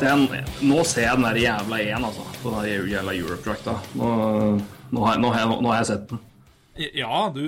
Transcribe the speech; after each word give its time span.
At 0.00 0.08
jeg, 0.08 0.44
nå 0.72 0.82
ser 0.88 1.06
jeg 1.06 1.20
den 1.20 1.28
der 1.28 1.38
jævla 1.44 1.78
én, 1.84 2.08
altså. 2.08 2.26
Den 2.42 2.56
der 2.58 2.88
jævla 2.96 3.14
Europe-drakta. 3.20 3.76
Nå, 4.00 4.10
nå, 4.90 5.04
har 5.04 5.14
jeg- 5.14 5.22
nå, 5.22 5.30
har 5.32 5.38
jeg- 5.44 5.62
nå 5.62 5.70
har 5.72 5.80
jeg 5.84 5.86
sett 5.92 6.08
den. 6.10 6.18
Ja, 6.96 7.28
du 7.34 7.40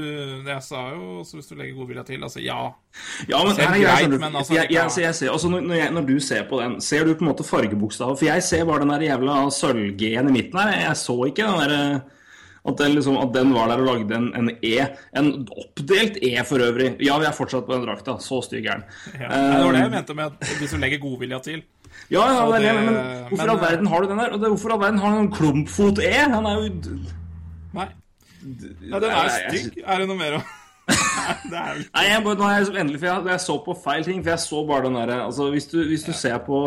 Jeg 0.44 0.62
sa 0.62 0.90
jo 0.92 1.20
også 1.22 1.38
hvis 1.38 1.46
du 1.48 1.54
legger 1.54 1.74
godvilja 1.78 2.02
til. 2.04 2.22
Altså, 2.22 2.40
ja. 2.42 2.58
Ja, 3.30 3.38
men 3.44 3.54
det 3.56 3.64
er 3.64 3.78
greit, 3.80 4.20
men 4.20 4.36
altså, 4.36 4.54
jeg, 4.54 4.66
jeg, 4.70 4.90
ser, 5.14 5.30
altså, 5.32 5.48
når, 5.48 5.90
når, 5.94 6.06
du 6.06 6.18
ser 6.20 6.42
på 6.50 6.60
den, 6.60 6.80
ser 6.80 7.04
du 7.04 7.14
på 7.14 7.24
en 7.24 7.30
måte 7.30 7.44
fargebokstaver? 7.46 8.16
For 8.18 8.24
jeg 8.26 8.42
ser 8.42 8.64
bare 8.68 8.80
den 8.80 8.90
der 8.92 9.00
jævla 9.06 9.48
sølv-G-en 9.50 10.28
i 10.28 10.32
midten 10.32 10.58
her. 10.60 10.74
Jeg 10.88 10.96
så 10.96 11.16
ikke 11.30 11.46
den 11.46 11.60
derre 11.70 12.02
at 12.68 12.78
den, 12.78 12.92
liksom, 12.94 13.16
at 13.18 13.32
den 13.34 13.54
var 13.54 13.68
der 13.72 13.80
og 13.80 13.86
lagde 13.88 14.14
en, 14.14 14.28
en 14.38 14.50
E. 14.62 14.86
En 15.16 15.48
oppdelt 15.50 16.18
E 16.22 16.44
for 16.44 16.58
øvrig. 16.62 16.92
Ja, 17.00 17.16
vi 17.18 17.24
er 17.26 17.32
fortsatt 17.34 17.64
på 17.66 17.72
den 17.74 17.86
drakta. 17.88 18.18
Så 18.20 18.42
stygg 18.44 18.66
er 18.66 18.82
den. 18.82 18.84
ja. 19.18 19.28
Det 19.32 19.64
var 19.64 19.72
det 19.72 19.80
jeg 19.80 19.86
Eh, 19.88 19.96
mente 19.96 20.14
med 20.14 20.24
at 20.24 20.52
hvis 20.60 20.70
du 20.70 20.76
legger 20.76 20.98
godvilja 21.02 21.38
til. 21.42 21.62
Ja, 22.12 22.24
ja, 22.28 22.40
det, 22.52 22.62
det, 22.64 22.72
men 22.76 22.96
hvorfor 23.28 23.44
i 23.44 23.48
all 23.48 23.56
eh, 23.56 23.62
verden 23.62 23.86
har 23.88 24.02
du 24.02 24.08
den 24.10 24.20
der? 24.20 24.32
Og 24.34 24.40
det, 24.40 24.50
hvorfor 24.52 24.72
i 24.72 24.74
all 24.76 24.82
verden 24.82 25.02
har 25.02 25.14
han 25.14 25.26
en 25.26 25.32
klumpfot-E? 25.32 26.14
Han 26.34 26.48
er 26.48 26.58
jo 26.58 26.96
Nei. 27.72 27.88
Ja, 28.90 28.98
den 29.00 29.10
er 29.10 29.30
stygg. 29.48 29.78
Er 29.86 30.02
det 30.02 30.10
noe 30.10 30.18
mer 30.18 30.40
å 30.40 30.42
Nei, 31.52 31.84
Nei, 31.94 32.06
jeg, 32.08 32.22
nå 32.26 32.46
er 32.48 32.56
jeg 32.56 32.72
endelig, 32.74 32.98
for 32.98 33.08
jeg, 33.08 33.26
jeg 33.30 33.42
så 33.44 33.58
på 33.64 33.76
feil 33.84 34.06
ting. 34.06 34.22
For 34.24 34.34
jeg 34.34 34.44
så 34.44 34.64
bare 34.68 34.88
den 34.88 34.98
derre 34.98 35.20
Altså, 35.28 35.46
hvis 35.54 35.70
du, 35.70 35.78
hvis 35.88 36.04
du 36.04 36.10
ser 36.16 36.40
på 36.44 36.64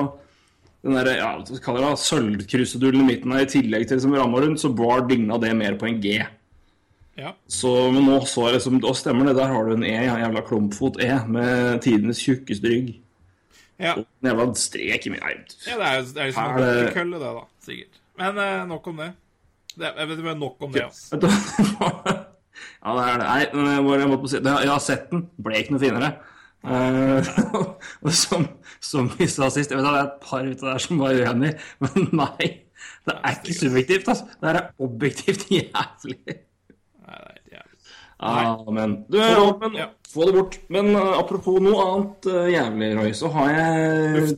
den 0.85 0.95
derre 0.95 1.17
ja, 1.17 1.29
det 1.41 1.59
da, 1.65 1.91
sølvkrusedulen 1.97 3.03
i 3.03 3.07
midten 3.09 3.33
her, 3.33 3.43
i 3.43 3.49
tillegg 3.49 3.87
til 3.89 3.99
liksom 3.99 4.15
ramma 4.15 4.41
rundt, 4.43 4.61
så 4.61 4.71
var 4.77 5.07
digna 5.09 5.39
det 5.41 5.51
mer 5.57 5.77
på 5.81 5.89
en 5.89 6.01
G. 6.01 6.19
Ja. 7.15 7.31
Så, 7.47 7.71
men 7.95 8.05
nå 8.05 8.19
så 8.27 8.49
jeg 8.49 8.59
liksom 8.59 8.81
og 8.83 8.97
stemmer 8.99 9.29
det. 9.29 9.37
Der 9.39 9.51
har 9.51 9.65
du 9.65 9.75
en 9.75 9.87
E, 9.87 9.95
ja, 10.05 10.19
jævla 10.21 10.43
klumpfot-E, 10.45 11.09
med 11.31 11.81
tidenes 11.85 12.21
tjukkeste 12.21 12.71
rygg. 12.71 12.93
Ja. 13.81 13.95
Og 13.97 14.41
en 14.45 14.55
strek 14.55 15.07
i 15.07 15.11
min 15.11 15.19
Nei, 15.19 15.33
ja, 15.67 15.75
det 15.75 15.87
er 15.87 15.97
jo 15.97 16.05
det 16.15 16.21
er 16.21 16.29
liksom 16.29 16.45
Her 16.55 16.61
en 16.63 16.85
er 16.85 16.93
kølle, 16.95 17.19
det, 17.19 17.31
da. 17.35 17.43
Sikkert. 17.65 17.99
Men 18.21 18.39
eh, 18.39 18.61
nok 18.69 18.87
om 18.87 19.01
det. 19.03 19.09
det 19.75 19.91
jeg 19.91 20.09
vet 20.11 20.21
ikke, 20.21 20.37
nok 20.39 20.63
om 20.67 20.71
det, 20.75 20.85
altså. 20.87 21.19
Ja, 22.85 22.93
det 22.95 23.03
er 23.03 23.17
det. 23.19 23.25
Nei, 23.27 23.63
men 23.83 23.99
jeg, 23.99 24.07
måtte 24.09 24.29
si, 24.31 24.39
jeg 24.39 24.71
har 24.71 24.83
sett 24.83 25.09
den. 25.11 25.25
Ble 25.43 25.59
ikke 25.59 25.75
noe 25.75 25.81
finere. 25.81 26.11
Eh, 26.65 27.31
og 28.05 28.13
som, 28.15 28.47
som 28.81 29.09
vi 29.17 29.27
sa 29.29 29.49
sist, 29.53 29.73
jeg 29.73 29.79
vet 29.79 29.85
det 29.85 29.91
er 29.91 30.05
et 30.05 30.21
par 30.23 30.45
ute 30.47 30.63
der 30.63 30.81
som 30.81 31.01
var 31.01 31.17
uenig, 31.17 31.51
men 31.83 32.09
nei. 32.15 32.51
Det 33.05 33.15
er 33.15 33.37
ikke 33.37 33.57
subjektivt, 33.57 34.07
altså. 34.11 34.27
Det 34.41 34.51
er 34.51 34.61
objektivt 34.85 35.47
jævlig. 35.51 35.71
Nei, 35.75 36.37
det 37.05 37.17
er 37.17 37.27
helt 37.27 37.57
jævlig. 37.57 37.81
Amen. 38.19 39.03
Du 39.11 39.17
er 39.19 39.37
åpen. 39.41 39.75
Ja. 39.75 39.89
Få 40.07 40.25
det 40.29 40.33
bort. 40.37 40.57
Men 40.71 40.93
eh, 40.95 41.11
apropos 41.19 41.59
noe 41.63 41.83
annet 41.83 42.27
eh, 42.31 42.47
jævlig, 42.53 42.89
Roy, 42.95 43.11
så 43.17 43.27
har 43.33 43.49
jeg, 43.51 44.29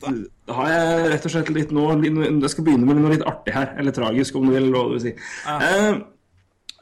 har 0.50 0.70
jeg 0.72 1.10
rett 1.12 1.28
og 1.28 1.34
slett 1.34 1.52
litt 1.54 1.70
nå 1.76 1.84
Jeg 2.02 2.50
skal 2.50 2.66
begynne 2.66 2.88
med 2.88 2.98
noe 2.98 3.12
litt 3.14 3.26
artig 3.28 3.54
her. 3.54 3.74
Eller 3.78 3.94
tragisk, 3.94 4.36
om 4.40 4.48
du 4.50 4.56
vil. 4.56 4.70
Hva 4.74 4.84
du 4.88 4.96
vil 4.96 5.04
si. 5.06 5.14
Eh, 5.54 6.00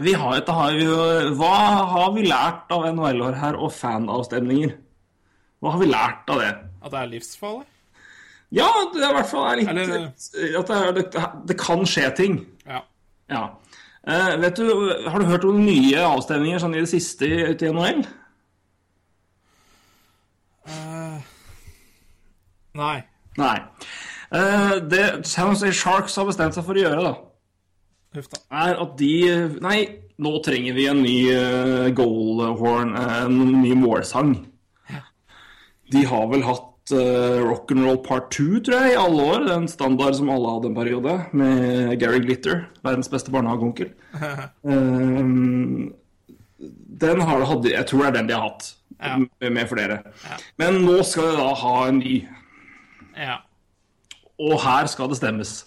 vi 0.06 0.12
har, 0.16 0.40
har 0.48 0.74
vi 0.76 0.88
hva 1.36 1.52
har 1.92 2.10
vi 2.16 2.26
lært 2.28 2.72
av 2.72 2.88
NHL-år 2.90 3.38
her 3.40 3.56
og 3.60 3.72
fanavstemninger? 3.76 4.74
Hva 5.60 5.72
har 5.72 5.80
vi 5.80 5.88
lært 5.88 6.32
av 6.32 6.42
det? 6.42 6.50
At 6.84 6.92
det 6.92 7.00
er 7.00 7.12
livsfarlig? 7.14 7.64
Ja, 8.54 8.68
det 8.92 9.02
er 9.02 9.10
i 9.10 9.14
hvert 9.16 9.30
fall 9.30 9.46
er 9.50 9.58
litt 9.58 9.70
Eller- 9.72 10.04
at 10.60 10.68
det, 10.68 10.76
er, 10.76 10.92
det, 10.94 11.22
det 11.50 11.56
kan 11.58 11.80
skje 11.88 12.10
ting. 12.16 12.36
Ja. 12.66 12.82
Ja. 13.32 13.40
Eh, 14.06 14.36
vet 14.38 14.56
du, 14.60 14.68
Har 15.10 15.18
du 15.18 15.26
hørt 15.26 15.44
om 15.44 15.64
nye 15.64 16.04
avstemninger 16.06 16.62
sånn 16.62 16.76
i 16.76 16.84
det 16.84 16.92
siste 16.92 17.26
ute 17.26 17.66
i 17.66 17.72
NHL? 17.74 18.04
Nei. 22.76 22.96
Nei. 23.40 23.56
Uh, 24.32 24.76
det 24.90 25.26
San 25.28 25.54
Sharks 25.56 26.16
har 26.18 26.26
bestemt 26.28 26.56
seg 26.56 26.66
for 26.66 26.76
å 26.76 26.82
gjøre, 26.82 27.02
da, 27.04 27.12
Huff 28.16 28.26
da. 28.32 28.40
er 28.64 28.80
at 28.82 28.96
de 28.98 29.12
Nei, 29.62 29.76
nå 30.18 30.32
trenger 30.44 30.74
vi 30.76 30.88
en 30.90 31.02
ny 31.04 31.16
uh, 31.30 31.86
goalhorn, 31.94 32.94
eh, 32.98 33.18
en 33.26 33.60
ny 33.62 33.74
målsang. 33.78 34.34
De 35.92 36.02
har 36.10 36.24
vel 36.32 36.42
hatt 36.42 36.72
uh, 36.94 37.42
Rock'n'Roll 37.50 37.98
Part 38.04 38.30
2, 38.36 38.60
tror 38.66 38.80
jeg, 38.84 38.92
i 38.94 38.98
alle 39.00 39.22
år. 39.22 39.44
Det 39.46 39.52
er 39.54 39.60
en 39.62 39.68
standard 39.70 40.14
som 40.18 40.30
alle 40.32 40.52
hadde 40.54 40.70
en 40.70 40.76
periode, 40.78 41.14
med 41.32 41.94
Gary 42.00 42.20
Glitter, 42.24 42.64
verdens 42.86 43.08
beste 43.12 43.32
barnehageonkel. 43.34 43.90
um, 44.62 45.92
den 47.06 47.20
har, 47.20 47.44
hadde, 47.50 47.72
jeg 47.74 47.86
tror 47.90 48.04
det 48.04 48.08
er 48.10 48.18
den 48.20 48.28
de 48.30 48.36
har 48.38 48.46
hatt, 48.48 48.72
Ja. 48.96 49.16
med, 49.20 49.50
med 49.52 49.66
flere. 49.68 49.98
Men 50.56 50.78
nå 50.86 51.02
skal 51.04 51.32
de 51.34 51.36
da 51.42 51.50
ha 51.60 51.74
en 51.90 51.98
ny. 52.00 52.14
Ja. 53.16 53.34
Og 54.40 54.54
her 54.62 54.86
skal 54.88 55.08
det 55.12 55.18
stemmes. 55.20 55.58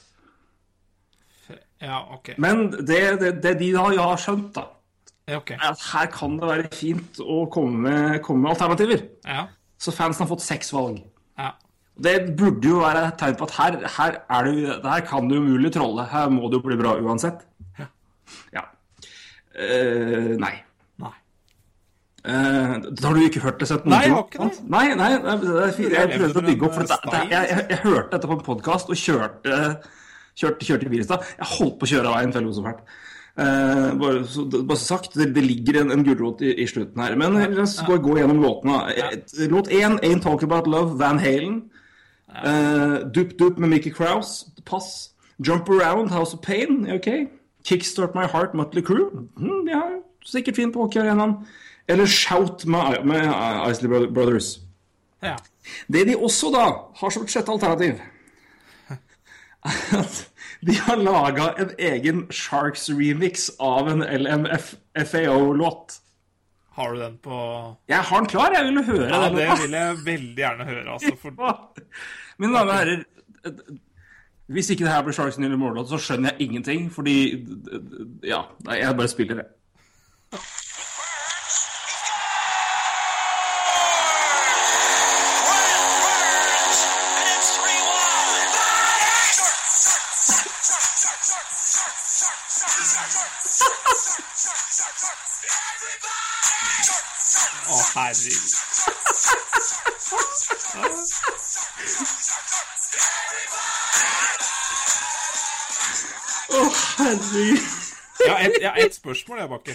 Ja, 1.82 2.02
OK. 2.16 2.34
Men 2.42 2.72
det, 2.74 3.00
det, 3.22 3.30
det 3.44 3.54
de 3.62 3.70
da 3.76 3.86
ja, 3.96 4.08
har 4.12 4.20
skjønt, 4.20 4.50
da, 4.58 4.66
Ja, 5.30 5.38
ok. 5.38 5.52
er 5.56 5.70
at 5.70 5.84
her 5.94 6.10
kan 6.12 6.36
det 6.42 6.50
være 6.50 6.72
fint 6.74 7.22
å 7.22 7.44
komme 7.54 7.86
med, 7.86 8.18
komme 8.26 8.44
med 8.48 8.52
alternativer. 8.56 9.06
Ja. 9.30 9.46
Så 9.80 9.94
fansen 9.96 10.26
har 10.26 10.30
fått 10.34 10.44
seks 10.44 10.74
valg. 10.76 11.00
Ja. 11.40 11.54
Det 12.00 12.16
burde 12.40 12.68
jo 12.68 12.80
være 12.84 13.06
et 13.10 13.18
tegn 13.20 13.36
på 13.40 13.48
at 13.48 13.56
her, 13.58 13.78
her, 13.98 14.18
er 14.30 14.48
det, 14.48 14.54
jo- 14.64 14.80
her 14.88 15.02
kan 15.08 15.28
du 15.28 15.38
umulig 15.40 15.72
trolle. 15.76 16.06
Her 16.12 16.30
må 16.32 16.48
det 16.52 16.60
jo 16.60 16.66
bli 16.68 16.78
bra 16.80 16.96
uansett. 17.00 17.46
Ja. 18.54 18.62
Eh, 19.56 20.36
nei. 20.40 20.54
Nei. 21.02 21.14
Uh, 22.28 22.76
har 23.04 23.16
du 23.16 23.22
ikke 23.24 23.42
hørt 23.44 23.60
det? 23.60 23.68
Sett 23.72 23.86
Nei, 23.88 24.04
jeg 24.06 24.14
har 24.14 24.26
ikke 24.28 24.48
det. 24.50 24.64
Nei, 24.70 24.86
nei, 25.00 25.10
nei, 25.24 25.36
det. 25.40 25.54
Jeg 25.80 25.92
jeg 25.96 26.20
prøvde 26.20 26.42
å 26.42 26.46
bygge 26.50 26.68
opp 26.68 26.76
for 26.76 26.84
det, 26.88 26.98
det, 27.08 27.22
jeg, 27.32 27.48
jeg, 27.54 27.66
jeg 27.72 27.80
hørte 27.86 28.12
dette 28.16 28.28
på 28.30 28.36
en 28.38 28.44
podkast 28.46 28.92
og 28.92 29.00
kjørte, 29.00 29.60
kjørte, 30.40 30.68
kjørte 30.68 30.88
i 30.88 30.92
bil 30.94 31.04
i 31.04 31.08
stad. 31.08 31.24
Jeg 31.40 31.50
holdt 31.56 31.78
på 31.80 31.88
å 31.88 31.92
kjøre 31.94 32.12
av 32.12 32.18
veien 32.20 32.36
før 32.36 32.44
jeg 32.44 32.50
lo 32.50 32.56
så 32.60 32.66
fælt. 32.68 32.84
Eh, 33.38 33.90
bare, 34.00 34.24
så, 34.28 34.46
bare 34.46 34.78
sagt, 34.78 35.14
det, 35.14 35.34
det 35.36 35.44
ligger 35.44 35.82
en, 35.82 35.92
en 35.92 36.04
gulrot 36.04 36.42
i, 36.42 36.54
i 36.64 36.68
slutten 36.68 37.02
her. 37.02 37.16
Men 37.16 37.38
la 37.40 37.64
oss 37.64 37.78
bare 37.88 38.02
gå 38.04 38.18
gjennom 38.20 38.42
låtene. 38.44 38.80
Eh, 38.96 39.48
Låt 39.52 39.70
én, 39.72 40.00
'Ain't 40.00 40.24
Talk 40.26 40.44
About 40.44 40.68
Love', 40.68 40.98
Van 41.00 41.20
Halen. 41.20 41.62
Eh, 42.46 42.96
Dup 43.16 43.38
Dup 43.40 43.58
med 43.58 43.70
Mickey 43.70 43.92
Krause, 43.92 44.46
pass. 44.66 45.12
Jump 45.40 45.70
Around, 45.70 46.12
House 46.12 46.34
of 46.34 46.42
Pain, 46.42 46.92
ok. 46.92 47.08
Kickstart 47.64 48.16
My 48.16 48.26
Heart, 48.28 48.54
Mutley 48.54 48.82
Crew, 48.84 49.10
mm, 49.38 49.68
ja, 49.68 49.82
sikkert 50.26 50.56
fint 50.56 50.74
på 50.74 50.80
hockeyarenaen. 50.80 51.34
Eller 51.88 52.06
Shout 52.06 52.66
med, 52.66 53.06
med 53.06 53.28
uh, 53.28 53.72
Isley 53.72 53.88
Brothers. 54.14 54.60
Ja. 55.24 55.36
Det 55.88 56.08
de 56.08 56.18
også 56.18 56.52
da 56.54 56.66
har 56.96 57.10
som 57.10 57.24
et 57.24 57.32
sjette 57.32 57.52
alternativ, 57.52 58.00
er 58.90 58.96
at 60.02 60.30
de 60.66 60.74
har 60.76 60.98
laga 61.00 61.54
en 61.62 61.70
egen 61.80 62.26
Sharks-remix 62.36 63.50
av 63.64 63.88
en 63.92 64.02
LMFAO-låt. 64.04 66.00
Har 66.80 66.94
du 66.94 67.00
den 67.02 67.18
på 67.24 67.38
Jeg 67.90 68.02
har 68.08 68.20
den 68.22 68.30
klar, 68.32 68.54
jeg 68.56 68.66
vil 68.70 68.84
høre 68.88 69.10
Ja, 69.10 69.22
den. 69.30 69.36
det 69.36 69.48
vil 69.64 69.72
jeg 69.78 69.98
veldig 70.06 70.36
gjerne 70.44 70.66
høre, 70.70 70.86
altså. 70.96 71.16
For 71.20 71.32
Mine 72.40 72.54
damer 72.56 72.72
og 72.72 72.78
herrer, 72.78 73.04
hvis 74.50 74.70
ikke 74.74 74.86
det 74.88 74.94
her 74.94 75.04
blir 75.06 75.14
Sharks 75.14 75.38
nye 75.42 75.58
mållåt, 75.60 75.90
så 75.92 75.98
skjønner 76.02 76.32
jeg 76.34 76.48
ingenting, 76.50 76.88
fordi 76.92 77.16
Ja, 78.26 78.42
jeg 78.72 78.96
bare 78.98 79.08
spiller 79.12 79.36
det. 79.42 79.48
Herregud. 98.26 99.60
Å, 106.50 106.64
herregud. 107.00 107.68
Jeg 108.20 108.32
har 108.34 108.42
et, 108.48 108.86
et 108.86 108.96
spørsmål, 108.98 109.40
jeg, 109.44 109.50
Bakke. 109.54 109.72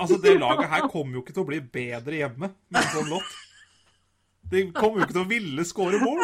Altså, 0.00 0.18
Det 0.22 0.34
laget 0.36 0.68
her 0.68 0.88
kommer 0.92 1.16
jo 1.16 1.22
ikke 1.22 1.32
til 1.32 1.44
å 1.44 1.48
bli 1.48 1.60
bedre 1.74 2.18
hjemme 2.18 2.50
med 2.52 2.80
en 2.82 2.90
sånn 2.92 3.08
låt. 3.08 3.30
De 4.52 4.66
kommer 4.76 5.00
jo 5.00 5.06
ikke 5.06 5.16
til 5.16 5.22
å 5.24 5.30
ville 5.30 5.64
skåre 5.64 6.00
mål. 6.02 6.20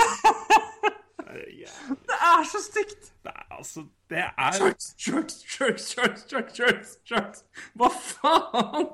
Det 1.28 1.44
er. 1.44 1.72
Det 2.08 2.18
er 2.28 2.44
så 2.50 2.60
stygt! 2.60 3.08
Det 3.24 3.32
er 3.32 3.56
altså 3.56 3.82
Det 4.10 4.20
er 4.24 4.52
Sharks, 4.58 4.86
sharks, 5.00 5.34
sharks, 5.48 5.88
sharks, 5.94 6.22
sharks, 6.28 6.54
sharks, 6.56 6.94
sharks. 7.08 7.42
Hva 7.76 7.88
faen? 7.92 8.88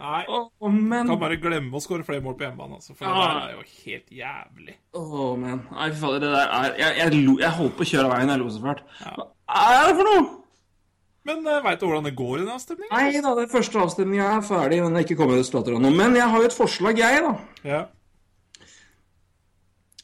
Nei. 0.00 0.24
Oh, 0.26 0.48
men 0.74 1.06
Kan 1.06 1.20
bare 1.20 1.36
glemme 1.38 1.76
å 1.78 1.80
skåre 1.82 2.02
flere 2.06 2.22
mål 2.24 2.34
på 2.38 2.42
hjemmebane, 2.48 2.78
altså, 2.80 2.96
for 2.98 3.06
det 3.06 3.14
der 3.14 3.36
er 3.44 3.52
jo 3.54 3.60
helt 3.84 4.08
jævlig. 4.18 4.74
Å, 4.98 5.28
men. 5.38 5.60
Nei, 5.70 5.90
fy 5.94 6.00
fader, 6.00 6.24
det 6.24 6.30
der 6.34 6.54
er 6.58 6.78
Jeg, 6.80 6.96
jeg, 6.98 7.20
jeg 7.44 7.52
holdt 7.60 7.76
på 7.78 7.84
å 7.86 7.90
kjøre 7.92 8.08
av 8.08 8.14
veien, 8.16 8.32
jeg 8.34 8.42
lo 8.42 8.48
så 8.50 8.62
fælt. 8.64 8.82
Hva 9.04 9.68
er 9.78 9.86
det 9.90 9.94
for 10.00 10.08
noe? 10.10 10.24
Men 11.24 11.46
uh, 11.48 11.60
veit 11.64 11.80
du 11.80 11.86
hvordan 11.86 12.04
det 12.04 12.14
går 12.18 12.34
i 12.36 12.40
den 12.42 12.52
avstemningen? 12.52 12.90
Nei 12.92 13.22
da, 13.24 13.30
den 13.38 13.48
første 13.54 13.80
avstemninga 13.80 14.26
er 14.34 14.42
ferdig, 14.44 14.82
men 14.84 14.92
det 14.92 15.00
er 15.00 15.06
ikke 15.06 15.20
kommet 15.22 15.38
resultater 15.40 15.78
ennå. 15.78 15.92
Men 15.94 16.18
jeg 16.18 16.26
har 16.34 16.42
jo 16.42 16.50
et 16.50 16.56
forslag, 16.58 16.98
jeg, 17.00 17.22
da. 17.24 17.34
Ja. 17.64 17.82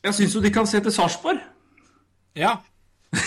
Jeg 0.07 0.17
syns 0.17 0.35
jo 0.39 0.41
de 0.41 0.53
kan 0.55 0.69
se 0.71 0.81
til 0.81 0.95
Sarpsborg. 0.97 1.43
ja. 2.39 2.55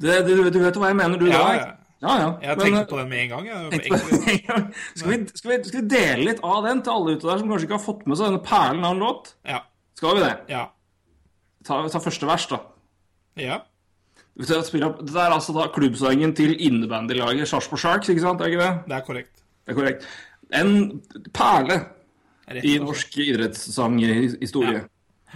Det, 0.00 0.14
det, 0.24 0.36
du 0.54 0.58
vet 0.62 0.72
jo 0.74 0.80
hva 0.80 0.88
jeg 0.88 0.96
mener, 0.96 1.18
du 1.20 1.26
Ja, 1.28 1.38
da? 1.44 1.54
ja. 1.58 1.64
Ja, 2.00 2.12
ja. 2.16 2.28
Jeg 2.42 2.56
tenkte 2.56 2.76
men, 2.78 2.86
på 2.88 2.98
den 2.98 3.10
med 3.10 3.22
en 3.24 3.32
gang. 3.34 3.48
Jeg. 3.50 3.80
på 3.90 3.98
skal, 4.98 5.10
vi, 5.10 5.18
skal, 5.34 5.50
vi, 5.52 5.58
skal 5.68 5.82
vi 5.82 5.86
dele 5.92 6.28
litt 6.30 6.44
av 6.46 6.64
den 6.64 6.80
til 6.84 6.94
alle 6.94 7.16
ute 7.16 7.28
der 7.28 7.42
som 7.42 7.50
kanskje 7.50 7.68
ikke 7.68 7.76
har 7.76 7.84
fått 7.84 8.06
med 8.08 8.20
seg 8.20 8.30
denne 8.30 8.44
perlen 8.44 8.86
av 8.86 8.96
en 8.96 9.04
låt? 9.04 9.34
ja. 9.48 9.64
Skal 10.00 10.16
vi 10.16 10.22
det? 10.24 10.32
Ja. 10.48 10.62
Ta, 11.68 11.82
ta 11.92 12.00
første 12.00 12.24
vers, 12.24 12.46
da. 12.48 12.62
Ja. 13.36 13.58
Det 14.40 14.56
er 14.56 15.34
altså 15.34 15.52
da 15.52 15.66
klubbsangen 15.74 16.32
til 16.38 16.54
innebandylaget 16.56 17.50
Sarpsborg 17.50 17.82
Sharks, 17.82 18.08
ikke 18.08 18.22
sant? 18.24 18.40
Er 18.40 18.48
ikke 18.48 18.62
det? 18.62 18.70
Det 18.86 18.96
er 18.96 19.04
korrekt. 19.04 19.42
Det 19.66 19.74
er 19.74 19.76
korrekt. 19.76 20.06
En 20.56 20.72
perle 21.36 21.76
i 22.64 22.78
norsk 22.80 23.18
idrettssanghistorie. 23.26 24.86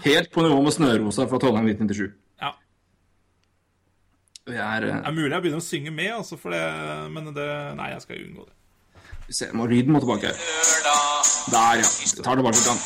Helt 0.05 0.33
på 0.33 0.43
nivå 0.43 0.63
med 0.65 0.75
Snørosa 0.75 1.29
fra 1.29 1.39
Trondheim 1.43 1.69
1997. 1.75 2.15
Vi 4.47 4.57
er 4.61 4.85
eh, 4.85 4.93
Det 4.93 5.07
er 5.09 5.15
mulig 5.17 5.33
jeg 5.33 5.43
begynner 5.45 5.63
å 5.63 5.65
synge 5.65 5.91
med, 5.95 6.11
altså, 6.19 6.37
for 6.41 6.53
det, 6.53 6.61
men 7.15 7.31
det 7.37 7.47
Nei, 7.79 7.87
jeg 7.95 8.03
skal 8.05 8.19
unngå 8.27 8.45
det. 8.45 8.53
Vi 9.25 9.33
ser, 9.39 9.55
må 9.57 9.65
lyden 9.71 9.93
må 9.95 10.01
tilbake. 10.05 10.35
Der, 10.35 11.81
ja. 11.81 11.89
Vi 11.89 12.11
tar 12.21 12.37
tilbake 12.37 12.45
bare 12.45 12.65
grann. 12.67 12.83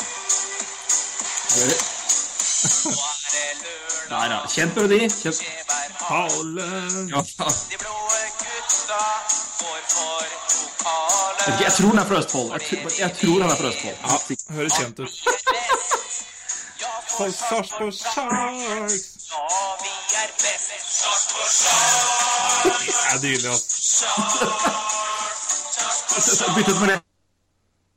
Hører. 1.59 1.79
Der, 4.09 4.27
ja. 4.35 4.39
Kjent 4.55 4.79
melodi. 4.79 5.01
Kjent. 5.11 5.43
Ja. 6.09 6.23
De 6.31 7.77
blå 7.83 7.97
gutta 8.39 9.03
går 9.59 9.83
for 9.91 10.31
pokalen. 10.55 11.59
Jeg 11.59 11.73
tror 11.75 11.91
den 11.91 11.99
er 11.99 12.07
fra 12.13 12.19
Østfold. 12.23 12.49
Jeg, 12.55 12.63
tror- 12.71 12.97
jeg 13.03 13.11
tror 13.19 13.43
den 13.43 13.51
er 13.51 13.59
fra 13.59 13.69
Østfold. 13.75 13.97
Ja, 14.07 14.55
høres 14.61 14.79
kjent 14.79 15.03
ut. 15.03 15.13
For 17.19 17.31
Sarpsborg 17.33 17.93
Sharks 17.93 18.95
Ja, 19.31 19.47
vi 19.83 19.93
er 20.21 20.29
best. 20.43 20.71
Sarpsborg 20.99 21.49
Sharks. 21.61 22.85
Det 22.87 22.95
er 23.13 23.19
dyrelig, 23.23 23.51
altså. 23.51 24.07
Bytt 26.55 26.69
ut 26.69 26.81
med 26.81 26.89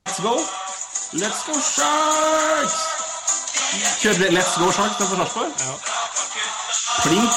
Let's 0.09 0.21
Go. 0.21 0.35
Let's 1.21 1.41
Go 1.47 1.53
Sharks! 1.73 2.75
Kjører 4.01 4.17
det 4.17 4.29
Let's 4.37 4.63
Go 4.63 4.71
Sharks 4.71 4.95
for 4.97 5.05
Sarpsborg? 5.15 5.51
Ja. 5.59 5.73
Plink, 7.03 7.31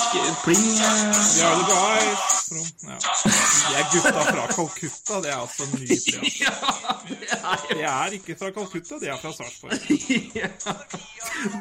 pling 0.45 0.81
eh, 0.81 1.15
Vi 1.35 1.41
are 1.43 1.55
the 1.59 2.34
guys 2.55 2.71
ja. 2.85 2.99
De 2.99 3.75
er 3.79 3.89
gutta 3.93 4.25
fra 4.29 4.45
Calcutta. 4.53 5.21
Det 5.25 5.31
er 5.31 5.41
altså 5.41 5.67
nydelig. 5.73 6.15
Altså. 6.19 6.85
Ja, 7.45 7.55
De 7.69 7.83
er 7.91 8.17
ikke 8.19 8.37
fra 8.41 8.51
Calcutta, 8.55 9.01
de 9.03 9.11
er 9.13 9.19
fra 9.21 9.33
Sarpsborg. 9.37 9.75
ja. 10.41 10.51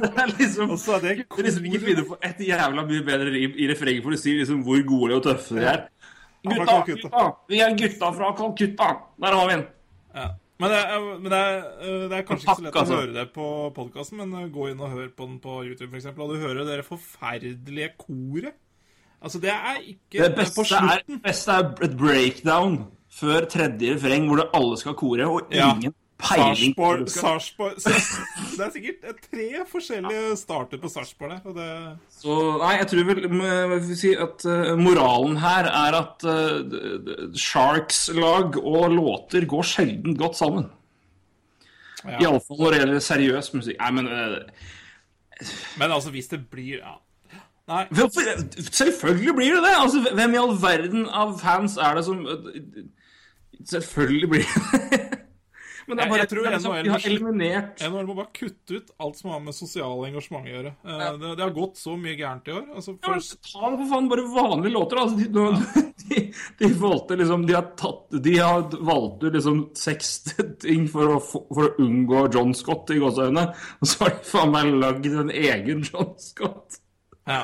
Det 0.01 0.12
er 0.24 0.36
liksom 0.38 0.75
er 0.75 1.01
det 1.04 1.16
det 1.24 1.42
er 1.42 1.50
liksom 1.50 1.66
ikke 1.69 1.81
finne 1.88 2.06
på 2.07 2.19
et 2.30 2.45
jævla 2.48 2.86
mye 2.88 3.04
bedre 3.10 3.34
rim 3.34 3.57
i 3.57 3.68
refrenget 3.72 4.06
for 4.06 4.16
å 4.16 4.22
si 4.22 4.38
liksom 4.38 4.62
hvor 4.68 4.86
gode 4.88 5.18
og 5.18 5.25
tøffe 5.25 5.57
de 5.57 5.68
er. 5.74 5.84
Gutta, 6.44 6.80
gutta, 6.88 7.25
vi 7.50 7.60
er 7.63 7.75
gutta 7.80 8.13
fra 8.16 8.31
Calcutta. 8.38 8.90
Der 9.24 9.38
har 9.40 9.50
vi 9.50 9.57
den. 9.57 9.68
Ja. 10.13 10.30
Men, 10.62 10.72
det 10.72 10.80
er, 10.80 11.06
men 11.19 11.31
det, 11.31 11.38
er, 11.40 11.63
øh, 11.81 12.04
det 12.12 12.18
er 12.18 12.25
kanskje 12.28 12.45
ikke 12.45 12.56
så 12.56 12.63
lett 12.63 12.75
Takk, 12.75 12.81
altså. 12.84 12.95
å 12.95 13.01
høre 13.01 13.16
det 13.18 13.24
på 13.36 13.48
podkasten, 13.75 14.19
men 14.22 14.36
øh, 14.38 14.51
gå 14.54 14.68
inn 14.72 14.84
og 14.86 14.94
hør 14.94 15.10
på 15.18 15.25
den 15.28 15.40
på 15.44 15.56
YouTube, 15.68 15.90
f.eks., 15.90 16.12
og 16.13 16.30
du 16.31 16.38
hører 16.40 16.68
det 16.69 16.86
forferdelige 16.88 17.90
koret. 18.00 18.60
Altså, 19.23 19.39
det 19.39 19.49
er 19.49 19.77
ikke 19.87 20.19
Det 20.23 20.31
på 20.35 20.41
beste 20.41 20.61
er, 20.61 20.65
slutten. 20.67 21.21
beste 21.23 21.51
er 21.51 21.73
et 21.87 21.97
breakdown 21.97 22.73
før 23.13 23.45
tredje 23.47 23.93
refreng, 23.95 24.25
hvor 24.27 24.35
det 24.41 24.49
alle 24.53 24.77
skal 24.77 24.93
kore, 24.99 25.27
og 25.27 25.41
Ja. 25.53 25.69
ingen 25.75 25.93
peiling 26.23 26.73
Sarsborg, 26.75 27.09
Sarsborg, 27.09 27.75
det 27.75 27.93
Det 28.57 28.65
er 28.65 28.71
sikkert 28.71 29.03
eh, 29.03 29.15
tre 29.31 29.47
forskjellige 29.71 30.37
starter 30.37 30.77
på 30.77 30.89
Sarpsborg 30.91 31.29
der, 31.31 31.53
det 31.53 31.97
Så 32.09 32.35
nei, 32.61 32.77
jeg 32.77 32.87
tror 32.87 33.03
vel 33.09 33.23
jeg 33.89 33.97
si 33.97 34.11
at 34.15 34.45
eh, 34.45 34.75
moralen 34.79 35.37
her 35.37 35.65
er 35.71 35.97
at 35.99 36.23
eh, 36.23 36.59
d- 36.63 36.99
d- 37.07 37.37
Sharks-lag 37.39 38.57
og 38.63 38.91
låter 38.91 39.45
går 39.47 39.63
sjelden 39.63 40.17
godt 40.17 40.35
sammen. 40.39 40.69
ja. 42.05 42.19
Iallfall 42.19 42.59
når 42.59 42.71
det 42.71 42.79
gjelder 42.83 42.99
seriøs 42.99 43.53
musikk. 43.53 43.79
Nei, 43.79 43.91
men 43.91 44.07
uh, 44.07 44.37
Men 45.79 45.91
altså, 45.91 46.11
hvis 46.11 46.27
det 46.27 46.41
blir 46.51 46.77
Ja. 46.79 46.97
Nei. 47.71 47.83
Selvfølgelig 47.95 49.33
blir 49.38 49.54
det 49.56 49.63
det! 49.63 49.74
Altså, 49.80 50.01
hvem 50.18 50.33
i 50.36 50.39
all 50.42 50.56
verden 50.60 51.06
av 51.07 51.38
fans 51.39 51.77
er 51.80 51.95
det 51.95 52.06
som 52.10 52.24
eh, 52.27 52.88
Selvfølgelig 53.69 54.30
blir 54.33 54.48
det 54.48 54.81
det. 54.92 55.04
Men 55.83 55.98
det 56.00 56.04
er 56.06 56.12
bare 56.13 56.19
jeg 56.21 56.30
tror 56.31 56.45
det 56.45 56.48
er 56.48 56.54
liksom, 56.56 56.74
NHL 56.80 56.92
har 56.94 57.06
eliminert 57.10 57.81
NHL 57.92 58.06
må 58.07 58.13
bare 58.15 58.30
kutte 58.38 58.77
ut 58.77 58.92
alt 59.04 59.18
som 59.19 59.33
har 59.33 59.42
med 59.44 59.56
sosiale 59.57 60.06
engasjement 60.07 60.45
å 60.48 60.51
gjøre. 60.54 60.69
Ja. 60.88 61.10
Det, 61.19 61.31
det 61.36 61.44
har 61.44 61.51
gått 61.57 61.81
så 61.81 61.95
mye 62.00 62.13
gærent 62.15 62.48
i 62.48 62.54
år. 62.56 62.62
Altså, 62.71 62.94
Ja, 63.04 63.10
men 63.12 63.25
for, 63.25 63.50
Ta 63.50 63.71
for 63.74 63.89
faen 63.92 64.07
bare 64.13 64.24
vanlige 64.31 64.71
låter. 64.77 65.01
Altså, 65.01 65.18
de, 65.19 65.27
nå- 65.36 65.83
de, 66.06 66.21
de 66.62 66.69
valgte 66.80 67.18
liksom 67.19 67.44
De 67.50 67.57
har 67.57 67.68
tatt 67.80 68.16
De 68.30 68.38
har 68.39 68.63
valgt 68.80 69.25
ut 69.27 69.36
liksom 69.36 69.59
seks 69.75 70.13
ting 70.63 70.88
for 70.92 71.18
å, 71.18 71.19
for 71.27 71.68
å 71.68 71.74
unngå 71.83 72.24
John 72.36 72.56
Scott 72.56 72.95
i 72.95 73.01
gåseøynene. 73.04 73.50
Og 73.83 73.92
så 73.92 74.06
har 74.06 74.16
de 74.16 74.24
faen 74.31 74.56
meg 74.56 74.71
lagd 74.80 75.12
en 75.12 75.36
egen 75.36 75.83
John 75.92 76.16
Scott. 76.30 76.80
Ja. 77.29 77.43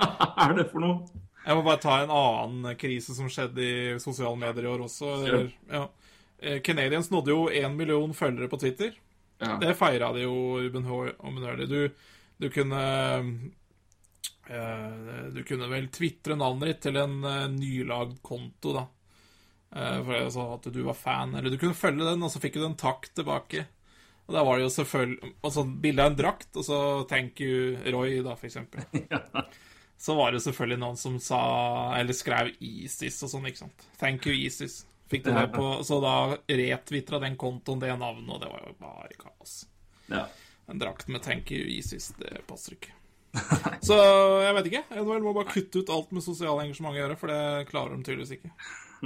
Hva 0.00 0.48
er 0.48 0.58
det 0.58 0.68
for 0.72 0.84
noe? 0.84 1.24
Jeg 1.46 1.54
må 1.54 1.62
bare 1.62 1.82
ta 1.82 2.00
en 2.02 2.10
annen 2.10 2.78
krise 2.78 3.14
som 3.14 3.30
skjedde 3.30 3.62
i 3.62 3.74
sosiale 4.02 4.34
medier 4.40 4.66
i 4.66 4.70
år 4.72 4.86
også. 4.88 5.10
Eller, 5.28 5.50
ja. 5.70 5.84
Canadians 6.66 7.12
nådde 7.12 7.30
jo 7.30 7.44
én 7.48 7.76
million 7.78 8.14
følgere 8.14 8.50
på 8.50 8.58
Twitter. 8.60 8.96
Ja. 9.38 9.58
Det 9.60 9.74
feira 9.76 10.12
de 10.12 10.24
jo, 10.24 10.58
Ruben 10.60 10.84
H. 10.84 10.98
Omenørli. 11.18 11.66
Du, 11.66 11.88
du 12.36 12.48
kunne 12.50 12.82
eh, 14.48 15.24
Du 15.34 15.42
kunne 15.44 15.70
vel 15.70 15.88
tvitre 15.92 16.36
navnet 16.38 16.72
ditt 16.72 16.84
til 16.88 17.00
en 17.00 17.18
uh, 17.24 17.46
nylagd 17.52 18.20
konto, 18.24 18.74
da. 18.76 18.86
Eh, 19.76 19.98
for 20.00 20.14
jeg 20.16 20.32
sa 20.32 20.46
at 20.54 20.68
du 20.72 20.82
var 20.86 20.98
fan. 20.98 21.34
Eller 21.36 21.52
du 21.52 21.60
kunne 21.60 21.76
følge 21.76 22.08
den, 22.08 22.24
og 22.24 22.32
så 22.32 22.42
fikk 22.42 22.58
du 22.58 22.66
en 22.68 22.78
takk 22.80 23.10
tilbake. 23.14 23.66
Og 24.26 24.34
da 24.34 24.42
var 24.42 24.58
det 24.58 24.66
jo 24.66 24.72
selvfølgelig 24.74 25.32
altså, 25.46 25.62
Bilde 25.82 26.02
av 26.02 26.10
en 26.10 26.18
drakt, 26.18 26.50
og 26.56 26.64
så 26.66 26.78
'Thank 27.06 27.40
you, 27.40 27.76
Roy', 27.94 28.22
da, 28.26 28.34
for 28.34 28.46
eksempel. 28.46 28.82
Så 29.98 30.14
var 30.14 30.32
det 30.32 30.42
selvfølgelig 30.44 30.78
noen 30.78 30.96
som 31.00 31.14
sa 31.20 31.38
Eller 31.96 32.12
skrev 32.12 32.50
ISIS 32.60 33.22
og 33.24 33.30
sånn, 33.32 33.46
ikke 33.48 33.62
sant. 33.64 33.86
Thank 33.96 34.26
you, 34.28 34.34
ISIS. 34.34 34.82
Fikk 35.08 35.24
du 35.24 35.30
det 35.32 35.46
på 35.54 35.70
Så 35.86 36.00
da 36.02 36.36
retvitra 36.50 37.20
den 37.22 37.38
kontoen 37.40 37.80
det 37.80 37.94
navnet, 37.96 38.28
og 38.28 38.42
det 38.42 38.50
var 38.50 38.66
jo 38.66 38.74
bare 38.82 39.16
kaos. 39.16 39.62
Ja. 40.10 40.26
En 40.68 40.82
drakt 40.82 41.08
med 41.08 41.22
'Thank 41.22 41.50
you, 41.50 41.64
ISIS', 41.78 42.12
det 42.18 42.42
passer 42.46 42.76
ikke. 42.76 42.92
Så 43.88 43.96
jeg 44.42 44.54
vet 44.54 44.66
ikke. 44.70 44.84
NHL 44.96 45.22
må 45.22 45.32
bare 45.36 45.52
kutte 45.52 45.80
ut 45.80 45.92
alt 45.92 46.12
med 46.12 46.24
sosiale 46.24 46.66
engasjement 46.66 46.96
å 46.96 47.00
gjøre, 47.00 47.16
for 47.20 47.32
det 47.32 47.68
klarer 47.70 47.96
de 47.96 48.06
tydeligvis 48.06 48.36
ikke. 48.38 48.52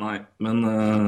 Nei, 0.00 0.16
men 0.38 0.64
eh, 0.64 1.06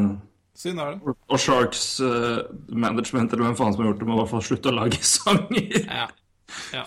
Synd 0.62 0.78
er 0.78 0.92
det. 0.95 1.14
Og 1.26 1.40
Sharks 1.42 2.00
uh, 2.00 2.45
management, 2.69 3.33
eller 3.33 3.49
hvem 3.49 3.57
faen 3.59 3.75
som 3.75 3.83
har 3.83 3.90
gjort 3.90 4.02
det, 4.02 4.07
må 4.07 4.14
i 4.14 4.21
hvert 4.21 4.31
fall 4.31 4.45
slutte 4.47 4.71
å 4.71 4.76
lage 4.76 5.00
sanger. 5.16 5.78
Ja. 5.88 6.07
ja. 6.76 6.85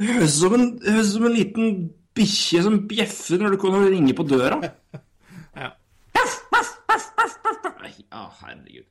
Det 0.00 0.08
høres 0.08 0.38
ut 0.38 0.40
som 0.40 0.56
en, 0.56 0.66
høres 0.86 1.12
som 1.12 1.26
en 1.28 1.36
liten 1.36 1.76
bikkje 2.16 2.62
som 2.64 2.78
bjeffer 2.88 3.42
når 3.42 3.54
du 3.54 3.60
kommer 3.60 3.84
og 3.84 3.92
ringer 3.92 4.16
på 4.16 4.26
døra. 4.30 4.60
ja. 5.64 5.70
Nei, 7.84 7.92
å, 8.08 8.24
herregud. 8.40 8.88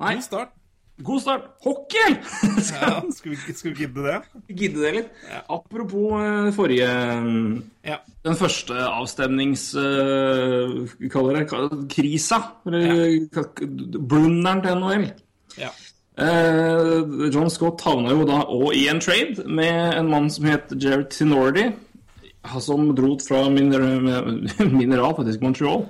Nei, 0.00 0.14
God 0.16 0.24
start. 0.24 0.56
God 1.06 1.20
start. 1.24 1.44
Hockey! 1.64 2.14
Ja, 2.80 3.00
skal, 3.12 3.32
vi, 3.32 3.36
skal 3.54 3.72
vi 3.72 3.84
gidde 3.84 4.04
det? 4.04 4.16
Gidde 4.56 4.80
det 4.84 4.90
litt. 4.94 5.10
Apropos 5.50 6.20
eh, 6.20 6.50
forrige 6.56 6.88
mm, 7.24 7.62
Ja. 7.88 7.98
Den 8.24 8.36
første 8.36 8.76
avstemnings... 8.86 9.70
eh, 9.74 10.74
Vi 11.00 11.08
kaller 11.12 11.40
det 11.40 11.88
krisa. 11.92 12.38
Eller 12.68 13.26
ka- 13.32 13.66
blunderen 13.98 14.62
til 14.66 14.76
NHL. 14.82 15.08
ja. 15.60 15.70
Eh, 16.20 17.30
John 17.32 17.48
Scott 17.48 17.80
havna 17.86 18.10
jo 18.12 18.26
da 18.28 18.42
òg 18.52 18.74
i 18.76 18.82
en 18.92 18.98
trade 19.00 19.46
med 19.48 19.94
en 19.96 20.08
mann 20.10 20.26
som 20.30 20.44
het 20.50 20.68
Jared 20.76 21.06
Tinordi, 21.14 21.62
som 22.60 22.90
dro 22.98 23.14
fra 23.24 23.46
miner 23.48 23.86
mineral, 24.80 25.14
faktisk 25.16 25.40
Montreal, 25.40 25.86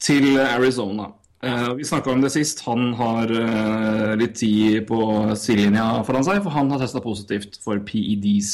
til 0.00 0.38
Arizona. 0.40 1.10
Eh, 1.42 1.74
vi 1.74 1.84
snakka 1.84 2.10
om 2.10 2.20
det 2.22 2.30
sist. 2.30 2.60
Han 2.68 2.92
har 2.94 3.30
uh, 3.30 4.12
litt 4.18 4.36
tid 4.38 4.84
på 4.86 4.98
sidelinja 5.38 6.04
foran 6.06 6.22
seg, 6.26 6.38
for 6.44 6.54
han 6.54 6.70
har 6.70 6.78
testa 6.82 7.02
positivt 7.02 7.58
for 7.64 7.82
PEDs. 7.82 8.52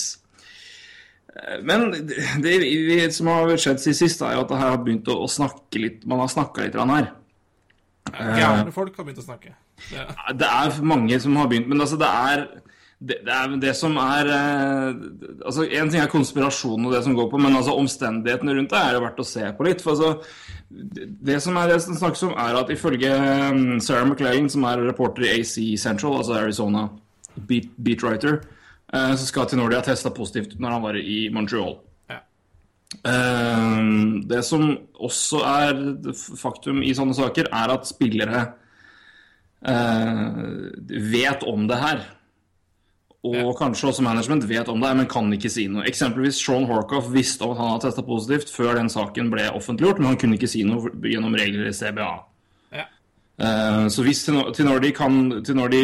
Eh, 1.35 1.59
Men 1.69 1.91
det, 1.93 2.17
det 2.45 2.55
vi, 2.65 2.97
som 3.13 3.29
har 3.29 3.53
skjedd 3.61 3.83
siden 3.85 3.99
sist, 4.01 4.25
er 4.25 4.39
jo 4.39 4.47
at 4.47 4.55
det 4.55 4.61
har 4.63 4.81
begynt 4.81 5.11
å, 5.13 5.19
å 5.27 5.29
snakke 5.29 5.83
litt 5.85 6.07
Man 6.09 6.23
har 6.25 6.33
snakka 6.33 6.65
litt 6.65 6.81
her. 6.81 7.11
Gærne 8.09 8.73
folk 8.73 8.97
har 8.97 9.05
begynt 9.05 9.21
å 9.21 9.27
snakke. 9.27 9.53
Det, 9.91 10.09
Det 10.41 10.49
er 10.49 10.81
mange 10.81 11.21
som 11.21 11.37
har 11.37 11.53
begynt, 11.53 11.69
men 11.69 11.85
altså 11.85 12.01
det 12.01 12.09
er 12.09 12.47
det, 12.99 13.21
det 13.23 13.31
er 13.31 13.53
det 13.63 13.73
som 13.79 13.95
er 14.03 14.27
eh, 14.35 15.03
altså 15.47 15.63
En 15.71 15.91
ting 15.91 16.01
er 16.03 16.11
konspirasjonen 16.11 16.89
og 16.89 16.95
det 16.97 17.05
som 17.05 17.15
går 17.15 17.29
på, 17.31 17.39
men 17.39 17.55
altså 17.55 17.77
omstendighetene 17.79 18.57
rundt 18.57 18.73
det 18.75 18.81
er 18.81 18.97
jo 18.97 19.03
verdt 19.05 19.23
å 19.23 19.27
se 19.29 19.45
på 19.55 19.67
litt. 19.69 19.85
for 19.85 19.95
altså 19.95 20.17
det, 20.69 21.07
det 21.31 21.39
som 21.45 21.57
er 21.61 21.71
det 21.71 21.79
som 21.85 21.97
snakkes 21.97 22.25
om, 22.27 22.35
er 22.35 22.59
at 22.59 22.73
ifølge 22.75 23.13
um, 23.55 23.79
Sarah 23.81 24.05
McLean, 24.09 24.51
som 24.51 24.67
er 24.69 24.83
reporter 24.89 25.25
i 25.29 25.31
AC 25.39 25.55
Central, 25.81 26.19
altså 26.19 26.41
Arizona 26.41 26.89
beat, 27.49 27.71
beatwriter, 27.79 28.41
eh, 28.93 29.15
så 29.15 29.31
skal 29.31 29.47
Tinordi 29.49 29.79
ha 29.79 29.85
testa 29.87 30.11
positivt 30.11 30.59
når 30.59 30.77
han 30.77 30.85
var 30.89 30.99
i 30.99 31.21
Montreal. 31.33 31.79
ja. 32.11 32.19
Eh, 32.99 33.81
Det 34.29 34.43
som 34.45 34.73
også 34.99 35.45
er 35.47 35.83
faktum 36.37 36.83
i 36.83 36.93
sånne 36.99 37.15
saker, 37.15 37.49
er 37.55 37.79
at 37.79 37.87
spillere 37.89 38.47
eh, 39.63 40.31
vet 41.15 41.47
om 41.47 41.69
det 41.71 41.79
her. 41.87 42.07
Og 43.25 43.35
Ja. 43.35 43.53
kanskje 43.53 43.89
også 43.91 44.03
management 44.03 44.45
vet 44.49 44.69
om 44.69 44.81
det, 44.81 44.97
men 44.97 45.07
kan 45.07 45.33
ikke 45.33 45.51
si 45.51 45.67
noe. 45.67 45.83
Eksempelvis 45.85 46.39
Sean 46.39 46.65
Horkoff 46.67 47.09
visste 47.13 47.43
om 47.43 47.51
at 47.51 47.59
han 47.59 47.71
hadde 47.73 47.83
testa 47.89 48.03
positivt 48.03 48.49
før 48.49 48.75
den 48.79 48.89
saken 48.89 49.31
ble 49.31 49.49
offentliggjort, 49.51 49.99
men 49.99 50.07
han 50.13 50.17
kunne 50.17 50.39
ikke 50.39 50.49
si 50.49 50.63
noe 50.63 50.91
gjennom 51.03 51.35
regler 51.35 51.67
i 51.67 51.73
CBA. 51.73 52.25
ja. 52.73 52.85
Uh, 53.41 53.89
Så 53.89 54.03
hvis 54.05 54.25
til 54.25 54.65
når 54.67 54.81
de 54.81 54.93
kan 54.93 55.43
Tinordi 55.43 55.83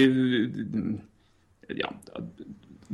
Ja. 1.70 1.88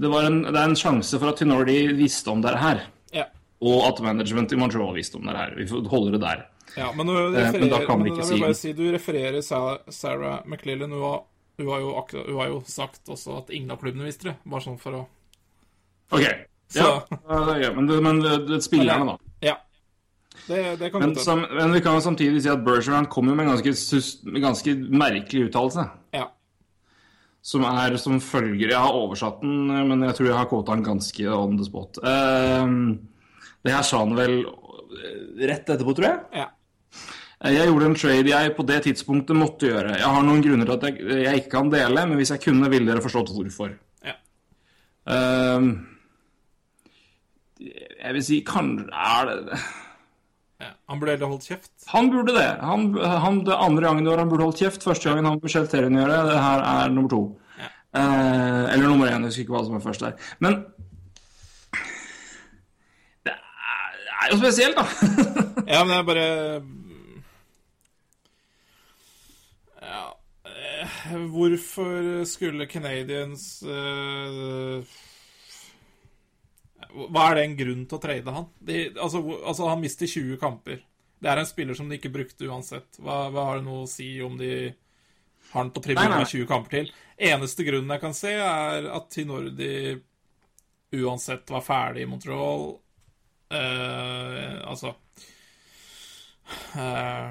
Det, 0.00 0.08
var 0.08 0.22
en, 0.24 0.42
det 0.42 0.56
er 0.56 0.68
en 0.68 0.76
sjanse 0.76 1.18
for 1.18 1.28
at 1.28 1.36
Tinordi 1.36 1.92
visste 1.92 2.28
om 2.30 2.40
det 2.40 2.56
her. 2.58 2.80
ja. 3.12 3.24
Og 3.60 3.84
at 3.88 4.00
management 4.00 4.52
i 4.52 4.56
Montreal 4.56 4.94
visste 4.94 5.16
om 5.16 5.26
det 5.26 5.36
her. 5.36 5.54
Vi 5.54 5.66
holder 5.68 6.12
det 6.12 6.20
der. 6.20 6.46
Ja, 6.78 6.92
men, 6.96 7.06
du 7.06 7.12
Eh, 7.36 7.52
men 7.52 7.68
da 7.68 7.84
kan 7.84 8.02
vi 8.02 8.10
ikke 8.10 8.24
si 8.24 8.54
si 8.54 8.72
Du 8.72 8.90
refererer 8.92 9.42
Sarah, 9.42 10.40
McLillan 10.46 10.90
McLellan. 10.90 11.20
Hun, 11.58 11.68
har- 11.68 11.80
jo 11.80 11.94
akkurat- 12.00 12.26
hun 12.26 12.38
har 12.38 12.48
jo 12.48 12.60
sagt 12.66 13.04
også 13.08 13.38
at 13.38 13.50
ingen 13.50 13.70
av 13.70 13.78
klubbene 13.80 14.04
visste 14.06 14.30
det. 14.30 14.36
Bare 14.46 14.60
sånn 14.64 14.78
for 14.80 14.92
å 14.92 15.06
OK. 16.12 16.24
Så- 16.68 17.02
Ja, 17.28 17.56
ja, 17.58 17.72
men, 17.74 17.86
men 18.02 18.60
spillerne, 18.60 19.06
da. 19.06 19.18
Ja. 19.42 19.56
Det, 20.46 20.78
det 20.78 20.90
kan 20.92 21.00
Men, 21.00 21.14
sam, 21.16 21.40
men 21.52 21.72
vi 21.72 21.80
kan 21.80 21.94
jo 21.98 22.00
samtidig 22.00 22.40
si 22.42 22.48
at 22.48 22.64
Bergeron 22.64 23.06
kom 23.06 23.28
jo 23.28 23.34
med 23.34 23.46
en 23.46 23.56
ganske, 23.56 23.74
sus- 23.76 24.22
ganske 24.24 24.74
merkelig 24.88 25.50
uttalelse. 25.50 25.84
Ja. 26.14 26.28
Som 27.42 27.64
er 27.64 27.96
som 27.96 28.18
følger 28.20 28.68
Jeg 28.70 28.76
har 28.78 28.92
oversatt 28.92 29.40
den, 29.40 29.66
men 29.88 30.02
jeg 30.02 30.14
tror 30.16 30.26
jeg 30.26 30.36
har 30.36 30.46
quota 30.46 30.74
den 30.74 30.84
ganske 30.84 31.26
on 31.32 31.56
the 31.56 31.64
spot. 31.64 31.98
Uh, 32.04 32.96
det 33.64 33.72
her 33.72 33.82
sa 33.82 33.98
han 34.04 34.14
vel 34.16 34.40
eh, 34.46 35.46
rett 35.48 35.66
etterpå, 35.68 35.94
tror 35.96 36.06
jeg. 36.08 36.20
ja. 36.34 36.46
Eh, 37.44 37.52
Jeg 37.56 37.68
gjorde 37.70 37.86
en 37.90 37.94
trade 37.96 38.28
jeg 38.32 38.54
på 38.56 38.66
det 38.68 38.80
tidspunktet 38.86 39.36
måtte 39.38 39.70
gjøre. 39.70 39.96
Jeg 39.98 40.14
har 40.14 40.22
noen 40.26 40.42
grunner 40.44 40.68
til 40.68 40.76
at 40.76 40.88
jeg, 40.88 41.22
jeg 41.24 41.42
ikke 41.42 41.54
kan 41.56 41.70
dele, 41.72 42.06
men 42.06 42.20
hvis 42.20 42.34
jeg 42.34 42.42
kunne, 42.44 42.70
ville 42.72 42.90
dere 42.90 43.04
forstått 43.04 43.32
hvorfor. 43.34 43.72
Ja. 44.04 44.16
Um, 45.10 45.70
jeg 47.60 48.14
vil 48.16 48.24
si 48.24 48.40
kan, 48.46 48.74
er 48.92 49.30
det 49.30 49.60
ja. 50.60 50.68
Han 50.92 51.00
burde 51.00 51.14
heller 51.14 51.30
holdt 51.32 51.46
kjeft. 51.48 51.70
Han 51.88 52.10
burde 52.12 52.34
det. 52.36 52.48
Han, 52.60 52.90
han, 53.00 53.38
det 53.46 53.56
andre 53.56 53.86
gangen 53.86 54.04
i 54.04 54.10
år 54.12 54.20
han 54.20 54.28
burde 54.28 54.44
holdt 54.44 54.60
kjeft. 54.60 54.84
Første 54.84 55.08
gangen 55.08 55.24
han 55.24 55.40
med 55.40 55.68
Terjen 55.72 55.96
gjøre. 55.96 56.18
Det 56.28 56.42
her 56.44 56.64
er 56.68 56.92
nummer 56.92 57.08
to. 57.12 57.20
Eh, 57.96 58.72
eller 58.74 58.84
nummer 58.86 59.08
én, 59.08 59.24
jeg 59.24 59.32
husker 59.32 59.42
ikke 59.46 59.54
hva 59.56 59.64
som 59.66 59.78
er 59.78 59.82
først 59.82 60.04
der. 60.04 60.12
Men 60.38 60.58
det 63.26 63.32
er, 63.32 63.96
det 64.04 64.12
er 64.20 64.28
jo 64.30 64.38
spesielt, 64.38 64.76
da. 64.76 64.84
Ja, 65.66 65.80
men 65.84 65.96
er 65.96 66.04
bare 66.06 66.26
Ja 69.80 70.04
eh, 70.46 70.99
Hvorfor 71.10 72.24
skulle 72.28 72.66
Canadians 72.70 73.62
uh, 73.62 74.82
Hva 76.90 77.24
er 77.28 77.38
det 77.38 77.44
en 77.44 77.56
grunn 77.58 77.86
til 77.86 77.98
å 77.98 78.02
trade 78.02 78.34
han? 78.36 78.46
De, 78.58 78.82
altså, 78.96 79.22
altså, 79.38 79.68
han 79.70 79.82
mister 79.82 80.10
20 80.10 80.40
kamper. 80.42 80.82
Det 81.20 81.30
er 81.30 81.40
en 81.40 81.48
spiller 81.48 81.76
som 81.76 81.90
de 81.90 81.98
ikke 81.98 82.12
brukte 82.14 82.48
uansett. 82.48 83.00
Hva, 83.02 83.26
hva 83.32 83.46
har 83.48 83.60
det 83.60 83.66
noe 83.68 83.84
å 83.84 83.90
si 83.90 84.12
om 84.24 84.38
de 84.40 84.52
har 85.50 85.58
han 85.58 85.72
på 85.74 85.82
tribunen 85.84 86.16
med 86.18 86.30
20 86.30 86.48
kamper 86.50 86.76
til? 86.78 86.92
Eneste 87.30 87.66
grunnen 87.66 87.92
jeg 87.94 88.02
kan 88.02 88.16
se, 88.16 88.32
er 88.40 88.86
at 88.90 89.10
Tinordi 89.12 89.74
uansett 91.00 91.50
var 91.52 91.66
ferdig 91.66 92.06
i 92.06 92.10
Montreal. 92.10 92.70
Uh, 93.50 94.62
altså 94.70 94.94
eh, 96.78 97.30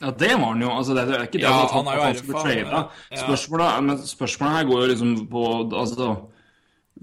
Ja, 0.00 0.10
det 0.12 0.32
var 0.34 0.50
han 0.52 0.60
jo. 0.62 0.70
Altså, 0.76 0.94
det 0.94 1.04
er 1.08 1.22
ikke 1.24 1.38
det 1.40 1.46
Ja, 1.46 1.64
at 1.64 1.70
han 1.72 1.86
at 1.88 2.00
han 2.02 2.16
skulle 2.20 2.40
RFA, 2.44 2.80
ja. 3.10 3.20
Spørsmålet, 3.22 3.84
men 3.86 3.98
spørsmålet 4.04 4.56
her 4.58 4.66
går 4.68 4.82
jo 4.82 4.88
liksom 4.92 5.12
på 5.32 5.44
altså, 5.72 6.08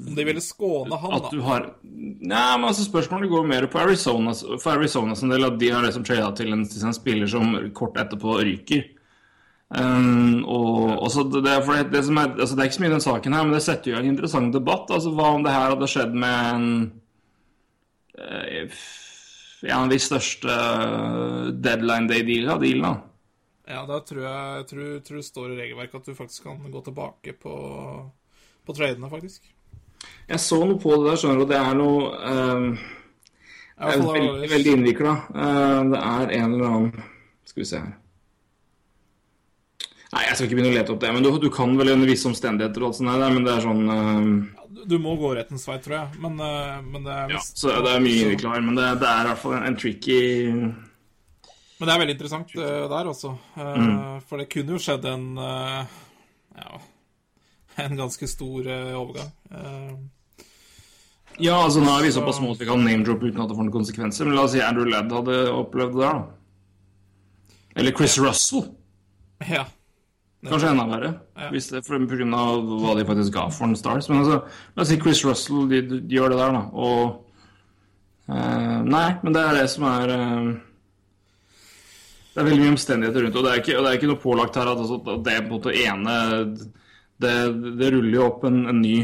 Om 0.07 0.15
de 0.17 0.25
ville 0.25 0.41
skåne 0.41 0.97
han, 1.01 1.11
da. 1.21 1.29
du 1.33 1.41
har 1.45 1.65
Nei, 1.83 2.57
men 2.57 2.67
altså 2.69 2.85
spørsmålet 2.85 3.29
går 3.33 3.47
mer 3.49 3.67
på 3.69 3.81
Arizona 3.81 4.33
for 4.33 4.71
Arizona 4.77 5.15
sin 5.17 5.29
del, 5.33 5.45
at 5.45 5.57
de 5.61 5.69
har 5.73 5.85
liksom 5.85 6.05
trada 6.05 6.31
til 6.37 6.53
en, 6.53 6.63
til 6.69 6.85
en 6.85 6.93
spiller 6.97 7.27
som 7.29 7.55
kort 7.73 7.97
etterpå 8.01 8.37
ryker. 8.41 8.85
Um, 9.73 10.43
og, 10.45 10.99
og 11.01 11.07
så 11.09 11.23
det, 11.33 11.41
er- 11.49 11.65
det, 11.65 11.91
det, 11.95 12.03
som 12.05 12.17
er, 12.21 12.35
altså 12.37 12.53
det 12.55 12.61
er 12.61 12.67
ikke 12.69 12.75
så 12.77 12.83
mye 12.83 12.91
i 12.91 12.93
den 12.93 13.01
saken 13.07 13.33
her, 13.33 13.43
men 13.47 13.55
det 13.57 13.63
setter 13.65 13.91
jo 13.95 13.97
en 14.01 14.09
interessant 14.11 14.53
debatt. 14.53 14.91
Altså 14.93 15.09
Hva 15.17 15.31
om 15.33 15.45
det 15.45 15.53
her 15.55 15.73
hadde 15.73 15.89
skjedd 15.89 16.13
med 16.13 16.49
en 16.53 16.67
eh, 18.19 18.67
En 19.63 19.85
av 19.85 19.91
de 19.91 19.99
største 20.01 20.55
deadline 21.63 22.09
day-dealene? 22.09 22.59
Dealen. 22.59 23.01
Ja, 23.63 23.85
da 23.87 24.01
tror 24.03 24.25
jeg 24.25 24.65
tror, 24.67 24.89
tror 25.07 25.21
det 25.21 25.25
står 25.29 25.53
i 25.53 25.59
regelverket 25.61 26.01
at 26.01 26.09
du 26.11 26.17
faktisk 26.17 26.49
kan 26.49 26.59
gå 26.71 26.81
tilbake 26.83 27.35
på, 27.39 27.55
på 28.67 28.75
tradene, 28.75 29.07
faktisk. 29.11 29.47
Jeg 30.27 30.43
så 30.43 30.59
noe 30.67 30.81
på 30.83 30.97
det 30.99 31.13
der, 31.13 31.19
skjønner 31.21 31.39
du, 31.39 31.47
det 31.47 31.59
er 31.61 31.79
noe 31.79 32.11
um, 32.27 32.69
Det 33.79 33.95
er 33.95 34.03
veldig, 34.03 34.51
veldig 34.51 34.77
innvikla. 34.77 35.17
det 35.31 36.03
er 36.03 36.37
en 36.41 36.55
eller 36.57 36.67
annen 36.67 37.11
Skal 37.47 37.63
vi 37.63 37.69
se 37.71 37.79
her 37.79 38.02
Nei, 40.13 40.23
jeg 40.27 40.35
skal 40.37 40.45
ikke 40.47 40.57
begynne 40.59 40.71
å 40.73 40.77
lete 40.77 40.93
opp 40.93 40.99
det. 41.01 41.11
Men 41.15 41.23
du, 41.25 41.29
du 41.41 41.47
kan 41.53 41.71
vel 41.79 41.89
under 41.95 42.09
visse 42.09 42.27
omstendigheter 42.29 42.83
og 42.83 42.91
alt 42.91 42.97
sånt 42.99 43.09
der, 43.17 43.33
men 43.33 43.45
det 43.47 43.53
er 43.55 43.63
sånn 43.65 43.83
uh... 43.89 44.61
Du- 44.73 44.85
Du 44.93 44.97
må 45.01 45.13
gå 45.17 45.29
rettens 45.37 45.63
vei, 45.69 45.77
tror 45.81 45.95
jeg. 45.95 46.19
Men, 46.21 46.33
uh, 46.43 46.79
men 46.85 47.05
det 47.07 47.13
er 47.17 47.33
Ja, 47.33 47.41
så 47.41 47.73
det 47.85 47.93
er 47.95 48.01
mye 48.03 48.13
vi 48.13 48.23
innvikla 48.27 48.53
her. 48.55 48.65
Men 48.67 48.77
det, 48.77 48.87
det 49.01 49.09
er 49.09 49.21
i 49.23 49.29
hvert 49.31 49.41
fall 49.43 49.55
en, 49.57 49.77
tricky 49.79 50.17
Men 50.53 51.87
det 51.87 51.93
er 51.95 52.01
veldig 52.03 52.15
interessant 52.17 52.53
uh, 52.59 52.83
der 52.91 53.09
også. 53.13 53.31
Mm. 53.57 53.93
For 54.29 54.41
det 54.43 54.49
kunne 54.53 54.75
jo 54.75 54.81
skjedd 54.85 55.05
en 55.13 55.25
Ja, 55.39 56.81
en 57.87 57.95
ganske 57.97 58.27
stor 58.29 58.67
overgang. 59.01 59.31
Ja, 61.41 61.55
altså 61.63 61.81
nå 61.81 61.89
er 61.97 62.03
vi 62.05 62.11
såpass 62.13 62.37
små 62.37 62.51
at 62.53 62.59
vi 62.61 62.67
kan 62.69 62.83
name-droppe 62.85 63.25
uten 63.31 63.41
at 63.41 63.49
det 63.49 63.55
får 63.57 63.65
noen 63.65 63.73
konsekvenser. 63.73 64.27
Men 64.29 64.35
la 64.37 64.43
oss 64.45 64.53
si 64.53 64.61
Andrew 64.61 64.85
Ladd 64.85 65.09
hadde 65.15 65.37
opplevd 65.49 65.95
det 65.97 66.03
der, 66.03 66.19
da. 66.19 67.55
Eller 67.81 67.95
Chris 67.97 68.19
Russell. 68.21 68.67
ja. 69.49 69.63
Kanskje 70.43 70.73
enda 70.73 70.83
verre. 70.89 71.13
Ja. 71.39 71.49
Hvis 71.53 71.69
det 71.71 71.83
for, 71.87 72.01
på 72.03 72.17
grunn 72.19 72.35
av 72.35 72.65
hva 72.81 72.97
de 72.97 73.05
faktisk 73.07 73.35
ga 73.35 73.45
for 73.53 73.69
en 73.69 73.77
Stars. 73.79 74.09
Men 74.11 74.23
altså, 74.23 74.41
la 74.75 74.83
oss 74.83 74.91
si 74.91 74.99
Chris 74.99 75.23
Russell 75.23 75.69
de, 75.71 75.79
de, 75.87 76.01
de 76.03 76.17
gjør 76.17 76.33
det 76.33 76.39
der, 76.41 76.57
da. 76.57 76.63
Og 76.83 77.01
eh, 78.27 78.77
Nei, 78.83 79.07
men 79.23 79.35
det 79.35 79.43
er 79.43 79.59
det 79.61 79.65
som 79.71 79.87
er 79.87 80.13
eh, 80.17 80.51
Det 82.33 82.41
er 82.41 82.47
veldig 82.49 82.63
mye 82.65 82.75
omstendigheter 82.75 83.27
rundt, 83.27 83.39
og 83.39 83.47
det 83.47 83.51
er 83.53 83.63
ikke, 83.63 83.75
og 83.77 83.85
det 83.85 83.91
er 83.91 83.99
ikke 84.01 84.11
noe 84.11 84.23
pålagt 84.23 84.59
her 84.59 84.71
at, 84.73 84.83
altså, 84.83 84.99
at 84.99 85.25
det 85.27 85.41
på 85.41 85.47
en 85.47 85.53
måte 85.53 85.75
ene 85.85 86.15
Det, 87.23 87.35
det 87.79 87.91
ruller 87.93 88.17
jo 88.17 88.25
opp 88.25 88.43
en, 88.49 88.65
en 88.67 88.81
ny, 88.83 88.97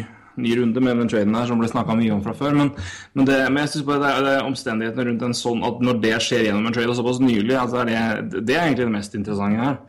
ny 0.43 0.55
runde 0.59 0.83
med 0.83 0.99
den 0.99 1.11
traden 1.13 1.37
her 1.39 1.47
som 1.47 1.61
ble 1.61 1.69
snakka 1.71 1.95
mye 1.95 2.17
om 2.17 2.23
fra 2.25 2.33
før. 2.35 2.57
Men, 2.57 2.73
men, 3.13 3.29
det, 3.29 3.37
men 3.47 3.63
jeg 3.63 3.77
syns 3.77 3.87
bare 3.87 4.03
det 4.03 4.09
er, 4.11 4.25
det 4.25 4.33
er 4.33 4.49
omstendighetene 4.49 5.07
rundt 5.07 5.23
en 5.29 5.37
sånn 5.37 5.63
at 5.69 5.79
når 5.87 6.01
det 6.03 6.17
skjer 6.25 6.49
gjennom 6.49 6.67
en 6.67 6.75
trade 6.75 6.91
og 6.91 6.99
såpass 6.99 7.23
nylig, 7.23 7.55
altså 7.55 7.85
er 7.85 7.93
det, 7.93 8.43
det 8.43 8.57
er 8.57 8.65
egentlig 8.65 8.89
det 8.89 8.95
mest 8.97 9.15
interessante 9.15 9.63
her. 9.63 9.79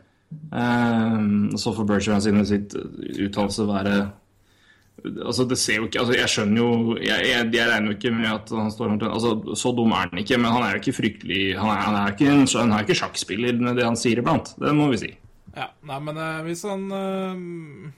Um, 0.51 1.51
så 1.59 1.73
får 1.75 1.87
Bergeron 1.87 2.23
sine 2.23 2.43
sitt 2.47 2.75
uttalelse 2.75 3.65
være 3.67 3.95
Altså, 5.01 5.45
det 5.49 5.57
ser 5.57 5.79
jo 5.79 5.87
ikke 5.87 6.01
Altså, 6.01 6.13
jeg 6.15 6.31
skjønner 6.31 6.59
jo 6.61 6.95
Jeg, 6.99 7.25
jeg, 7.25 7.47
jeg 7.55 7.69
regner 7.69 7.89
jo 7.89 7.97
ikke 7.97 8.11
med 8.13 8.29
at 8.29 8.51
han 8.53 8.71
står 8.71 8.93
Altså, 9.07 9.31
så 9.57 9.71
dum 9.75 9.95
er 9.95 10.11
han 10.11 10.21
ikke, 10.21 10.37
men 10.37 10.53
han 10.53 10.65
er 10.65 10.75
jo 10.75 10.81
ikke 10.83 10.97
fryktelig 10.99 11.41
Han 11.57 11.71
er, 11.71 11.81
han 11.87 11.97
er, 12.01 12.13
ikke, 12.13 12.29
en, 12.29 12.45
han 12.61 12.75
er 12.75 12.85
ikke 12.85 12.99
sjakkspiller 12.99 13.59
med 13.63 13.79
det 13.79 13.87
han 13.87 13.99
sier 13.99 14.21
iblant. 14.21 14.53
Det 14.61 14.75
må 14.77 14.89
vi 14.91 15.01
si. 15.01 15.11
Ja, 15.55 15.67
nei, 15.87 15.97
men 16.03 16.19
eh, 16.21 16.43
hvis 16.45 16.61
han 16.67 16.85
eh, 16.95 17.41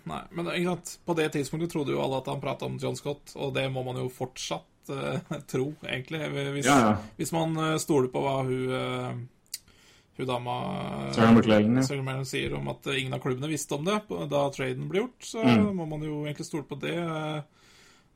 Nei, 0.09 0.21
men 0.33 0.47
ikke 0.53 0.71
sant 0.71 0.93
På 1.05 1.17
det 1.17 1.27
tidspunktet 1.35 1.73
trodde 1.73 1.93
jo 1.93 2.01
alle 2.01 2.21
at 2.23 2.29
han 2.31 2.41
prata 2.41 2.65
om 2.69 2.79
John 2.81 2.97
Scott, 2.97 3.35
og 3.35 3.53
det 3.57 3.67
må 3.73 3.83
man 3.85 3.99
jo 4.01 4.07
fortsatt 4.13 4.93
uh, 4.93 5.19
tro, 5.51 5.67
egentlig. 5.85 6.23
Hvis, 6.33 6.65
Ja, 6.69 6.79
ja. 6.87 6.95
hvis 7.19 7.33
man 7.35 7.57
stoler 7.81 8.09
på 8.13 8.23
hva 8.25 8.39
hun 8.47 9.27
hun 10.17 10.27
dama 10.29 10.53
ja. 11.15 12.23
Sier 12.23 12.53
om 12.57 12.67
at 12.69 12.85
ingen 12.93 13.13
av 13.13 13.19
klubbene 13.23 13.49
visste 13.49 13.73
om 13.75 13.85
det 13.87 13.99
da 14.29 14.43
traden 14.53 14.87
ble 14.89 15.01
gjort, 15.05 15.19
så 15.25 15.43
Mm. 15.43 15.75
må 15.75 15.87
man 15.89 16.01
jo 16.05 16.23
egentlig 16.25 16.45
stole 16.45 16.63
på 16.69 16.79
det. 16.79 16.97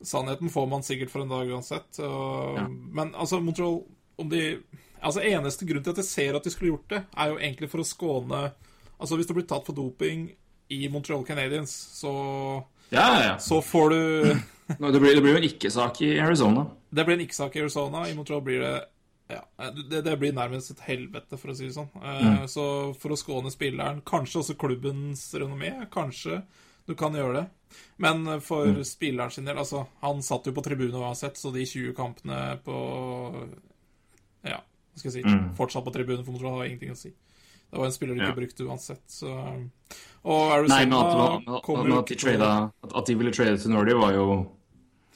Sannheten 0.04 0.50
får 0.50 0.68
man 0.70 0.84
sikkert 0.86 1.10
for 1.10 1.22
en 1.24 1.30
dag 1.30 1.48
uansett. 1.50 2.00
Og, 2.00 2.58
Ja. 2.58 2.68
Men 2.70 3.13
altså, 3.16 3.39
Montreal 3.42 3.84
om 4.18 4.30
de, 4.30 4.60
altså 5.01 5.22
Eneste 5.22 5.66
grunn 5.66 5.84
til 5.84 5.92
at 5.92 5.98
jeg 5.98 6.06
ser 6.06 6.36
at 6.36 6.44
de 6.44 6.50
skulle 6.54 6.72
gjort 6.75 6.88
det, 6.89 7.04
er 7.18 7.30
jo 7.30 7.38
egentlig 7.38 7.70
for 7.70 7.80
å 7.80 7.86
skåne 7.86 8.51
Altså 9.00 9.16
Hvis 9.16 9.27
du 9.27 9.34
blir 9.36 9.46
tatt 9.46 9.63
for 9.66 9.74
doping 9.77 10.32
i 10.74 10.88
Montreal 10.89 11.24
Canadiens, 11.24 11.70
så, 11.70 12.63
Ja, 12.92 13.13
ja, 13.13 13.24
ja. 13.27 13.36
så 13.38 13.62
får 13.62 13.89
du 13.89 14.00
Det 14.92 15.00
blir, 15.00 15.13
det 15.16 15.22
blir 15.22 15.32
jo 15.34 15.38
en 15.38 15.44
ikke-sak 15.50 16.01
i 16.01 16.18
Arizona. 16.20 16.66
Det 16.92 17.06
blir 17.06 17.13
en 17.16 17.22
ikke-sak 17.27 17.56
i 17.56 17.62
Arizona. 17.62 18.01
I 18.10 18.16
Montreal 18.16 18.42
blir 18.42 18.60
det 18.60 18.82
ja, 19.28 19.72
det, 19.90 20.02
det 20.06 20.16
blir 20.20 20.36
nærmest 20.36 20.72
et 20.72 20.86
helvete, 20.88 21.40
for 21.40 21.52
å 21.52 21.56
si 21.58 21.68
det 21.68 21.76
sånn. 21.76 21.90
Mm. 22.00 22.46
Så 22.52 22.64
for 23.00 23.12
å 23.12 23.20
skåne 23.20 23.52
spilleren, 23.52 24.00
kanskje 24.08 24.42
også 24.42 24.56
klubbens 24.60 25.26
renommé, 25.36 25.74
kanskje 25.92 26.42
du 26.88 26.96
kan 26.96 27.16
gjøre 27.16 27.42
det. 27.42 27.46
Men 28.00 28.40
for 28.40 28.80
spilleren 28.88 29.34
sin 29.34 29.48
del, 29.48 29.58
altså 29.60 29.82
Han 30.00 30.22
satt 30.24 30.46
jo 30.48 30.54
på 30.56 30.64
tribunen 30.64 31.02
uansett, 31.02 31.36
så 31.36 31.52
de 31.52 31.66
20 31.68 31.92
kampene 31.98 32.38
på 32.64 32.76
Ja, 34.48 34.62
hva 34.62 35.02
skal 35.02 35.12
jeg 35.12 35.18
si 35.18 35.40
Fortsatt 35.58 35.84
på 35.84 35.92
tribunen 35.92 36.24
for 36.24 36.32
Montreal 36.32 36.62
har 36.62 36.70
ingenting 36.70 36.94
å 36.96 37.00
si. 37.00 37.12
Det 37.68 37.82
var 37.82 37.90
en 37.90 37.92
spiller 37.92 38.16
du 38.16 38.22
ikke 38.22 38.32
Ja. 38.32 38.36
brukte 38.40 38.64
uansett, 38.64 39.04
så 39.12 39.34
Og 40.24 40.70
Nei, 40.70 40.86
men 40.86 40.94
at, 40.94 41.12
Arizona 41.12 42.02
de 42.08 42.16
trada, 42.16 42.72
at, 42.84 43.06
de 43.06 43.16
ville 43.16 43.32
trade 43.32 43.58
til 43.58 43.72
Nordy, 43.72 43.94
var 43.94 44.14
jo, 44.14 44.52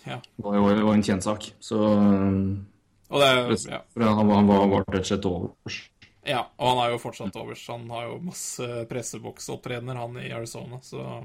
ja. 0.05 0.19
var 0.37 0.55
jo, 0.55 0.85
var 0.85 0.93
en 0.93 1.03
kjent 1.03 1.23
sak. 1.23 1.51
Så 1.59 1.79
um, 1.79 2.65
Og 3.11 3.19
det 3.19 3.57
ja. 3.67 3.81
han, 3.99 4.27
var- 4.27 4.37
han 4.39 4.47
var 4.71 4.85
rett 4.87 5.01
og 5.03 5.09
slett 5.09 5.27
overs. 5.27 5.79
Ja, 6.27 6.45
og 6.61 6.67
han 6.69 6.79
er 6.83 6.91
jo 6.93 7.01
fortsatt 7.01 7.35
overs. 7.41 7.63
Han 7.71 7.89
har 7.91 8.07
jo 8.07 8.19
masse 8.23 8.67
presseboksopptredener, 8.89 9.97
han 9.99 10.19
i 10.21 10.31
Arizona, 10.35 10.79
så 10.85 11.23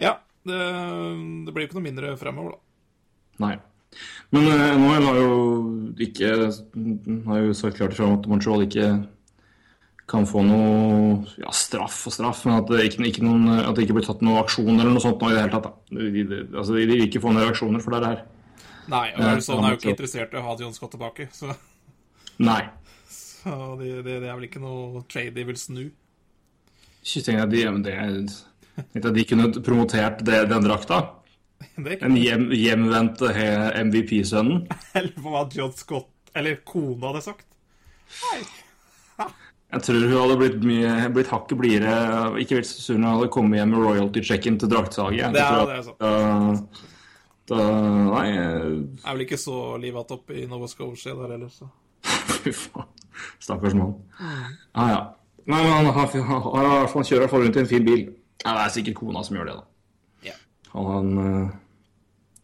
Ja. 0.00 0.18
Det, 0.42 0.58
det 1.46 1.52
blir 1.54 1.62
jo 1.64 1.68
ikke 1.70 1.78
noe 1.78 1.86
mindre 1.86 2.16
fremover, 2.18 2.56
da. 2.56 3.46
Nei. 3.46 3.52
Men 4.34 4.48
eh, 4.50 4.72
NHL 4.74 5.04
har 5.06 5.18
jo 5.20 5.32
ikke 6.00 6.30
Har 7.28 7.42
jo 7.44 7.52
sagt 7.54 7.76
klart 7.76 7.92
ifra 7.94 8.08
at 8.16 8.26
Montreal 8.30 8.64
ikke 8.64 8.88
kan 10.10 10.26
få 10.28 10.42
noe 10.44 11.22
ja, 11.40 11.48
straff 11.54 12.02
og 12.10 12.12
straff, 12.12 12.42
men 12.44 12.58
at 12.58 12.68
det 12.68 12.82
ikke, 12.88 13.04
ikke, 13.06 13.22
noen, 13.24 13.46
at 13.62 13.70
det 13.78 13.86
ikke 13.86 13.94
blir 13.96 14.04
tatt 14.04 14.20
noen 14.24 14.42
aksjon 14.42 14.74
eller 14.74 14.90
noe 14.92 15.00
sånt 15.00 15.22
nå 15.22 15.30
i 15.30 15.36
det 15.36 15.44
hele 15.44 15.54
tatt. 15.54 15.68
Da. 15.70 16.00
De, 16.02 16.24
de, 16.26 16.40
altså, 16.50 16.74
de 16.76 16.86
vil 16.90 17.04
ikke 17.06 17.22
få 17.22 17.30
noen 17.32 17.46
reaksjoner 17.46 17.80
for 17.84 17.94
det 17.94 18.00
det 18.02 18.10
her. 18.10 18.24
Nei, 18.90 19.12
og 19.14 19.20
Ja, 19.22 19.32
Arizona 19.36 19.68
er 19.68 19.74
jo 19.76 19.78
ikke 19.80 19.92
interessert 19.94 20.32
i 20.34 20.40
å 20.40 20.42
ha 20.42 20.56
John 20.58 20.72
Scott 20.74 20.90
tilbake, 20.96 21.28
så, 21.32 21.54
Nei. 22.42 22.62
så 23.08 23.76
det, 23.78 23.92
det, 24.06 24.16
det 24.24 24.28
er 24.30 24.34
vel 24.38 24.48
ikke 24.48 24.62
noe 24.62 25.04
trade 25.12 25.34
de 25.36 25.44
vil 25.44 25.56
snu. 25.60 25.82
Ikke 27.02 27.22
tenk 27.26 27.42
at 27.44 27.50
de, 27.50 27.62
det, 27.86 29.04
at 29.04 29.14
de 29.14 29.24
kunne 29.28 29.50
promotert 29.62 30.24
det, 30.26 30.44
den 30.50 30.66
drakta. 30.66 31.02
Den 31.76 32.16
hjem, 32.18 32.48
hjemvendte 32.58 33.30
MVP-sønnen. 33.86 34.64
Eller 34.98 35.14
hva 35.22 35.44
John 35.54 35.70
Scott 35.78 36.08
Eller 36.34 36.56
kona 36.66 37.12
hadde 37.12 37.22
sagt. 37.22 37.46
Jeg 39.72 39.80
tror 39.86 40.02
hun 40.04 40.16
hadde 40.18 40.36
blitt, 40.40 40.56
mye, 40.68 40.94
blitt 41.14 41.30
hakket 41.32 41.56
blidere, 41.56 41.94
ikke 42.42 42.58
vel 42.58 42.66
så 42.68 42.82
sur 42.82 42.98
når 42.98 43.06
hun 43.06 43.16
hadde 43.20 43.30
kommet 43.32 43.60
hjem 43.60 43.70
med 43.72 43.84
royalty-checken 43.86 44.58
til 44.60 44.68
draktsalget. 44.74 45.22
Jeg 45.22 45.32
Det 45.32 45.40
er- 45.46 45.66
det 45.70 45.76
er 45.78 45.86
sant. 45.86 45.98
Da, 46.02 46.90
da, 47.52 47.68
nei, 48.08 48.26
jeg... 48.32 48.74
Er 49.04 49.14
vel 49.14 49.24
ikke 49.26 49.40
så 49.40 49.58
livet 49.82 50.14
opp 50.16 50.32
i 50.34 50.46
Nova 50.50 50.68
Scotia 50.70 51.14
der 51.18 51.36
heller, 51.36 51.52
så 51.52 51.68
fy 52.42 52.54
faen. 52.56 52.88
Stakkars 53.42 53.74
mann. 53.76 53.96
Ja, 54.18 54.86
ja. 54.88 55.02
Nei, 55.44 55.58
men 55.58 55.72
han, 55.72 55.90
han, 55.90 56.08
han, 56.14 56.44
han, 56.46 56.70
han, 56.86 57.04
kjører 57.04 57.18
i 57.18 57.24
hvert 57.24 57.32
fall 57.34 57.44
rundt 57.44 57.58
i 57.58 57.62
en 57.62 57.70
fin 57.70 57.84
bil. 57.86 58.06
Ja, 58.44 58.54
det 58.54 58.62
er 58.62 58.72
sikkert 58.76 58.98
kona 59.00 59.24
som 59.26 59.36
gjør 59.38 59.50
det, 59.50 59.56
da. 59.58 60.30
Ja. 60.30 60.36
Han, 60.74 60.88
han, 60.92 61.10
eh, 61.26 61.50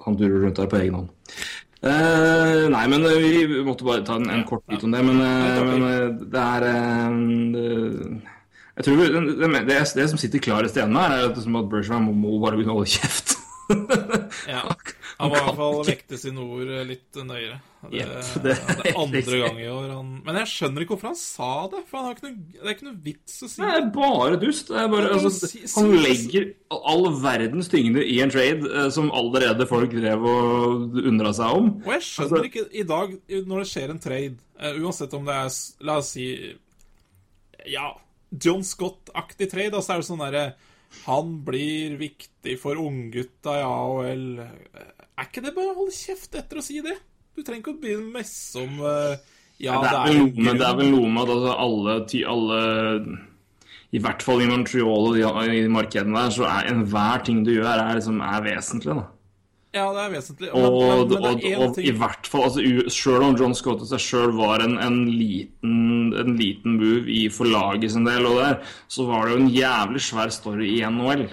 han 0.06 0.18
durer 0.18 0.44
rundt 0.44 0.58
der 0.58 0.70
på 0.70 0.80
egen 0.80 0.98
hånd. 0.98 1.10
Eh, 1.78 2.64
nei, 2.72 2.84
men 2.90 3.06
eh, 3.06 3.20
vi 3.22 3.62
måtte 3.62 3.86
bare 3.86 4.02
ta 4.06 4.16
en, 4.18 4.26
en 4.34 4.42
kort 4.46 4.64
bit 4.66 4.82
om 4.82 4.94
det. 4.94 5.02
Men, 5.06 5.20
eh, 5.22 5.60
men 5.68 6.18
det 6.32 6.42
er 6.42 6.66
eh, 6.72 8.32
Jeg 8.78 8.86
tror 8.86 9.02
det, 9.02 9.08
det, 9.38 9.50
det, 9.68 9.78
det 10.00 10.08
som 10.10 10.18
sitter 10.18 10.42
klarest 10.42 10.78
igjen 10.78 10.98
her, 10.98 11.14
er 11.14 11.30
at, 11.30 11.38
som 11.42 11.58
at 11.60 11.70
Bergeron 11.70 12.08
må, 12.08 12.16
må 12.18 12.38
bare 12.42 12.58
begynne 12.58 12.74
å 12.74 12.80
holde 12.80 12.94
kjeft. 12.98 13.36
Ja. 14.48 14.64
Han 15.18 15.32
var 15.32 15.40
i 15.40 15.44
hvert 15.48 15.56
fall 15.58 15.80
vekte 15.88 16.18
sine 16.20 16.42
ord 16.44 16.68
litt 16.86 17.16
nøyere. 17.26 17.56
Det, 17.78 17.98
Jepp, 17.98 18.28
det, 18.42 18.52
det 18.78 18.90
er 18.90 18.96
andre 18.98 19.38
gang 19.38 19.58
i 19.62 19.66
år 19.70 19.90
han 19.94 20.06
Men 20.26 20.36
jeg 20.40 20.48
skjønner 20.50 20.82
ikke 20.82 20.96
hvorfor 20.96 21.08
han 21.12 21.18
sa 21.18 21.50
det, 21.70 21.80
for 21.86 21.98
han 21.98 22.06
har 22.08 22.16
ikke 22.16 22.24
noe, 22.26 22.38
det 22.54 22.64
er 22.64 22.74
ikke 22.74 22.86
noe 22.88 22.98
vits 23.04 23.36
å 23.42 23.48
si 23.50 23.60
Det 23.62 23.68
er 23.76 23.84
bare 23.94 24.38
dust. 24.42 24.70
Det 24.72 24.80
er 24.82 24.88
bare, 24.90 25.10
dust. 25.14 25.44
er 25.46 25.52
bare 25.52 25.68
altså, 25.68 25.80
han 25.80 25.94
legger 26.02 26.48
all 26.94 27.06
verdens 27.22 27.70
tyngde 27.70 28.02
i 28.02 28.16
en 28.24 28.34
trade 28.34 28.66
eh, 28.72 28.88
som 28.94 29.12
allerede 29.14 29.66
folk 29.70 29.94
drev 29.94 30.26
og 30.30 30.98
undra 31.02 31.34
seg 31.38 31.58
om. 31.60 31.70
Og 31.86 31.92
jeg 31.94 32.06
skjønner 32.08 32.38
Altså- 32.38 32.50
ikke 32.50 32.66
i 32.82 32.86
dag, 32.94 33.14
når 33.52 33.62
det 33.64 33.70
skjer 33.74 33.94
en 33.94 34.02
trade, 34.08 34.38
eh, 34.58 34.80
uansett 34.82 35.14
om 35.18 35.26
det 35.30 35.38
er 35.38 35.58
La 35.86 35.98
oss 36.02 36.10
si 36.14 36.28
Ja, 37.70 37.92
John 38.30 38.62
Scott-aktig 38.66 39.50
trade, 39.50 39.70
da, 39.74 39.82
så 39.82 39.94
er 39.94 40.02
det 40.02 40.08
sånn 40.10 40.22
derre 40.22 40.44
Han 41.06 41.38
blir 41.46 41.94
viktig 42.00 42.58
for 42.60 42.78
unggutta 42.80 43.58
i 43.60 43.64
AHL. 43.66 44.24
Er 45.18 45.26
ikke 45.26 45.42
det 45.42 45.54
bare 45.56 45.72
å 45.72 45.78
holde 45.80 45.94
kjeft 45.94 46.36
etter 46.38 46.60
å 46.60 46.64
si 46.64 46.78
det? 46.84 46.94
Du 47.34 47.42
trenger 47.42 47.64
ikke 47.64 47.74
å 47.74 47.80
begynne 47.82 48.06
å 48.06 48.14
messe 48.14 48.62
om 48.62 48.78
uh, 48.82 49.18
Ja, 49.62 49.78
det, 49.82 49.90
er 49.90 50.06
vel 50.06 50.20
noe 50.22 50.54
det 50.58 50.66
er 50.68 50.78
vel 50.78 50.92
noe 50.94 51.10
med 51.10 51.24
at 51.24 51.34
altså, 51.34 51.52
alle, 51.64 51.96
ty, 52.10 52.22
alle 52.26 52.58
I 53.94 54.02
hvert 54.04 54.24
fall 54.26 54.42
i 54.44 54.48
Montreal 54.50 55.10
og 55.10 55.18
de, 55.18 55.26
i 55.58 55.68
markedene 55.70 56.18
der, 56.18 56.34
så 56.34 56.46
er 56.50 56.70
enhver 56.70 57.24
ting 57.26 57.42
du 57.46 57.56
gjør, 57.56 57.72
er, 57.74 57.98
liksom, 57.98 58.20
er 58.22 58.44
vesentlig. 58.46 58.98
da. 58.98 59.06
Ja, 59.76 59.88
det 59.92 60.04
er 60.04 60.14
vesentlig. 60.14 60.52
Men, 60.54 60.64
Og, 60.64 60.78
men, 60.78 61.02
men 61.12 61.40
det 61.42 61.50
er 61.50 61.58
og, 61.60 61.74
og 61.74 61.82
i 61.82 61.92
hvert 62.00 62.30
fall 62.30 62.46
altså, 62.46 62.62
Selv 62.94 63.26
om 63.26 63.36
John 63.36 63.56
Scott 63.58 63.82
og 63.84 63.90
seg 63.90 64.00
sjøl 64.00 64.32
var 64.38 64.64
en, 64.64 64.78
en, 64.80 65.02
liten, 65.10 66.14
en 66.16 66.38
liten 66.38 66.78
move 66.78 67.10
i 67.12 67.26
forlaget 67.32 67.92
sin 67.94 68.06
del, 68.08 68.26
og 68.30 68.38
der, 68.40 68.62
så 68.88 69.08
var 69.10 69.26
det 69.26 69.34
jo 69.34 69.42
en 69.42 69.52
jævlig 69.52 70.04
svær 70.06 70.32
story 70.32 70.70
i 70.78 70.80
NHL. 70.86 71.26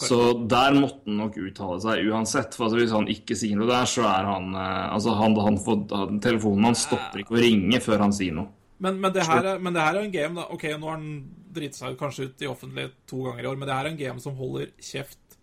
Så 0.00 0.18
der 0.50 0.76
måtte 0.78 1.04
han 1.06 1.20
nok 1.20 1.38
uttale 1.40 1.78
seg 1.82 2.10
uansett. 2.10 2.56
For 2.56 2.66
altså, 2.66 2.80
hvis 2.80 2.94
han 2.94 3.08
ikke 3.12 3.36
sier 3.38 3.58
noe 3.60 3.70
der, 3.70 3.88
så 3.90 4.04
er 4.08 4.28
han 4.30 4.50
eh, 4.56 4.84
Altså, 4.94 5.14
han, 5.18 5.36
han 5.46 5.58
får, 5.60 5.86
telefonen 6.24 6.70
hans 6.70 6.84
stopper 6.88 7.22
ikke 7.22 7.36
å 7.36 7.42
ringe 7.44 7.80
før 7.84 8.06
han 8.06 8.14
sier 8.16 8.36
noe. 8.36 8.50
Men, 8.84 8.98
men, 9.00 9.12
det 9.14 9.24
her 9.28 9.46
er, 9.54 9.60
men 9.62 9.76
det 9.76 9.84
her 9.84 9.96
er 9.96 10.04
en 10.04 10.14
game, 10.14 10.34
da. 10.36 10.48
Ok, 10.52 10.66
nå 10.74 10.90
har 10.90 10.98
han 10.98 11.10
driti 11.54 11.78
seg 11.78 11.98
kanskje 12.00 12.28
ut 12.28 12.42
i 12.42 12.50
offentlighet 12.50 12.96
to 13.08 13.22
ganger 13.28 13.44
i 13.44 13.50
år, 13.52 13.58
men 13.60 13.70
det 13.70 13.76
her 13.76 13.86
er 13.86 13.94
en 13.94 14.00
game 14.00 14.22
som 14.22 14.34
holder 14.36 14.72
kjeft 14.82 15.38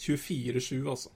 24-7, 0.00 0.78
altså. 0.88 1.12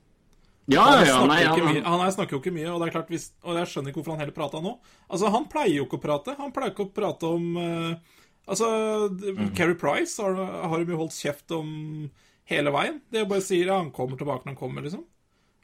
Ja, 0.70 0.82
Han 0.82 1.02
ja, 1.04 1.16
nei, 1.28 1.40
han, 1.44 1.60
mye, 1.60 1.80
han 1.84 2.12
snakker 2.12 2.38
jo 2.38 2.40
ikke 2.40 2.54
mye, 2.54 2.70
og 2.72 2.80
det 2.80 2.86
er 2.86 2.94
klart 2.94 3.10
hvis, 3.12 3.26
Og 3.44 3.58
jeg 3.58 3.68
skjønner 3.68 3.92
ikke 3.92 4.00
hvorfor 4.00 4.14
han 4.14 4.22
heller 4.22 4.36
prata 4.36 4.62
nå. 4.64 4.70
Altså, 5.12 5.28
Han 5.34 5.44
pleier 5.52 5.74
jo 5.76 5.84
ikke 5.84 5.98
å 5.98 6.04
prate. 6.04 6.36
Han 6.38 6.54
pleier 6.56 6.72
ikke 6.72 6.86
å 6.86 6.94
prate 6.94 7.32
om 7.36 7.58
uh, 7.60 8.14
Altså, 8.48 8.68
Mm. 9.08 9.50
Keri 9.56 9.74
Price 9.80 10.20
har, 10.20 10.36
har 10.36 10.80
jo 10.80 10.98
holdt 11.00 11.16
kjeft 11.16 11.52
om 11.56 11.68
hele 12.50 12.70
veien. 12.74 13.00
Det 13.10 13.26
bare 13.28 13.44
sier 13.44 13.66
ja, 13.72 13.78
han 13.80 13.90
kommer 13.94 14.16
tilbake 14.20 14.44
når 14.44 14.54
han 14.54 14.60
kommer, 14.60 14.82
liksom. 14.86 15.04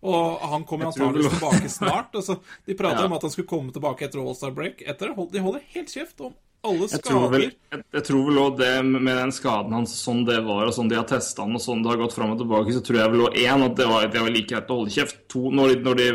Og 0.01 0.45
han 0.49 0.63
kommer 0.65 0.89
antakeligvis 0.89 1.35
tilbake 1.35 1.69
snart. 1.69 2.15
Altså, 2.17 2.39
de 2.67 2.75
prater 2.79 3.03
Ja. 3.03 3.09
om 3.11 3.13
at 3.19 3.23
han 3.27 3.33
skulle 3.35 3.51
komme 3.51 3.73
tilbake 3.75 4.07
etter 4.07 4.23
All-Star 4.23 4.55
Break. 4.57 4.81
Etter, 4.89 5.13
de 5.13 5.43
holder 5.45 5.61
helt 5.75 5.93
kjeft 5.93 6.23
om 6.25 6.33
alle 6.65 6.89
jeg 6.93 7.01
tror 7.05 7.31
vel, 7.33 7.45
skader. 7.49 7.53
jeg, 7.73 7.85
jeg 7.97 8.05
tror 8.05 8.25
vel 8.27 8.39
også 8.43 8.57
det 8.61 8.73
med 8.85 9.17
den 9.17 9.31
skaden 9.33 9.73
hans, 9.73 9.95
sånn 9.97 10.27
det 10.29 10.43
var, 10.45 10.67
og 10.69 10.75
sånn 10.77 10.91
de 10.93 10.99
har 10.99 11.07
testa 11.09 11.47
han, 11.47 11.55
og 11.57 11.63
sånn 11.65 11.81
det 11.81 11.89
har 11.89 12.01
gått 12.03 12.13
fram 12.13 12.35
og 12.35 12.41
tilbake, 12.43 12.75
så 12.77 12.83
tror 12.85 12.99
jeg 13.01 13.13
vel 13.15 13.23
også 13.29 13.45
én 13.47 13.65
at 13.65 13.77
det 13.79 13.87
var, 13.89 14.09
det 14.13 14.21
var 14.21 14.35
like 14.35 14.51
greit 14.51 14.69
å 14.73 14.77
holde 14.83 14.93
kjeft. 14.93 15.23
To, 15.33 15.47
når 15.57 15.73
de, 15.73 15.79
når 15.87 16.01
de, 16.03 16.09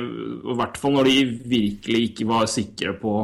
I 0.54 0.58
hvert 0.62 0.78
fall 0.82 0.94
når 1.00 1.10
de 1.10 1.16
virkelig 1.56 2.04
ikke 2.12 2.28
var 2.30 2.46
sikre 2.46 2.94
på, 3.02 3.16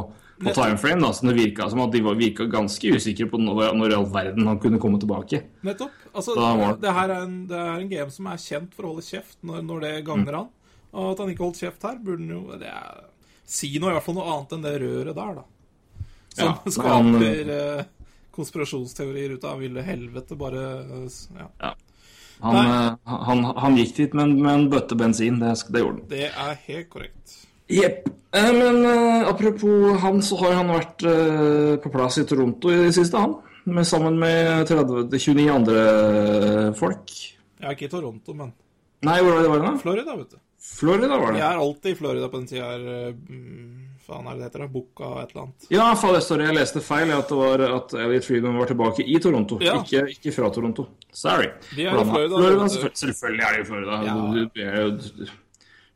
på 0.42 0.54
timeframe. 0.58 0.98
Da, 1.06 1.12
så 1.14 1.28
det 1.30 1.36
virka 1.38 1.70
som 1.70 1.84
at 1.86 1.94
de 1.94 2.02
var 2.02 2.18
virka 2.18 2.48
ganske 2.50 2.94
usikre 2.98 3.28
på 3.30 3.38
når, 3.38 3.68
når 3.78 3.94
i 3.94 3.98
all 4.00 4.10
verden 4.18 4.50
han 4.50 4.58
kunne 4.62 4.82
komme 4.82 4.98
tilbake. 5.02 5.44
Nettopp. 5.62 6.01
Altså, 6.14 6.34
det- 6.36 6.80
det, 6.82 6.92
her 6.92 7.08
er 7.10 7.22
en, 7.22 7.46
det 7.48 7.56
er 7.58 7.80
en 7.80 7.88
game 7.88 8.10
som 8.10 8.26
er 8.26 8.36
kjent 8.36 8.74
for 8.74 8.84
å 8.84 8.92
holde 8.92 9.02
kjeft 9.06 9.38
når, 9.42 9.62
når 9.64 9.80
det 9.80 9.92
gagner 10.04 10.32
han. 10.42 10.48
Og 10.92 11.12
at 11.12 11.18
han 11.24 11.30
ikke 11.32 11.44
holdt 11.46 11.60
kjeft 11.62 11.82
her, 11.88 11.96
burde 12.04 12.20
han 12.26 12.34
jo 12.36 12.58
det 12.60 12.68
er, 12.68 13.04
Si 13.52 13.68
noe, 13.78 13.90
i 13.90 13.96
hvert 13.96 14.04
fall 14.04 14.14
noe 14.14 14.28
annet 14.32 14.52
enn 14.54 14.62
det 14.62 14.74
røret 14.80 15.14
der, 15.16 15.34
da. 15.34 15.42
Som 16.32 16.46
Ja, 16.46 16.52
skaper 16.76 16.88
han- 16.90 17.50
eh, 17.50 17.84
konspirasjonsteorier 18.32 19.34
ut 19.36 19.44
av 19.44 19.58
ville 19.60 19.82
helvete, 19.84 20.36
bare 20.38 20.62
Ja. 21.38 21.48
Ja. 21.60 21.72
Han, 22.42 22.56
eh, 22.56 22.96
han, 23.06 23.44
han 23.44 23.76
gikk 23.76 23.94
dit 23.96 24.14
med, 24.18 24.32
med 24.36 24.52
en 24.54 24.68
bøtte 24.72 24.96
bensin, 24.98 25.38
det, 25.38 25.52
det 25.70 25.82
gjorde 25.82 26.00
han. 26.00 26.08
Det 26.10 26.24
er 26.30 26.56
helt 26.66 26.88
korrekt. 26.90 27.36
Jepp. 27.70 28.08
Eh, 28.34 28.48
men 28.56 28.80
eh, 28.88 29.28
apropos 29.30 29.98
han, 30.02 30.18
så 30.24 30.38
har 30.40 30.56
han 30.58 30.72
vært 30.72 31.04
eh, 31.06 31.76
på 31.84 31.92
plass 31.92 32.18
i 32.18 32.24
Toronto 32.26 32.72
i 32.72 32.80
det 32.88 32.94
siste, 32.96 33.20
han. 33.20 33.36
Med, 33.64 33.84
sammen 33.86 34.18
med 34.18 34.66
30, 34.66 35.06
29 35.18 35.50
andre 35.54 35.82
folk. 36.78 37.12
Jeg 37.62 37.68
er 37.68 37.76
ikke 37.76 37.86
i 37.86 37.92
Toronto, 37.92 38.34
men 38.34 38.52
Nei, 39.06 39.18
hvor 39.22 39.34
var 39.34 39.42
det, 39.42 39.50
var 39.50 39.58
det 39.62 39.66
da? 39.68 39.76
Florida, 39.82 40.14
vet 40.18 40.30
du. 40.34 40.38
Florida 40.62 41.16
var 41.18 41.32
det. 41.34 41.40
Jeg 41.40 41.48
er 41.56 41.60
alltid 41.62 41.90
i 41.90 41.94
Florida 41.98 42.28
på 42.30 42.38
den 42.38 42.46
tida 42.46 42.68
her. 42.68 42.82
eh, 43.08 43.14
mm, 43.14 43.78
faen 44.06 44.26
er 44.30 44.36
det 44.36 44.38
det 44.42 44.46
heter? 44.50 44.68
Boka 44.70 45.08
et 45.22 45.32
eller 45.32 45.42
annet. 45.42 45.66
Ja, 45.74 45.86
faen, 45.98 46.20
sorry, 46.22 46.44
jeg 46.46 46.54
leste 46.58 46.82
feil. 46.86 47.10
At, 47.16 47.28
det 47.32 47.38
var, 47.40 47.64
at 47.78 47.94
Elliot 47.98 48.28
Freedom 48.28 48.58
var 48.62 48.70
tilbake 48.70 49.06
i 49.06 49.18
Toronto, 49.22 49.58
Ja. 49.62 49.74
ikke, 49.82 50.04
ikke 50.14 50.34
fra 50.38 50.50
Toronto. 50.54 50.86
Sorry. 51.12 51.50
De 51.74 51.86
er 51.86 51.98
i 51.98 52.04
Florida, 52.12 52.36
Florida 52.36 52.68
selvfølgelig, 52.68 52.98
selvfølgelig 53.02 53.46
er 53.48 53.56
de 53.56 53.60
i 53.60 53.64
Florida. 53.72 53.98
Ja. 54.06 54.14
Du, 54.14 54.44
du 54.54 54.62
er 54.62 54.80
jo 54.82 55.26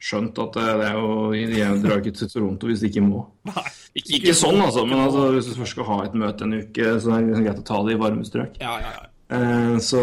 skjønt 0.03 0.39
at 0.43 0.53
det 0.59 0.65
det 0.81 0.87
er 0.91 0.97
jo 1.01 1.33
Jeg 1.33 1.81
drar 1.83 1.99
ikke 2.03 2.13
til 2.19 2.29
Toronto 2.29 2.69
hvis 2.69 2.83
de 2.85 2.91
ikke 2.91 3.03
må. 3.07 3.25
Nei. 3.49 3.65
Ikke, 3.97 4.19
ikke 4.21 4.35
sånn, 4.37 4.61
altså, 4.61 4.85
men 4.87 5.01
altså, 5.01 5.31
hvis 5.33 5.47
du 5.49 5.55
først 5.57 5.73
skal 5.77 5.87
ha 5.89 5.99
et 6.05 6.15
møte 6.21 6.45
en 6.45 6.57
uke, 6.61 6.89
så 7.01 7.15
er 7.17 7.29
det 7.31 7.45
greit 7.47 7.61
å 7.63 7.67
ta 7.67 7.79
det 7.87 7.95
i 7.97 8.01
varme 8.01 8.25
strøk. 8.29 8.59
Ja, 8.61 8.75
ja, 8.83 8.91
ja. 8.99 9.07
Eh, 9.27 9.79
Så 9.83 9.99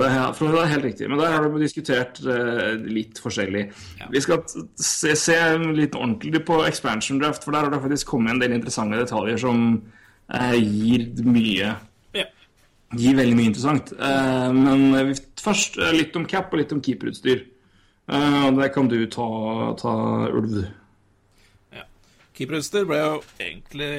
det 0.00 0.08
er, 0.08 0.32
det 0.34 0.62
er 0.64 0.70
helt 0.72 0.86
riktig. 0.88 1.08
Men 1.12 1.20
der 1.20 1.30
har 1.36 1.44
vi 1.52 1.60
diskutert 1.62 2.18
eh, 2.24 2.72
litt 2.90 3.20
forskjellig. 3.22 3.66
Vi 4.10 4.22
skal 4.24 4.40
t- 4.48 4.64
se, 4.80 5.12
se 5.14 5.36
litt 5.76 5.94
ordentlig 5.94 6.40
på 6.48 6.62
expansion 6.66 7.20
draft, 7.22 7.44
for 7.44 7.52
der 7.54 7.68
har 7.68 7.70
det 7.76 7.82
faktisk 7.84 8.08
kommet 8.16 8.32
en 8.34 8.40
del 8.42 8.56
interessante 8.56 8.98
detaljer 9.04 9.38
som 9.44 9.60
eh, 10.32 10.56
gir 10.58 11.10
mye 11.28 11.74
ja. 12.16 12.26
Gir 12.94 13.16
veldig 13.18 13.36
mye 13.38 13.50
interessant. 13.52 13.92
Eh, 13.94 14.50
men 14.56 15.12
først 15.44 15.78
eh, 15.82 15.92
litt 16.00 16.16
om 16.18 16.24
cap 16.30 16.50
og 16.54 16.60
litt 16.64 16.72
om 16.74 16.80
keeperutstyr. 16.82 17.44
Og 18.04 18.58
det 18.58 18.72
kan 18.74 18.88
du 18.90 18.98
ta, 19.08 19.28
ta 19.80 19.94
Ulv. 20.28 20.64
Keeperutstyr 22.34 22.86
ble 22.88 22.96
jo 22.98 23.18
egentlig 23.38 23.90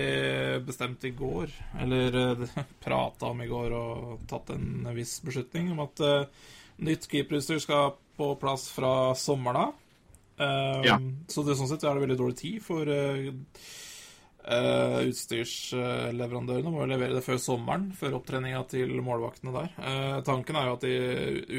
bestemt 0.68 1.06
i 1.08 1.14
går, 1.16 1.54
eller 1.86 2.18
eh, 2.20 2.58
prata 2.84 3.32
om 3.32 3.40
i 3.42 3.48
går 3.48 3.76
og 3.78 4.26
tatt 4.28 4.52
en 4.56 4.90
viss 4.98 5.22
beslutning 5.24 5.72
om 5.72 5.80
at 5.86 6.04
uh, 6.04 6.52
nytt 6.84 7.08
keeperutstyr 7.12 7.62
skal 7.64 7.96
på 8.20 8.34
plass 8.42 8.68
fra 8.76 9.16
sommeren 9.20 9.62
av. 9.70 9.82
Um, 10.36 10.84
Ja. 10.84 11.00
Så 11.32 11.46
det, 11.48 11.56
sånn 11.56 11.72
sett 11.72 11.88
er 11.88 11.96
det 11.96 12.04
veldig 12.04 12.20
dårlig 12.20 12.38
tid 12.42 12.60
for 12.64 12.92
uh, 12.92 13.32
utstyrsleverandørene. 15.08 16.74
Må 16.76 16.90
levere 16.92 17.16
det 17.16 17.24
før 17.24 17.40
sommeren, 17.40 17.88
før 17.96 18.20
opptreninga 18.20 18.66
til 18.72 18.92
målvaktene 19.00 19.56
der. 19.56 19.72
Uh, 19.80 20.20
tanken 20.28 20.60
er 20.60 20.68
jo 20.68 20.76
at 20.76 20.84
de, 20.84 20.96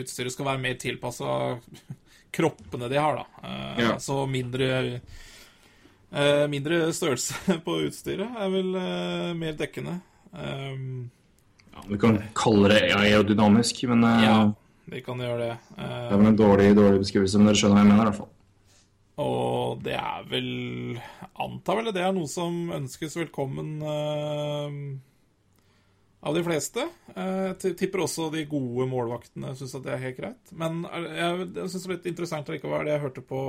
utstyret 0.02 0.36
skal 0.36 0.52
være 0.52 0.64
mer 0.68 0.76
tilpassa 0.80 1.38
kroppene 2.36 2.90
de 2.92 3.00
har, 3.00 3.22
da. 3.22 3.48
Eh, 3.48 3.80
Ja. 3.86 3.96
Så 4.02 4.22
mindre 4.30 5.00
Eh, 6.16 6.46
mindre 6.48 6.92
størrelse 6.94 7.34
på 7.66 7.80
utstyret 7.88 8.36
er 8.38 8.50
vel 8.52 8.68
eh, 8.78 9.32
mer 9.36 9.56
dekkende. 9.58 9.98
Um, 10.30 11.10
Ja, 11.74 11.82
du 11.90 11.96
kan 12.00 12.20
kalle 12.32 12.70
det 12.72 12.92
aerodynamisk, 12.94 13.82
men 13.90 14.06
ja, 14.22 14.36
vi 14.88 15.02
kan 15.04 15.18
gjøre 15.20 15.40
det. 15.42 15.56
det 15.76 15.88
er 16.14 16.16
vel 16.16 16.30
en 16.30 16.38
dårlig, 16.38 16.70
dårlig 16.78 17.02
beskrivelse, 17.02 17.36
men 17.36 17.50
dere 17.50 17.58
skjønner 17.60 17.76
hva 17.76 17.82
jeg 17.82 17.90
mener 17.90 18.00
i 18.00 18.06
hvert 18.06 18.20
fall. 18.22 18.30
og 19.26 19.82
det 19.84 19.98
er 19.98 20.24
vel 20.30 20.48
Antar 21.42 21.82
vel 21.82 21.92
det 21.92 22.06
er 22.06 22.14
noe 22.16 22.30
som 22.32 22.70
ønskes 22.78 23.18
velkommen 23.18 23.74
av 26.22 26.34
de 26.34 26.42
fleste. 26.46 26.86
Eh, 27.14 27.52
Jeg 27.62 27.76
tipper 27.76 28.02
også 28.04 28.30
de 28.32 28.44
gode 28.50 28.86
målvaktene 28.90 29.52
syns 29.58 29.74
at 29.78 29.84
det 29.84 29.92
er 29.94 30.04
helt 30.06 30.16
greit. 30.20 30.52
Men 30.52 30.84
eh, 30.88 31.10
jeg, 31.18 31.50
jeg 31.58 31.70
syns 31.72 31.82
det 31.84 31.90
er 31.90 31.96
litt 31.96 32.08
interessant 32.12 32.48
likevel. 32.48 32.84
det 32.88 32.96
Jeg 32.96 33.04
hørte 33.04 33.24
på 33.26 33.42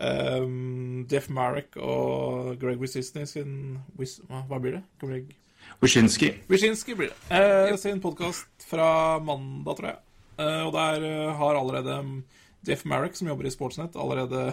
um, 0.00 1.04
Jeff 1.10 1.28
Marrick 1.28 1.76
og 1.80 2.54
Greg 2.62 2.80
Wisisny 2.82 3.26
sin 3.28 3.52
hva, 3.98 4.58
blir 4.58 4.78
det? 4.78 4.82
Greg 5.02 5.36
Wyszynski. 5.82 6.32
Wyszynski 6.48 6.94
blir 6.98 7.12
det. 7.12 7.18
Eh, 7.36 7.76
sin 7.76 8.00
podkast 8.00 8.64
fra 8.66 9.18
mandag, 9.22 9.76
tror 9.78 9.90
jeg. 9.92 10.00
Eh, 10.38 10.62
og 10.66 10.72
der 10.74 11.04
eh, 11.04 11.36
har 11.36 11.58
allerede 11.58 11.98
mm, 12.06 12.18
Jeff 12.66 12.84
Marrick, 12.88 13.14
som 13.18 13.28
jobber 13.28 13.46
i 13.46 13.52
Sportsnett, 13.54 13.96
allerede 13.98 14.52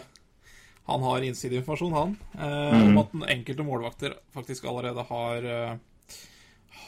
Han 0.85 1.01
har 1.01 1.23
innsideinformasjon, 1.25 1.93
han, 1.97 2.11
eh, 2.37 2.75
om 2.91 2.99
at 3.01 3.13
den 3.15 3.23
enkelte 3.25 3.63
målvakter 3.65 4.13
faktisk 4.35 4.67
allerede 4.69 5.01
har 5.09 5.47
eh, 5.49 5.71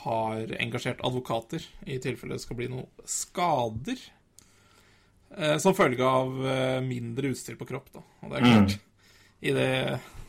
har 0.04 0.54
engasjert 0.62 1.02
advokater 1.06 1.64
i 1.86 2.00
tilfelle 2.04 2.38
det 2.38 2.44
skal 2.44 2.60
bli 2.60 2.70
noen 2.72 3.08
skader. 3.08 4.00
Eh, 5.38 5.58
som 5.62 5.76
følge 5.76 6.06
av 6.08 6.38
eh, 6.48 6.80
mindre 6.86 7.34
utstyr 7.34 7.58
på 7.60 7.68
kropp, 7.68 7.92
da. 7.94 8.04
Og 8.24 8.32
det 8.32 8.38
er 8.40 8.48
klart 8.48 8.78
I 9.44 9.54
det 9.58 9.72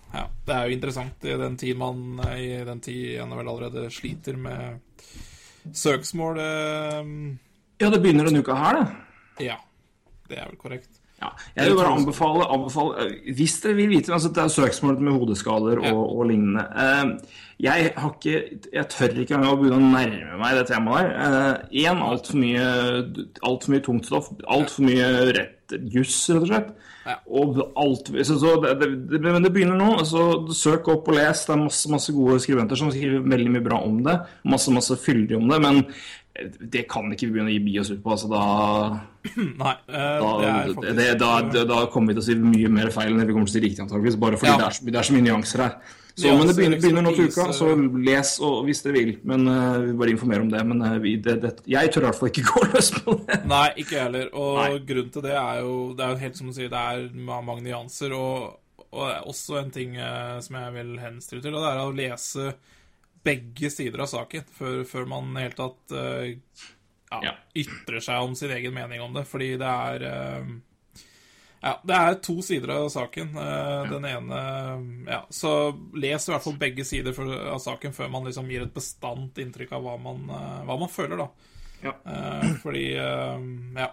Ja, 0.09 0.25
det 0.49 0.55
er 0.55 0.67
jo 0.67 0.75
interessant 0.75 1.25
i 1.29 1.37
den 1.39 1.57
tid 1.61 1.79
man 1.79 2.19
I 2.35 2.65
den 2.67 2.81
tid 2.83 3.21
NHL 3.23 3.45
allerede 3.45 3.85
sliter 3.95 4.37
med 4.41 4.81
søksmål 5.71 6.41
eh, 6.43 7.13
Ja, 7.79 7.93
det 7.93 8.03
begynner 8.03 8.27
denne 8.27 8.43
uka 8.43 8.59
her, 8.59 8.81
det. 8.81 9.47
Ja, 9.47 9.61
det 10.29 10.41
er 10.41 10.51
vel 10.51 10.59
korrekt. 10.59 10.98
Ja, 11.19 11.33
jeg 11.57 11.71
vil 11.73 11.79
bare 11.81 11.97
anbefale, 11.99 12.45
anbefale 12.47 13.07
eh, 13.09 13.33
Hvis 13.35 13.57
dere 13.65 13.75
vil 13.75 13.89
vite 13.91 14.13
altså 14.15 14.29
Det 14.31 14.39
er 14.39 14.53
søksmål 14.55 15.01
med 15.03 15.17
hodeskader 15.19 15.81
og, 15.91 16.03
og 16.19 16.29
lignende. 16.31 16.63
Eh, 16.79 17.41
jeg 17.59 17.93
har 17.97 18.13
ikke 18.15 18.59
Jeg 18.73 18.89
tør 18.93 19.17
ikke 19.25 19.35
engang 19.35 19.51
å 19.51 19.59
begynne 19.59 19.81
å 19.81 19.93
nærme 19.97 20.39
meg 20.39 20.61
det 20.61 20.69
temaet 20.69 21.09
der. 21.11 21.57
Én, 21.75 21.99
uh, 21.99 22.11
altfor 22.13 22.39
mye, 22.39 22.69
alt 23.43 23.67
for 23.67 23.75
mye 23.75 23.83
tungt 23.89 24.07
stoff. 24.07 24.29
Altfor 24.47 24.87
mye 24.87 25.09
rett 25.35 25.75
juss, 25.91 26.21
rett 26.31 26.45
og 26.45 26.53
slett. 26.53 26.71
Ja. 27.09 27.17
Og 27.41 27.59
alt 27.81 28.11
så, 28.13 28.37
så 28.39 28.55
det, 28.63 28.77
det, 29.11 29.21
Men 29.25 29.43
det 29.43 29.51
begynner 29.57 29.79
nå. 29.81 30.05
Så 30.07 30.29
søk 30.55 30.87
opp 30.93 31.11
og 31.11 31.19
les. 31.19 31.43
Det 31.49 31.57
er 31.57 31.65
masse, 31.65 31.91
masse 31.91 32.15
gode 32.15 32.39
skribenter 32.45 32.79
som 32.79 32.93
skriver 32.95 33.27
veldig 33.27 33.57
mye 33.57 33.67
bra 33.67 33.83
om 33.83 33.99
det. 34.07 34.21
Masse, 34.47 34.71
masse 34.75 34.95
fyldig 35.03 35.41
om 35.41 35.51
det. 35.51 35.59
Men 35.65 35.83
eh, 35.83 35.99
det 36.47 36.85
kan 36.91 37.11
ikke 37.13 37.27
vi 37.27 37.35
begynne 37.35 37.51
å 37.51 37.55
gi 37.59 37.79
oss 37.83 37.93
ut 37.93 38.03
på. 38.03 38.15
Altså, 38.15 38.29
da 38.31 38.43
Nei, 39.63 39.75
eh, 39.91 40.19
da, 40.23 40.33
det 40.41 40.49
er 40.49 40.59
det, 40.59 40.75
faktisk 40.75 41.17
da, 41.19 41.65
da, 41.71 41.79
kommer 41.93 42.13
vi 42.13 42.19
til 42.19 42.23
å 42.23 42.27
si 42.29 42.37
mye 42.41 42.71
mer 42.73 42.93
feil 42.95 43.13
enn 43.13 43.25
vi 43.25 43.35
kommer 43.35 43.51
til 43.51 43.57
å 43.57 43.59
si 43.59 43.65
riktig, 43.65 43.83
antakeligvis. 43.85 44.19
Bare 44.21 44.39
fordi 44.41 44.53
Ja. 44.53 44.59
det, 44.61 44.69
er 44.69 44.77
så, 44.77 44.87
det 44.87 45.01
er 45.01 45.09
så 45.09 45.17
mye 45.17 45.27
nyanser 45.27 45.65
her. 45.65 45.81
Så, 46.19 46.27
ja, 46.27 46.35
men 46.35 46.49
det 46.51 46.55
begynner, 46.59 46.81
begynner 46.83 47.05
nå 47.07 47.13
til 47.15 47.29
uka, 47.31 47.45
så 47.55 47.67
les 48.03 48.31
og, 48.43 48.65
hvis 48.67 48.81
dere 48.83 48.95
vil. 48.97 49.11
Men 49.31 49.45
uh, 49.47 49.77
vi 49.85 49.93
bare 50.01 50.15
informerer 50.17 50.43
om 50.43 50.49
det. 50.51 50.63
Men 50.67 50.83
uh, 50.83 50.97
vi, 51.03 51.13
det, 51.23 51.37
det, 51.45 51.53
jeg 51.71 51.93
tør 51.95 52.07
i 52.07 52.09
hvert 52.09 52.19
fall 52.19 52.33
ikke 52.33 52.47
gå 52.53 52.63
løs 52.73 52.89
på 52.97 53.15
det. 53.21 53.37
Nei, 53.47 53.67
ikke 53.85 53.95
jeg 53.95 54.03
heller. 54.09 54.33
Og 54.35 54.57
Nei. 54.59 54.81
grunnen 54.89 55.13
til 55.15 55.27
det 55.29 55.37
er 55.39 55.61
jo 55.63 55.77
Det 55.95 56.07
er 56.07 56.15
jo 56.15 56.23
helt 56.25 56.41
som 56.41 56.49
du 56.51 56.57
sier, 56.57 56.73
det 56.73 56.81
er 56.95 57.07
mange 57.23 57.63
nyanser. 57.63 58.17
Og, 58.19 58.59
og 58.89 58.99
det 59.05 59.13
er 59.15 59.31
også 59.31 59.61
en 59.61 59.71
ting 59.79 59.95
uh, 59.95 60.41
som 60.43 60.59
jeg 60.59 60.75
vil 60.81 60.91
henstille 61.05 61.45
til, 61.45 61.55
og 61.55 61.63
det 61.63 61.71
er 61.71 61.85
å 61.85 61.95
lese 62.01 62.51
begge 63.25 63.71
sider 63.71 64.05
av 64.05 64.07
saken 64.11 64.45
før, 64.55 64.85
før 64.89 65.07
man 65.11 65.31
i 65.33 65.35
det 65.35 65.43
hele 65.49 65.59
tatt 65.59 65.93
uh, 65.93 66.65
ja, 67.11 67.21
Ja. 67.25 67.33
ytrer 67.57 68.01
seg 68.05 68.23
om 68.23 68.35
sin 68.39 68.51
egen 68.55 68.75
mening 68.77 69.01
om 69.03 69.13
det. 69.17 69.25
Fordi 69.29 69.51
det 69.61 69.69
er 69.69 70.05
uh, 70.09 70.57
ja, 71.61 71.73
det 71.83 71.95
er 71.99 72.15
to 72.23 72.37
sider 72.47 72.71
av 72.71 72.85
saken. 72.95 73.33
Eh, 73.35 73.89
Den 73.91 74.05
ene 74.07 74.43
Ja, 75.11 75.25
så 75.35 75.73
les 75.99 76.29
i 76.29 76.31
hvert 76.31 76.45
fall 76.45 76.55
begge 76.61 76.85
sider 76.87 77.13
for, 77.17 77.33
av 77.51 77.59
saken 77.59 77.91
før 77.97 78.13
man 78.13 78.29
liksom 78.29 78.47
gir 78.47 78.63
et 78.63 78.75
bestandt 78.77 79.41
inntrykk 79.43 79.73
av 79.75 79.83
hva 79.83 79.97
man, 79.99 80.21
hva 80.31 80.77
man 80.79 80.93
føler, 80.93 81.19
da. 81.19 81.27
Ja. 81.83 81.97
Eh, 82.07 82.53
fordi 82.63 82.85
Ja. 82.95 83.89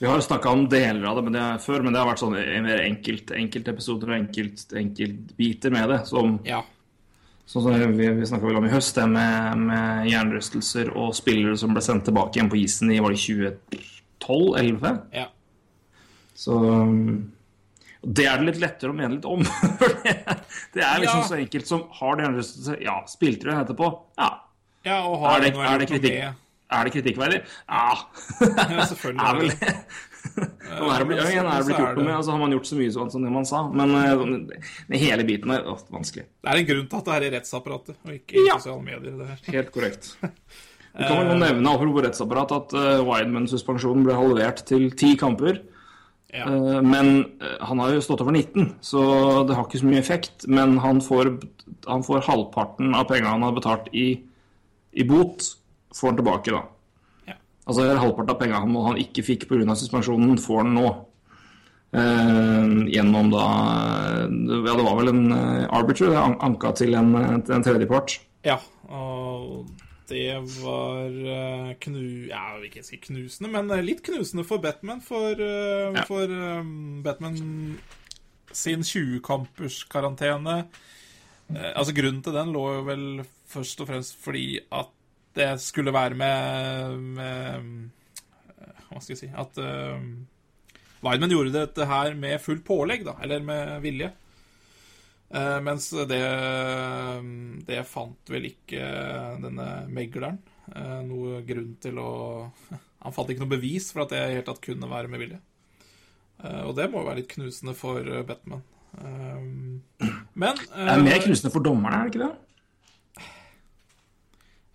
Vi 0.00 0.08
har 0.10 0.18
snakka 0.26 0.50
om 0.50 0.64
deler 0.66 1.04
av 1.06 1.20
det 1.20 1.22
men 1.28 1.32
det 1.38 1.40
er, 1.46 1.58
før, 1.62 1.84
men 1.86 1.94
det 1.94 2.00
har 2.02 2.08
vært 2.10 2.18
sånn 2.24 2.34
mer 2.66 2.80
enkelt, 2.82 3.30
enkeltepisoder 3.30 4.10
og 4.10 4.16
enkelt, 4.18 4.64
enkeltbiter 4.74 5.70
med 5.70 5.88
det. 5.94 6.00
Som, 6.10 6.40
Ja. 6.44 6.64
Sånn 7.46 7.64
som 7.66 7.96
vi, 7.98 8.08
vi 8.16 8.26
snakka 8.28 8.46
vel 8.46 8.56
om 8.60 8.66
i 8.68 8.72
høst, 8.72 8.94
det 8.96 9.04
med, 9.10 9.58
med 9.68 10.08
hjernerystelser 10.08 10.92
og 10.96 11.12
spillere 11.16 11.56
som 11.60 11.74
ble 11.74 11.82
sendt 11.84 12.06
tilbake 12.08 12.38
igjen 12.38 12.50
på 12.52 12.60
isen 12.62 12.92
i 12.94 13.00
var 13.02 13.12
det 13.14 13.22
2012-2011. 13.22 14.98
ja. 15.18 15.26
Så 16.42 16.56
Det 18.02 18.24
er 18.26 18.40
det 18.40 18.46
litt 18.48 18.60
lettere 18.62 18.90
å 18.90 18.96
mene 18.96 19.14
litt 19.14 19.26
om. 19.28 19.44
For 19.78 19.92
det, 20.02 20.14
det 20.74 20.82
er 20.82 21.02
liksom 21.02 21.20
Ja. 21.20 21.26
så 21.28 21.36
enkelt 21.38 21.68
som 21.68 21.84
Har 22.00 22.16
du 22.16 22.22
hjernerystelse? 22.24 22.78
Ja. 22.82 22.96
Spilte 23.06 23.46
du 23.46 23.52
etterpå? 23.54 23.90
Ja. 24.18 24.30
ja 24.88 24.96
og 25.06 25.20
har 25.22 25.36
Er 25.36 25.44
det, 25.44 25.52
er 25.54 25.78
det 25.78 25.88
kritikk? 25.92 26.16
Er 26.72 26.88
det 26.88 26.94
kritikkverdig? 26.94 27.42
Ja. 27.68 27.92
Ja, 28.40 28.86
selvfølgelig. 28.88 29.22
er 29.28 29.38
vel 29.38 29.52
det. 29.52 29.76
Sånn 30.32 30.88
er 30.94 31.04
blitt, 31.04 31.20
er 31.20 31.64
blitt 31.66 31.78
gjort 31.78 31.98
noe 31.98 32.06
med, 32.06 32.14
altså 32.16 32.32
har 32.34 32.40
man 32.40 32.54
gjort 32.54 32.68
så 32.70 32.78
mye 32.78 32.92
sånn 32.94 33.10
som 33.12 33.24
det 33.26 33.32
man 33.34 33.46
sa. 33.48 33.62
Men 33.68 33.94
eh, 33.98 34.12
sånn, 34.16 34.36
hele 34.96 35.26
biten 35.28 35.52
er 35.54 35.66
ofte 35.68 35.92
vanskelig. 35.94 36.24
Det 36.42 36.52
er 36.52 36.60
en 36.62 36.68
grunn 36.70 36.86
til 36.88 37.00
at 37.02 37.08
det 37.10 37.16
er 37.18 37.26
i 37.26 37.32
rettsapparatet, 37.36 37.98
og 38.06 38.14
ikke 38.16 38.38
i 38.40 38.46
Ja. 38.48 38.56
sosiale 38.58 38.82
medier. 38.86 39.18
det 39.18 39.26
her. 39.32 39.42
Helt 39.58 39.72
korrekt. 39.74 40.14
Vi 40.96 41.04
kan 41.08 41.22
vel 41.24 41.38
nevne 41.40 41.70
apropos 41.72 42.02
rettsapparat 42.04 42.50
at 42.52 42.72
uh, 42.76 43.04
Wideman-suspensjonen 43.08 44.02
ble 44.04 44.12
halvert 44.16 44.64
til 44.68 44.90
ti 44.92 45.14
kamper. 45.20 45.62
Ja. 46.32 46.46
Eh, 46.48 46.80
men 46.84 47.08
eh, 47.40 47.56
han 47.68 47.80
har 47.80 47.92
jo 47.92 48.02
stått 48.04 48.20
over 48.24 48.32
19, 48.32 48.74
så 48.84 49.00
det 49.48 49.56
har 49.56 49.66
ikke 49.68 49.80
så 49.80 49.88
mye 49.88 50.00
effekt. 50.00 50.46
Men 50.48 50.78
han 50.84 51.00
får, 51.04 51.34
han 51.88 52.04
får 52.04 52.24
halvparten 52.28 52.92
av 52.96 53.08
pengene 53.08 53.32
han 53.34 53.44
har 53.44 53.56
betalt 53.56 53.88
i, 53.92 54.06
i 54.96 55.04
bot, 55.08 55.44
får 55.96 56.12
han 56.12 56.20
tilbake, 56.20 56.54
da. 56.56 56.62
Altså 57.66 57.84
halvparten 57.94 58.32
av 58.34 58.38
pengene 58.40 58.82
han, 58.88 58.98
ikke 58.98 59.22
fikk 59.26 59.46
pga. 59.50 59.76
suspensjonen, 59.78 60.38
får 60.42 60.62
han 60.64 60.74
nå. 60.74 60.88
Uh, 61.92 62.86
gjennom 62.88 63.28
da 63.34 63.42
Ja, 64.24 64.74
det 64.78 64.84
var 64.86 64.94
vel 64.96 65.10
en 65.12 65.26
uh, 65.28 65.66
arbiter, 65.76 66.14
an- 66.16 66.38
anka 66.40 66.70
til 66.78 66.94
en, 66.96 67.12
til 67.44 67.52
en 67.58 67.64
tredjepart. 67.66 68.14
Ja, 68.48 68.56
og 68.88 69.66
det 70.12 70.34
var 70.60 71.08
eh, 71.08 71.68
knu... 71.80 72.00
Ja, 72.28 72.40
jeg 72.52 72.56
vil 72.58 72.66
ikke 72.68 72.82
si 72.84 72.98
knusende, 73.00 73.48
men 73.54 73.70
eh, 73.72 73.84
litt 73.86 74.02
knusende 74.04 74.42
for 74.44 74.60
Batman. 74.60 74.98
For, 75.04 75.38
uh, 75.38 75.92
Ja. 75.94 76.02
for 76.08 76.28
um, 76.28 76.98
Batman 77.04 77.38
sin 78.52 78.82
20-kampers 78.84 79.84
karantene. 79.92 80.66
Eh, 81.52 81.70
altså 81.76 81.94
Grunnen 81.96 82.20
til 82.26 82.34
den 82.36 82.52
lå 82.52 82.64
jo 82.74 82.82
vel 82.90 83.06
først 83.52 83.80
og 83.84 83.88
fremst 83.92 84.18
fordi 84.20 84.58
at 84.72 84.90
det 85.36 85.48
skulle 85.64 85.94
være 85.94 86.18
med, 86.18 86.96
med 87.16 87.68
eh, 88.56 88.82
Hva 88.88 89.00
skal 89.00 89.14
jeg 89.14 89.20
si 89.22 89.28
At 89.32 89.60
uh, 89.62 90.02
Weidman 91.02 91.32
gjorde 91.32 91.54
dette 91.54 91.86
her 91.88 92.14
med 92.14 92.42
fullt 92.42 92.62
pålegg, 92.66 93.02
da, 93.02 93.16
eller 93.24 93.42
med 93.42 93.72
vilje. 93.82 94.12
Uh, 95.32 95.58
mens 95.64 95.88
det, 96.06 96.20
det 97.66 97.80
fant 97.90 98.30
vel 98.30 98.50
ikke 98.52 98.86
denne 99.42 99.68
megleren 99.90 100.38
uh, 100.76 101.00
noe 101.08 101.40
grunn 101.48 101.72
til 101.82 101.98
å 101.98 102.12
Han 103.02 103.14
fant 103.16 103.32
ikke 103.32 103.42
noe 103.42 103.56
bevis 103.56 103.88
for 103.90 104.04
at 104.04 104.12
det 104.14 104.20
i 104.20 104.36
hele 104.36 104.46
tatt 104.46 104.62
kunne 104.62 104.90
være 104.90 105.10
med 105.10 105.24
vilje. 105.24 105.40
Uh, 106.42 106.62
og 106.68 106.76
det 106.78 106.88
må 106.90 107.02
være 107.06 107.20
litt 107.20 107.30
knusende 107.30 107.74
for 107.78 108.02
eh, 108.02 108.24
Batman. 108.26 108.62
Eh, 108.98 109.42
men 110.34 110.58
Det 110.58 110.86
er 110.94 111.04
mer 111.04 111.22
knusende 111.22 111.52
for 111.54 111.62
dommerne, 111.62 112.00
er 112.00 112.08
det 112.08 112.14
ikke 112.14 112.26
det? 112.26 113.26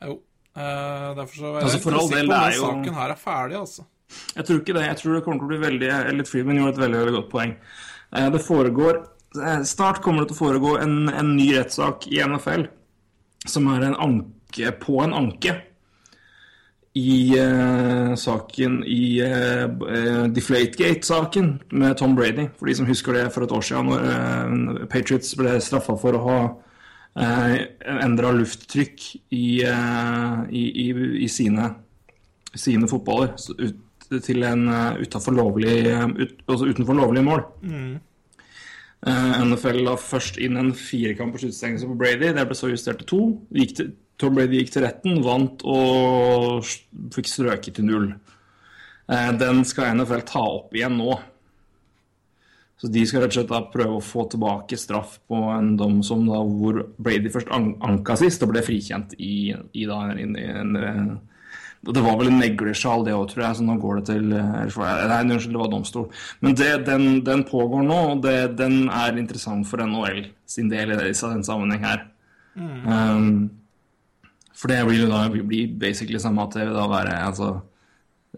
Jo. 0.08 0.16
Eh, 0.58 1.10
derfor 1.18 1.36
så 1.38 1.44
er 1.46 1.54
jeg 1.54 1.64
altså, 1.68 1.78
ikke 1.78 1.84
sikker 1.84 2.08
på 2.10 2.16
den 2.18 2.32
jo- 2.56 2.64
saken 2.66 2.98
her 2.98 3.14
er 3.14 3.22
ferdig, 3.22 3.60
altså. 3.60 3.86
Jeg 4.36 4.46
tror 4.48 4.60
ikke 4.62 4.74
det. 4.78 4.86
Jeg 4.88 4.98
tror 4.98 5.14
det 5.16 5.24
kommer 5.26 5.40
til 5.40 5.46
å 5.48 5.52
bli 5.52 5.62
veldig 5.68 5.90
Elliot 6.10 6.30
Freeman 6.32 6.58
gjorde 6.62 6.74
et 6.74 6.82
veldig, 6.86 7.00
veldig 7.02 7.16
godt 7.18 7.30
poeng. 7.32 7.56
Eh, 8.16 8.30
Det 8.32 8.42
foregår 8.42 9.00
eh, 9.44 9.64
Snart 9.64 10.02
kommer 10.02 10.24
det 10.24 10.32
til 10.32 10.38
å 10.38 10.44
foregå 10.48 10.78
en, 10.82 11.10
en 11.10 11.36
ny 11.36 11.52
rettssak 11.58 12.08
i 12.08 12.22
NFL 12.24 12.68
som 13.48 13.68
er 13.72 13.84
en 13.90 13.96
anke 13.96 14.72
på 14.82 15.02
en 15.04 15.14
anke 15.14 15.62
i 16.98 17.38
uh, 17.38 18.16
saken 18.18 18.80
i 18.90 19.22
uh, 19.22 20.26
Deflategate-saken 20.34 21.52
med 21.78 21.98
Tom 22.00 22.16
Brady. 22.18 22.48
For 22.58 22.66
de 22.66 22.74
som 22.80 22.88
husker 22.90 23.14
det 23.14 23.28
for 23.36 23.46
et 23.46 23.54
år 23.54 23.62
siden, 23.62 23.92
når 23.92 24.82
uh, 24.82 24.88
Patriots 24.90 25.36
ble 25.38 25.60
straffa 25.62 25.94
for 26.02 26.18
å 26.18 26.24
ha 26.26 26.40
endra 27.18 28.32
lufttrykk 28.36 29.06
i, 29.34 29.48
eh, 29.66 30.40
i, 30.54 30.64
i, 30.86 30.88
i 31.26 31.30
sine, 31.32 31.72
sine 32.54 32.90
fotballer 32.90 33.34
ut, 33.58 33.84
til 34.24 34.44
en 34.48 34.68
uh, 34.72 35.00
utenfor 35.02 35.36
lovlig, 35.36 35.80
eh, 35.92 36.06
ut, 36.08 36.38
altså 36.48 36.70
utenfor 36.70 36.96
lovlig 36.96 37.24
mål. 37.28 37.42
Eh, 39.06 39.42
NFL 39.46 39.84
la 39.86 39.94
først 40.00 40.40
inn 40.42 40.58
en 40.58 40.72
firekampers 40.74 41.44
sluttstengelse 41.46 41.90
på 41.90 41.98
Brady. 42.00 42.32
Det 42.34 42.46
ble 42.50 42.58
så 42.58 42.72
justert 42.72 43.04
til 43.04 43.10
to. 43.12 43.22
Til, 43.78 43.92
Tom 44.18 44.38
Brady 44.38 44.64
gikk 44.64 44.72
til 44.74 44.86
retten, 44.88 45.20
vant 45.26 45.62
og 45.70 46.66
fikk 47.14 47.30
strøket 47.30 47.78
til 47.78 47.86
null. 47.86 48.08
Eh, 49.12 49.32
den 49.38 49.62
skal 49.70 50.00
NFL 50.00 50.26
ta 50.28 50.42
opp 50.42 50.74
igjen 50.76 50.98
nå. 50.98 51.20
Så 52.78 52.90
de 52.94 53.04
skal 53.10 53.24
rett 53.24 53.34
og 53.34 53.38
slett 53.40 53.50
da 53.50 53.62
prøve 53.74 53.96
å 53.98 54.04
få 54.06 54.28
tilbake 54.30 54.78
straff 54.78 55.16
på 55.30 55.40
en 55.50 55.72
dom 55.80 56.04
som 56.06 56.28
da 56.28 56.44
hvor 56.46 56.84
Brady 57.02 57.32
først 57.34 57.50
an 57.54 57.72
anka 57.86 58.18
sist 58.20 58.44
og 58.46 58.52
ble 58.52 58.62
frikjent 58.66 59.16
i, 59.18 59.50
i 59.74 59.88
da 59.90 60.04
en, 60.12 60.36
en, 60.38 60.76
en 60.78 61.10
Det 61.88 62.04
var 62.06 62.20
vel 62.20 62.30
en 62.30 62.40
neglesjal, 62.42 63.06
det 63.06 63.16
òg, 63.18 63.32
tror 63.32 63.48
jeg, 63.48 63.58
så 63.58 63.66
nå 63.66 63.78
går 63.82 64.00
det 64.00 64.06
til 64.12 64.30
eller 64.36 65.10
Nei, 65.10 65.20
unnskyld, 65.26 65.56
det 65.56 65.62
var 65.62 65.72
domstol. 65.72 66.08
Men 66.46 66.58
det, 66.58 66.72
den, 66.90 67.08
den 67.26 67.46
pågår 67.50 67.86
nå, 67.86 68.00
og 68.12 68.22
det, 68.26 68.38
den 68.60 68.92
er 68.94 69.18
interessant 69.18 69.66
for 69.70 69.82
NHL 69.82 70.28
sin 70.46 70.70
del 70.74 70.94
i 70.94 71.00
den 71.00 71.46
sammenheng 71.48 71.86
her. 71.86 72.06
Um, 72.58 73.50
for 74.58 74.74
det 74.74 74.80
vil 74.88 75.04
jo 75.04 75.10
da 75.12 75.28
bli 75.30 75.66
basically 75.70 76.20
samme 76.22 76.46
at 76.46 76.58
det 76.58 76.66
vil 76.66 76.78
da 76.78 76.88
være 76.90 77.18
altså, 77.28 77.50
eh, 77.54 77.77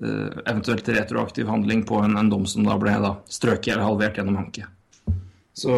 eventuelt 0.02 0.88
retroaktiv 0.90 1.48
handling 1.52 1.84
på 1.86 2.00
en, 2.04 2.18
en 2.18 2.30
dom 2.32 2.46
som 2.48 2.64
da 2.68 2.78
ble 2.80 2.94
da 3.04 3.16
strøket 3.30 3.74
eller 3.74 3.84
halvert 3.88 4.18
gjennom 4.20 4.38
hanke. 4.40 4.66
Så 5.54 5.74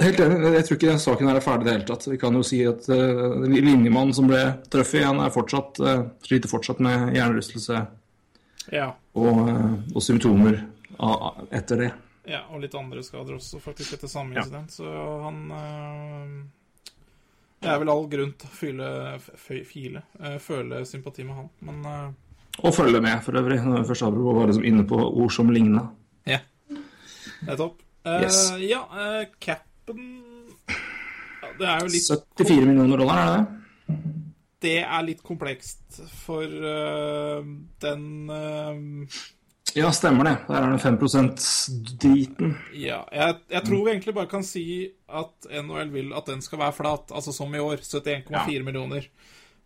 helt 0.00 0.20
enig, 0.20 0.52
jeg 0.54 0.66
tror 0.68 0.76
ikke 0.78 0.90
den 0.90 1.00
saken 1.02 1.28
er 1.32 1.40
ferdig 1.44 1.64
i 1.64 1.68
det 1.68 1.74
hele 1.78 1.88
tatt. 1.88 2.06
Vi 2.10 2.18
kan 2.20 2.36
jo 2.36 2.42
si 2.46 2.60
at 2.68 2.86
uh, 2.92 3.40
linjemannen 3.48 4.14
som 4.16 4.28
ble 4.30 4.42
truffet, 4.72 5.04
han 5.06 5.20
er 5.24 5.32
fortsatt, 5.34 5.80
uh, 5.84 6.04
sliter 6.26 6.48
fortsatt 6.52 6.80
med 6.84 7.14
hjernerystelse 7.16 7.80
Ja. 8.72 8.90
og, 9.16 9.40
uh, 9.48 9.74
og 9.96 10.02
symptomer 10.04 10.60
av, 11.00 11.44
etter 11.56 11.76
det. 11.86 11.90
ja. 12.28 12.42
Og 12.52 12.60
litt 12.60 12.74
andre 12.76 13.02
skader 13.02 13.36
også, 13.38 13.60
faktisk, 13.64 13.94
etter 13.96 14.08
samme 14.08 14.34
Ja. 14.36 14.42
incident. 14.44 14.70
Så 14.76 14.84
han 15.24 15.38
eh, 15.50 16.42
Det 17.60 17.68
er 17.68 17.78
vel 17.78 17.90
all 17.92 18.06
grunn 18.08 18.32
til 18.40 18.48
å 18.48 18.56
fyle, 18.56 18.90
fyle 19.68 20.02
eh, 20.20 20.36
føle 20.40 20.84
sympati 20.88 21.24
med 21.24 21.36
han, 21.36 21.48
men 21.60 21.84
eh, 21.84 22.10
Og 22.64 22.74
følge 22.74 23.00
med, 23.00 23.22
for 23.24 23.38
øvrig. 23.40 23.60
Når 23.64 23.82
vi 23.82 23.88
først 23.88 24.04
var 24.06 24.10
bare 24.10 24.46
liksom 24.50 24.64
inne 24.68 24.86
på 24.88 24.98
ord 25.00 25.32
som 25.32 25.50
ligna. 25.50 25.86
Ja. 26.28 26.40
Det 26.68 27.48
er 27.48 27.56
topp. 27.56 27.80
Eh, 28.06 28.22
Yes. 28.22 28.52
Ja, 28.64 28.84
uh, 28.88 29.26
capen 29.38 30.22
ja, 30.68 31.48
Det 31.58 31.66
er 31.68 31.82
jo 31.84 31.90
litt 31.92 32.06
74 32.08 32.64
millioner 32.64 33.02
dollar, 33.02 33.18
er 33.20 33.26
det 33.26 33.34
det? 33.36 33.98
Det 34.60 34.78
er 34.84 35.04
litt 35.04 35.20
komplekst, 35.24 36.00
for 36.20 36.44
uh, 36.44 37.44
den 37.80 38.02
uh... 38.28 39.20
Ja, 39.76 39.92
stemmer 39.94 40.26
det. 40.26 40.34
Der 40.48 40.64
er 40.64 40.72
det 40.72 40.80
5 40.82 40.96
%-driten. 40.98 42.54
Ja, 42.74 43.04
jeg, 43.14 43.36
jeg 43.52 43.62
tror 43.68 43.84
vi 43.84 43.92
egentlig 43.92 44.14
bare 44.16 44.30
kan 44.30 44.42
si 44.44 44.64
at 45.06 45.46
NHL 45.46 45.92
vil 45.94 46.10
at 46.16 46.26
den 46.26 46.42
skal 46.42 46.58
være 46.58 46.74
flat, 46.74 47.12
altså 47.14 47.32
som 47.32 47.54
i 47.54 47.62
år. 47.62 47.78
71,4 47.84 48.64
millioner. 48.66 49.06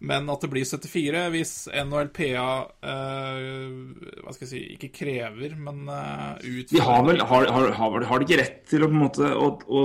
Men 0.01 0.29
at 0.29 0.41
det 0.43 0.51
blir 0.53 0.65
74 0.67 1.21
hvis 1.33 1.53
NHLPA 1.71 2.47
eh, 2.83 4.21
Hva 4.25 4.35
skal 4.35 4.45
jeg 4.45 4.51
si 4.51 4.63
Ikke 4.75 4.91
krever, 4.93 5.55
men 5.57 5.85
uh, 5.89 6.35
De 6.43 6.83
har 6.83 7.05
vel 7.07 7.21
har, 7.23 7.47
har, 7.55 7.71
har, 7.79 8.05
har 8.11 8.19
de 8.21 8.27
ikke 8.29 8.41
rett 8.43 8.59
til 8.69 8.85
å 8.85 8.89
på 8.91 8.97
en 8.97 9.05
måte 9.05 9.31
å, 9.33 9.49
å, 9.65 9.85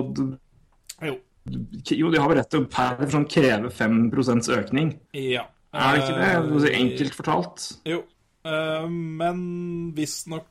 Jo. 1.08 1.15
Jo, 1.95 2.10
de 2.12 2.19
har 2.19 2.30
vel 2.30 2.38
rett 2.41 2.50
til 2.52 2.65
å 2.65 2.69
per 2.69 3.06
sånn 3.10 3.26
kreve 3.32 3.72
5 3.74 4.12
økning. 4.60 4.91
Ja. 5.15 5.45
Er 5.74 5.95
det 5.95 6.04
ikke 6.04 6.17
det? 6.19 6.30
Eh, 6.30 6.39
Altså, 6.50 6.72
Enkelt 6.82 7.15
fortalt. 7.17 7.67
Jo. 7.88 8.04
Eh, 8.45 8.88
men 8.89 9.39
visstnok 9.98 10.48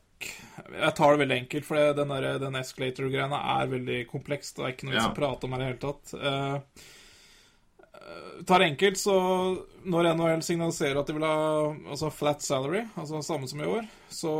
Jeg 0.69 0.93
tar 0.97 1.13
det 1.15 1.21
veldig 1.21 1.37
enkelt, 1.43 1.65
for 1.65 1.75
det- 1.79 1.95
den, 1.95 2.09
der- 2.11 2.39
den 2.41 2.55
escalator-greiene 2.59 3.37
er 3.59 3.67
veldig 3.71 3.99
komplekst. 4.09 4.55
Det 4.57 4.65
er 4.65 4.73
ikke 4.73 4.85
noe 4.89 4.95
vi 4.95 4.97
Ja. 4.99 5.05
skal 5.07 5.15
prate 5.21 5.43
om 5.47 5.53
her 5.53 5.61
i 5.61 5.63
det 5.63 5.69
hele 5.69 5.93
tatt. 5.93 6.13
Eh, 8.09 8.39
eh, 8.39 8.43
tar 8.45 8.59
enkelt, 8.65 8.97
så 8.97 9.15
når 9.83 10.13
NHL 10.13 10.43
signaliserer 10.43 10.99
at 10.99 11.07
de 11.07 11.15
vil 11.17 11.27
ha 11.27 11.39
altså 11.69 12.11
flat 12.13 12.41
salary, 12.41 12.85
altså 12.95 13.21
samme 13.25 13.47
som 13.47 13.61
i 13.61 13.69
år, 13.69 13.87
så 14.09 14.33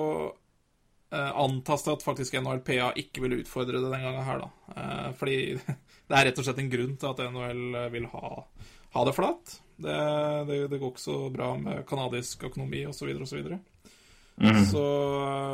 eh, 1.14 1.32
antas 1.44 1.86
det 1.86 1.96
at 1.98 2.06
faktisk 2.06 2.40
NHLPA 2.40 2.92
ikke 3.04 3.26
vil 3.26 3.40
utfordre 3.40 3.82
det 3.82 3.94
den 3.94 4.06
gangen 4.08 4.28
her, 4.28 4.44
da. 4.46 4.76
Eh, 4.76 5.08
fordi 5.20 5.40
det 6.10 6.20
er 6.20 6.30
rett 6.30 6.42
og 6.42 6.48
slett 6.48 6.62
en 6.64 6.72
grunn 6.74 7.00
til 7.00 7.12
at 7.14 7.26
NHL 7.30 7.82
vil 7.96 8.08
ha, 8.14 8.36
ha 8.96 9.08
det 9.08 9.18
flat. 9.18 9.60
Det, 9.80 10.00
det, 10.50 10.64
det 10.72 10.80
går 10.80 10.92
ikke 10.92 11.08
så 11.08 11.20
bra 11.32 11.54
med 11.60 11.86
kanadisk 11.88 12.44
økonomi 12.50 12.84
osv. 12.90 13.14
osv. 13.24 13.54
Mm. 14.40 14.66
Så, 14.66 14.82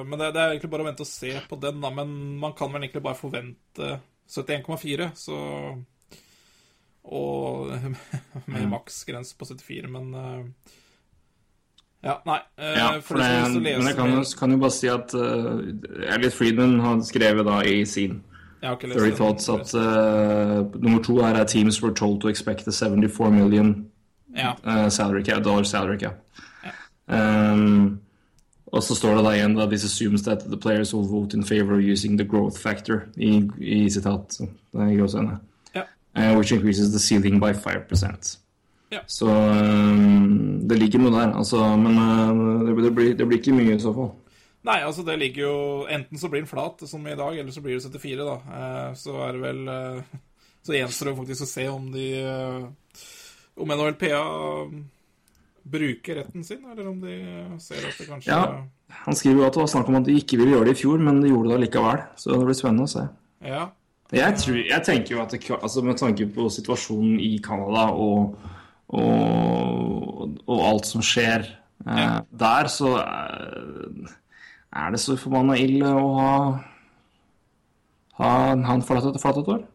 men 0.05 0.19
det, 0.19 0.31
det 0.33 0.41
er 0.41 0.53
egentlig 0.53 0.69
bare 0.73 0.85
å 0.85 0.87
vente 0.87 1.05
og 1.05 1.09
se 1.09 1.33
på 1.49 1.57
den, 1.61 1.81
da. 1.81 1.91
Men 1.93 2.15
man 2.41 2.55
kan 2.57 2.71
vel 2.73 2.85
egentlig 2.85 3.03
bare 3.05 3.19
forvente 3.19 3.99
71,4, 4.29 5.11
så 5.17 5.37
Og 7.13 7.67
med 8.47 8.67
maksgrense 8.71 9.35
på 9.37 9.45
74, 9.45 9.89
men 9.89 10.13
eh, 10.13 10.45
Ja, 12.05 12.15
nei. 12.25 12.39
eh, 12.57 12.77
Ja, 12.77 12.87
for 12.99 13.01
for 13.01 13.17
de 13.17 13.23
det, 13.23 13.75
å 13.75 13.79
men 13.81 13.87
jeg 13.87 13.95
kan, 13.95 14.15
kan 14.39 14.51
jo 14.51 14.57
bare 14.61 14.71
si 14.71 14.87
at 14.89 15.13
uh, 15.13 15.61
Elliot 16.15 16.33
Friedman 16.33 16.79
har 16.79 17.01
skrevet 17.05 17.45
da 17.45 17.59
i 17.65 17.83
sin 17.85 18.21
ja, 18.63 18.73
okay, 18.73 18.89
ikke 18.89 18.99
30. 18.99 19.15
Thoughts 19.17 19.49
at 19.49 19.73
uh, 19.77 20.65
nummer 20.81 21.01
to 21.03 21.19
her 21.21 21.35
er 21.35 21.45
teams 21.45 21.81
were 21.83 21.93
told 21.93 22.21
to 22.21 22.27
expect 22.29 22.67
a 22.67 22.71
74 22.71 23.29
million 23.31 23.85
Ja. 24.35 24.53
uh, 24.65 24.89
salary 24.89 25.23
cap, 25.23 25.43
dollar 25.43 25.63
salary 25.63 25.97
cap. 25.97 26.21
Um, 27.07 27.99
og 28.73 28.83
så 28.83 28.95
står 28.95 29.15
det 29.15 29.23
da 29.25 29.33
igjen 29.37 29.59
at 29.61 29.69
this 29.69 29.83
assumes 29.85 30.23
that 30.23 30.39
the 30.49 30.57
players 30.57 30.93
will 30.93 31.05
vote 31.07 31.37
in 31.37 31.43
favor 31.43 31.75
of 31.77 31.81
using 31.81 32.17
the 32.17 32.25
growth 32.25 32.57
factor 32.59 33.05
i, 33.17 33.47
i 33.59 33.89
sitat. 33.89 34.33
så 34.33 34.47
Det 34.73 34.81
er. 34.81 35.15
Uh, 35.15 35.37
which 36.15 36.51
increases 36.55 36.91
the 36.93 36.99
ceiling 36.99 37.39
by 37.41 37.53
5 37.53 37.87
Ja. 38.89 39.01
Så 39.07 39.27
um, 39.27 40.67
det 40.67 40.77
ligger 40.79 41.01
noe 41.01 41.11
der, 41.11 41.33
altså, 41.35 41.57
men 41.77 41.97
uh, 41.97 42.67
det, 42.67 42.75
det, 42.83 42.91
blir, 42.95 43.15
det 43.17 43.27
blir 43.27 43.41
ikke 43.41 43.55
mye 43.57 43.75
i 43.75 43.81
så 43.81 43.93
fall. 43.95 44.13
Nei, 44.65 44.79
altså 44.81 45.03
det 45.05 45.19
ligger 45.21 45.43
jo 45.43 45.57
Enten 45.93 46.17
så 46.17 46.29
blir 46.31 46.41
den 46.41 46.49
flat, 46.49 46.81
som 46.89 47.05
i 47.07 47.17
dag, 47.17 47.37
eller 47.37 47.53
så 47.53 47.61
blir 47.61 47.77
det 47.77 47.85
74, 47.85 48.25
da. 48.25 48.35
Uh, 48.45 48.91
så 48.97 49.17
er 49.27 49.35
det 49.35 49.43
vel 49.43 49.61
uh, 49.69 50.17
Så 50.65 50.73
gjenstår 50.73 51.11
det 51.11 51.17
faktisk 51.19 51.45
å 51.45 51.49
se 51.49 51.65
om 51.69 51.89
de 51.93 52.05
eh, 52.17 52.63
Om 53.61 53.73
NHLPA 53.77 54.21
bruker 55.75 56.17
retten 56.17 56.41
sin, 56.45 56.63
eller 56.65 56.87
om 56.89 56.97
de 57.03 57.13
ser 57.61 57.85
at 57.85 57.99
det 57.99 58.07
kanskje 58.09 58.33
Ja. 58.33 58.63
Han 59.05 59.17
skriver 59.17 59.43
jo 59.43 59.45
at 59.45 59.53
det 59.53 59.61
var 59.61 59.69
snakk 59.69 59.91
om 59.91 59.99
at 59.99 60.09
de 60.09 60.17
ikke 60.17 60.39
ville 60.41 60.55
gjøre 60.55 60.69
det 60.69 60.75
i 60.75 60.79
fjor, 60.79 61.01
men 61.05 61.21
de 61.21 61.29
gjorde 61.29 61.51
det 61.51 61.55
allikevel. 61.59 62.01
Så 62.21 62.33
det 62.33 62.49
blir 62.49 62.57
spennende 62.57 62.85
å 62.85 62.91
se. 62.91 63.05
Ja. 63.45 63.63
Jeg, 64.13 64.37
tror, 64.37 64.59
jeg 64.61 64.83
tenker 64.85 65.15
jo 65.15 65.21
at 65.23 65.31
det, 65.33 65.41
altså 65.55 65.81
med 65.81 65.97
tanke 65.97 66.27
på 66.29 66.45
situasjonen 66.53 67.17
i 67.19 67.39
Canada 67.43 67.87
og, 67.89 68.35
og, 68.93 70.35
og 70.45 70.59
alt 70.69 70.85
som 70.85 71.01
skjer 71.01 71.47
ja. 71.85 72.21
der, 72.29 72.69
så 72.69 72.95
er, 73.01 74.13
er 74.77 74.93
det 74.93 75.01
så 75.01 75.17
forbanna 75.17 75.57
ille 75.57 75.89
å 75.89 76.11
ha 78.19 78.29
han 78.69 78.85
forlatt 78.85 79.09
et 79.09 79.21
flatt 79.21 79.41
et 79.41 79.49
år? 79.51 79.65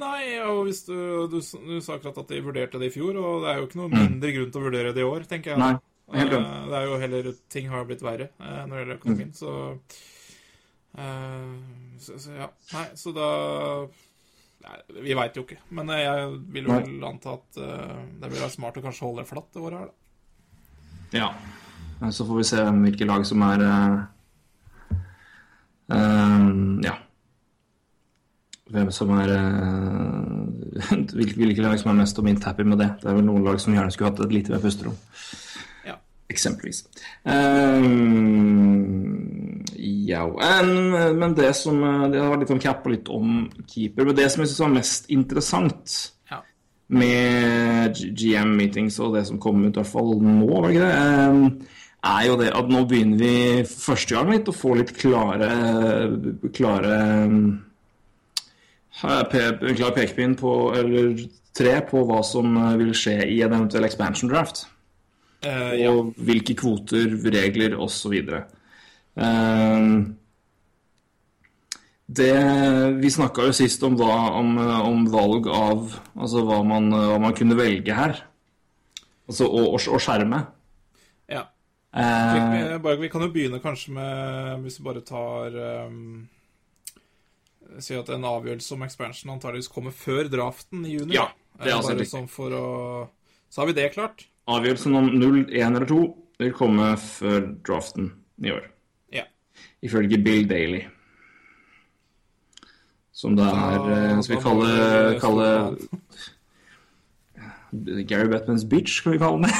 Nei, 0.00 0.22
og 0.42 0.64
hvis 0.66 0.80
du, 0.88 0.94
du, 1.30 1.36
du 1.38 1.74
sa 1.84 1.94
akkurat 1.98 2.16
at 2.22 2.30
de 2.32 2.40
vurderte 2.42 2.80
det 2.80 2.88
i 2.88 2.94
fjor, 2.94 3.14
og 3.20 3.44
det 3.44 3.50
er 3.52 3.60
jo 3.60 3.66
ikke 3.68 3.78
noe 3.82 3.92
Mm. 3.92 4.00
mindre 4.00 4.32
grunn 4.34 4.50
til 4.50 4.60
å 4.60 4.64
vurdere 4.64 4.94
det 4.96 5.02
i 5.04 5.06
år, 5.06 5.26
tenker 5.30 5.52
jeg. 5.52 5.60
Nei, 5.60 5.74
helt 6.16 6.34
uh. 6.34 6.48
Det 6.70 6.78
er 6.80 6.86
jo 6.88 6.96
heller 7.04 7.28
Ting 7.52 7.68
har 7.70 7.84
blitt 7.86 8.02
verre 8.02 8.30
uh, 8.40 8.64
når 8.64 8.72
det 8.72 8.80
gjelder 8.80 8.98
økonomien, 8.98 9.30
så, 9.38 9.52
eh, 10.98 11.52
så 12.00 12.18
Så 12.18 12.34
ja. 12.36 12.48
Nei, 12.72 12.86
så 12.98 13.12
da 13.14 13.28
Nei, 14.64 14.78
vi 15.04 15.16
veit 15.16 15.36
jo 15.36 15.42
ikke. 15.44 15.58
Men 15.76 15.90
eh, 15.92 16.06
jeg 16.06 16.28
vil 16.54 16.68
jo 16.68 16.72
vel 16.72 17.02
anta 17.04 17.34
at 17.36 17.58
uh, 17.60 17.98
det 18.20 18.30
vil 18.30 18.40
være 18.40 18.54
smart 18.54 18.78
å 18.80 18.84
kanskje 18.86 19.04
holde 19.04 19.20
det 19.20 19.28
flatt 19.28 19.50
det 19.52 19.60
året 19.60 19.82
her, 19.82 19.90
da. 19.90 19.98
Ja. 21.14 21.28
Så 22.10 22.24
får 22.24 22.38
vi 22.38 22.46
se 22.48 22.62
hvilke 22.64 23.08
lag 23.08 23.26
som 23.28 23.44
er 23.44 23.64
uh, 23.68 23.98
uh, 25.92 26.48
Ja. 26.86 26.96
Hvem 28.72 28.88
som 28.96 29.12
er 29.18 29.28
hvilke, 31.12 31.36
hvilke 31.36 31.60
lag 31.60 31.76
som 31.78 31.92
er 31.92 32.00
mest 32.00 32.18
og 32.18 32.24
minst 32.24 32.48
happy 32.48 32.64
med 32.64 32.80
det. 32.80 32.88
Det 33.02 33.10
er 33.10 33.18
vel 33.18 33.28
noen 33.28 33.44
lag 33.44 33.60
som 33.60 33.76
gjerne 33.76 33.92
skulle 33.92 34.14
hatt 34.14 34.24
et 34.24 34.32
lite 34.32 34.54
mer 34.54 34.64
pusterom. 34.64 34.96
Eksempelvis. 36.34 36.82
Eh, 37.24 37.84
ja, 40.08 40.24
en- 40.60 41.18
men 41.18 41.34
det 41.34 41.54
som 41.56 41.80
Det 42.10 42.20
har 42.20 42.30
vært 42.34 42.40
litt 42.44 42.50
om 42.50 42.58
cap 42.60 42.84
og 42.86 42.92
litt 42.92 43.08
om 43.08 43.48
keeper. 43.68 44.04
Men 44.04 44.16
det 44.16 44.30
som 44.32 44.42
jeg 44.42 44.48
syns 44.50 44.60
var 44.60 44.74
mest 44.74 45.06
interessant 45.10 46.10
Ja. 46.30 46.40
med 46.88 47.94
GM-meetings 48.16 48.98
og 49.00 49.14
det 49.14 49.26
som 49.26 49.38
kom 49.38 49.64
ut, 49.64 49.76
i 49.76 49.80
hvert 49.80 49.86
fall 49.92 50.20
nå, 50.20 50.46
var 50.50 50.68
det 50.68 50.74
ikke 50.74 50.86
det, 50.86 50.94
eh, 50.94 51.50
er 52.04 52.26
jo 52.26 52.36
det 52.36 52.50
at 52.54 52.68
nå 52.68 52.84
begynner 52.88 53.18
vi 53.18 53.62
for 53.64 53.94
første 53.96 54.14
gang 54.14 54.30
litt 54.30 54.44
å 54.48 54.52
få 54.54 54.76
litt 54.76 54.92
klare 54.96 55.50
klare 56.52 57.60
eh, 59.04 59.24
pe- 59.30 59.74
klar 59.74 59.94
pekepinn 59.94 60.36
på, 60.36 60.74
eller 60.76 61.16
tre 61.54 61.80
på 61.88 62.04
hva 62.06 62.22
som 62.24 62.56
eh, 62.56 62.76
vil 62.76 62.92
skje 62.92 63.16
i 63.30 63.40
en 63.42 63.52
eventuell 63.52 63.84
expansion 63.84 64.28
draft. 64.30 64.66
Eh, 65.44 65.72
ja. 65.82 65.92
Og 65.92 66.14
hvilke 66.16 66.56
kvoter, 66.58 67.16
regler 67.34 67.76
osv. 67.80 68.14
Um, 69.14 70.16
det, 72.04 72.32
vi 73.00 73.10
snakka 73.12 73.46
jo 73.48 73.56
sist 73.56 73.82
om, 73.86 73.96
hva, 73.96 74.12
om, 74.40 74.56
eh, 74.60 74.80
om 74.88 75.04
valg 75.08 75.46
av 75.48 75.94
Altså 76.18 76.42
hva 76.44 76.58
man, 76.66 76.90
hva 76.92 77.16
man 77.22 77.36
kunne 77.36 77.56
velge 77.56 77.94
her. 77.96 78.18
Altså 79.28 79.48
å, 79.48 79.62
å, 79.72 79.78
å 79.78 80.00
skjerme. 80.02 80.42
ja. 81.32 81.46
Eh, 81.94 82.74
Vi, 82.82 82.96
vi 83.04 83.08
kan 83.08 83.22
jo 83.22 83.30
begynne 83.30 83.60
kanskje 83.62 83.92
med 83.94 84.64
Hvis 84.64 84.80
vi 84.80 84.84
bare 84.88 85.04
tar 85.06 85.54
um, 85.86 86.24
Si 87.78 87.94
at 87.94 88.10
en 88.10 88.26
avgjørelse 88.26 88.74
om 88.74 88.82
expansion 88.82 89.30
antageligvis 89.36 89.70
kommer 89.70 89.94
før 89.94 90.26
draften 90.30 90.82
i 90.88 90.96
juni. 90.96 91.14
Ja, 91.14 91.28
det 91.60 91.68
er 91.68 91.70
Eh, 91.70 91.76
altså 91.78 91.94
Bare 91.94 92.10
sånn 92.10 92.26
for 92.30 92.50
å 92.58 92.64
Så 93.48 93.62
har 93.62 93.70
vi 93.70 93.76
det 93.78 93.92
klart. 93.94 94.26
Avgjørelsen 94.50 94.96
om 94.98 95.06
0, 95.14 95.44
1 95.50 95.76
eller 95.76 95.86
2 95.88 96.00
vil 96.42 96.52
komme 96.56 96.90
før 97.00 97.46
draften 97.66 98.10
i 98.44 98.50
år. 98.54 98.66
Ja. 99.14 99.22
Ifølge 99.82 100.18
Bill 100.24 100.48
Daly. 100.50 100.82
Som 103.14 103.36
det 103.38 103.46
er 103.46 103.86
eh, 103.94 104.22
Skal 104.26 104.36
vi 104.36 104.42
kalle, 104.42 105.20
kalle 105.22 105.48
Gary 108.10 108.28
Batmans 108.32 108.64
bitch, 108.66 108.98
skal 108.98 109.12
vi 109.14 109.22
kalle 109.22 109.46
det? 109.46 109.54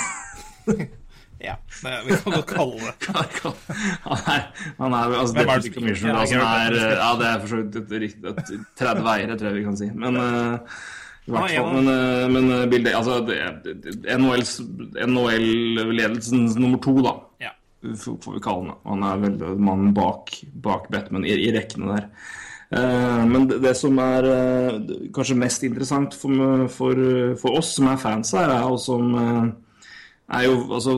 Ja, 1.45 1.55
det, 1.83 1.91
vi 2.07 2.17
kan 2.17 2.33
godt 2.33 2.47
kalle 2.49 2.73
det. 2.81 2.93
han 4.09 4.21
er, 4.33 4.45
han 4.79 4.95
er 4.97 5.17
altså, 5.19 5.35
Hvem 5.35 5.49
er 5.53 5.59
det 5.61 5.99
som- 6.01 6.15
da, 6.41 6.53
er 6.57 6.73
eh, 6.73 6.95
Ja, 6.97 7.09
det 7.21 7.27
er 7.29 7.41
for 7.43 7.49
så 7.51 7.57
vidt 7.61 7.77
et 7.77 7.91
riktig 8.05 8.31
et 8.31 8.53
30 8.81 9.11
eiere, 9.13 9.37
tror 9.37 9.51
jeg 9.51 9.57
vi 9.59 9.65
kan 9.67 9.77
si. 9.77 9.91
Men 9.93 10.17
eh, 10.17 10.79
fall, 11.25 11.49
en 11.57 11.75
men, 11.75 11.89
eh, 11.89 12.29
men 12.29 12.51
eh, 12.53 12.67
Bill 12.69 12.85
Daly 12.85 12.97
Altså, 12.99 13.17
NHL-ledelsens 15.09 16.57
nummer 16.61 16.79
to, 16.85 16.95
da 17.03 17.15
Ja. 17.41 17.51
får 17.97 18.35
vi 18.35 18.41
kalle 18.41 18.73
han. 18.73 18.79
Han 18.85 19.03
er 19.03 19.17
vel 19.25 19.59
mannen 19.59 19.93
bak, 19.97 20.31
bak 20.55 20.89
Batman 20.91 21.25
i, 21.25 21.33
i 21.49 21.53
rekkene 21.53 21.97
der. 21.97 22.07
Eh, 22.75 23.25
men 23.29 23.49
det, 23.49 23.61
det 23.63 23.77
som 23.77 23.99
er 24.03 24.25
eh, 24.25 24.79
kanskje 25.15 25.37
mest 25.39 25.63
interessant 25.65 26.15
for, 26.17 26.67
for, 26.69 26.95
for 27.41 27.59
oss 27.61 27.75
som 27.77 27.89
er 27.93 28.01
fans 28.01 28.33
her, 28.35 28.49
er 28.51 28.65
jo 28.69 28.79
som 28.81 29.15
eh, 29.21 29.45
er 30.35 30.47
jo 30.49 30.55
altså 30.73 30.95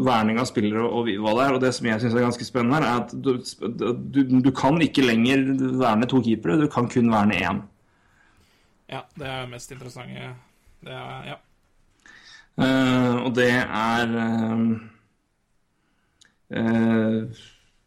verning 0.00 0.38
av 0.40 0.48
spillere 0.48 0.80
og 0.86 1.04
og 1.04 1.10
hva 1.20 1.34
det 1.36 1.44
er. 1.44 1.54
Og 1.58 1.60
det 1.60 1.74
som 1.76 1.86
jeg 1.90 2.00
syns 2.00 2.14
er 2.16 2.24
ganske 2.24 2.46
spennende 2.48 2.80
her, 2.80 2.88
er 2.88 3.04
at 3.04 3.12
du, 3.12 3.36
du, 4.16 4.40
du 4.40 4.50
kan 4.56 4.80
ikke 4.82 5.04
lenger 5.04 5.44
verne 5.78 6.08
to 6.08 6.22
keepere, 6.24 6.56
du 6.64 6.68
kan 6.72 6.88
kun 6.88 7.12
verne 7.12 7.36
én. 7.36 7.62
Ja, 8.90 9.00
det 9.18 9.26
er 9.26 9.50
mest 9.50 9.72
interessante. 9.72 10.30
Det 10.84 10.92
er 10.92 11.26
Ja. 11.32 11.40
Uh, 12.54 13.24
og 13.26 13.32
det 13.34 13.48
er 13.50 14.12
uh, 14.14 14.60
uh, 16.54 17.24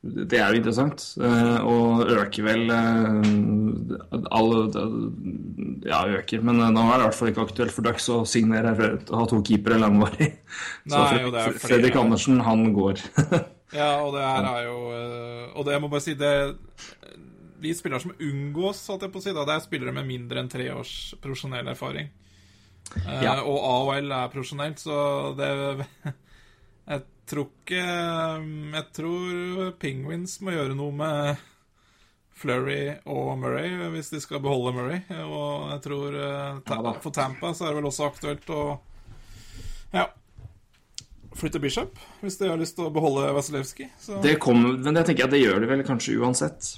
Det 0.03 0.39
er 0.39 0.49
jo 0.51 0.59
interessant. 0.59 1.05
og 1.63 2.03
øker 2.11 2.43
vel 2.43 2.71
alle 4.31 4.59
Ja, 5.87 6.01
øker, 6.19 6.41
men 6.43 6.59
nå 6.59 6.83
er 6.83 6.97
det 6.97 6.99
i 6.99 7.05
hvert 7.07 7.15
fall 7.15 7.31
ikke 7.31 7.45
aktuelt 7.47 7.71
for 7.75 7.87
Ducks 7.87 8.07
å 8.11 8.21
signere 8.27 8.75
å 8.75 9.21
ha 9.21 9.25
to 9.27 9.41
keepere 9.41 9.79
langvarig. 9.79 10.33
Så 10.87 11.03
Fred- 11.11 11.31
det 11.33 11.45
Fredrik 11.63 11.95
Andersen, 11.95 12.39
han 12.41 12.73
går. 12.75 13.03
Ja, 13.75 13.97
og 13.99 14.13
det 14.15 14.21
her 14.23 14.45
er 14.47 14.61
jo 14.63 14.75
Og 15.59 15.65
det 15.67 15.73
jeg 15.73 15.81
må 15.83 15.89
bare 15.91 15.99
si 16.05 16.13
det 16.15 16.29
De 17.61 17.73
spillere 17.73 18.03
som 18.03 18.13
unngås, 18.19 18.83
holdt 18.91 19.07
jeg 19.07 19.13
på 19.13 19.21
å 19.21 19.25
si, 19.25 19.33
da, 19.33 19.43
det 19.47 19.55
er 19.57 19.65
spillere 19.65 19.93
med 19.95 20.07
mindre 20.09 20.43
enn 20.43 20.49
tre 20.51 20.69
års 20.73 20.93
profesjonell 21.23 21.67
erfaring. 21.73 22.09
Ja. 23.07 23.37
Uh, 23.41 23.49
Og 23.49 23.57
AOL 23.67 24.13
er 24.15 24.31
profesjonelt, 24.31 24.79
så 24.79 24.97
det 25.37 25.51
Jeg 26.87 27.03
tror 27.27 27.49
ikke 27.49 27.81
Jeg 28.71 28.85
tror 28.95 29.71
Penguins 29.81 30.37
må 30.39 30.53
gjøre 30.55 30.77
noe 30.77 30.95
med 30.95 31.41
Flurry 32.37 32.93
og 33.09 33.33
Murray 33.41 33.89
hvis 33.95 34.11
de 34.13 34.21
skal 34.21 34.39
beholde 34.43 34.75
Murray. 34.77 35.01
Og 35.25 35.71
jeg 35.73 35.81
tror 35.87 36.17
eh, 36.21 36.59
da. 36.69 36.93
for 37.01 37.15
Tampa 37.15 37.49
så 37.57 37.65
er 37.65 37.73
det 37.73 37.79
vel 37.81 37.89
også 37.89 38.07
aktuelt 38.11 38.51
å 38.53 38.61
Ja. 39.95 40.05
Flytte 41.37 41.59
Bishop, 41.61 41.97
hvis 42.21 42.37
de 42.39 42.47
har 42.49 42.57
lyst 42.57 42.77
til 42.77 42.87
å 42.87 42.93
beholde 42.93 43.27
Vasilevskij. 43.35 43.89
Så 44.01 44.21
Det 44.23 44.37
kommer, 44.41 44.77
men 44.77 44.97
jeg 45.01 45.09
tenker 45.11 45.27
at 45.27 45.33
det 45.35 45.41
gjør 45.43 45.59
de 45.61 45.67
vel 45.69 45.83
kanskje 45.85 46.15
uansett. 46.21 46.77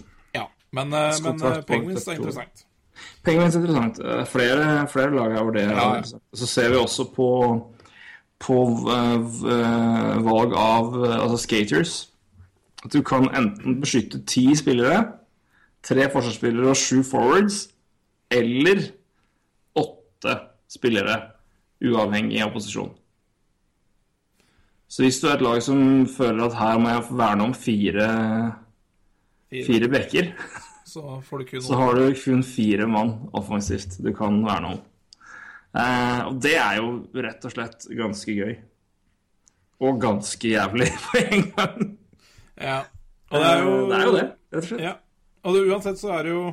Men, 0.72 0.94
eh, 0.94 1.14
men 1.24 1.42
eh, 1.44 1.62
Penguins 1.68 2.08
er 2.08 2.20
interessant. 2.20 2.66
Penguins 3.24 3.56
er 3.56 3.64
interessant. 3.64 4.00
Eh, 4.06 4.26
Flere, 4.30 4.88
flere 4.92 5.16
lag 5.16 5.32
er 5.34 5.44
hvor 5.44 5.56
det. 5.56 5.66
Ja, 5.70 5.88
ja. 5.96 6.20
Så 6.34 6.48
ser 6.48 6.70
vi 6.70 6.78
også 6.78 7.08
på, 7.16 7.30
på 8.40 8.60
valg 10.30 10.54
av 10.56 10.94
altså 11.04 11.38
skaters. 11.42 11.96
At 12.86 12.94
du 12.94 13.02
kan 13.04 13.28
enten 13.36 13.82
beskytte 13.82 14.22
ti 14.30 14.46
spillere, 14.56 15.02
tre 15.84 16.06
forsvarsspillere 16.12 16.70
og 16.72 16.80
sju 16.80 17.02
forwards, 17.04 17.66
eller 18.32 18.86
åtte 19.76 20.38
spillere, 20.72 21.18
uavhengig 21.84 22.40
av 22.46 22.54
posisjon. 22.54 22.94
Så 24.90 25.04
hvis 25.04 25.20
du 25.22 25.28
er 25.28 25.36
et 25.38 25.44
lag 25.46 25.60
som 25.62 26.08
føler 26.10 26.46
at 26.48 26.56
her 26.58 26.80
må 26.82 26.90
jeg 26.90 27.18
verne 27.20 27.46
om 27.50 27.54
fire, 27.54 28.08
Fire. 29.50 29.66
fire 29.66 29.90
bekker, 29.90 30.34
Så 30.86 31.02
får 31.26 31.40
du 31.40 31.46
kun 31.46 31.62
så 31.66 31.78
har 31.78 31.98
du 31.98 32.14
kun 32.18 32.44
fire 32.46 32.86
mann 32.90 33.30
offensivt 33.34 33.98
du 34.02 34.12
kan 34.14 34.40
verne 34.46 34.76
om. 34.76 34.80
Eh, 35.78 36.22
og 36.28 36.40
det 36.42 36.56
er 36.58 36.80
jo 36.80 36.92
rett 37.14 37.46
og 37.46 37.54
slett 37.54 37.88
ganske 37.98 38.34
gøy. 38.34 38.56
Og 39.86 40.00
ganske 40.02 40.54
jævlig 40.54 40.90
på 41.06 41.22
en 41.22 41.46
gang. 41.56 41.92
Ja. 42.60 42.80
Og 43.30 43.38
det 43.38 43.50
er 43.50 43.62
jo 43.64 43.76
Eh, 43.80 43.86
det, 43.90 44.00
er 44.00 44.06
jo 44.06 44.16
det, 44.16 44.26
rett 44.54 44.64
og 44.64 44.70
slett. 44.72 44.84
Ja. 44.86 44.96
Og 45.46 45.56
det, 45.56 45.68
uansett 45.70 46.02
så 46.02 46.12
er 46.18 46.28
det 46.28 46.34
jo 46.34 46.44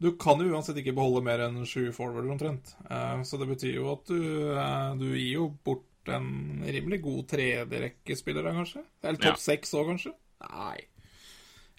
Du 0.00 0.12
kan 0.16 0.40
jo 0.40 0.52
uansett 0.54 0.78
ikke 0.80 0.94
beholde 0.96 1.20
mer 1.24 1.42
enn 1.44 1.58
sju 1.68 1.90
forwarder 1.92 2.32
omtrent. 2.32 2.72
Eh, 2.88 3.20
så 3.28 3.36
det 3.40 3.50
betyr 3.50 3.74
jo 3.82 3.90
at 3.92 4.08
du, 4.08 4.22
eh, 4.56 4.92
du 4.96 5.10
gir 5.12 5.34
jo 5.34 5.50
bort 5.64 6.08
en 6.08 6.62
rimelig 6.64 7.02
god 7.04 7.26
tredjerekkespiller, 7.28 8.46
da, 8.48 8.54
kanskje? 8.56 8.80
Eller 9.04 9.20
topp 9.20 9.42
seks 9.42 9.74
òg, 9.76 9.90
kanskje? 9.92 10.14
Nei. 10.40 10.78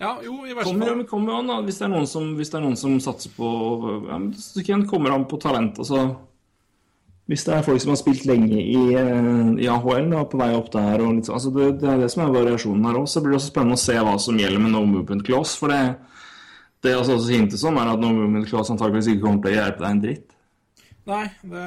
Ja, 0.02 0.16
jo, 0.26 0.40
i 0.48 0.56
verste 0.56 0.72
Kommer, 0.72 0.88
fall. 0.88 1.06
kommer 1.06 1.38
an, 1.38 1.50
da. 1.52 1.60
Hvis 1.62 1.78
det 1.78 1.86
er 1.86 1.94
noen 1.94 2.08
som, 2.10 2.32
hvis 2.40 2.50
det 2.50 2.58
er 2.58 2.64
noen 2.66 2.78
som 2.80 2.98
satser 3.04 3.34
på 3.36 3.48
ja, 4.10 4.18
men 4.18 4.88
kommer 4.90 5.14
an 5.14 5.28
på 5.30 5.38
talent. 5.42 5.78
Altså, 5.84 6.08
hvis 7.30 7.46
det 7.46 7.54
er 7.54 7.68
folk 7.68 7.84
som 7.84 7.94
har 7.94 8.00
spilt 8.02 8.26
lenge 8.26 8.58
i, 8.58 8.80
eh, 8.98 9.52
i 9.62 9.70
AHL, 9.70 10.10
da, 10.10 10.24
på 10.28 10.40
vei 10.42 10.50
opp 10.58 10.72
der 10.74 11.04
og 11.06 11.14
litt 11.20 11.30
sånn, 11.30 11.38
altså 11.38 11.54
det, 11.54 11.68
det 11.84 11.92
er 11.94 12.02
det 12.02 12.10
som 12.12 12.26
er 12.26 12.34
variasjonen 12.34 12.90
her 12.90 12.98
òg. 12.98 13.06
Så 13.08 13.22
blir 13.22 13.36
det 13.36 13.44
også 13.44 13.54
spennende 13.54 13.78
å 13.78 13.84
se 13.84 14.00
hva 14.02 14.18
som 14.26 14.42
gjelder 14.42 14.66
med 14.66 14.74
no 14.74 14.82
movement 14.90 15.26
clause. 15.28 15.54
For 15.62 15.70
det, 15.70 15.84
det 16.82 16.98
også, 16.98 17.20
også 17.20 17.36
hintes 17.38 17.66
om, 17.70 17.78
er 17.78 17.94
at 17.94 18.02
no 18.02 18.10
movement 18.18 18.50
clause 18.50 18.74
antakeligvis 18.74 19.14
ikke 19.14 19.28
kommer 19.28 19.46
til 19.46 19.54
å 19.54 19.60
hjelpe 19.60 19.86
deg 19.86 19.92
en 19.92 20.06
dritt. 20.08 20.31
Nei, 21.10 21.24
det, 21.42 21.62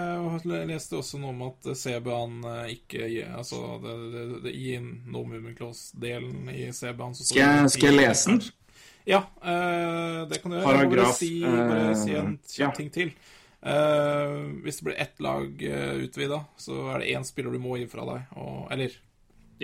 jeg 0.46 0.68
leste 0.68 0.98
også 1.00 1.18
noe 1.18 1.32
om 1.32 1.40
at 1.48 1.66
CB-en 1.74 2.36
ikke 2.70 3.08
Altså, 3.26 3.80
det, 3.82 3.94
det, 4.12 4.26
det, 4.44 4.52
i 4.54 4.76
no 4.78 5.24
movement 5.26 5.56
clause-delen 5.58 6.52
i 6.52 6.68
CB-en 6.70 7.16
Skal 7.18 7.40
jeg- 7.40 7.72
skal 7.74 7.90
jeg 7.90 7.98
lese 7.98 8.30
den? 8.30 8.44
Ja, 9.04 9.20
uh, 9.44 10.24
det 10.28 10.40
kan 10.40 10.50
du 10.50 10.56
gjøre. 10.58 10.76
Jeg 10.78 10.88
må 10.88 10.96
bare 10.96 11.14
si, 11.16 11.30
bare 11.44 11.80
eh, 11.90 11.96
si 12.00 12.14
en 12.16 12.38
ja. 12.58 12.70
ting 12.76 12.90
til. 12.92 13.10
Uh, 13.64 14.62
hvis 14.64 14.80
det 14.80 14.86
blir 14.86 15.00
ett 15.00 15.20
lag 15.24 15.60
uh, 15.64 16.04
utvida, 16.04 16.40
så 16.60 16.78
er 16.94 17.02
det 17.02 17.10
én 17.12 17.24
spiller 17.24 17.52
du 17.52 17.60
må 17.60 17.76
gi 17.80 17.88
fra 17.88 18.06
deg. 18.08 18.30
Og, 18.40 18.64
eller 18.72 19.00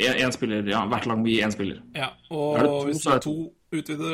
En, 0.01 0.14
en 0.23 0.33
spiller, 0.33 0.68
ja, 0.71 0.85
Hvert 0.89 1.09
lag 1.11 1.18
må 1.18 1.27
gi 1.27 1.41
én 1.43 1.53
spiller. 1.53 1.81
Ja, 1.97 2.12
og 2.31 2.57
Er 2.57 2.62
det 2.62 2.68
to, 2.71 2.85
hvis 2.87 3.01
det 3.03 3.11
er 3.11 3.16
er 3.16 3.25
to 3.25 3.35
utvida 3.71 4.12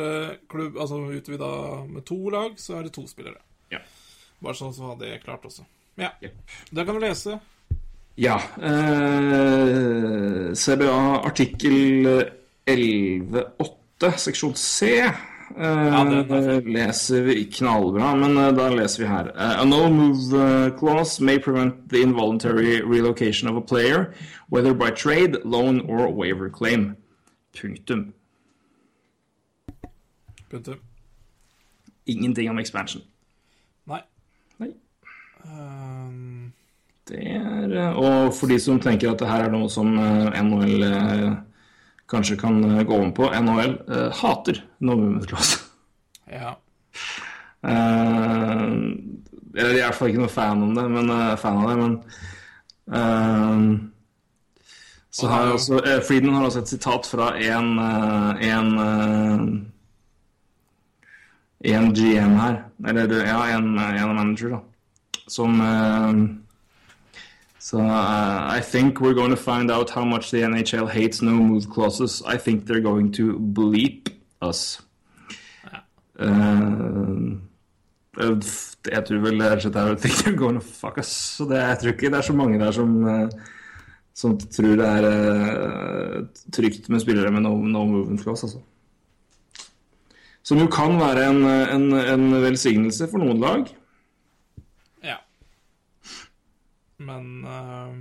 klubb, 0.49 0.79
altså 0.81 1.01
utvida 1.19 1.51
med 1.91 2.07
to 2.09 2.17
lag, 2.33 2.57
så 2.61 2.79
er 2.79 2.87
det 2.87 2.95
to 2.97 3.05
spillere. 3.11 3.43
Bare 4.45 4.59
sånn 4.59 4.75
så 4.77 4.93
var 4.93 4.99
det 5.01 5.21
klart 5.25 5.45
også. 5.49 5.65
Ja. 5.97 6.13
Yep. 6.21 6.35
Da 6.71 6.85
kan 6.85 6.99
du 6.99 7.01
lese. 7.01 7.39
Ja. 8.17 8.37
Eh, 8.57 10.53
CBA 10.53 11.01
artikkel 11.25 12.07
11.8, 12.67 14.13
seksjon 14.17 14.55
C. 14.57 14.91
Er 15.57 16.63
leser 16.67 17.23
vi 17.29 17.45
knallbra, 17.53 18.15
men 18.19 18.37
eh, 18.41 18.53
da 18.57 18.69
leser 18.73 19.05
vi 19.05 19.11
her. 19.11 19.29
Eh, 19.37 19.61
a 19.61 19.65
no 19.65 19.89
move 19.93 20.73
clause 20.79 21.21
may 21.21 21.39
prevent 21.39 21.89
the 21.91 22.03
involuntary 22.03 22.81
relocation 22.83 23.49
of 23.49 23.57
a 23.57 23.61
player, 23.61 24.15
whether 24.49 24.75
by 24.75 24.91
trade, 24.91 25.37
loan 25.45 25.81
or 25.89 26.09
waiver 26.09 26.51
claim. 26.51 26.97
Punktum. 27.55 28.13
Punktum. 30.51 30.81
Ingenting 32.07 32.51
om 32.51 32.59
expansion. 32.59 33.03
Um, 35.47 36.53
Det 37.07 37.23
er, 37.23 37.71
eh, 37.71 37.99
og 38.03 38.33
for 38.35 38.51
de 38.51 38.59
som 38.59 38.81
tenker 38.83 39.13
at 39.13 39.21
det 39.23 39.29
her 39.31 39.45
er 39.47 39.53
noe 39.53 39.69
som 39.71 39.93
eh, 39.95 40.41
NHL 40.43 40.83
eh, 40.89 41.37
kanskje 42.11 42.39
kan 42.41 42.59
gå 42.87 42.97
om 42.99 43.13
på, 43.15 43.29
NHL 43.31 43.77
hater 44.15 44.59
clause. 45.27 45.59
ja. 46.31 46.55
Jeg 49.57 49.65
er 49.65 49.73
i 49.73 49.81
hvert 49.81 49.95
fall 49.97 50.11
ikke 50.13 50.23
noe 50.23 50.31
fan, 50.31 50.63
om 50.63 50.75
det, 50.77 50.85
men, 50.93 51.11
fan 51.41 51.59
av 51.63 51.71
det, 51.71 51.77
men 51.81 51.95
eh, 52.99 53.63
Så 55.11 55.31
har 55.31 55.47
jeg 55.47 55.57
også 55.57 55.81
Friedman 56.07 56.37
har 56.37 56.47
også 56.47 56.63
et 56.63 56.75
sitat 56.75 57.07
fra 57.11 57.33
en, 57.39 57.79
en 58.51 58.69
en 61.67 61.95
GM 61.95 62.35
her, 62.39 62.59
eller 62.87 63.15
ja, 63.27 63.39
en, 63.57 63.79
en 63.79 64.15
manager, 64.15 64.51
da, 64.55 64.61
som 65.29 65.61
eh, 65.61 66.37
So 67.67 67.81
uh, 67.81 68.47
I 68.49 68.61
think 68.61 69.01
we're 69.01 69.13
going 69.13 69.31
to 69.31 69.37
find 69.37 69.73
out 69.73 69.91
how 69.91 70.05
much 70.05 70.31
the 70.31 70.43
NHL 70.43 70.89
hates 70.89 71.21
no 71.21 71.33
move 71.33 71.69
clauses. 71.69 72.23
I 72.25 72.37
think 72.37 72.65
they're 72.65 72.79
going 72.79 73.11
to 73.15 73.41
bleep 73.41 74.07
us. 74.41 74.83
Uh, 76.17 77.43
jeg 78.17 79.03
tror 79.09 79.19
vel 79.21 79.43
rett 79.43 79.59
og 79.59 79.65
slett 79.67 79.77
er 79.77 79.99
they're 79.99 80.39
going 80.39 80.61
to 80.61 80.63
fuck 80.63 80.99
us. 81.03 81.11
Så 81.11 81.49
det, 81.51 81.59
jeg 81.59 81.79
tror 81.81 81.93
ikke 81.97 82.13
det 82.15 82.21
er 82.21 82.29
så 82.29 82.37
mange 82.39 82.61
der 82.63 82.71
som, 82.71 82.95
uh, 83.03 83.29
som 84.15 84.39
tror 84.39 84.79
det 84.79 84.87
er 84.87 85.09
uh, 85.11 86.23
trygt 86.55 86.87
med 86.89 87.03
spillere 87.03 87.35
med 87.35 87.49
no, 87.49 87.57
no 87.57 87.85
movement 87.85 88.23
clause, 88.23 88.47
altså. 88.47 88.63
Som 90.47 90.63
jo 90.63 90.71
kan 90.71 91.01
være 91.03 91.27
en, 91.33 91.43
en, 91.51 91.93
en 91.99 92.43
velsignelse 92.47 93.11
for 93.11 93.19
noen 93.19 93.43
lag. 93.43 93.67
ja. 95.03 95.19
Men 96.99 97.45
uh, 97.45 97.93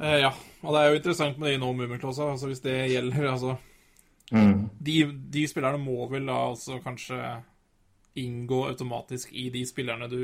uh, 0.00 0.18
Ja. 0.20 0.32
Og 0.62 0.74
det 0.74 0.80
er 0.82 0.88
jo 0.90 0.98
interessant 0.98 1.38
med 1.38 1.52
de 1.52 1.58
movement 1.62 2.00
clause, 2.02 2.22
altså 2.22 2.46
hvis 2.50 2.60
det 2.64 2.90
gjelder 2.92 3.32
altså 3.32 3.56
Mm. 4.28 4.68
de, 4.84 5.06
de 5.32 5.46
spillerne 5.48 5.78
må 5.80 6.04
vel 6.10 6.26
da 6.28 6.34
altså 6.50 6.82
kanskje 6.84 7.16
inngå 8.20 8.66
automatisk 8.68 9.30
i 9.32 9.46
de 9.48 9.62
spillerne 9.64 10.04
du 10.12 10.18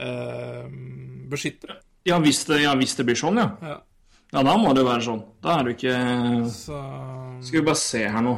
uh, 0.00 0.64
beskytter. 1.28 1.74
Ja, 2.08 2.16
hvis 2.24 2.40
det, 2.48 2.62
ja, 2.62 2.72
hvis 2.80 2.96
det 2.96 3.04
blir 3.04 3.18
sånn, 3.20 3.36
ja. 3.36 3.50
Ja. 3.60 3.76
Ja, 4.32 4.42
da 4.46 4.56
må 4.56 4.72
det 4.72 4.80
jo 4.80 4.88
være 4.88 5.04
sånn. 5.04 5.20
Da 5.42 5.58
er 5.58 5.64
det 5.66 5.74
ikke 5.74 5.94
Så 6.54 6.78
Skal 7.42 7.60
vi 7.60 7.66
bare 7.66 7.80
se 7.82 8.02
her 8.14 8.22
nå. 8.22 8.34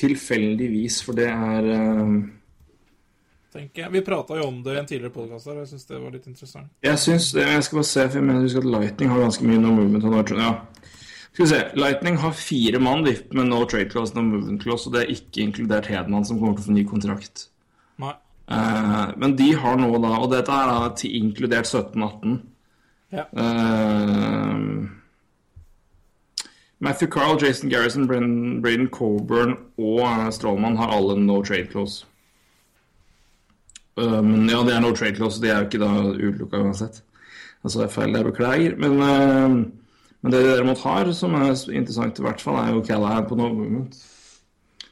Tilfeldigvis, 0.00 1.00
for 1.04 1.12
det 1.18 1.26
er 1.28 1.68
tenker 3.54 3.84
jeg 3.84 3.92
Vi 3.94 4.02
prata 4.06 4.36
jo 4.38 4.48
om 4.50 4.62
det 4.64 4.74
i 4.74 4.78
en 4.80 4.86
tidligere 4.88 5.14
podkast 5.14 5.48
her, 5.48 5.58
og 5.58 5.64
jeg 5.64 5.72
syns 5.74 5.88
det 5.90 6.00
var 6.02 6.14
litt 6.14 6.28
interessant. 6.30 6.70
Jeg 6.84 7.00
syns 7.02 7.28
Jeg 7.38 7.66
skal 7.66 7.80
bare 7.80 7.90
se, 7.90 8.06
for 8.08 8.18
jeg 8.20 8.28
mener 8.28 8.58
at 8.60 8.70
Lightning 8.76 9.12
har 9.12 9.22
ganske 9.24 9.46
mye 9.48 9.60
no 9.62 9.74
movement. 9.74 10.04
og 10.04 10.10
no- 10.12 10.38
Ja. 10.42 10.52
Skal 11.32 11.44
vi 11.44 11.50
se. 11.50 11.60
Lightning 11.74 12.16
har 12.18 12.32
fire 12.32 12.78
mann 12.78 13.02
med 13.02 13.46
no 13.48 13.64
trade 13.64 13.90
clause, 13.90 14.14
no 14.14 14.22
movement 14.22 14.62
clause, 14.62 14.86
og 14.86 14.92
det 14.94 15.02
er 15.02 15.14
ikke 15.14 15.42
inkludert 15.42 15.86
Hedman, 15.86 16.24
som 16.24 16.38
kommer 16.38 16.54
til 16.54 16.64
å 16.64 16.66
få 16.68 16.72
ny 16.72 16.84
kontrakt. 16.84 17.48
Nei. 17.98 18.12
Uh, 18.48 19.12
men 19.16 19.36
de 19.36 19.54
har 19.54 19.76
nå 19.80 19.88
da 20.02 20.18
Og 20.20 20.30
dette 20.30 20.52
er 20.52 20.66
da 20.68 20.88
til 20.94 21.10
inkludert 21.16 21.64
17-18. 21.64 22.42
Ja. 23.10 23.24
Uh, 23.32 24.88
Matthew 26.80 27.08
Carl, 27.08 27.38
Jason 27.40 27.70
Garrison, 27.70 28.06
Braden 28.06 28.88
Coburn 28.88 29.56
og 29.78 30.00
eh, 30.00 30.30
Strålmann 30.30 30.76
har 30.76 30.90
alle 30.92 31.16
no 31.16 31.40
trade 31.42 31.70
clause. 31.72 32.04
Men 33.96 34.48
ja, 34.50 34.62
det 34.66 34.74
er 34.74 34.80
no 34.82 34.90
trade 34.94 35.14
clause, 35.18 35.40
de 35.42 35.50
er 35.50 35.60
jo 35.62 35.68
ikke 35.68 35.82
da 35.82 35.90
utelukka 36.10 36.62
uansett. 36.64 37.02
Altså 37.64 37.80
det 37.80 37.86
er 37.86 37.92
feil, 37.94 38.16
jeg 38.16 38.26
beklager. 38.26 38.74
Men, 38.80 38.96
men 38.98 40.32
det 40.32 40.40
de 40.42 40.50
derimot 40.50 40.82
har, 40.82 41.12
som 41.16 41.36
er 41.38 41.52
interessant 41.70 42.18
i 42.18 42.26
hvert 42.26 42.42
fall, 42.42 42.58
er 42.60 42.74
jo 42.74 42.82
Callahan 42.84 43.28
på 43.28 43.38
no 43.38 43.48
movement. 43.54 43.94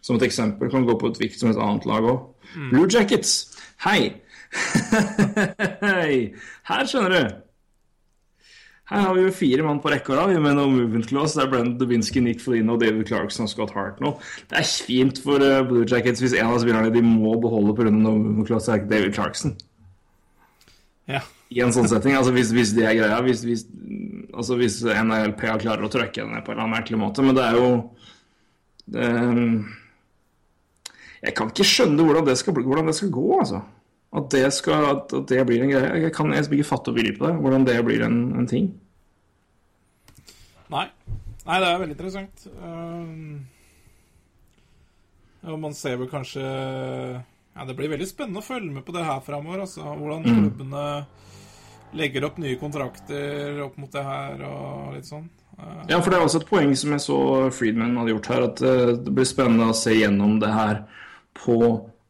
Som 0.02 0.16
et 0.18 0.26
eksempel 0.26 0.70
kan 0.70 0.86
gå 0.86 0.96
på 0.98 1.12
et 1.12 1.18
hvilket 1.20 1.40
som 1.40 1.50
helst 1.50 1.62
annet 1.62 1.86
lag 1.86 2.06
òg. 2.10 2.22
Blue 2.70 2.88
Jackets, 2.90 3.58
hei! 3.84 4.12
hei! 5.86 6.34
Her, 6.68 6.86
skjønner 6.86 7.14
du. 7.14 7.36
Her 8.92 9.06
har 9.06 9.14
vi 9.16 9.22
jo 9.24 9.32
fire 9.32 9.64
mann 9.64 9.80
på 9.80 9.88
rekke 9.88 10.12
og 10.12 10.18
rad 10.18 10.34
med 10.36 10.56
no 10.58 10.66
movement 10.68 11.06
clause. 11.08 11.32
Det 11.38 11.46
er 11.46 11.50
Brendan 11.52 11.76
Dubinsky, 11.80 12.20
Nick 12.20 12.42
Foligno, 12.44 12.76
David 12.76 13.06
Clarkson 13.08 13.46
og 13.46 13.52
Scott 13.52 13.72
Hartnell. 13.72 14.18
Det 14.50 14.58
er 14.60 14.68
fint 14.84 15.20
for 15.24 15.40
uh, 15.40 15.62
Blue 15.68 15.86
Jackets 15.88 16.20
hvis 16.20 16.34
en 16.36 16.50
av 16.50 16.60
spillerne 16.60 16.92
de 16.92 17.00
må 17.06 17.32
beholde 17.40 17.72
pga. 17.78 17.88
no 17.88 18.12
movement 18.18 18.50
clause, 18.50 18.68
er 18.68 18.82
ikke 18.82 18.90
David 18.92 19.16
Clarkson. 19.16 19.56
Ja. 21.08 21.22
I 21.52 21.62
en 21.64 21.72
sånn 21.72 21.88
setting. 21.88 22.18
Altså 22.18 22.34
hvis, 22.36 22.52
hvis 22.52 22.74
det 22.76 22.84
er 22.88 22.98
greia. 23.00 23.20
Hvis, 23.24 23.44
hvis, 23.48 23.64
altså 24.32 24.60
hvis 24.60 24.82
NLP 24.84 25.46
klarer 25.64 25.88
å 25.88 25.92
trøkke 25.92 26.24
henne 26.24 26.44
på 26.44 26.52
en 26.52 26.58
eller 26.58 26.66
annen 26.66 26.76
merkelig 26.76 27.00
måte. 27.00 27.24
Men 27.24 27.38
det 27.38 27.46
er 27.48 27.58
jo 27.60 27.70
det, 28.92 29.08
Jeg 31.22 31.36
kan 31.38 31.52
ikke 31.52 31.68
skjønne 31.68 32.08
hvordan 32.08 32.28
det 32.28 32.36
skal, 32.40 32.60
hvordan 32.60 32.92
det 32.92 32.98
skal 32.98 33.12
gå, 33.14 33.28
altså. 33.38 33.64
At 34.12 34.28
det, 34.34 34.44
skal, 34.52 34.84
at 34.90 35.12
at 35.16 35.28
det 35.30 35.44
blir 35.48 35.62
en 35.64 35.70
greie. 35.72 36.00
Jeg 36.04 36.12
kan 36.12 36.32
jeg 36.36 36.44
ikke 36.44 36.68
fatte 36.68 36.92
og 36.92 36.98
begripe 36.98 37.24
det. 37.24 37.36
Hvordan 37.40 37.64
det 37.64 37.78
blir 37.86 38.04
en, 38.04 38.18
en 38.36 38.48
ting. 38.48 38.72
Nei. 40.72 40.86
Nei, 41.42 41.58
det 41.58 41.68
er 41.68 41.80
veldig 41.82 41.96
interessant. 41.96 42.46
Um, 42.62 43.42
og 45.42 45.58
man 45.58 45.74
ser 45.74 45.98
vel 45.98 46.10
kanskje 46.10 46.42
Ja, 46.42 47.66
det 47.68 47.74
blir 47.76 47.90
veldig 47.92 48.06
spennende 48.08 48.40
å 48.40 48.46
følge 48.46 48.70
med 48.72 48.86
på 48.86 48.94
det 48.94 49.04
her 49.04 49.20
framover. 49.26 49.64
Altså, 49.66 49.84
hvordan 49.84 50.24
klubbene 50.24 50.84
legger 51.98 52.24
opp 52.24 52.38
nye 52.40 52.56
kontrakter 52.56 53.58
opp 53.66 53.74
mot 53.76 53.92
det 53.92 54.04
her 54.06 54.44
og 54.48 54.94
litt 54.96 55.08
sånn. 55.10 55.26
Uh, 55.58 55.82
Ja, 55.90 55.98
for 56.00 56.08
det 56.08 56.20
er 56.20 56.24
også 56.24 56.40
et 56.40 56.48
poeng 56.48 56.72
som 56.78 56.94
jeg 56.94 57.04
så 57.04 57.18
Friedman 57.52 57.98
hadde 58.00 58.14
gjort 58.14 58.30
her, 58.32 58.46
at 58.48 58.62
eh, 58.64 58.94
det 58.96 59.12
blir 59.12 59.28
spennende 59.28 59.68
å 59.68 59.76
se 59.76 59.92
gjennom 59.98 60.38
det 60.40 60.52
her 60.54 60.84
på 61.36 61.58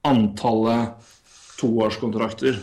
antallet 0.07 1.11
toårskontrakter. 1.59 2.61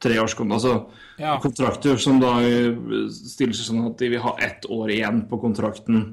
Treårskontrakter. 0.00 0.54
Altså 0.60 0.99
Ja. 1.20 1.34
kontrakter 1.42 1.98
som 2.00 2.16
da 2.20 2.38
eh, 2.40 2.72
stiller 3.12 3.52
seg 3.52 3.66
sånn 3.68 3.84
at 3.90 4.00
de 4.00 4.08
vil 4.14 4.22
ha 4.24 4.32
ett 4.40 4.64
år 4.72 4.92
igjen 4.94 5.24
på 5.28 5.36
kontrakten 5.42 6.04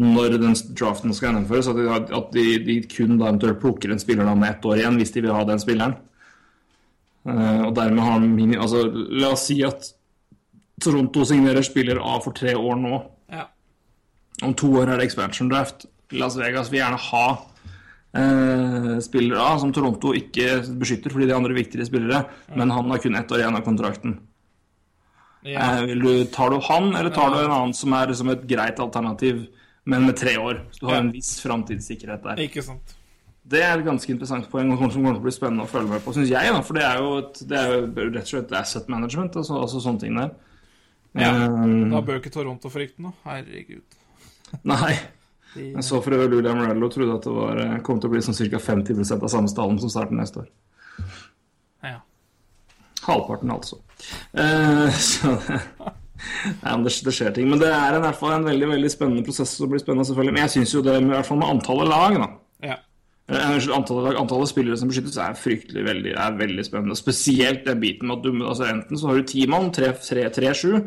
når 0.00 0.36
den 0.40 0.56
draften 0.76 1.12
skal 1.16 1.30
gjennomføres. 1.30 1.68
At 1.68 1.76
de, 1.76 2.14
at 2.16 2.30
de, 2.32 2.44
de 2.64 2.76
kun 2.88 3.18
da 3.20 3.28
eventuelt 3.28 3.60
plukker 3.60 3.92
en 3.92 4.00
spiller 4.00 4.28
med 4.32 4.48
ett 4.50 4.68
år 4.68 4.80
igjen 4.80 4.96
hvis 5.00 5.12
de 5.12 5.24
vil 5.24 5.36
ha 5.36 5.44
den 5.48 5.60
spilleren. 5.60 5.98
Uh, 7.26 7.66
og 7.66 7.74
dermed 7.74 8.04
har 8.06 8.20
min. 8.22 8.54
Altså, 8.54 8.84
la 8.92 9.32
oss 9.34 9.48
si 9.48 9.58
at 9.66 9.88
Toronto 10.82 11.24
signerer 11.26 11.64
spiller 11.66 11.98
A 11.98 12.18
for 12.22 12.36
tre 12.36 12.54
år 12.54 12.76
nå. 12.80 13.00
ja. 13.32 13.48
Om 14.44 14.52
to 14.54 14.68
år 14.76 14.92
er 14.92 15.00
det 15.00 15.08
expansion 15.08 15.48
draft. 15.48 15.88
Las 16.12 16.36
Vegas 16.36 16.68
vil 16.70 16.82
gjerne 16.82 17.00
ha 17.00 17.26
eh, 18.16 18.98
spiller 19.04 19.36
A, 19.42 19.58
som 19.62 19.72
Toronto 19.72 20.12
ikke 20.16 20.60
beskytter 20.80 21.12
fordi 21.12 21.26
de 21.28 21.34
er 21.34 21.38
andre 21.40 21.54
viktigere 21.56 21.86
spillere, 21.88 22.24
men 22.56 22.70
han 22.74 22.90
har 22.90 22.98
kun 23.04 23.16
ett 23.18 23.32
år 23.32 23.42
igjen 23.44 23.56
av 23.60 23.64
kontrakten. 23.66 24.18
ja. 25.46 25.78
Eh, 25.82 25.94
du, 25.94 26.24
tar 26.32 26.50
du 26.50 26.58
han, 26.68 26.92
eller 26.96 27.10
tar 27.14 27.30
du 27.34 27.38
en 27.44 27.50
annen 27.52 27.74
som 27.74 27.92
er 27.94 28.08
liksom 28.10 28.30
et 28.32 28.46
greit 28.50 28.80
alternativ, 28.82 29.46
men 29.86 30.06
med 30.08 30.16
tre 30.18 30.36
år? 30.36 30.64
Så 30.72 30.80
du 30.80 30.86
har 30.86 30.96
Ja. 30.96 31.00
en 31.04 31.12
viss 31.12 31.40
framtidssikkerhet 31.40 32.22
der. 32.22 32.36
Ikke 32.42 32.62
sant. 32.62 32.94
Det 33.46 33.60
er 33.62 33.78
et 33.78 33.84
ganske 33.86 34.10
interessant 34.10 34.48
poeng 34.50 34.72
og 34.72 34.78
som 34.90 34.90
kommer 35.04 35.12
til 35.14 35.20
å 35.20 35.22
bli 35.22 35.30
spennende 35.30 35.62
å 35.62 35.70
følge 35.70 35.88
med 35.92 36.02
på, 36.02 36.12
syns 36.16 36.28
jeg. 36.32 36.50
Da, 36.50 36.60
for 36.66 36.74
det 36.74 36.82
er 36.82 36.96
jo 36.98 37.18
et, 37.18 37.42
det 37.46 37.56
er 37.60 37.68
jo 37.76 38.10
rett 38.10 38.24
og 38.24 38.26
slett 38.32 38.52
asset 38.58 38.88
management, 38.88 39.36
altså, 39.36 39.60
altså 39.62 39.78
sånne 39.84 40.00
ting 40.02 40.16
der. 40.18 40.32
Ja. 41.14 41.30
Um, 41.46 41.90
Da 41.90 42.00
bør 42.02 42.18
ikke 42.18 42.32
Toronto 42.34 42.68
frykte 42.68 43.00
noe. 43.06 43.12
Herregud. 43.24 43.84
Nei. 44.64 44.96
De, 45.56 45.66
Jeg 45.72 45.84
så 45.86 46.00
for 46.04 46.16
øvrig 46.16 46.30
Lulia 46.34 46.54
Morello 46.56 46.88
trodde 46.92 47.18
at 47.18 47.26
det 47.26 47.34
var, 47.34 47.60
eh, 47.64 47.76
kom 47.86 48.00
til 48.00 48.10
å 48.10 48.14
bli 48.14 48.22
sånn 48.24 48.36
ca. 48.36 48.60
50% 48.62 49.22
av 49.24 49.32
samme 49.32 49.52
stallen 49.52 49.80
som 49.82 49.92
starter 49.92 50.18
neste 50.18 50.44
år. 50.44 50.50
ja. 51.86 52.00
Halvparten, 53.06 53.52
altså. 53.54 53.80
Eh, 54.36 54.90
så 55.10 55.36
det, 55.36 56.74
det, 56.84 56.96
det 57.06 57.14
skjer 57.14 57.36
ting. 57.36 57.48
Men 57.50 57.62
det 57.62 57.70
er 57.72 57.96
i 57.96 58.02
hvert 58.02 58.18
fall 58.18 58.36
en 58.36 58.48
veldig 58.48 58.72
veldig 58.74 58.90
spennende 58.92 59.24
prosess. 59.26 59.56
som 59.58 59.70
blir 59.70 59.82
spennende 59.82 60.08
selvfølgelig. 60.08 60.36
Men 60.36 60.46
jeg 60.46 60.54
syns 60.56 60.74
jo 60.74 60.84
det, 60.86 60.98
i 61.00 61.08
hvert 61.14 61.28
fall 61.28 61.40
med 61.42 61.54
antallet 61.54 61.92
lag, 61.92 62.20
da. 62.22 62.28
ja. 62.72 62.78
Eh, 63.26 63.56
antallet, 63.74 64.04
lag, 64.04 64.20
antallet 64.20 64.52
spillere 64.52 64.78
som 64.78 64.90
beskyttes, 64.90 65.16
er 65.18 65.38
fryktelig 65.38 65.82
veldig, 65.86 66.12
er 66.14 66.38
veldig 66.38 66.66
spennende. 66.66 66.98
Spesielt 66.98 67.64
den 67.66 67.80
biten 67.82 68.06
med 68.06 68.20
at 68.20 68.26
du 68.26 68.44
altså 68.46 68.68
Enten 68.70 69.00
så 69.00 69.10
har 69.10 69.18
du 69.18 69.26
ti 69.26 69.46
mann, 69.50 69.72
tre-sju, 69.74 70.84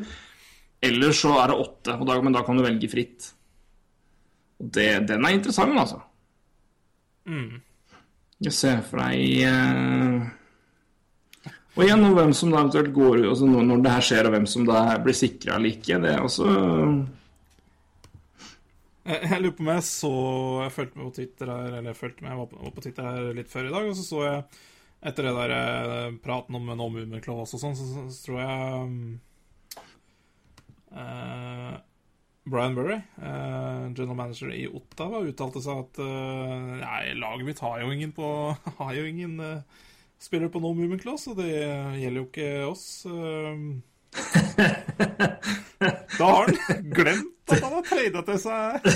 eller 0.88 1.11
så 1.15 1.34
er 1.41 1.51
det 1.51 1.59
åtte. 1.65 1.97
Og 1.97 2.07
da, 2.07 2.15
men 2.24 2.36
da 2.36 2.45
kan 2.47 2.59
du 2.59 2.63
velge 2.63 2.91
fritt. 2.91 3.34
Og 4.60 4.72
det, 4.76 4.89
den 5.07 5.26
er 5.26 5.36
interessant, 5.36 5.78
altså. 5.80 6.01
Jeg 8.39 8.55
ser 8.55 8.82
for 8.88 9.01
deg 9.03 9.43
eh, 9.45 10.28
Og 11.76 11.84
igjen, 11.86 12.05
hvem 12.16 12.34
som 12.36 12.51
da 12.53 12.62
eventuelt 12.64 12.93
går 12.95 13.26
altså 13.28 13.47
når, 13.49 13.66
når 13.68 13.84
det 13.86 13.93
her 13.95 14.05
skjer, 14.10 14.28
og 14.28 14.36
hvem 14.36 14.47
som 14.49 14.68
da 14.68 14.84
blir 15.03 15.18
sikra 15.18 15.57
eller 15.57 15.76
ikke, 15.76 15.99
det 16.03 16.14
er 16.16 16.24
også 16.24 16.47
Jeg, 19.10 19.20
jeg 19.26 19.41
lurer 19.43 19.55
på 19.57 19.66
om 19.66 19.72
jeg 19.74 19.86
så 19.89 20.14
Jeg 20.64 20.76
fulgte 20.78 20.99
med 20.99 21.05
på 21.05 21.16
Twitter 21.20 21.53
her, 21.53 21.70
eller 21.70 21.91
jeg 21.91 21.99
fulgte 21.99 22.24
med, 22.24 22.32
jeg 22.32 22.41
var 22.41 22.49
på, 22.51 22.64
var 22.64 22.76
på 22.76 22.86
Twitter 22.88 23.10
her 23.10 23.32
litt 23.38 23.51
før 23.51 23.70
i 23.70 23.74
dag, 23.76 23.91
og 23.91 23.95
så 23.99 24.07
så 24.07 24.26
jeg 24.26 24.43
etter 25.10 25.24
det 25.30 25.32
der 25.32 25.51
eh, 25.55 26.16
praten 26.20 26.57
om 26.57 26.66
en 26.74 26.82
movement 26.82 27.30
og 27.32 27.45
sånn, 27.47 27.76
så, 27.78 27.86
så, 27.88 28.01
så 28.12 28.26
tror 28.26 28.39
jeg 28.41 28.57
eh, 30.91 31.78
Brian 32.50 32.74
Murray, 32.74 33.00
uh, 33.22 33.89
general 33.93 34.18
manager 34.18 34.52
i 34.54 34.68
Ottawa, 34.68 35.22
uttalte 35.28 35.62
seg 35.64 35.84
at 35.86 36.02
uh, 36.02 36.80
Nei, 36.82 37.14
laget 37.20 37.45
mitt 37.47 37.62
har 37.64 37.80
jo 37.84 37.91
ingen 37.93 38.12
på 38.16 38.28
Har 38.82 38.93
jo 38.97 39.06
ingen 39.08 39.39
uh, 39.39 39.86
spiller 40.20 40.50
på 40.52 40.60
no 40.60 40.74
movement 40.74 41.02
clause, 41.02 41.32
og 41.32 41.39
det 41.39 41.47
gjelder 41.54 42.20
jo 42.20 42.28
ikke 42.28 42.50
oss. 42.68 42.86
da 46.20 46.26
har 46.26 46.50
han 46.50 46.89
glemt 46.91 47.54
at 47.54 47.64
han 47.64 47.76
har 47.78 47.86
trada 47.86 48.24
til 48.26 48.39
seg 48.41 48.88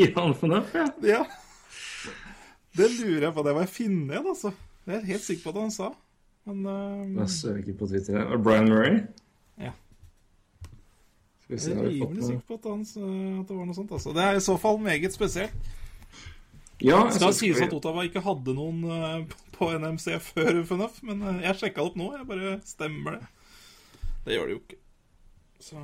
Jan 0.00 0.34
han 0.40 0.54
Huff, 0.56 0.74
ja. 0.74 0.86
ja. 1.06 1.22
Det 2.72 2.88
lurer 2.96 3.28
jeg 3.28 3.34
på. 3.36 3.44
Det 3.44 3.54
var 3.54 3.66
jeg 3.66 3.72
finne 3.72 4.14
igjen, 4.14 4.30
altså. 4.32 4.52
Det 4.82 4.94
er 4.94 5.02
jeg 5.02 5.10
helt 5.12 5.26
sikker 5.26 5.44
på 5.44 5.52
at 5.52 5.60
han 5.60 5.74
sa. 5.74 5.90
Men 6.48 6.64
uh, 6.66 7.20
Jeg 7.20 7.34
søker 7.36 7.76
på 7.78 7.88
Twitter. 7.90 8.36
Brian 8.42 8.70
Murray? 8.70 9.02
Jeg 11.52 11.76
er 11.76 11.86
rimelig 11.88 12.26
sikker 12.26 12.44
på 12.48 12.58
at, 12.58 12.66
han, 12.70 12.82
at 13.42 13.48
det 13.48 13.56
var 13.56 13.66
noe 13.68 13.76
sånt. 13.76 13.92
altså. 13.92 14.12
Det 14.16 14.24
er 14.24 14.38
i 14.38 14.44
så 14.44 14.56
fall 14.60 14.80
meget 14.82 15.14
spesielt. 15.14 15.72
Ja, 16.82 17.04
Det 17.06 17.14
skal 17.14 17.34
sies 17.36 17.60
at 17.62 17.72
Ottawa 17.76 18.02
ikke 18.08 18.20
hadde 18.24 18.54
noen 18.58 18.80
eh, 18.90 19.36
på 19.54 19.68
NMC 19.78 20.16
før 20.24 20.62
FNF, 20.66 20.96
men 21.06 21.22
eh, 21.22 21.44
jeg 21.46 21.60
sjekka 21.60 21.78
det 21.84 21.92
opp 21.92 21.98
nå. 22.00 22.08
Jeg 22.16 22.26
bare 22.26 22.56
Stemmer 22.66 23.18
det? 23.18 23.28
Det 24.24 24.34
gjør 24.34 24.48
det 24.48 24.56
jo 24.56 24.62
ikke. 24.64 24.78
Så 25.62 25.82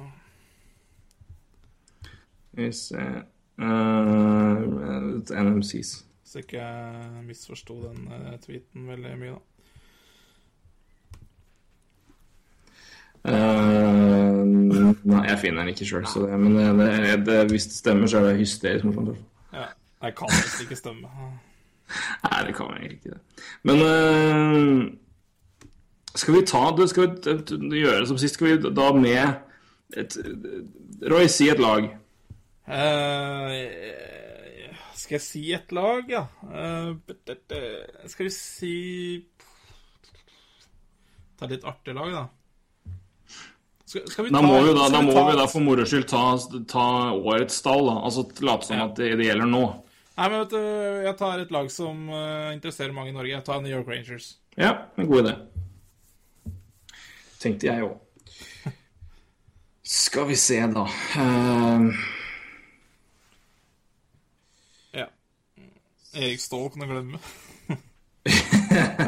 Skal 2.48 2.64
vi 2.64 2.72
se 2.74 3.04
uh, 3.62 5.44
NMCs. 5.44 5.92
så 6.26 6.42
ikke 6.42 6.58
jeg 6.58 7.22
misforsto 7.28 7.76
den 7.84 8.08
eh, 8.12 8.34
tweeten 8.42 8.88
veldig 8.90 9.14
mye, 9.20 9.36
da. 9.36 9.42
Eh, 13.28 14.28
nei, 14.49 15.24
jeg 15.28 15.38
finner 15.42 15.62
den 15.64 15.72
ikke 15.74 15.86
sjøl, 15.88 16.07
men 16.38 16.57
det, 16.57 16.68
det, 16.80 17.18
det, 17.26 17.36
hvis 17.53 17.66
det 17.70 17.76
stemmer, 17.78 18.07
så 18.11 18.20
er 18.20 18.28
det 18.28 18.38
hysterisk 18.40 18.88
morsomt. 18.88 19.16
fall. 19.16 19.61
Ja. 19.61 19.66
Jeg 20.03 20.14
kan 20.14 20.30
visst 20.30 20.62
ikke 20.62 20.78
stemme. 20.78 21.09
Nei, 22.24 22.40
det 22.46 22.55
kan 22.55 22.74
egentlig 22.76 22.99
ikke 22.99 23.11
det. 23.16 23.20
Men 23.66 23.76
uh, 23.82 24.82
skal 26.14 26.34
vi 26.34 26.42
ta 26.46 26.62
det 26.76 26.88
Skal 26.90 27.09
vi 27.70 27.80
gjøre 27.80 28.01
det 28.03 28.09
som 28.11 28.18
sist? 28.20 28.34
Skal 28.38 28.46
vi 28.51 28.74
da 28.76 28.92
med 28.92 29.24
et, 29.96 30.18
Roy, 31.11 31.26
si 31.32 31.49
et 31.49 31.61
lag. 31.62 31.88
Uh, 32.68 33.55
skal 34.99 35.16
jeg 35.16 35.24
si 35.24 35.42
et 35.57 35.72
lag, 35.72 36.11
ja? 36.11 36.26
Eh, 36.53 36.90
bet- 37.09 38.11
skal 38.12 38.26
vi 38.26 38.30
si 38.34 38.72
Ta 41.38 41.46
et 41.46 41.55
litt 41.55 41.64
artig 41.70 41.94
lag, 41.94 42.11
da. 42.12 42.24
Skal, 43.89 44.03
skal 44.11 44.26
vi 44.26 44.30
Da 44.30 44.43
må 44.45 44.59
vi 44.61 44.72
da, 44.76 44.89
da, 44.93 45.01
må 45.01 45.14
vi 45.30 45.36
da 45.39 45.47
for 45.49 45.64
moro 45.64 45.84
skyld 45.89 46.05
ta, 46.11 46.22
ta 46.68 46.86
årets 47.16 47.57
stall, 47.62 47.86
da. 47.89 47.95
Altså 48.05 48.26
late 48.45 48.68
som 48.68 48.76
Ja. 48.76 48.84
at 48.91 48.99
det, 49.01 49.14
det 49.16 49.30
gjelder 49.30 49.49
nå. 49.49 49.62
Nei, 50.18 50.26
men 50.28 50.43
vet 50.43 50.51
du, 50.53 50.59
Jeg 51.07 51.16
tar 51.16 51.41
et 51.41 51.55
lag 51.55 51.70
som 51.72 52.03
uh, 52.11 52.51
interesserer 52.53 52.93
mange 52.93 53.14
i 53.14 53.16
Norge. 53.16 53.32
Jeg 53.32 53.47
tar 53.47 53.62
New 53.64 53.72
York 53.72 53.89
Rangers. 53.89 54.34
Ja, 54.59 54.74
en 54.99 55.09
god 55.09 55.24
idé. 55.24 55.34
Tenkte 57.41 57.70
jeg 57.70 57.86
òg. 57.86 57.97
Skal 59.89 60.28
vi 60.28 60.36
se, 60.36 60.61
da. 60.74 60.84
Uh... 61.16 61.89
Ja. 64.99 65.09
Erik 66.12 66.45
Ståhl 66.45 66.68
kan 66.74 66.84
du 66.84 66.93
glemme. 66.93 67.22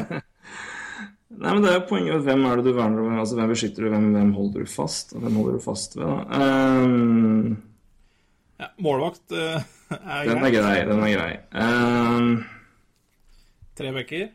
Nei, 1.41 1.53
men 1.55 1.63
det 1.65 1.71
er 1.73 1.85
poenget. 1.89 2.21
Hvem 2.25 2.43
er 2.45 2.59
det 2.59 2.67
du 2.67 2.75
verner 2.77 3.01
om? 3.01 3.19
Altså, 3.21 3.37
hvem 3.39 3.49
beskytter 3.49 3.85
du? 3.87 3.89
Hvem, 3.89 4.11
hvem 4.13 4.33
holder 4.37 4.65
du 4.65 4.69
fast? 4.69 5.15
Hvem 5.17 5.37
holder 5.39 5.55
du 5.57 5.63
fast 5.63 5.97
ved, 5.97 6.05
da? 6.05 6.41
Um, 6.85 7.55
Ja, 8.61 8.67
målvakt 8.77 9.33
uh, 9.33 9.63
er 9.89 10.27
den 10.29 10.45
er 10.45 10.53
grei. 10.53 10.75
Den 10.85 11.01
er 11.01 11.15
grei. 11.15 11.31
Um, 11.57 12.27
Tre 13.79 13.93
bekker. 13.95 14.27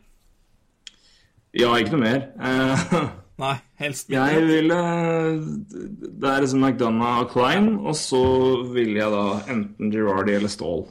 ja, 1.55 1.69
ikke 1.79 1.95
noe 1.95 2.03
mer. 2.03 2.19
Uh, 2.35 3.07
Nei, 3.37 3.53
helst 3.77 4.09
jeg 4.09 4.41
midtback. 4.41 4.49
ville 4.49 4.77
Det 6.17 6.29
er 6.31 6.41
liksom 6.43 6.63
McDonagh 6.65 7.19
og 7.23 7.31
Klein, 7.31 7.67
og 7.85 7.95
så 7.95 8.21
ville 8.73 8.97
jeg 8.97 9.13
da 9.13 9.25
enten 9.53 9.91
Girardi 9.93 10.33
eller 10.33 10.49
Ståhl. 10.51 10.87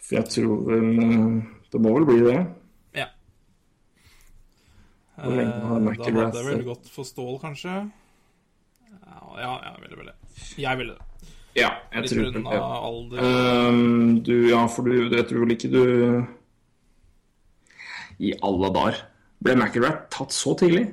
For 0.00 0.16
jeg 0.20 0.30
tror 0.30 0.62
vel 0.68 0.86
eh, 1.04 1.26
Det 1.72 1.80
må 1.82 1.92
vel 1.98 2.06
bli 2.08 2.20
det. 2.24 2.38
Hvor 5.20 5.36
lenge 5.36 5.52
har 5.52 5.80
Eh, 5.80 5.84
Da 5.84 6.04
hadde 6.24 6.40
jeg 6.40 6.46
vel 6.46 6.64
gått 6.64 6.88
for 6.88 7.04
Stål, 7.04 7.38
kanskje. 7.42 7.76
Ja, 8.90 9.20
ja, 9.40 9.52
jeg 9.66 9.82
ville 9.84 9.96
vel 10.00 10.10
det. 10.10 10.16
Jeg 10.58 10.78
ville 10.78 10.94
det. 10.96 11.06
Ja, 11.58 11.70
jeg 11.92 12.02
Litt 12.02 12.12
tror 12.12 12.30
det. 12.32 12.42
Ja. 12.44 12.60
alder. 12.86 13.18
Um, 13.68 14.22
du, 14.22 14.34
ja, 14.48 14.66
for 14.70 14.86
du, 14.86 15.10
jeg 15.10 15.26
tror 15.26 15.44
vel 15.44 15.56
ikke 15.56 15.70
du 15.72 15.82
I 18.20 18.32
alle 18.46 18.70
dager. 18.76 19.02
Ble 19.40 19.56
McIlrath 19.56 20.08
tatt 20.12 20.32
så 20.36 20.54
tidlig? 20.60 20.86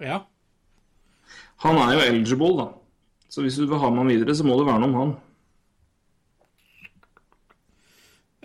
Ja. 0.00 0.22
Han 1.64 1.78
er 1.82 1.96
jo 1.96 2.04
eligible, 2.06 2.52
da. 2.58 2.68
Så 3.28 3.42
hvis 3.42 3.58
du 3.58 3.66
vil 3.66 3.80
ha 3.82 3.90
med 3.90 4.04
han 4.04 4.12
videre, 4.14 4.34
så 4.34 4.46
må 4.46 4.56
det 4.58 4.68
være 4.68 4.82
noe 4.84 4.88
om 4.88 4.98
han. 5.02 5.16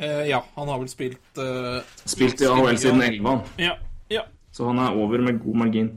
Uh, 0.02 0.24
ja, 0.28 0.42
han 0.56 0.68
har 0.68 0.80
vel 0.82 0.90
spilt 0.90 1.38
uh, 1.38 1.86
Spilt 2.10 2.42
i 2.42 2.50
AHL 2.50 2.80
siden 2.82 3.04
11, 3.06 3.30
han. 3.30 3.44
Ja. 3.62 3.76
ja. 4.12 4.26
Så 4.54 4.68
han 4.70 4.78
er 4.84 4.94
over 4.94 5.18
med 5.26 5.40
god 5.42 5.56
margin. 5.66 5.88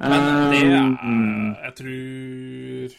Men 0.00 0.10
det 0.50 0.62
er 0.64 0.76
Ehm, 0.80 1.54
Jeg 1.62 1.74
tror 1.78 2.96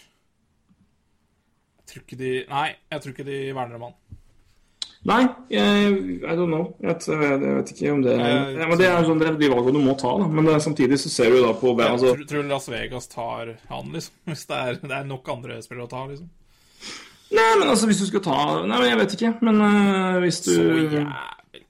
Jeg 1.81 1.87
tror 1.89 2.01
ikke 2.05 2.17
de 2.19 2.31
Nei, 2.49 2.67
jeg 2.91 3.01
tror 3.01 3.11
ikke 3.15 3.25
de 3.27 3.37
verner 3.57 3.75
om 3.79 3.81
han. 3.89 3.95
Nei, 5.09 5.23
jeg, 5.49 5.93
I 6.21 6.35
don't 6.37 6.51
know. 6.53 6.75
Jeg, 6.79 6.93
vet- 6.93 7.07
jeg 7.41 7.55
vet 7.57 7.71
ikke 7.73 7.91
om 7.91 8.03
det 8.05 8.11
Jeg- 8.19 8.53
ja, 8.59 8.67
men 8.69 8.77
Det 8.77 8.85
er 8.87 9.03
sånn, 9.03 9.19
det 9.19 9.27
er 9.31 9.37
de 9.39 9.49
valgene 9.49 9.73
du 9.73 9.79
må 9.87 9.95
ta, 9.97 10.11
da. 10.19 10.27
Men 10.27 10.45
det, 10.45 10.61
samtidig 10.61 10.99
så 11.01 11.09
ser 11.09 11.31
du 11.33 11.41
da 11.41 11.53
på 11.57 11.73
hvem 11.73 11.79
Jeg 11.87 11.91
altså, 11.97 12.15
tror, 12.15 12.27
tror 12.29 12.43
Las 12.47 12.69
Vegas 12.69 13.07
tar 13.07 13.57
han, 13.69 13.91
liksom. 13.91 14.13
Hvis 14.29 14.45
det 14.45 14.55
er, 14.57 14.73
det 14.75 14.91
er 14.91 15.03
nok 15.09 15.27
andre 15.33 15.57
spillere 15.65 15.87
å 15.87 15.89
ta, 15.89 16.05
liksom. 16.05 16.29
Nei, 17.31 17.49
men 17.59 17.67
altså, 17.71 17.87
hvis 17.87 17.99
du 18.03 18.05
skal 18.11 18.19
ta 18.21 18.37
Nei, 18.67 18.77
men 18.77 18.89
jeg 18.89 18.97
vet 18.99 19.13
ikke. 19.17 19.33
Men 19.41 19.61
uh, 19.61 20.19
hvis 20.19 20.41
du 20.45 20.51
Så 20.53 20.61
jævlig 20.61 21.05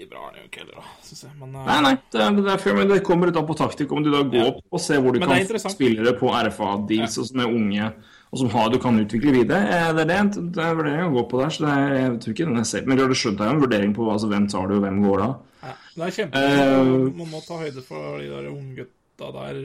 bra 0.09 0.29
det 0.31 0.39
er 0.39 0.45
jo 0.45 0.49
ikke 0.49 0.61
heller, 0.63 0.87
syns 1.05 1.23
jeg. 1.25 1.31
Men 1.39 1.55
uh... 1.55 1.65
Nei, 1.67 1.77
nei, 1.85 1.91
det, 2.13 2.21
er, 2.23 2.37
det, 2.37 2.55
er 2.55 2.77
men 2.77 2.89
det 2.91 2.97
kommer 3.07 3.29
litt 3.29 3.37
an 3.39 3.47
på 3.49 3.57
taktikk. 3.59 3.91
Om 3.95 4.05
du 4.05 4.09
da 4.13 4.23
går 4.23 4.39
Ja. 4.39 4.47
opp 4.53 4.77
og 4.77 4.81
ser 4.83 5.01
hvor 5.03 5.13
du 5.13 5.19
er 5.19 5.25
kan 5.27 5.45
få 5.49 5.57
det 5.57 5.73
spillere 5.75 6.13
på 6.19 6.31
RFA-deals 6.31 7.19
og 7.21 7.27
som 7.29 7.43
er 7.43 7.55
unge, 7.59 7.91
og 8.31 8.39
som 8.39 8.51
har, 8.53 8.69
du 8.71 8.79
kan 8.79 8.99
utvikle 9.01 9.35
videre. 9.35 9.59
Eh, 9.67 9.91
Det 9.97 10.05
er 10.05 10.11
det, 10.11 10.45
det 10.55 10.63
er 10.63 10.77
vurdering 10.79 11.09
å 11.09 11.15
gå 11.19 11.25
på 11.31 11.41
der. 11.41 11.51
Så 11.51 11.65
det 11.65 11.73
er, 11.75 11.95
jeg 11.99 12.19
tror 12.23 12.35
ikke 12.35 12.49
den 12.49 12.63
er 12.63 12.69
selv. 12.71 12.87
Men 12.87 13.01
du 13.01 13.17
skjønte 13.17 13.49
jo 13.49 13.55
en 13.57 13.63
vurdering 13.65 13.93
på 13.97 14.07
altså, 14.11 14.31
hvem 14.31 14.47
tar 14.51 14.71
du, 14.71 14.77
og 14.79 14.85
hvem 14.85 15.03
går 15.03 15.25
da. 15.25 15.29
ja, 15.67 15.75
det 15.95 16.07
er 16.07 16.17
kjempe 16.17 16.41
uh, 16.41 17.11
Man 17.19 17.29
må 17.35 17.43
ta 17.45 17.59
høyde 17.59 17.85
for 17.85 18.17
de 18.21 18.31
der 18.31 18.49
unggutta 18.53 19.31
der. 19.37 19.61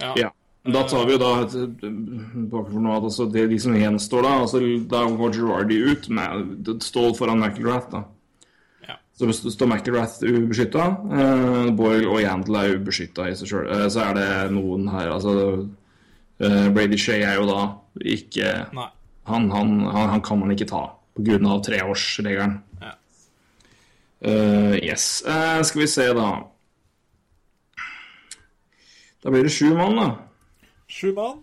Ja. 0.00 0.12
Ja. 0.26 0.30
Da 0.60 0.82
tar 0.84 1.06
vi 1.08 1.14
jo 1.14 1.20
da 1.20 1.28
et, 1.40 1.54
bakgrunn 2.52 2.74
for 2.74 2.84
noe 2.84 2.98
at 2.98 3.06
altså, 3.08 3.24
det, 3.32 3.46
de 3.48 3.58
som 3.62 3.76
gjenstår 3.78 4.26
da, 4.26 4.32
altså, 4.42 4.60
da 4.90 5.06
går 5.08 5.32
Girardi 5.38 5.78
ut 5.88 6.08
med 6.12 6.68
Stål 6.84 7.14
foran 7.16 7.40
McIlrath, 7.40 7.88
da. 7.94 8.02
Så 9.20 9.50
står 9.52 9.68
McIlrath 9.68 10.22
ubeskytta, 10.24 10.84
eh, 11.12 11.66
Boyle 11.76 12.08
og 12.08 12.22
Yandel 12.22 12.56
er 12.56 12.78
ubeskytta 12.78 13.26
i 13.28 13.34
seg 13.36 13.50
sjøl, 13.50 13.66
eh, 13.68 13.84
så 13.92 14.06
er 14.06 14.16
det 14.16 14.28
noen 14.54 14.86
her 14.88 15.10
Altså 15.12 15.34
eh, 16.40 16.70
Brady 16.72 16.96
Shea 16.96 17.18
er 17.28 17.36
jo 17.36 17.44
da 17.50 17.58
ikke 18.00 18.54
han, 18.64 19.50
han, 19.52 19.74
han, 19.84 20.08
han 20.14 20.24
kan 20.24 20.40
man 20.40 20.54
ikke 20.54 20.70
ta. 20.70 20.86
Av 21.20 21.60
treårsregelen. 21.66 22.56
Ja. 22.80 22.94
Eh, 24.24 24.78
yes. 24.86 25.22
Uh, 25.26 25.60
skal 25.68 25.82
vi 25.82 25.88
se, 25.90 26.06
da. 26.16 26.28
Da 29.20 29.32
blir 29.34 29.44
det 29.44 29.52
sju 29.52 29.74
mann, 29.76 30.00
da. 30.00 30.08
Sju 30.88 31.12
mann. 31.12 31.42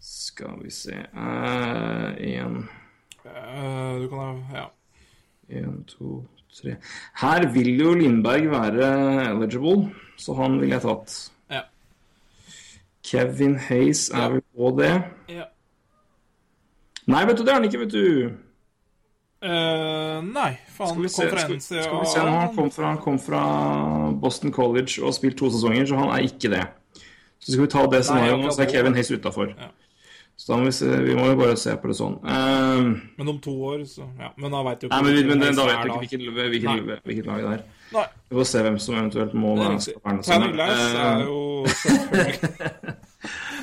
Skal 0.00 0.56
vi 0.62 0.70
se 0.72 0.96
Én, 1.12 2.62
uh, 3.26 4.00
du 4.00 4.08
kan 4.08 4.40
ha 4.48 4.56
Ja. 4.56 4.70
Én, 5.52 5.82
to, 5.88 6.22
tre 6.52 6.76
Her 7.20 7.46
vil 7.54 7.72
jo 7.80 7.94
Lindberg 7.98 8.50
være 8.52 8.92
eligible, 9.30 9.90
så 10.20 10.36
han 10.38 10.60
ville 10.60 10.76
jeg 10.76 10.84
tatt. 10.84 11.16
Ja. 11.52 11.64
Kevin 13.04 13.58
Hayes 13.68 14.08
er 14.10 14.36
vel 14.36 14.46
på 14.56 14.74
det. 14.80 14.94
ja. 15.32 15.48
Nei, 17.10 17.24
vet 17.26 17.38
du, 17.38 17.42
det 17.42 17.50
er 17.50 17.58
han 17.58 17.64
ikke, 17.66 17.80
vet 17.82 17.92
du. 17.92 18.32
Uh, 19.42 20.20
nei, 20.22 20.52
faen. 20.70 20.92
Skal 20.92 21.02
vi 21.02 21.08
se, 21.10 21.24
skal, 21.26 21.56
skal 21.58 21.96
vi 21.98 22.10
se 22.12 22.20
nå, 22.22 22.34
han, 22.36 22.52
kom 22.54 22.68
fra, 22.70 22.92
han 22.92 23.00
kom 23.02 23.18
fra 23.18 23.40
Boston 24.22 24.54
College 24.54 25.00
og 25.00 25.08
har 25.08 25.16
spilt 25.16 25.40
to 25.40 25.50
sesonger, 25.50 25.88
så 25.90 25.98
han 25.98 26.12
er 26.14 26.28
ikke 26.28 26.52
det. 26.52 26.62
Så 27.42 27.56
skal 27.56 27.64
vi 27.64 27.70
ta 27.72 27.82
det 27.90 28.04
scenarioet, 28.06 28.52
så 28.54 28.62
er. 28.62 28.70
Kevin 28.70 28.94
Hayes 28.94 29.10
utafor. 29.10 29.50
Ja. 29.50 29.72
Så 30.42 30.56
vi, 30.58 30.72
se, 30.74 30.86
vi 31.06 31.14
må 31.14 31.28
jo 31.30 31.36
bare 31.38 31.54
se 31.60 31.70
på 31.78 31.86
det 31.86 31.94
sånn. 31.94 32.16
Ehm, 32.26 32.88
Men 33.18 33.28
om 33.30 33.38
to 33.38 33.52
år, 33.68 33.84
så 33.86 34.08
Ja. 34.18 34.32
Men 34.36 34.50
da 34.50 34.62
veit 34.66 34.80
du 34.80 34.88
ikke 34.88 34.98
nei, 35.02 35.12
men, 35.22 35.38
men 35.38 35.54
da 35.54 35.66
vet 35.68 35.84
du 35.84 35.92
ikke 35.92 36.00
hvilket, 36.02 36.24
hvilket, 36.50 37.04
hvilket 37.06 37.26
lag 37.30 37.44
det 37.44 37.52
er. 37.52 37.62
Nei, 37.92 38.04
Vi 38.30 38.36
får 38.40 38.48
se 38.50 38.62
hvem 38.66 38.78
som 38.82 38.96
eventuelt 38.96 39.34
må 39.38 39.54
være. 39.60 39.78
Tanner 40.26 40.52
Glass 40.56 40.82
er 40.98 41.24
jo 41.28 41.38
selvfølgelig 41.70 42.96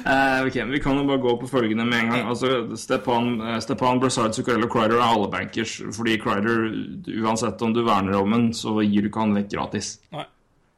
Eh, 0.07 0.43
Vi 0.71 0.79
kan 0.79 0.95
jo 0.97 1.03
bare 1.03 1.19
gå 1.19 1.33
på 1.41 1.47
følgende 1.51 1.85
med 1.85 1.99
en 1.99 2.09
gang. 2.13 2.27
Altså, 2.31 2.77
Stepan, 2.79 3.41
eh, 3.41 3.59
Stepan 3.59 3.99
Brassard, 3.99 4.33
Zuccarello 4.33 4.65
og 4.69 4.71
Crider 4.71 4.95
er 4.95 5.03
alle 5.03 5.27
bankers. 5.31 5.81
Fordi 5.91 6.15
Crider, 6.17 6.69
uansett 7.19 7.61
om 7.61 7.73
du 7.73 7.83
verner 7.83 8.15
om 8.21 8.31
den, 8.31 8.53
så 8.53 8.77
gir 8.79 9.01
du 9.03 9.09
ikke 9.09 9.19
han 9.25 9.35
vekk 9.35 9.49
gratis. 9.51 9.99
Nei. 10.15 10.23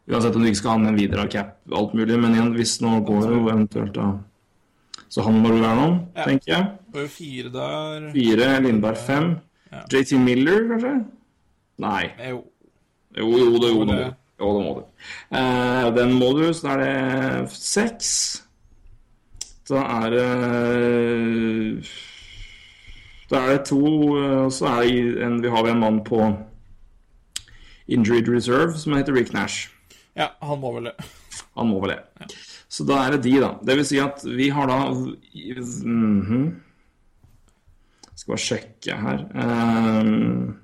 Uansett 0.10 0.36
om 0.36 0.41
du 0.41 0.49
ikke 0.49 0.58
skal 0.64 0.72
ha 0.80 0.86
den 0.88 0.97
videre 0.97 1.22
av 1.28 1.30
cap, 1.30 1.54
alt 1.72 1.93
mulig. 1.93 2.18
Men 2.20 2.34
igjen, 2.34 2.54
hvis 2.58 2.80
nå 2.82 2.97
går 3.06 3.30
jo 3.30 3.43
eventuelt 3.54 3.93
da 3.93 4.10
Så 5.12 5.24
han 5.26 5.41
må 5.43 5.49
du 5.51 5.57
være 5.59 5.76
noen, 5.76 5.97
Ja. 6.16 6.24
tenker 6.26 6.53
jeg. 6.53 6.68
Jo 6.95 7.07
fire 7.12 7.49
der. 7.51 8.05
Fire, 8.14 8.45
Lindberg 8.64 8.97
fem. 8.97 9.34
Ja. 9.72 9.82
JT 9.91 10.14
Miller, 10.24 10.62
kanskje? 10.70 10.93
Nei. 11.84 12.03
Eh, 12.20 12.30
Jo. 12.32 12.45
Jo, 13.18 13.28
jo, 13.38 13.57
det, 13.59 13.70
jo, 13.74 13.86
det 13.86 13.95
må. 13.97 14.14
Jo, 14.39 14.51
det 14.57 14.64
må 14.66 14.72
du. 14.78 14.86
Eh, 15.38 15.89
den 15.97 16.14
må 16.16 16.30
du, 16.38 16.45
så 16.55 16.64
da 16.64 16.76
er 16.78 16.84
det 17.43 17.51
seks. 17.51 18.14
Da 19.70 19.82
er 20.05 20.09
det 20.16 21.84
Da 23.32 23.38
er 23.45 23.51
det 23.57 23.66
to 23.70 23.78
eh, 24.18 24.38
Og 24.45 24.51
så 24.51 24.66
er 24.68 24.82
det 24.88 25.24
en, 25.24 25.38
vi 25.43 25.49
har 25.49 25.64
vi 25.64 25.70
en 25.72 25.80
mann 25.80 26.01
på 26.03 26.18
injured 27.88 28.28
reserve 28.32 28.78
som 28.80 28.93
heter 28.93 29.14
Rick 29.16 29.34
Nash. 29.34 29.70
Ja, 30.16 30.30
han 30.41 30.59
må 30.59 30.74
vel 30.76 30.89
det. 30.89 30.95
Han 31.57 31.68
må 31.72 31.80
vel 31.84 31.95
det. 31.95 31.99
Så 32.72 32.86
da 32.88 33.01
er 33.03 33.17
det 33.17 33.26
de, 33.26 33.36
da. 33.43 33.51
Det 33.67 33.76
vil 33.82 33.88
si 33.88 33.99
at 33.99 34.24
vi 34.24 34.47
har 34.55 34.69
da 34.72 34.80
mhm. 34.95 36.43
Skal 38.15 38.32
bare 38.32 38.43
sjekke 38.43 38.97
her. 39.01 39.24
Um, 39.34 40.59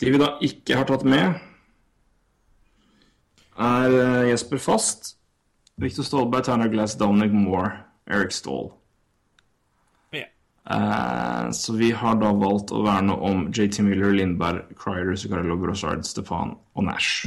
de 0.00 0.12
vi 0.14 0.20
da 0.20 0.32
ikke 0.44 0.78
har 0.78 0.86
tatt 0.88 1.02
med, 1.04 1.40
er 3.60 3.96
eh, 3.96 4.28
Jesper 4.30 4.60
Fast, 4.62 5.16
Victor 5.82 6.06
Stolberg, 6.06 6.46
Tanner 6.46 6.70
Glass, 6.72 6.94
Dominic 6.96 7.34
Moore, 7.34 7.72
Eric 8.08 8.32
Stahl. 8.32 8.70
Ja. 10.16 10.24
Eh, 10.70 11.50
så 11.58 11.74
vi 11.76 11.90
har 11.90 12.16
da 12.22 12.32
valgt 12.32 12.72
å 12.72 12.84
verne 12.86 13.18
om 13.18 13.48
JT 13.52 13.82
Miller, 13.84 14.14
Lindberg, 14.16 14.72
Cryer, 14.78 15.12
Zuccarello, 15.18 15.58
Grossard, 15.60 16.06
Stefan 16.08 16.56
og 16.72 16.88
Nash. 16.88 17.26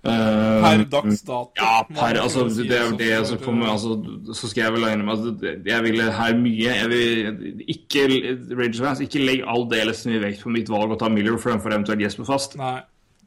Eh, 0.00 0.62
Per 0.64 0.84
dags 0.88 1.22
dato. 1.28 1.52
ja, 1.60 1.82
per, 1.84 2.16
altså, 2.22 2.46
det 2.48 2.72
er 2.72 2.86
jo 2.88 2.94
det, 2.96 3.26
som 3.28 3.40
kommer 3.44 3.68
altså, 3.68 3.98
Så 4.32 4.48
skal 4.48 4.62
jeg 4.62 4.72
vel 4.72 4.86
innrømme 4.88 5.12
at 5.12 5.66
jeg 5.68 5.84
ville 5.84 6.06
her 6.16 6.38
mye 6.40 6.70
Jeg 6.72 6.86
vil 6.88 7.66
ikke 7.68 8.06
Rangers 8.56 8.80
fans, 8.80 9.02
ikke 9.04 9.20
legg 9.20 9.42
aldeles 9.44 10.00
mye 10.08 10.22
vekt 10.22 10.46
på 10.46 10.54
mitt 10.54 10.72
valg 10.72 10.94
å 10.94 10.96
ta 11.02 11.10
Miller 11.12 11.36
fremfor 11.36 11.74
eventuelt 11.74 12.00
Jesper 12.00 12.24
Fast. 12.30 12.56
Nei, 12.56 12.78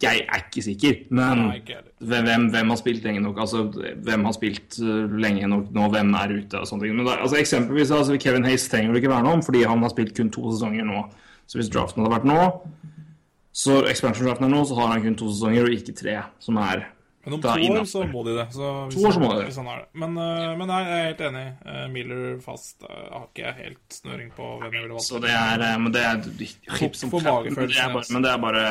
Jeg 0.01 0.25
er 0.25 0.41
ikke 0.47 0.65
sikker, 0.65 0.95
men 1.13 1.43
nei, 1.43 1.59
ikke 1.61 1.77
hvem, 2.09 2.49
hvem, 2.55 2.73
har 2.73 2.79
spilt 2.81 3.05
lenge 3.05 3.21
nok? 3.21 3.37
Altså, 3.45 3.67
hvem 4.07 4.25
har 4.25 4.33
spilt 4.35 4.79
uh, 4.81 5.13
lenge 5.13 5.47
nok 5.47 5.69
nå? 5.77 5.89
Hvem 5.93 6.15
er 6.19 6.33
ute? 6.39 6.59
og 6.59 6.67
sånne 6.67 6.87
ting. 6.87 7.03
Da, 7.05 7.19
altså, 7.19 7.37
eksempelvis 7.39 7.93
altså, 7.93 8.17
Kevin 8.19 8.49
Hayes 8.49 8.65
trenger 8.71 8.95
det 8.97 9.03
ikke 9.03 9.13
verne 9.13 9.37
om, 9.37 9.45
fordi 9.45 9.61
han 9.69 9.85
har 9.85 9.93
spilt 9.93 10.15
kun 10.17 10.33
to 10.33 10.49
sesonger 10.51 10.89
nå. 10.89 11.05
Så 11.45 11.59
hvis 11.59 11.69
draften 11.71 12.01
hadde 12.01 12.15
vært 12.15 12.27
nå, 12.27 12.39
så 13.53 13.83
expansion-draften 13.85 14.47
er 14.47 14.49
nå, 14.49 14.63
så 14.65 14.75
har 14.79 14.91
han 14.95 15.03
kun 15.03 15.15
to 15.17 15.29
sesonger 15.29 15.67
og 15.67 15.75
ikke 15.75 15.93
tre, 15.93 16.17
som 16.41 16.57
er 16.57 16.87
Men 17.23 17.35
om 17.37 17.41
to 17.43 17.51
år 17.53 17.85
så 17.87 18.01
må 18.09 18.23
de 18.25 18.33
det. 18.35 18.47
To 18.55 19.03
år 19.05 19.13
så 19.13 19.21
må 19.21 19.29
de 19.29 19.43
det. 19.45 19.53
Sånn 19.55 19.69
det. 19.69 19.85
Men, 20.01 20.17
uh, 20.17 20.55
men 20.59 20.67
nei, 20.67 20.79
jeg 20.83 20.95
er 20.95 21.05
helt 21.05 21.21
enig. 21.29 21.43
Uh, 21.61 21.83
Miller 21.93 22.23
fast 22.43 22.81
uh, 22.83 22.89
har 23.13 23.27
ikke 23.29 23.53
helt 23.61 23.95
snøring 23.95 24.33
på 24.35 24.47
hvem 24.57 24.73
jeg 24.73 24.83
ville 24.87 24.97
valgt. 24.97 25.05
Så 25.05 25.21
det 25.23 25.31
er 25.37 25.63
Men 25.79 25.93
det 25.93 26.01
er 26.03 26.25
hipp 26.81 26.97
som 26.99 27.13
men 27.13 27.23
det 27.23 27.29
magefølelsen, 27.29 27.85
er 27.85 27.93
bare-. 27.93 28.11
Men 28.11 28.25
det 28.25 28.33
er 28.33 28.41
bare 28.47 28.65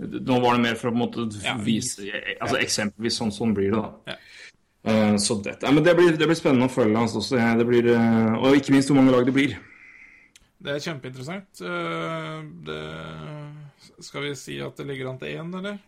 Nå 0.00 0.36
var 0.40 0.56
det 0.56 0.64
mer 0.64 0.76
for 0.80 0.90
å 0.90 0.92
på 0.92 0.96
en 0.96 1.02
måte 1.04 1.24
Ja. 1.44 1.54
vise 1.60 2.06
Altså 2.40 2.56
Eksempelvis 2.56 3.18
sånn, 3.20 3.32
sånn 3.36 3.50
blir 3.56 3.74
det, 3.74 3.80
da. 3.80 4.14
Ja. 4.14 5.16
Så 5.20 5.36
ja, 5.44 5.70
Men 5.70 5.84
det 5.84 5.92
blir, 5.96 6.14
det 6.16 6.24
blir 6.24 6.38
spennende 6.38 6.68
å 6.68 6.72
følge. 6.72 6.96
hans 6.96 7.14
også. 7.14 7.36
det 7.36 7.66
blir, 7.68 7.90
og 8.40 8.56
ikke 8.56 8.72
minst 8.72 8.88
hvor 8.88 8.96
mange 8.96 9.12
lag 9.12 9.28
det 9.28 9.34
blir. 9.36 9.58
Det 10.60 10.72
er 10.72 10.80
kjempeinteressant. 10.84 11.60
Det 12.64 12.80
Skal 13.80 14.28
vi 14.28 14.34
si 14.38 14.58
at 14.62 14.76
det 14.76 14.86
ligger 14.88 15.10
an 15.10 15.20
til 15.20 15.38
én, 15.40 15.54
eller? 15.58 15.78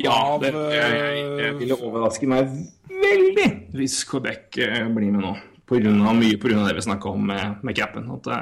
Ja, 0.00 0.38
det, 0.42 0.50
jeg, 0.50 0.94
jeg, 0.98 1.26
eh, 1.38 1.56
ville 1.60 1.76
overraske 1.78 2.26
meg 2.26 2.48
veldig 2.90 3.46
hvis 3.76 4.00
Quebec 4.08 4.58
eh, 4.64 4.88
blir 4.90 5.12
med 5.14 5.22
nå. 5.22 5.34
På 5.64 5.78
grunn 5.80 6.02
av, 6.04 6.16
mye 6.18 6.36
pga. 6.36 6.64
det 6.66 6.74
vi 6.76 6.84
snakka 6.84 7.12
om 7.14 7.28
med, 7.30 7.60
med 7.64 7.76
capen. 7.78 8.10
At 8.16 8.26
det, 8.28 8.40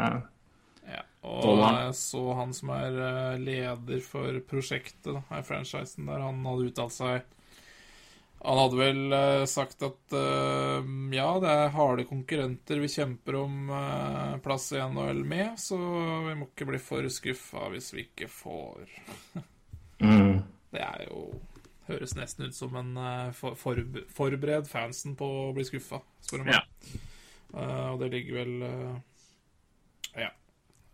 Ja. 0.92 1.02
Og 1.22 1.60
jeg 1.60 1.92
så 1.94 2.22
han 2.34 2.56
som 2.56 2.72
er 2.74 2.96
eh, 2.96 3.42
leder 3.42 4.00
for 4.04 4.40
prosjektet, 4.48 5.12
da, 5.12 5.22
er 5.30 5.46
franchisen 5.46 6.08
der, 6.08 6.24
han 6.24 6.40
hadde 6.48 6.72
uttalt 6.72 6.96
seg 6.96 7.28
Han 8.44 8.58
hadde 8.58 8.78
vel 8.78 9.12
eh, 9.14 9.44
sagt 9.46 9.84
at 9.86 10.14
eh, 10.18 10.88
ja, 11.14 11.28
det 11.42 11.50
er 11.52 11.74
harde 11.76 12.06
konkurrenter 12.08 12.80
vi 12.82 12.90
kjemper 12.90 13.38
om 13.38 13.70
eh, 13.70 14.34
plass 14.42 14.72
i 14.74 14.80
NHL 14.82 15.22
med, 15.22 15.54
så 15.62 15.78
vi 16.26 16.34
må 16.40 16.48
ikke 16.50 16.66
bli 16.72 16.80
for 16.82 17.06
skuffa 17.12 17.68
hvis 17.70 17.92
vi 17.94 18.06
ikke 18.08 18.26
får 18.32 18.82
mm, 20.02 20.42
Det 20.74 20.82
er 20.82 21.06
jo 21.06 21.28
Høres 21.86 22.14
nesten 22.14 22.46
ut 22.46 22.54
som 22.56 22.74
en 22.78 22.92
eh, 22.98 23.30
for, 23.34 23.54
forbered 24.14 24.66
fansen 24.70 25.14
på 25.18 25.26
å 25.26 25.48
bli 25.54 25.66
skuffa, 25.66 25.98
spør 26.22 26.42
du 26.42 26.50
meg. 26.50 26.58
Ja. 26.58 27.00
Uh, 27.52 27.88
og 27.92 27.98
det 28.00 28.08
ligger 28.14 28.38
vel 28.38 28.62
uh, 28.64 28.94
Ja. 30.16 30.30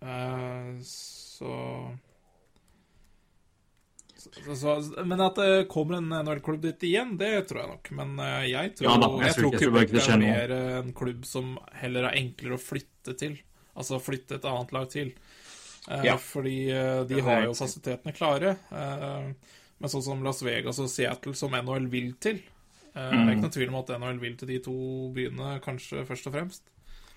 Uh, 0.03 0.81
så 0.83 1.53
så, 4.19 4.55
så, 4.59 5.05
Men 5.07 5.21
at 5.25 5.37
det 5.39 5.69
kommer 5.71 5.99
en 5.99 6.09
NHL-klubb 6.11 6.61
dit 6.65 6.85
igjen, 6.91 7.17
det 7.21 7.31
tror 7.49 7.61
jeg 7.63 7.71
nok. 7.73 7.91
Men 7.99 8.19
eh, 8.25 8.47
jeg 8.51 8.75
tror, 8.79 8.89
Ja 8.89 8.97
da, 8.99 9.09
jeg 9.19 9.27
jeg 9.29 9.37
tror 9.39 9.49
ikke- 9.53 9.61
Quebec 9.65 9.93
det 9.95 10.03
er 10.09 10.23
mer 10.23 10.55
eh, 10.57 10.79
en 10.83 10.93
klubb 10.93 11.25
som 11.29 11.53
heller 11.79 12.09
er 12.11 12.19
enklere 12.21 12.59
å 12.59 12.63
flytte 12.63 13.17
til. 13.19 13.39
Altså 13.79 14.01
flytte 14.03 14.35
et 14.41 14.45
annet 14.51 14.73
lag 14.75 14.89
til. 14.91 15.13
Eh, 15.89 16.05
Ja. 16.05 16.17
Fordi 16.19 16.57
de 17.09 17.21
har 17.25 17.45
jo 17.47 17.55
fasilitetene 17.55 18.13
klare. 18.17 18.57
Men 18.71 19.89
sånn 19.93 20.03
som 20.03 20.23
Las 20.27 20.43
Vegas 20.43 20.79
og 20.83 20.89
Seattle, 20.91 21.35
som 21.39 21.53
NHL 21.55 21.87
vil 21.89 22.13
til 22.19 22.41
Det 22.95 23.05
er 23.05 23.31
ikke 23.31 23.45
noen 23.45 23.53
tvil 23.55 23.69
om 23.71 23.77
at 23.79 23.93
NHL 24.01 24.19
vil 24.19 24.35
til 24.37 24.49
de 24.49 24.59
to 24.65 24.75
byene, 25.15 25.61
kanskje 25.63 26.03
først 26.09 26.27
og 26.27 26.35
fremst. 26.35 26.63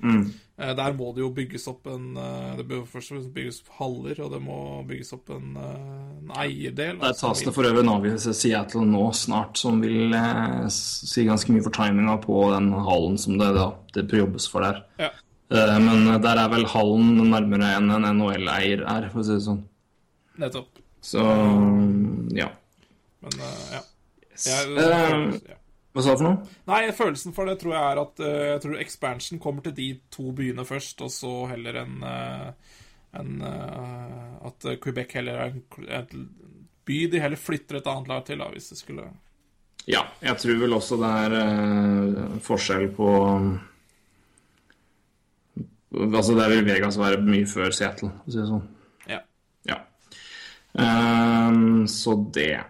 Mm. 0.04 0.24
Eh, 0.62 0.74
Der 0.78 0.94
må 0.94 1.10
det 1.16 1.24
jo 1.24 1.32
bygges 1.34 1.64
opp 1.72 1.88
en 1.90 2.18
eh, 2.20 2.58
Det 2.60 2.68
bør 2.70 2.84
først 2.90 3.32
bygges 3.34 3.62
opp 3.64 3.72
haller, 3.80 4.20
og 4.22 4.34
det 4.36 4.42
må 4.44 4.58
bygges 4.88 5.14
opp 5.16 5.32
en, 5.34 5.56
eh, 5.58 6.12
en 6.20 6.36
eierdel. 6.44 7.00
Der 7.02 7.18
tas 7.18 7.42
det 7.42 7.54
for 7.56 7.66
øvrig 7.66 7.82
en 7.86 7.94
avgjørelse 7.96 8.36
Seattle 8.38 8.86
nå 8.86 9.08
snart 9.18 9.58
som 9.62 9.82
vil 9.82 10.14
eh, 10.14 10.68
si 10.76 11.26
ganske 11.26 11.56
mye 11.56 11.66
for 11.66 11.74
timinga 11.76 12.20
på 12.22 12.44
den 12.54 12.72
hallen 12.74 13.18
som 13.22 13.40
det, 13.42 13.50
da, 13.58 13.72
det 13.98 14.06
jobbes 14.22 14.48
for 14.52 14.68
der. 14.68 14.84
Ja. 15.02 15.12
Eh, 15.52 15.78
men 15.84 16.22
der 16.24 16.44
er 16.44 16.52
vel 16.54 16.68
hallen 16.72 17.18
nærmere 17.32 17.74
enn 17.80 17.90
en 17.98 18.08
NHL-eier 18.14 18.86
er, 18.86 19.10
for 19.12 19.24
å 19.24 19.28
si 19.28 19.36
det 19.40 19.46
sånn. 19.48 19.64
Nettopp. 20.42 20.70
Så 21.02 21.24
ja. 22.38 22.52
Men 23.22 23.42
ja. 23.74 23.82
Jeg, 24.42 24.78
Eh, 24.78 25.42
ja. 25.50 25.58
Hva 25.92 26.04
sa 26.04 26.14
du 26.14 26.22
for 26.22 26.28
noe? 26.30 26.52
Nei, 26.72 26.84
følelsen 26.96 27.34
for 27.36 27.50
det 27.50 27.58
tror 27.60 27.74
jeg 27.76 27.84
er 27.84 28.00
at 28.00 28.22
eh, 28.24 28.44
Jeg 28.54 28.62
tror 28.64 28.78
expansion 28.80 29.42
kommer 29.44 29.66
til 29.66 29.76
de 29.76 29.88
to 30.14 30.30
byene 30.36 30.64
først, 30.68 31.04
og 31.04 31.12
så 31.12 31.32
heller 31.52 31.82
en, 31.82 31.98
eh, 32.08 32.78
en 33.20 33.42
eh, 33.48 34.30
At 34.48 34.70
Quebec 34.84 35.18
heller 35.20 35.42
er 35.42 35.52
en, 35.52 35.66
en 36.00 36.30
by 36.88 37.02
de 37.12 37.20
heller 37.22 37.40
flytter 37.40 37.82
et 37.82 37.92
annet 37.92 38.08
lag 38.10 38.24
til, 38.28 38.40
da, 38.40 38.48
hvis 38.54 38.72
det 38.72 38.80
skulle 38.80 39.10
Ja, 39.90 40.06
jeg 40.24 40.40
tror 40.40 40.64
vel 40.64 40.78
også 40.78 40.98
det 41.02 41.12
er 41.26 42.40
forskjell 42.46 42.88
på 42.96 43.12
Altså, 45.92 46.38
der 46.40 46.50
vil 46.54 46.64
Vegas 46.66 46.96
være 46.96 47.20
mye 47.20 47.48
før 47.52 47.74
Seattle, 47.76 48.14
for 48.22 48.32
å 48.32 48.32
si 48.32 48.40
det 48.40 48.48
sånn. 48.48 48.62
Ja. 49.12 49.18
Ja. 49.68 49.82
Um, 50.72 51.82
så 51.92 52.16
det. 52.32 52.62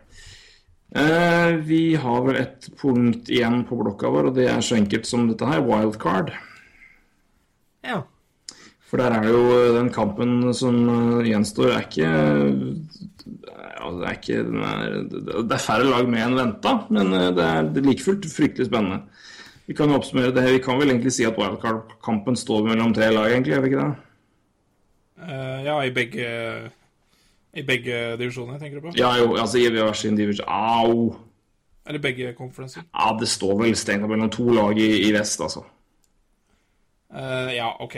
Eh, 0.91 1.49
vi 1.63 1.95
har 1.95 2.23
vel 2.25 2.39
et 2.41 2.67
punkt 2.79 3.29
igjen 3.31 3.61
på 3.67 3.77
blokka 3.79 4.09
vår, 4.11 4.31
og 4.31 4.35
det 4.35 4.49
er 4.51 4.63
så 4.65 4.75
enkelt 4.75 5.07
som 5.07 5.29
dette 5.29 5.47
her, 5.47 5.63
wildcard. 5.63 6.33
ja. 7.87 8.01
For 8.91 8.99
der 8.99 9.13
er 9.15 9.23
det 9.23 9.29
jo 9.31 9.75
den 9.77 9.87
kampen 9.95 10.49
som 10.51 10.81
eh, 10.91 11.29
gjenstår, 11.29 11.69
er 11.71 11.85
ikke 11.85 12.09
ja, 12.09 13.91
det, 13.95 14.01
er 14.03 14.17
ikke 14.17 14.41
er, 14.43 14.97
det 15.47 15.55
er 15.55 15.63
færre 15.63 15.87
lag 15.87 16.09
med 16.11 16.25
enn 16.25 16.35
venta, 16.35 16.73
men 16.91 17.15
eh, 17.15 17.29
det 17.37 17.45
er, 17.45 17.69
det 17.71 17.85
like 17.85 18.03
fullt 18.03 18.27
fryktelig 18.27 18.67
spennende. 18.67 18.99
Vi 19.69 19.77
kan 19.77 19.87
jo 19.87 19.95
oppsummere 19.95 20.35
det. 20.35 20.43
Vi 20.57 20.59
kan 20.65 20.75
vel 20.81 20.91
egentlig 20.91 21.13
si 21.15 21.23
at 21.23 21.39
wildcard-kampen 21.39 22.35
står 22.35 22.67
mellom 22.67 22.91
tre 22.97 23.07
lag, 23.15 23.31
egentlig, 23.31 23.55
er 23.55 23.63
vi 23.63 23.71
ikke 23.71 23.85
det? 23.85 23.93
Eh, 25.23 25.57
ja, 25.69 25.79
i 25.85 25.95
begge 25.95 26.27
I 27.53 27.65
begge 27.67 27.99
divisjoner, 28.19 28.59
tenker 28.59 28.79
du 28.79 28.87
på? 28.87 28.93
Ja, 28.95 29.11
jo, 29.19 29.35
altså 29.35 29.59
i 29.59 29.67
hver 29.73 29.93
sin 29.97 30.15
divisjon 30.15 30.47
Au! 30.47 31.11
Eller 31.87 31.99
begge 31.99 32.33
konferanser? 32.37 32.85
Ja, 32.93 33.11
det 33.19 33.27
står 33.27 33.57
vel 33.59 33.75
stengt 33.75 34.07
mellom 34.07 34.29
to 34.31 34.45
lag 34.55 34.79
i, 34.79 34.89
i 35.07 35.11
vest, 35.15 35.41
altså. 35.41 35.65
Uh, 37.11 37.49
ja, 37.51 37.67
OK. 37.83 37.97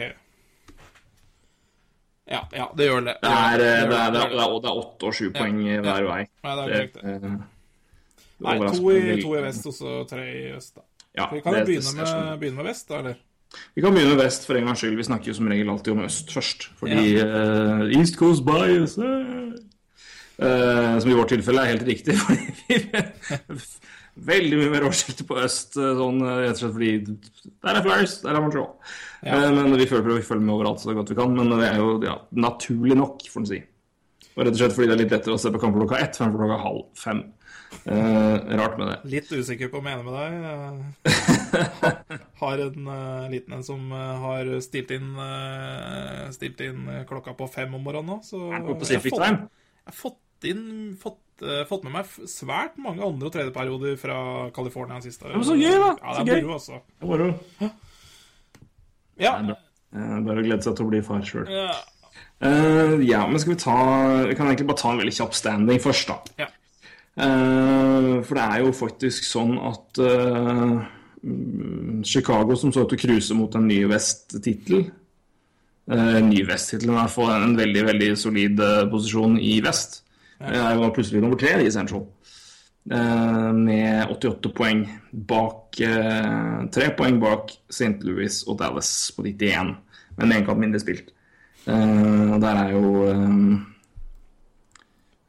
Ja, 2.26 2.40
ja, 2.56 2.70
det 2.78 2.88
gjør 2.88 3.04
det. 3.06 3.18
Det 3.22 3.30
er, 3.30 3.54
eh, 3.54 3.60
det 3.60 3.66
er, 3.68 3.90
det 3.90 3.98
er, 4.00 4.12
det 4.14 4.22
er, 4.24 4.54
det 4.64 4.70
er 4.72 4.80
åtte 4.80 5.10
og 5.10 5.18
sju 5.18 5.28
poeng 5.36 5.60
hver 5.84 6.08
vei. 6.08 6.22
Nei, 6.46 6.54
det 6.56 6.64
er 6.64 6.72
korrekt, 6.72 6.96
det. 6.96 7.04
eh, 7.04 7.20
det 7.22 7.34
Nei, 8.44 8.56
to 8.60 8.92
i, 8.92 9.22
to 9.22 9.36
i 9.38 9.44
vest 9.44 9.68
og 9.70 9.76
så 9.76 10.00
tre 10.10 10.24
i 10.32 10.48
øst, 10.56 10.74
da. 10.80 10.88
Ja, 11.14 11.28
Vi 11.30 11.44
kan 11.44 11.60
jo 11.60 11.66
begynne 11.68 11.94
med, 12.00 12.40
begynne 12.42 12.58
med 12.58 12.68
vest, 12.72 12.88
da, 12.90 13.04
eller? 13.04 13.20
Vi 13.74 13.84
kan 13.84 13.94
begynne 13.94 14.16
med 14.16 14.24
vest 14.24 14.48
for 14.48 14.58
en 14.58 14.70
gangs 14.70 14.82
skyld. 14.84 14.98
Vi 15.00 15.08
snakker 15.08 15.32
jo 15.32 15.38
som 15.38 15.50
regel 15.52 15.70
alltid 15.74 15.94
om 15.96 16.04
øst 16.06 16.34
først. 16.34 16.68
Fordi 16.80 17.16
eh, 17.22 17.98
East 18.00 18.18
Coast 18.20 18.46
bias 18.46 18.98
eh, 18.98 19.54
eh, 20.42 21.00
Som 21.00 21.12
i 21.12 21.18
vårt 21.18 21.34
tilfelle 21.34 21.64
er 21.64 21.76
helt 21.76 21.88
riktig. 21.88 22.18
Fordi 22.24 22.54
vi 22.70 23.60
Veldig 24.14 24.58
mye 24.60 24.70
mer 24.70 24.84
oversikt 24.86 25.24
på 25.26 25.40
øst, 25.42 25.74
eh, 25.82 25.96
sånn 25.98 26.20
rett 26.22 26.54
og 26.54 26.60
slett 26.60 26.76
fordi 26.76 26.92
Der 27.66 27.80
er 27.80 27.82
Flyers, 27.82 28.20
der 28.22 28.38
er 28.38 28.44
Montreal. 28.44 28.68
Eh, 29.26 29.48
men 29.58 29.74
vi 29.80 29.88
føler, 29.90 30.20
vi 30.20 30.28
følger 30.28 30.46
med 30.46 30.54
overalt 30.54 30.84
så 30.84 30.94
godt 30.94 31.10
vi 31.10 31.18
kan. 31.18 31.34
Men 31.34 31.50
det 31.50 31.72
er 31.72 31.80
jo 31.82 31.96
ja, 32.06 32.20
naturlig 32.38 32.98
nok, 33.00 33.26
får 33.34 33.42
en 33.42 33.50
si. 33.50 33.62
Og 34.34 34.44
rett 34.46 34.54
og 34.54 34.62
slett 34.62 34.76
fordi 34.78 34.90
det 34.90 34.96
er 34.96 35.02
litt 35.02 35.16
lettere 35.16 35.34
å 35.34 35.42
se 35.42 35.50
på 35.54 35.62
kamper 35.62 35.82
klokka 35.82 36.02
ett 36.04 36.20
fremfor 36.20 36.44
klokka 36.44 36.60
halv 36.62 36.86
fem. 36.98 37.24
Eh, 37.86 38.58
rart 38.58 38.78
med 38.80 38.88
det. 38.88 38.98
Litt 39.12 39.32
usikker 39.32 39.70
på 39.72 39.80
å 39.82 39.86
mene 39.86 40.04
med 40.06 40.14
deg. 40.16 40.32
Eh, 41.54 42.18
har 42.44 42.64
en 42.66 42.90
uh, 42.90 43.26
liten 43.32 43.58
en 43.58 43.66
som 43.66 43.92
eh, 43.92 44.14
har 44.24 44.52
stilt 44.66 44.94
inn, 44.96 45.14
uh, 45.18 46.30
stilt 46.36 46.64
inn 46.66 46.88
klokka 47.10 47.36
på 47.38 47.48
fem 47.52 47.74
om 47.76 47.84
morgenen 47.84 48.16
nå. 48.16 48.20
Så 48.26 48.40
Er 48.50 48.60
jeg 48.60 48.66
har 48.66 49.06
fått-? 49.08 49.48
Jeg 49.84 49.98
fått 50.00 50.48
inn 50.48 50.66
fått, 51.00 51.20
fått 51.70 51.86
med 51.88 51.94
meg 51.96 52.10
svært 52.30 52.76
mange 52.80 53.04
andre- 53.04 53.30
og 53.30 53.36
tredjeperioder 53.36 53.96
fra 54.00 54.18
California 54.56 55.00
siste. 55.04 55.32
men 55.32 55.46
så 55.48 55.56
gøy, 55.60 55.76
da. 55.80 55.94
Ja, 56.00 56.24
det 56.24 56.36
er 56.38 56.44
moro, 56.44 56.58
altså. 56.60 56.80
Det 56.84 57.08
er 57.08 57.12
moro. 57.12 57.30
Ja. 59.22 59.32
det 59.44 59.58
bare 60.28 60.42
å 60.42 60.46
glede 60.46 60.64
seg 60.66 60.76
til 60.78 60.88
å 60.88 60.92
bli 60.92 61.02
far 61.06 61.24
sjøl. 61.28 61.48
Ja. 61.52 61.74
Eh, 62.44 63.00
ja, 63.08 63.28
men 63.28 63.40
skal 63.40 63.54
vi 63.54 63.60
ta 63.60 63.76
Vi 64.28 64.36
kan 64.36 64.50
egentlig 64.50 64.68
bare 64.68 64.82
ta 64.82 64.92
en 64.92 65.00
veldig 65.00 65.16
kjapp 65.16 65.36
standing 65.38 65.80
først, 65.84 66.10
da. 66.12 66.44
Ja. 66.44 66.50
Eh, 67.14 68.16
for 68.26 68.40
det 68.40 68.44
er 68.44 68.64
jo 68.64 68.74
faktisk 68.74 69.28
sånn 69.28 69.54
at 69.62 70.02
eh, 70.02 70.78
Chicago, 72.08 72.58
som 72.60 72.74
så 72.74 72.84
ut 72.84 72.94
til 72.94 73.00
å 73.00 73.04
cruise 73.04 73.38
mot 73.38 73.54
en 73.56 73.68
ny 73.70 73.84
Vest-tittel 73.88 74.82
uh, 75.88 76.18
Ny 76.20 76.42
Vest-tittel, 76.50 76.90
i 76.92 76.98
hvert 76.98 77.14
fall 77.14 77.32
en 77.38 77.56
veldig 77.56 77.86
veldig 77.88 78.10
solid 78.20 78.60
eh, 78.60 78.82
posisjon 78.92 79.38
i 79.40 79.54
vest. 79.64 80.02
Er 80.44 80.76
jo 80.76 80.92
plutselig 80.92 81.22
nummer 81.24 81.40
tre 81.40 81.54
i 81.64 81.72
Central. 81.72 82.04
Eh, 82.92 83.52
med 83.56 84.10
88 84.12 84.50
poeng 84.52 84.82
bak 85.16 85.80
eh, 85.80 86.64
Tre 86.68 86.90
poeng 86.98 87.16
bak 87.22 87.54
St. 87.72 88.02
Louis 88.04 88.42
og 88.44 88.58
Dallas 88.60 88.90
på 89.16 89.24
91, 89.24 89.72
men 90.18 90.28
med 90.34 90.44
kamp 90.44 90.60
mindre 90.60 90.82
spilt. 90.84 91.14
Eh, 91.64 92.34
og 92.36 92.42
der 92.44 92.60
er 92.66 92.74
jo 92.76 93.06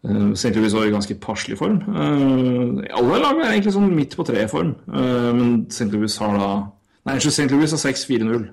St. 0.05 0.51
Louis 0.57 0.73
var 0.77 0.85
i 0.87 0.91
ganske 0.93 1.15
passelig 1.21 1.57
form. 1.59 1.79
Eh, 1.89 2.91
alle 2.99 3.21
lag 3.23 3.39
er 3.41 3.55
egentlig 3.55 3.73
sånn 3.73 3.89
midt 3.97 4.17
på 4.19 4.27
treet-form, 4.29 4.75
uh, 4.93 5.31
men 5.33 5.67
St. 5.73 5.89
Louis 5.93 6.17
har 6.21 6.37
da 6.39 6.51
Nei, 7.05 7.17
St. 7.21 7.47
Louis 7.53 7.71
har 7.73 7.81
6-4-0. 7.81 8.45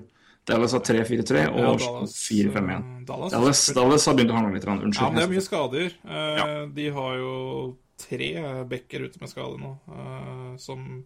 Dallas 0.48 0.72
har 0.74 0.80
3-4-3 0.84 1.44
og 1.54 1.80
Ja, 1.80 1.92
4-5-1. 2.04 2.70
eh, 2.72 3.04
Dallas, 3.06 3.32
Dallas, 3.32 3.60
Dallas 3.76 4.06
har 4.06 4.14
begynt 4.18 4.32
å 4.32 4.34
hangle 4.36 4.54
litt. 4.58 4.66
Unnskyld. 4.66 4.98
Ja, 5.00 5.10
det 5.14 5.22
er 5.22 5.30
mye 5.30 5.44
skader. 5.44 5.92
Eh, 6.04 6.36
Ja. 6.36 6.66
De 6.66 6.88
har 6.90 7.14
jo 7.16 7.76
tre 7.96 8.28
backer 8.68 9.04
ute 9.06 9.20
med 9.20 9.30
skade 9.30 9.56
nå, 9.60 9.70
eh, 9.88 10.56
som 10.58 11.04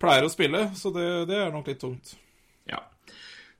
pleier 0.00 0.24
å 0.24 0.30
spille, 0.32 0.70
så 0.74 0.90
det, 0.94 1.28
det 1.28 1.36
er 1.36 1.52
nok 1.52 1.66
litt 1.68 1.78
tungt. 1.80 2.14
Ja. 2.66 2.78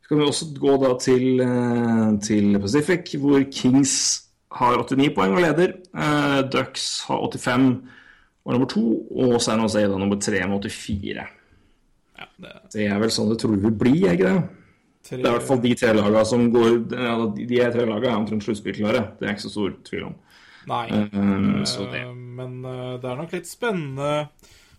Så 0.03 0.09
kan 0.09 0.19
vi 0.19 0.25
også 0.25 0.49
gå 0.59 0.77
da 0.83 0.95
til, 0.99 1.41
eh, 1.45 2.19
til 2.25 2.59
Pacific, 2.59 3.13
hvor 3.21 3.45
Kings 3.53 4.29
har 4.59 4.79
89 4.83 5.13
poeng 5.17 5.37
og 5.37 5.45
leder. 5.45 5.75
Eh, 5.97 6.39
Ducks 6.53 6.87
har 7.09 7.21
85 7.23 7.69
og 8.43 8.57
nummer 8.57 8.67
to, 8.71 8.83
og 9.23 9.37
San 9.43 9.63
Jose 9.63 9.85
da 9.87 10.01
nummer 10.01 10.19
tre 10.19 10.41
med 10.51 10.67
84. 10.67 11.27
Ja, 12.19 12.27
det 12.43 12.57
Det 12.73 12.89
er 12.89 12.99
vel 12.99 13.13
sånn 13.15 13.31
det 13.31 13.39
tror 13.39 13.55
vi 13.57 13.71
blir, 13.71 14.09
er 14.09 14.17
ikke 14.19 14.33
det? 14.33 14.43
tre, 15.07 15.17
Det 15.17 15.25
er 15.27 15.31
i 15.31 15.37
hvert 15.37 15.49
fall 15.49 15.63
de 15.63 15.75
tre 15.75 15.93
lagene 15.95 16.25
som 16.27 16.49
går 16.53 16.69
ja, 16.91 17.15
De 17.37 17.61
tre 17.77 17.87
lagene 17.87 18.11
er 18.11 18.19
omtrent 18.19 18.43
sluttspillklare. 18.43 19.05
Det 19.19 19.29
er 19.29 19.37
ikke 19.37 19.47
så 19.47 19.55
stor 19.55 19.77
tvil 19.87 20.09
om. 20.11 20.19
Nei. 20.67 20.87
Eh, 20.91 21.87
det. 21.93 22.03
Men 22.13 22.63
det 22.63 23.09
er 23.11 23.17
nok 23.17 23.33
litt 23.33 23.49
spennende 23.51 24.29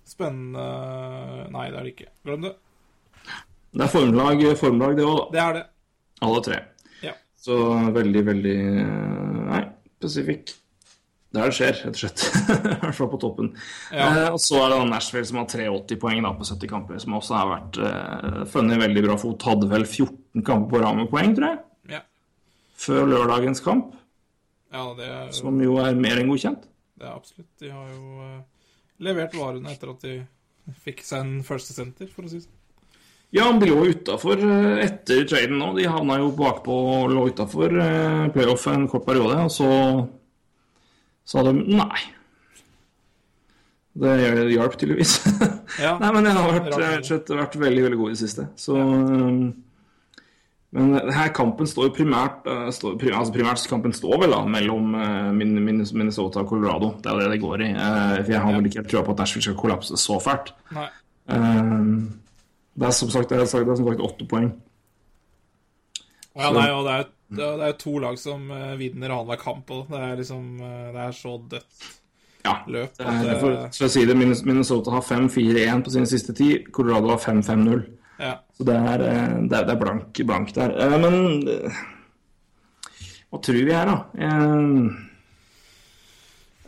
Spennende 0.04 1.48
Nei, 1.54 1.70
det 1.72 1.80
er 1.80 1.84
det 1.84 1.94
ikke. 1.94 2.10
Glem 2.28 2.42
det. 2.50 2.54
Det 3.74 3.86
er 3.86 3.90
formlag, 3.90 4.44
formlag 4.60 4.98
det 4.98 5.06
òg, 5.08 5.16
da. 5.18 5.28
Det 5.32 5.42
er 5.42 5.54
det. 5.54 5.64
Alle 6.24 6.42
tre. 6.44 6.58
Så 7.44 7.56
veldig, 7.96 8.22
veldig 8.30 8.58
eh, 8.58 9.39
Nei, 9.50 9.64
Pacific. 10.02 10.54
Der 11.34 11.50
det 11.50 11.56
skjer, 11.58 11.74
rett 11.82 11.96
og 11.98 11.98
slett. 11.98 12.24
I 12.70 12.76
hvert 12.84 12.96
fall 12.96 13.10
på 13.10 13.18
toppen. 13.24 13.48
Ja. 13.89 14.06
Eh, 14.06 14.28
og 14.36 14.39
så 14.41 14.60
er 14.62 14.70
det 14.76 14.78
Nashville 14.91 15.26
som 15.26 15.39
har 15.41 15.48
83 15.50 15.98
poeng 16.02 16.22
da, 16.24 16.32
på 16.38 16.46
70 16.46 16.70
kamper, 16.70 17.00
som 17.02 17.16
også 17.18 17.36
har 17.39 17.50
vært 17.50 17.80
eh, 17.89 18.44
funnet 18.54 18.80
veldig 18.84 19.04
bra 19.08 19.16
fot. 19.20 19.48
Hadde 19.50 19.70
vel 19.72 19.86
14 19.89 20.46
kamper 20.46 20.70
på 20.76 20.84
rad 20.86 21.00
med 21.02 21.10
poeng, 21.12 21.34
tror 21.38 21.50
jeg, 21.50 21.60
Ja. 21.98 22.04
før 22.86 23.10
lørdagens 23.10 23.64
kamp, 23.66 23.96
ja, 24.74 24.86
det 24.98 25.06
er, 25.10 25.34
som 25.38 25.60
jo 25.62 25.76
er 25.82 25.98
mer 25.98 26.22
enn 26.22 26.30
godkjent. 26.32 26.64
det 26.98 27.06
er 27.10 27.18
absolutt. 27.18 27.50
De 27.62 27.70
har 27.74 27.89
jo 27.91 28.24
eh, 28.30 28.39
levert 29.06 29.36
varene 29.38 29.74
etter 29.74 29.91
at 29.91 30.06
de 30.06 30.16
fikk 30.86 31.02
seg 31.06 31.26
en 31.26 31.44
første 31.46 31.76
senter, 31.76 32.08
for 32.14 32.24
å 32.26 32.32
si 32.32 32.39
det 32.39 32.46
sånn. 32.48 32.60
Ja, 33.34 33.48
han 33.50 33.58
de 33.60 33.66
lå 33.72 33.80
utafor 33.90 34.38
etter 34.84 35.24
traden 35.26 35.58
nå. 35.58 35.72
De 35.78 35.88
havna 35.90 36.20
jo 36.22 36.28
bakpå 36.38 36.74
og 37.00 37.14
lå 37.16 37.24
utafor 37.32 37.74
playoff 38.36 38.68
en 38.70 38.88
kort 38.92 39.08
periode, 39.08 39.40
og 39.48 39.50
så 39.54 39.70
sa 41.26 41.42
de 41.48 41.54
nei. 41.58 42.04
Det 43.94 44.14
hjalp 44.54 44.78
tydeligvis. 44.80 45.20
Ja. 45.82 45.96
Nei, 45.98 46.10
men 46.14 46.28
jeg 46.30 46.36
har 46.38 46.52
vært, 46.54 46.76
jeg 46.78 46.98
rett 47.10 47.30
vært 47.34 47.56
veldig 47.58 47.82
veldig 47.88 47.98
god 47.98 48.12
i 48.12 48.14
det 48.14 48.20
siste. 48.20 48.44
Så, 48.62 48.76
um, 48.78 49.40
men 50.78 50.92
her 51.16 51.32
kampen 51.34 51.66
står 51.70 51.90
primært 51.98 52.46
står, 52.78 52.94
prim, 53.02 53.16
altså 53.18 53.34
Primært 53.34 53.64
kampen 53.72 53.96
står 53.98 54.20
vel 54.22 54.36
da 54.36 54.44
mellom 54.46 54.92
Min- 55.34 55.58
Min- 55.66 55.82
Minnesota 55.98 56.44
og 56.44 56.52
Colorado. 56.52 56.92
Det 57.02 57.10
er 57.10 57.18
jo 57.18 57.24
det 57.24 57.32
det 57.34 57.40
går 57.42 57.64
i. 57.66 57.72
For 57.74 58.30
jeg 58.36 58.44
har 58.46 58.54
vel 58.60 58.70
ikke 58.70 58.84
helt 58.84 58.92
trua 58.94 59.02
på 59.08 59.16
at 59.16 59.24
Nashville 59.24 59.48
skal 59.48 59.58
kollapse 59.64 59.98
så 59.98 60.20
fælt. 60.22 60.54
Nei. 60.78 60.86
Um, 61.34 61.90
det 62.76 62.88
er 62.88 62.92
som 62.98 63.10
sagt, 63.14 63.30
det 63.30 63.40
er, 63.40 63.46
som 63.46 63.66
sagt 63.88 64.02
åtte 64.02 64.26
poeng. 64.30 64.52
Ja, 66.36 66.50
nei, 66.52 66.70
og 66.74 66.86
det 66.88 66.94
er, 66.98 67.10
det 67.38 67.50
er- 67.68 67.76
to 67.78 68.00
lag 68.02 68.18
som 68.18 68.48
eh, 68.52 68.76
vinner 68.80 69.10
annenhver 69.14 69.38
kamp. 69.42 69.70
Og 69.72 69.88
det 69.92 70.00
er 70.02 70.16
liksom 70.18 70.48
eh, 70.62 70.88
Det 70.96 71.02
er 71.08 71.12
så 71.12 71.36
dødt 71.50 71.92
Ja. 72.46 72.56
løp. 72.68 72.98
At, 73.00 73.26
eh, 73.26 73.40
for, 73.40 73.56
for 73.72 73.86
å 73.86 73.90
si 73.94 74.06
det, 74.06 74.16
Minnesota 74.18 74.92
har 74.92 75.02
5-4-1 75.06 75.84
på 75.86 75.94
sine 75.94 76.10
siste 76.10 76.34
ti. 76.36 76.50
Colorado 76.74 77.10
har 77.14 77.22
5-5-0. 77.22 77.84
ja. 78.20 78.34
Så 78.58 78.64
det 78.66 78.76
er, 78.76 79.02
eh, 79.02 79.38
det 79.50 79.58
er, 79.60 79.66
det 79.70 79.74
er 79.76 79.80
blank, 79.86 80.14
blank 80.26 80.54
der. 80.54 80.74
Men 80.98 81.16
hva 83.32 83.40
tror 83.42 83.64
vi 83.66 83.74
her, 83.74 83.86
da? 83.90 83.98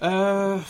Uh, 0.05 0.61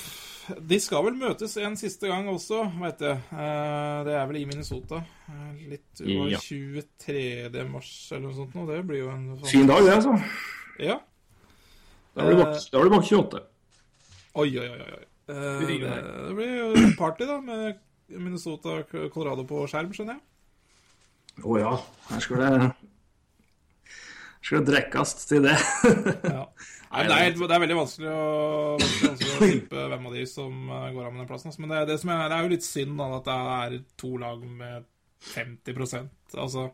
de 0.61 0.77
skal 0.79 1.03
vel 1.07 1.15
møtes 1.17 1.55
en 1.57 1.75
siste 1.79 2.07
gang 2.09 2.27
også, 2.29 2.61
veit 2.81 2.99
jeg. 3.01 3.17
Eh, 3.33 3.97
det 4.07 4.13
er 4.17 4.27
vel 4.29 4.37
i 4.41 4.45
Minnesota. 4.49 4.99
Eh, 5.29 5.63
litt 5.71 6.01
over 6.05 6.29
Ja. 6.33 6.39
23. 6.43 7.63
mars 7.71 7.91
eller 8.11 8.27
noe 8.27 8.35
sånt. 8.37 8.53
nå. 8.55 8.65
Det 8.69 8.79
blir 8.87 8.99
jo 9.03 9.09
en 9.13 9.25
sånn 9.39 9.49
Fin 9.51 9.67
dag, 9.67 9.83
det, 9.85 9.95
altså. 9.97 10.13
Ja. 10.79 10.99
Da 12.15 12.23
blir 12.27 12.37
det 12.37 12.43
bak, 12.45 12.61
da 12.71 12.77
var 12.77 12.85
du 12.89 12.95
bak 12.95 13.03
28. 13.09 13.41
Oi, 14.35 14.49
oi, 14.59 14.69
oi. 14.69 14.91
oi. 14.99 15.03
Eh, 15.27 15.59
Det 15.65 15.79
det, 15.81 16.35
blir 16.37 16.55
jo 16.59 16.95
party, 16.99 17.25
da, 17.25 17.39
med 17.41 17.79
Minnesota 18.09 18.79
og 18.83 19.11
Colorado 19.11 19.43
på 19.49 19.65
skjerm, 19.67 19.89
skjønner 19.95 20.19
jeg. 20.19 20.21
Å 21.43 21.57
ja, 21.59 21.71
her 22.11 22.19
skal 22.23 22.37
det 22.37 22.49
Her 22.61 22.73
Skal 24.45 24.61
det 24.61 24.67
drikkes 24.69 25.15
til 25.25 25.41
det? 25.49 25.57
Ja. 26.23 26.45
Nei, 26.95 27.05
det, 27.09 27.15
er, 27.19 27.35
det 27.35 27.55
er 27.55 27.61
veldig 27.65 27.77
vanskelig 27.77 28.11
å, 28.11 28.25
vanskelig, 28.79 29.09
vanskelig 29.11 29.35
å 29.35 29.49
tippe 29.51 29.85
hvem 29.91 30.07
av 30.09 30.15
de 30.17 30.25
som 30.31 30.57
eh, 30.69 30.87
går 30.95 31.07
av 31.07 31.13
med 31.13 31.21
den 31.23 31.29
plassen. 31.29 31.51
altså. 31.51 31.61
Men 31.63 31.73
det, 31.73 31.81
det, 31.91 31.97
som 32.01 32.11
er, 32.15 32.23
det 32.31 32.37
er 32.37 32.45
jo 32.47 32.53
litt 32.55 32.67
synd 32.67 32.99
da, 33.01 33.07
at 33.19 33.29
det 33.29 33.37
er 33.55 33.77
to 34.01 34.11
lag 34.21 34.43
med 34.63 34.89
50 35.25 36.09
altså, 36.37 36.67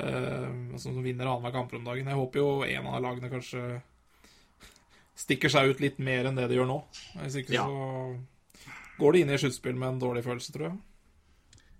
eh, 0.00 0.50
som 0.82 1.00
vinner 1.04 1.30
annenhver 1.30 1.54
kamper 1.56 1.80
om 1.80 1.86
dagen. 1.88 2.10
Jeg 2.12 2.20
håper 2.20 2.42
jo 2.42 2.50
en 2.66 2.90
av 2.90 3.00
lagene 3.06 3.32
kanskje 3.32 3.64
stikker 5.20 5.52
seg 5.52 5.72
ut 5.74 5.80
litt 5.82 5.98
mer 6.00 6.28
enn 6.30 6.38
det 6.38 6.46
de 6.50 6.56
gjør 6.60 6.68
nå. 6.70 6.78
Hvis 7.20 7.40
ikke 7.42 7.56
Ja. 7.58 7.66
så 7.66 9.00
går 9.00 9.12
de 9.16 9.24
inn 9.24 9.32
i 9.34 9.40
sluttspill 9.40 9.76
med 9.76 9.94
en 9.94 10.00
dårlig 10.02 10.24
følelse, 10.24 10.52
tror 10.54 10.70
jeg. 10.70 10.78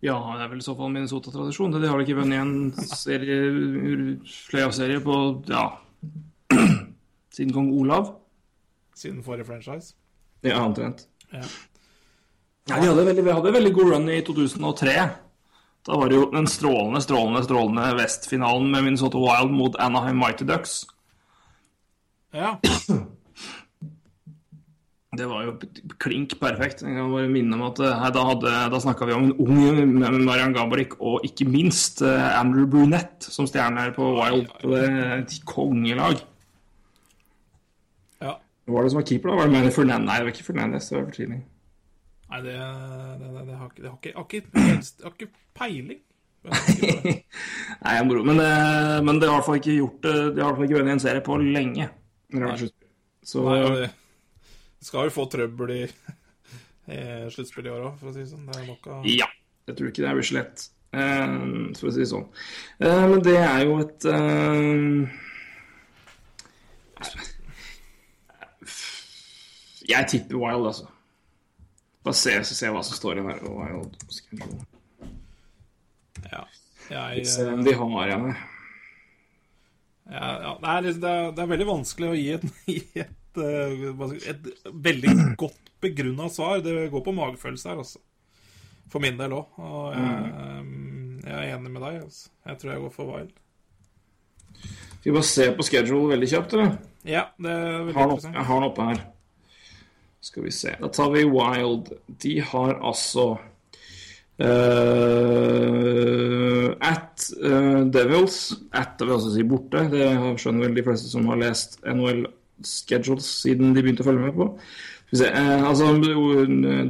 Ja, 0.00 0.16
det 0.36 0.46
er 0.46 0.48
vel 0.48 0.62
i 0.62 0.64
så 0.64 0.72
fall 0.76 0.92
Minnesota-tradisjon. 0.94 1.74
De 1.76 1.88
har 1.88 2.00
ikke 2.00 2.16
vunnet 2.16 2.40
en 2.40 2.72
serie, 2.88 4.16
playoff-serie 4.48 5.02
på 5.04 5.16
ja, 5.50 5.66
siden 7.34 7.52
kong 7.54 7.72
Olav. 7.80 8.14
Siden 8.96 9.22
forrige 9.24 9.48
franchise. 9.48 9.94
Ja, 10.42 10.60
omtrent. 10.64 11.06
Ja. 11.32 11.44
Ja, 12.70 12.78
vi 12.94 13.22
vi 13.22 13.32
hadde 13.32 13.52
veldig 13.52 13.72
god 13.74 13.92
run 13.92 14.08
i 14.08 14.20
2003. 14.22 14.94
Da 15.86 15.96
var 15.96 16.10
det 16.10 16.18
jo 16.18 16.26
den 16.30 16.46
strålende, 16.46 17.00
strålende, 17.00 17.42
strålende 17.44 17.86
Vest-finalen 17.98 18.68
med 18.70 18.84
Minnesota 18.84 19.18
Wild 19.18 19.54
mot 19.56 19.78
Anaheim 19.80 20.20
Mighty 20.20 20.44
Ducks. 20.44 20.84
ja. 22.34 22.58
Det 25.10 25.26
var 25.26 25.42
jo 25.42 25.56
klink 25.98 26.36
perfekt. 26.38 26.84
Jeg 26.86 26.94
kan 26.94 27.08
bare 27.10 27.26
minne 27.28 27.56
om 27.56 27.64
at 27.66 27.80
hei, 27.82 28.10
da, 28.14 28.22
hadde, 28.28 28.52
da 28.70 28.78
snakka 28.78 29.08
vi 29.08 29.16
om 29.16 29.24
en 29.26 29.32
ung 29.42 29.96
med 29.98 30.20
Marian 30.22 30.54
Gaborik 30.54 30.94
og 31.02 31.26
ikke 31.26 31.48
minst 31.50 31.98
eh, 32.06 32.28
Andrew 32.38 32.68
Brunette 32.70 33.26
som 33.34 33.48
stjerner 33.50 33.90
på 33.96 34.06
Wild. 34.20 34.52
Og 34.62 34.76
det 34.76 34.84
er 34.86 35.24
kongelag. 35.50 36.22
Hva 38.70 38.76
var 38.76 38.86
det 38.86 38.92
som 38.92 39.00
var 39.00 39.08
keeper, 39.08 39.32
da? 39.32 39.38
Var 39.40 39.48
det 39.48 39.54
Manny 39.56 39.72
Fernandez? 39.74 40.06
Nei, 40.06 40.18
det 40.20 40.26
var 40.28 40.34
ikke 40.36 40.46
Fernandez. 40.46 40.86
Det 40.86 40.96
var 40.96 41.08
for 41.08 41.16
tidlig. 41.16 41.40
Nei, 42.30 42.40
det, 42.44 42.52
det, 42.54 43.30
det, 43.34 43.42
det 43.48 43.56
har 43.58 43.70
ikke, 43.72 43.82
det 43.82 43.88
har 43.90 43.96
ikke, 43.98 44.12
har 44.14 44.26
ikke, 44.30 45.02
har 45.02 45.16
ikke 45.16 45.30
peiling. 45.58 46.02
Nei, 47.84 47.94
moro. 48.06 48.22
Men, 48.30 48.42
eh, 48.44 48.98
men 49.04 49.18
det 49.18 49.26
har 49.28 49.34
i 49.34 49.38
hvert 49.40 49.48
fall 49.48 49.58
ikke 49.58 49.74
gjort 49.80 49.98
det. 50.06 50.14
De 50.14 50.44
har 50.44 50.46
i 50.46 50.46
hvert 50.46 50.60
fall 50.60 50.68
ikke 50.68 50.78
vunnet 50.78 50.94
en 50.94 51.02
serie 51.02 51.24
på 51.26 51.38
lenge. 51.42 51.88
Det. 52.30 52.70
Så 53.26 53.42
Nei, 53.48 53.58
det 53.82 54.86
skal 54.86 55.08
jo 55.08 55.14
få 55.14 55.26
trøbbel 55.32 55.74
i, 55.74 55.80
i 56.94 57.00
sluttspillet 57.34 57.70
i 57.70 57.74
år 57.74 57.88
òg, 57.90 57.96
for 58.00 58.12
å 58.12 58.14
si 58.14 58.22
det 58.22 58.30
sånn. 58.30 58.46
Det 58.46 58.60
er 58.60 58.68
nok 58.70 58.86
av 58.94 59.08
ja. 59.10 59.28
Jeg 59.68 59.76
tror 59.78 59.90
ikke 59.90 60.04
det 60.06 60.14
blir 60.16 60.26
så 60.26 60.36
lett, 60.38 60.62
eh, 60.96 61.34
for 61.78 61.90
å 61.90 61.92
si 61.94 62.00
det 62.02 62.08
sånn. 62.10 62.28
Eh, 62.82 63.04
men 63.12 63.20
det 63.26 63.36
er 63.38 63.60
jo 63.66 63.76
et 63.82 64.06
eh, 64.10 65.18
Jeg 69.90 70.06
tipper 70.12 70.38
Wild, 70.40 70.66
altså. 70.70 70.86
Bare 72.06 72.16
se, 72.16 72.32
så 72.48 72.54
se 72.56 72.70
hva 72.72 72.82
som 72.86 72.96
står 72.96 73.18
i 73.18 73.22
den 73.24 73.30
her 73.32 73.42
Wild. 73.50 73.96
Ja. 76.30 76.44
Jeg, 76.90 77.26
Se 77.30 77.44
hvem 77.46 77.62
de 77.66 77.74
har 77.78 78.06
igjen. 78.08 78.30
ja, 80.10 80.30
ja, 80.42 80.52
det, 80.60 80.68
er, 80.70 80.86
det, 80.86 81.10
er, 81.10 81.32
det 81.36 81.42
er 81.44 81.50
veldig 81.52 81.66
vanskelig 81.68 82.08
å 82.10 82.16
gi 82.18 82.28
et, 82.34 82.46
et, 83.04 83.38
eh, 83.38 83.74
jeg 83.84 84.22
et 84.32 84.48
veldig 84.88 85.12
godt 85.38 85.70
begrunna 85.84 86.26
svar. 86.32 86.62
Det 86.64 86.88
går 86.92 87.04
på 87.06 87.14
magefølelse 87.16 87.70
her, 87.70 87.82
altså. 87.84 88.02
For 88.90 88.98
min 89.04 89.20
del 89.20 89.36
òg. 89.36 89.60
Og 89.62 89.92
jeg, 89.94 90.32
Mm. 90.60 91.20
jeg 91.22 91.36
er 91.36 91.54
enig 91.54 91.70
med 91.70 91.82
deg. 91.84 92.00
Altså. 92.02 92.30
Jeg 92.48 92.58
tror 92.58 92.72
jeg 92.72 92.80
går 92.82 92.92
for 92.96 93.12
Wild. 93.14 93.30
Skal 95.00 95.06
vi 95.06 95.14
bare 95.14 95.28
se 95.30 95.46
på 95.56 95.64
schedule 95.64 96.10
veldig 96.10 96.28
kjapt, 96.32 96.54
eller? 96.56 96.74
Ja, 97.08 97.22
det 97.40 97.52
er 97.54 97.78
veldig 97.84 97.94
har 97.96 98.08
noe, 98.10 98.16
interessant. 98.18 98.34
jeg 98.36 98.48
har 98.50 98.60
den 98.60 98.66
oppe 98.70 98.86
her. 98.90 99.00
Skal 100.20 100.44
vi 100.44 100.52
se. 100.52 100.74
Da 100.80 100.88
tar 100.92 101.10
vi 101.14 101.24
Wild. 101.24 101.94
De 102.22 102.40
har 102.40 102.76
altså 102.80 103.32
Uh, 104.40 104.46
At 106.80 107.32
uh, 107.44 107.84
Devils 107.92 108.54
At 108.72 108.88
det 108.98 109.06
vil 109.06 109.12
altså 109.18 109.34
si 109.34 109.42
borte. 109.44 109.82
Det 109.92 110.06
skjønner 110.40 110.64
vel 110.64 110.78
de 110.78 110.84
fleste 110.86 111.10
som 111.12 111.26
har 111.28 111.36
lest 111.42 111.76
NHL 111.84 112.22
schedules 112.64 113.26
siden 113.42 113.74
de 113.76 113.82
begynte 113.84 114.04
å 114.04 114.08
følge 114.08 114.24
med 114.26 114.34
på. 114.36 114.46
Eh, 115.16 115.62
altså 115.64 115.86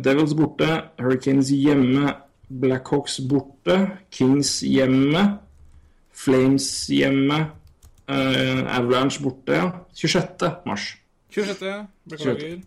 Devils 0.05 0.35
borte, 0.37 0.67
Hurricanes 0.99 1.53
hjemme, 1.55 2.11
Blackhawks 2.51 3.21
borte, 3.31 3.77
Kings 4.13 4.51
hjemme, 4.67 5.23
Flames 6.11 6.67
hjemme, 6.91 7.39
Avalanche 8.11 9.23
borte, 9.23 9.55
ja. 9.63 9.71
26. 9.95 10.51
mars. 10.67 10.91
26. 11.39 11.87
Beklager. 12.11 12.59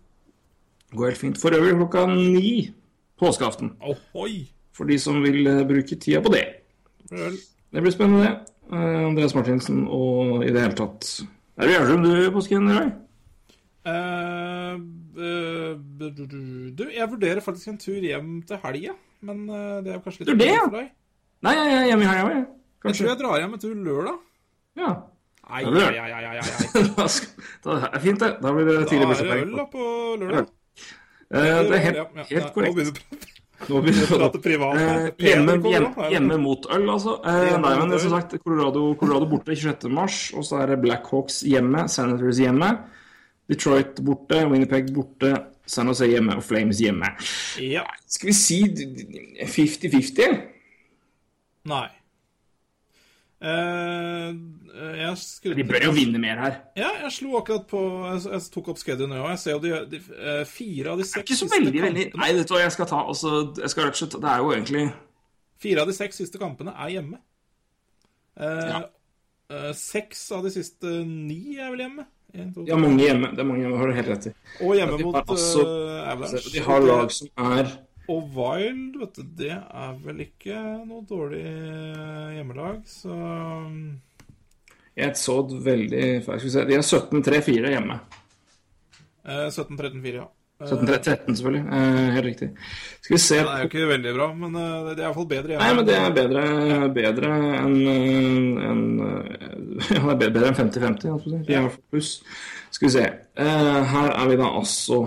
Går 0.94 1.10
helt 1.10 1.20
fint. 1.20 1.40
For 1.40 1.54
øvrig 1.56 1.76
klokka 1.78 2.06
ni 2.10 2.72
påskeaften. 3.20 3.74
Ohoi! 3.82 4.44
For 4.74 4.90
de 4.90 4.98
som 4.98 5.20
vil 5.22 5.46
eh, 5.46 5.62
bruke 5.66 5.96
tida 5.96 6.22
på 6.22 6.32
det. 6.34 6.44
Vel. 7.10 7.38
Det 7.74 7.82
blir 7.82 7.94
spennende, 7.94 8.26
det. 8.26 8.54
Eh, 8.72 9.06
Andreas 9.06 9.34
Martinsen 9.36 9.84
og 9.92 10.44
i 10.44 10.52
det 10.54 10.62
hele 10.62 10.76
tatt 10.78 11.08
Er 11.58 11.68
du 11.68 11.72
Gjerdrum, 11.74 12.04
du, 12.06 12.14
gjør 12.16 12.30
påsken? 12.38 12.70
Roy? 12.72 12.86
Uh, 13.84 14.78
uh, 15.20 15.74
du, 16.72 16.84
jeg 16.88 17.08
vurderer 17.10 17.42
faktisk 17.44 17.68
en 17.68 17.80
tur 17.82 18.00
hjem 18.00 18.38
til 18.48 18.60
helga, 18.62 18.94
men 19.28 19.42
eh, 19.52 19.74
det 19.84 19.92
er 19.92 19.98
kanskje 20.00 20.24
litt 20.24 20.30
Du, 20.32 20.40
det, 20.40 20.48
ja? 20.48 20.62
Nei, 21.44 21.52
jeg 21.52 21.74
er 21.74 21.84
hjemme 21.90 22.06
i 22.06 22.08
helga, 22.08 22.30
jeg. 22.32 22.46
Jeg 22.86 22.96
tror 22.96 23.10
jeg 23.10 23.20
drar 23.20 23.42
hjem 23.42 23.58
en 23.58 23.60
tur 23.60 23.74
lørdag. 23.76 24.16
Ja. 24.80 24.94
Ai, 25.44 25.60
nei 25.68 25.74
det 25.76 25.84
ai, 25.84 25.98
ai, 26.00 26.10
ai, 26.16 26.24
ai, 26.30 26.38
ai. 26.40 27.04
da 27.66 27.76
er 27.76 27.86
det 27.92 28.02
fint, 28.06 28.24
det. 28.24 28.30
Da 28.40 28.54
blir 28.56 28.70
det 28.70 28.78
Da 28.88 29.00
er 29.04 29.20
det 29.20 29.36
øl 29.42 29.54
da 29.58 29.68
på 29.76 29.88
lørdag. 30.22 30.48
Det 31.30 31.78
er 31.78 31.84
helt, 31.88 31.96
helt 32.16 32.30
ja. 32.30 32.42
Nå 32.44 32.52
korrekt. 32.54 32.76
begynner 32.76 32.92
vi 32.92 33.18
å 33.18 33.32
Nå 33.70 33.80
blir 33.80 33.96
det 33.96 34.06
prate 34.10 34.40
privat. 34.42 34.76
Eh, 34.76 35.06
hjemme, 35.24 35.54
hjemme, 35.70 36.08
hjemme 36.12 36.36
mot 36.42 36.66
øl, 36.74 36.84
altså. 36.90 37.14
Eh, 37.24 37.54
nei, 37.62 37.72
men 37.80 37.94
som 38.02 38.12
sagt, 38.12 38.34
Colorado, 38.42 38.82
Colorado 39.00 39.28
borte 39.30 39.54
26. 39.54 39.88
mars, 39.94 40.18
og 40.36 40.44
så 40.44 40.60
er 40.60 40.74
det 40.74 40.80
Blackhawks 40.82 41.40
hjemme, 41.48 41.86
Senators 41.88 42.42
hjemme, 42.42 42.70
Detroit 43.48 44.00
borte, 44.04 44.42
Winnipeg 44.50 44.90
borte, 44.92 45.32
San 45.70 45.88
Jose 45.88 46.10
hjemme 46.10 46.36
og 46.36 46.44
Flames 46.44 46.82
hjemme. 46.82 47.14
Ja. 47.62 47.86
Skal 48.10 48.32
vi 48.32 48.36
si 48.36 48.58
50-50? 49.40 50.40
Nei. 51.70 51.86
Eh, 53.44 55.14
skrudde 55.20 55.58
De 55.58 55.64
bør 55.68 55.84
jo 55.88 55.92
vinne 55.96 56.20
mer 56.22 56.38
her. 56.40 56.54
Ja, 56.80 56.90
jeg 57.04 57.12
slo 57.12 57.34
akkurat 57.40 57.66
på 57.68 57.80
Jeg, 58.08 58.22
jeg 58.32 58.46
tok 58.54 58.70
opp 58.72 58.80
schedulen 58.80 59.12
nå, 59.12 59.20
og 59.24 59.30
jeg 59.34 59.42
ser 59.42 59.56
jo 59.56 59.60
de, 59.64 59.72
de 59.92 60.00
eh, 60.16 60.40
fire 60.48 60.94
av 60.94 61.02
de 61.02 61.06
seks 61.08 61.34
siste 61.34 61.50
veldig, 61.52 61.82
veldig 61.84 62.06
Nei, 62.16 62.30
vet 62.38 62.48
du 62.48 62.54
hva, 62.56 62.62
jeg 62.64 62.72
skal 62.76 62.88
ta 62.90 63.02
også, 63.12 63.34
jeg 63.60 63.72
skal 63.74 63.86
rett 63.88 63.98
og 63.98 64.00
slett 64.02 64.16
Det 64.24 64.32
er 64.32 64.42
jo 64.44 64.54
egentlig 64.56 64.84
Fire 65.64 65.84
av 65.84 65.90
de 65.92 65.96
seks 65.96 66.18
siste 66.20 66.40
kampene 66.40 66.72
er 66.74 66.90
hjemme. 66.96 67.20
Eh, 68.36 68.66
Ja. 68.68 68.80
eh, 69.54 69.70
seks 69.78 70.24
av 70.34 70.42
de 70.44 70.50
siste 70.52 70.90
ni 71.06 71.56
er 71.56 71.70
vel 71.72 71.84
hjemme. 71.86 72.04
En, 72.34 72.48
to, 72.52 72.64
De 72.66 72.74
mange 72.76 72.98
hjemme. 73.06 73.30
Det 73.30 73.40
er 73.44 73.46
mange 73.48 73.62
hjemme, 73.62 73.78
har 73.78 73.86
du 73.92 73.94
helt 73.94 74.10
rett 74.10 74.26
i. 74.26 74.32
Og 74.66 74.74
hjemme 74.76 74.98
ja, 74.98 75.04
mot 75.06 75.14
også- 75.36 75.62
uh, 75.64 76.10
Avalanche. 76.10 76.50
De 76.52 76.64
har 76.66 76.80
lag 76.82 77.12
som 77.14 77.28
er 77.54 77.70
Og 78.12 78.26
Wild, 78.36 78.98
vet 79.00 79.16
du, 79.16 79.22
det 79.38 79.54
er 79.56 79.92
vel 80.04 80.18
ikke 80.26 80.58
noe 80.84 81.04
dårlig 81.08 81.40
eh, 81.48 82.34
hjemmelag, 82.36 82.82
så 82.84 83.14
um, 83.16 83.78
Jeg 84.98 85.16
så 85.16 85.38
et 85.40 85.54
veldig 85.64 86.06
feil. 86.26 86.42
Se. 86.52 86.64
De 86.68 86.76
er 86.76 86.84
17-3-4 86.84 87.72
hjemme. 87.72 87.96
eh, 89.24 89.46
17-13-4, 89.48 90.18
ja. 90.20 90.26
Eh, 90.60 90.68
17-13 90.68 91.32
selvfølgelig. 91.34 91.64
Eh, 91.78 92.12
helt 92.18 92.28
riktig. 92.28 92.50
Skal 93.00 93.16
vi 93.16 93.22
se 93.24 93.40
Det 93.40 93.48
er 93.56 93.64
jo 93.64 93.70
ikke 93.72 93.88
veldig 93.94 94.12
bra, 94.20 94.28
men 94.44 94.60
eh, 94.60 94.76
det 94.90 94.92
er 94.98 95.02
iallfall 95.08 95.30
bedre 95.32 95.54
hjemme. 95.56 95.64
Nei, 95.64 95.74
men 95.80 95.88
det 95.88 95.96
er 95.98 96.14
bedre, 96.20 96.44
bedre 97.00 97.32
enn 97.64 97.80
en, 98.68 98.84
Ja, 99.96 100.04
det 100.12 100.28
er 100.28 100.36
bedre 100.36 100.52
enn 100.52 100.60
50-50. 100.60 101.10
holdt 101.10 101.24
på 101.24 101.32
å 101.32 101.34
si. 101.34 101.42
De 101.48 101.56
er 101.56 101.58
i 101.58 101.66
hvert 101.66 101.78
fall 101.80 101.90
pluss. 101.96 102.12
Skal 102.76 102.88
vi 102.90 102.94
se. 102.98 103.08
Eh, 103.40 103.82
her 103.96 104.12
er 104.12 104.30
vi 104.30 104.38
da 104.44 104.52
altså 104.60 105.06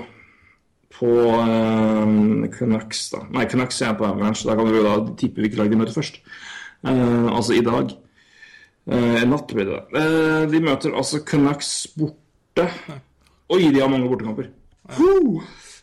på 0.98 1.14
eh, 1.38 2.50
Canucks, 2.58 3.08
da. 3.14 3.24
Nei, 3.36 3.46
Canucks 3.50 3.82
er 3.86 3.96
på 3.98 4.08
Avalanche. 4.08 4.48
Da 4.50 4.58
kan 4.58 4.70
vi 4.70 4.80
jo 4.80 4.86
da 4.86 4.98
tippe 5.20 5.44
hvilket 5.44 5.62
lag 5.62 5.72
de 5.72 5.80
møter 5.80 5.96
først. 5.96 6.22
Uh, 6.86 7.30
altså 7.34 7.58
i 7.58 7.64
dag. 7.66 7.94
Uh, 8.88 9.24
natt 9.28 9.54
blir 9.54 9.70
det. 9.72 9.80
Uh, 9.94 10.44
de 10.52 10.62
møter 10.64 10.94
altså 10.98 11.24
Canucks 11.26 11.72
borte. 11.98 12.68
Oi, 13.54 13.64
de 13.72 13.82
har 13.82 13.90
mange 13.92 14.10
bortekamper. 14.10 14.52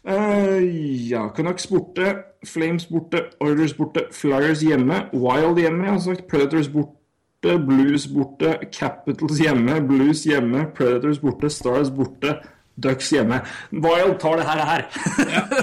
Eh, 0.05 1.09
ja, 1.09 1.29
Canucks 1.37 1.67
borte, 1.67 2.17
Flames 2.45 2.87
borte, 2.87 3.23
Oilers 3.41 3.73
borte, 3.73 4.05
Flyers 4.13 4.61
hjemme, 4.61 5.07
Wild 5.13 5.59
hjemme, 5.59 5.85
jeg 5.85 5.93
har 5.93 6.03
sagt 6.05 6.27
Predators 6.29 6.69
borte, 6.69 7.55
Blues 7.67 8.05
borte, 8.13 8.59
Capitals 8.73 9.41
hjemme, 9.41 9.79
Blues 9.89 10.27
hjemme, 10.29 10.67
Predators 10.77 11.23
borte, 11.23 11.49
Stars 11.51 11.91
borte, 11.91 12.37
Ducks 12.83 13.11
hjemme. 13.11 13.41
Wild 13.73 14.19
tar 14.21 14.37
det 14.37 14.45
her. 14.45 14.65
her. 14.65 14.83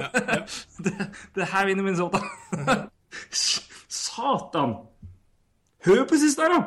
det, 0.86 0.93
det 1.36 1.45
her 1.53 1.66
vinner 1.66 1.84
Minnesota. 1.84 2.18
Satan! 3.89 4.76
Hør 5.86 6.05
på 6.05 6.16
sist 6.16 6.38
der, 6.38 6.53
da! 6.53 6.62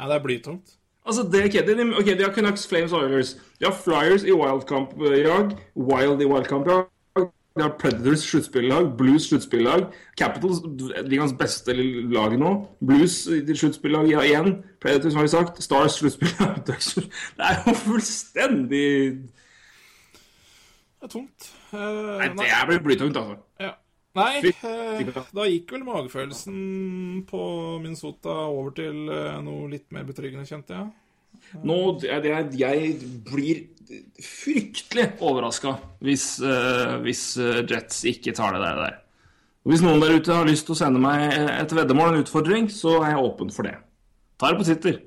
Ja, 0.00 0.08
det 0.08 0.14
er 0.14 0.22
blytungt. 0.22 0.76
Altså, 1.06 1.22
det, 1.22 1.44
okay, 1.44 1.66
det, 1.66 1.94
ok, 1.98 2.06
de 2.06 2.24
har 2.24 2.32
Canucks, 2.32 2.68
Flames, 2.68 2.92
Oilers. 2.92 3.34
De 3.60 3.64
har 3.64 3.72
Flyers 3.84 4.22
i 4.22 4.32
wildcamp-jag. 4.32 5.56
Wild 5.76 6.22
i 6.22 6.26
wildcamp-jag. 6.26 6.84
De 7.56 7.62
har 7.62 7.76
Predators 7.78 8.18
sluttspillag, 8.18 8.96
Blues 8.98 9.28
sluttspillag. 9.28 9.86
Capitals, 10.18 10.58
ligaens 11.08 11.32
beste 11.32 11.72
lag 12.12 12.38
nå. 12.38 12.50
Blues 12.86 13.28
sluttspillag 13.58 14.10
ja, 14.10 14.20
igjen. 14.20 14.64
Predators, 14.82 15.14
har 15.14 15.22
vi 15.22 15.28
sagt. 15.28 15.62
Stars 15.62 15.92
sluttspillag. 15.92 16.56
Det 16.66 17.48
er 17.48 17.62
jo 17.66 17.74
fullstendig 17.74 18.90
Det 20.96 21.08
er 21.08 21.12
tungt. 21.12 21.48
Uh, 21.72 22.16
Nei, 22.22 22.46
det 22.48 22.62
blir 22.70 22.84
blytungt, 22.84 23.18
altså. 23.20 23.36
Ja. 23.60 23.74
Nei, 24.16 24.30
eh, 24.48 25.08
da 25.36 25.44
gikk 25.44 25.74
vel 25.74 25.82
magefølelsen 25.84 26.60
på 27.28 27.40
Minnesota 27.82 28.32
over 28.48 28.72
til 28.78 29.10
uh, 29.10 29.42
noe 29.44 29.66
litt 29.68 29.90
mer 29.92 30.06
betryggende, 30.08 30.46
kjente 30.48 30.72
jeg. 30.72 30.86
Nå, 31.68 31.76
jeg, 32.00 32.22
jeg, 32.24 32.46
jeg 32.56 32.94
blir 33.28 33.60
fryktelig 34.24 35.04
overraska 35.22 35.74
hvis, 36.02 36.24
hvis 37.04 37.20
Jets 37.68 38.00
ikke 38.08 38.32
tar 38.34 38.56
det 38.56 38.62
der. 38.64 38.96
Hvis 39.68 39.84
noen 39.84 40.00
der 40.00 40.16
ute 40.16 40.32
har 40.32 40.48
lyst 40.48 40.64
til 40.66 40.74
å 40.74 40.78
sende 40.80 41.02
meg 41.02 41.26
et 41.36 41.76
veddemål, 41.76 42.14
en 42.14 42.24
utfordring, 42.24 42.70
så 42.72 42.96
er 43.02 43.12
jeg 43.12 43.28
åpen 43.28 43.52
for 43.52 43.68
det. 43.68 43.76
Ta 44.40 44.50
det 44.50 44.62
på 44.62 44.66
Twitter. 44.70 44.98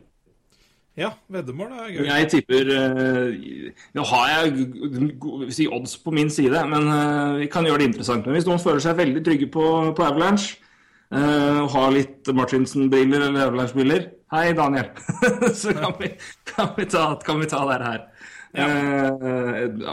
Ja, 1.00 1.14
veddemål 1.32 1.72
er 1.72 1.92
gøy. 1.94 2.08
Jeg 2.10 2.28
tipper 2.34 2.70
eh, 2.76 3.84
Nå 3.96 4.04
har 4.10 4.32
jeg 4.34 5.52
si 5.56 5.68
odds 5.72 5.96
på 6.04 6.12
min 6.16 6.32
side, 6.34 6.64
men 6.68 6.90
eh, 6.92 7.38
vi 7.46 7.48
kan 7.52 7.68
gjøre 7.68 7.84
det 7.84 7.92
interessant. 7.94 8.28
Men 8.28 8.36
hvis 8.36 8.48
noen 8.50 8.60
føler 8.60 8.84
seg 8.84 8.98
veldig 9.00 9.24
trygge 9.24 9.48
på, 9.54 9.64
på 9.96 10.04
Avalanche, 10.06 10.58
eh, 11.16 11.62
og 11.64 11.72
har 11.78 11.96
litt 11.96 12.34
Martinsen-briller 12.36 13.30
eller 13.30 13.48
Avalanche-briller 13.48 14.10
Hei, 14.34 14.52
Daniel. 14.54 14.92
så 15.62 15.74
kan 15.74 15.96
vi, 16.02 16.12
kan, 16.52 16.76
vi 16.76 16.86
ta, 16.92 17.06
kan 17.26 17.40
vi 17.42 17.48
ta 17.50 17.64
det 17.72 17.80
her. 17.82 18.06
Ja, 18.60 18.68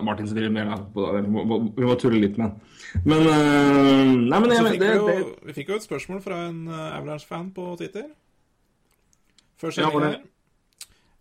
Martinsen-briller 0.05 0.75
på 0.93 1.07
det. 1.15 1.23
Vi 1.23 1.87
må, 1.87 1.97
tulle 2.03 2.21
litt 2.21 2.37
med 2.41 2.51
den. 2.51 2.77
Men 3.07 3.27
uh, 3.29 4.13
Nei, 4.27 4.39
men 4.41 4.53
jeg, 4.53 4.69
fikk 4.73 4.81
det, 4.83 4.91
vi, 4.91 4.99
jo, 4.99 5.09
det, 5.09 5.49
vi 5.49 5.57
fikk 5.57 5.73
jo 5.73 5.81
et 5.81 5.87
spørsmål 5.87 6.23
fra 6.25 6.47
en 6.51 6.63
Avalanche-fan 6.69 7.53
på 7.57 7.75
Twitter. 7.81 8.09
Før 9.61 9.71
Ja, 9.73 9.77
sendingen 9.79 10.11
her. 10.11 10.25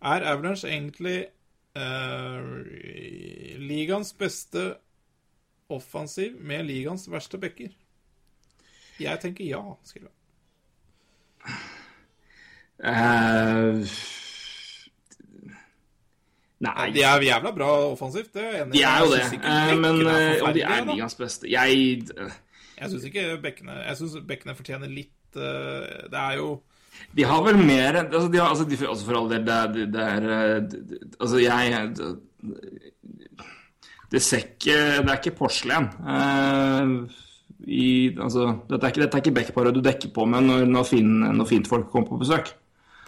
Er 0.02 0.26
Avalanche 0.28 0.68
egentlig 0.68 1.26
eh, 1.76 2.42
ligaens 3.58 4.12
beste 4.12 4.76
offensiv 5.68 6.36
med 6.40 6.64
ligaens 6.64 7.10
verste 7.10 7.38
backer? 7.38 7.72
Jeg 9.00 9.20
tenker 9.20 9.44
ja, 9.44 9.62
skriver 9.84 10.08
han. 10.08 10.14
Uh, 12.76 13.86
Nei. 16.60 16.90
De 16.92 17.02
er 17.02 17.22
jævla 17.24 17.50
bra 17.52 17.68
offensivt, 17.90 18.34
det 18.34 18.44
er 18.44 18.62
enig. 18.62 18.72
De 18.72 18.82
er 18.82 18.98
jo 19.00 19.10
det, 19.12 19.80
men 19.80 20.00
eh, 20.06 20.54
de 20.54 20.62
er 20.62 20.84
ligaens 20.84 21.14
beste. 21.14 21.50
Jeg 21.50 22.02
Jeg 22.76 22.90
syns 22.90 23.04
ikke 23.04 23.38
bekkene 23.42 23.72
Jeg 23.72 23.96
synes 23.96 24.16
bekkene 24.28 24.54
fortjener 24.54 24.88
litt 24.88 25.36
Det 25.36 26.18
er 26.20 26.34
jo 26.36 26.60
De 27.16 27.24
har 27.24 27.44
vel 27.46 27.58
mer 27.58 28.00
altså, 28.02 28.28
har, 28.32 28.48
altså, 28.50 28.66
de, 28.68 28.80
altså 28.86 29.06
For 29.06 29.18
all 29.18 29.30
del, 29.30 29.46
det 29.46 29.86
det, 29.94 30.02
er 30.02 30.26
eh, 30.36 30.58
Altså, 31.20 31.38
jeg 31.40 31.92
det, 31.96 32.10
det 34.12 34.22
ser 34.22 34.44
ikke 34.44 34.76
Det 35.02 35.12
er 35.12 35.20
ikke 35.20 35.38
porselen. 35.38 35.88
Uh, 36.00 37.24
i, 37.66 38.12
altså, 38.20 38.52
dette 38.70 38.84
er 38.84 38.92
ikke, 38.92 39.02
dette 39.02 39.22
ikke 39.24 39.34
backparet 39.40 39.74
du 39.74 39.80
dekker 39.82 40.12
på 40.14 40.26
med 40.28 40.44
når, 40.46 40.68
når, 40.70 40.84
fin, 40.86 41.08
når 41.34 41.48
fint 41.50 41.68
folk 41.68 41.88
kommer 41.90 42.12
på 42.12 42.20
besøk. 42.20 42.52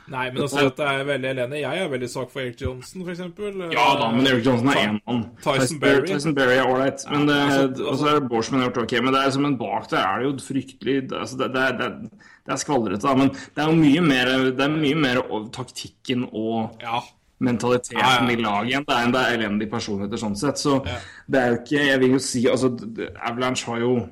Nei, 0.08 0.30
men 0.32 0.42
altså, 0.42 0.62
dette 0.68 0.80
er 0.88 1.02
veldig 1.04 1.28
elendig 1.34 1.58
Jeg 1.60 1.78
er 1.84 1.88
veldig 1.92 2.08
svak 2.08 2.30
for 2.32 2.40
Eric 2.40 2.60
Johnson, 2.62 3.02
eksempel. 3.12 3.58
Ja 3.74 3.86
da, 4.00 4.10
men 4.14 4.26
Eric 4.26 4.46
Johnson 4.46 4.68
er 4.72 4.80
én 4.86 5.00
mann. 5.06 5.24
Tyson 5.44 5.78
Berry. 5.82 6.06
Tyson 6.06 6.34
Berry 6.34 6.56
er 6.56 6.64
ålreit. 6.70 7.04
Men 7.10 7.26
det, 7.28 7.36
altså- 7.36 7.88
og 7.90 7.98
så 7.98 8.06
er 8.16 8.20
Borsman 8.28 8.62
gjort 8.64 8.82
ok. 8.82 8.92
Men 9.02 9.12
det 9.12 9.20
er 9.26 9.30
som 9.30 9.44
en 9.44 9.58
bak 9.58 9.88
der 9.90 9.98
er 10.00 10.18
det 10.18 10.24
jo 10.30 10.32
fryktelig 10.46 10.96
det, 11.10 11.18
altså 11.18 11.36
det, 11.38 11.52
det, 11.54 11.62
er- 11.62 11.76
det, 11.78 11.86
er- 11.86 12.00
det 12.48 12.52
er 12.52 12.56
skvaldrete. 12.64 13.16
Men 13.18 13.28
det 13.28 13.58
er 13.64 13.66
jo 13.68 13.76
mye 13.76 14.00
mer, 14.00 14.32
det 14.56 14.60
er 14.60 14.68
mye 14.68 14.94
mer 14.96 15.22
taktikken 15.52 16.28
og 16.32 16.76
Ja. 16.80 17.00
mentaliteten 17.40 17.98
Ja, 17.98 18.14
ja. 18.24 18.30
i 18.30 18.36
laget 18.36 18.66
igjen. 18.72 18.84
Det 18.88 18.96
er, 18.96 19.10
det 19.12 19.20
er 19.20 19.36
elendige 19.38 19.70
personligheter 19.70 20.16
sånn 20.24 20.36
sett. 20.36 20.56
Så 20.58 20.80
Ja. 20.86 20.96
det 21.30 21.40
er 21.40 21.48
jo 21.52 21.58
ikke 21.62 21.86
Jeg 21.86 22.00
vil 22.00 22.10
jo 22.10 22.18
si 22.18 22.46
altså 22.48 22.68
det- 22.78 22.94
det- 22.96 23.12
Avalanche 23.22 23.64
har 23.66 23.78
jo 23.80 24.08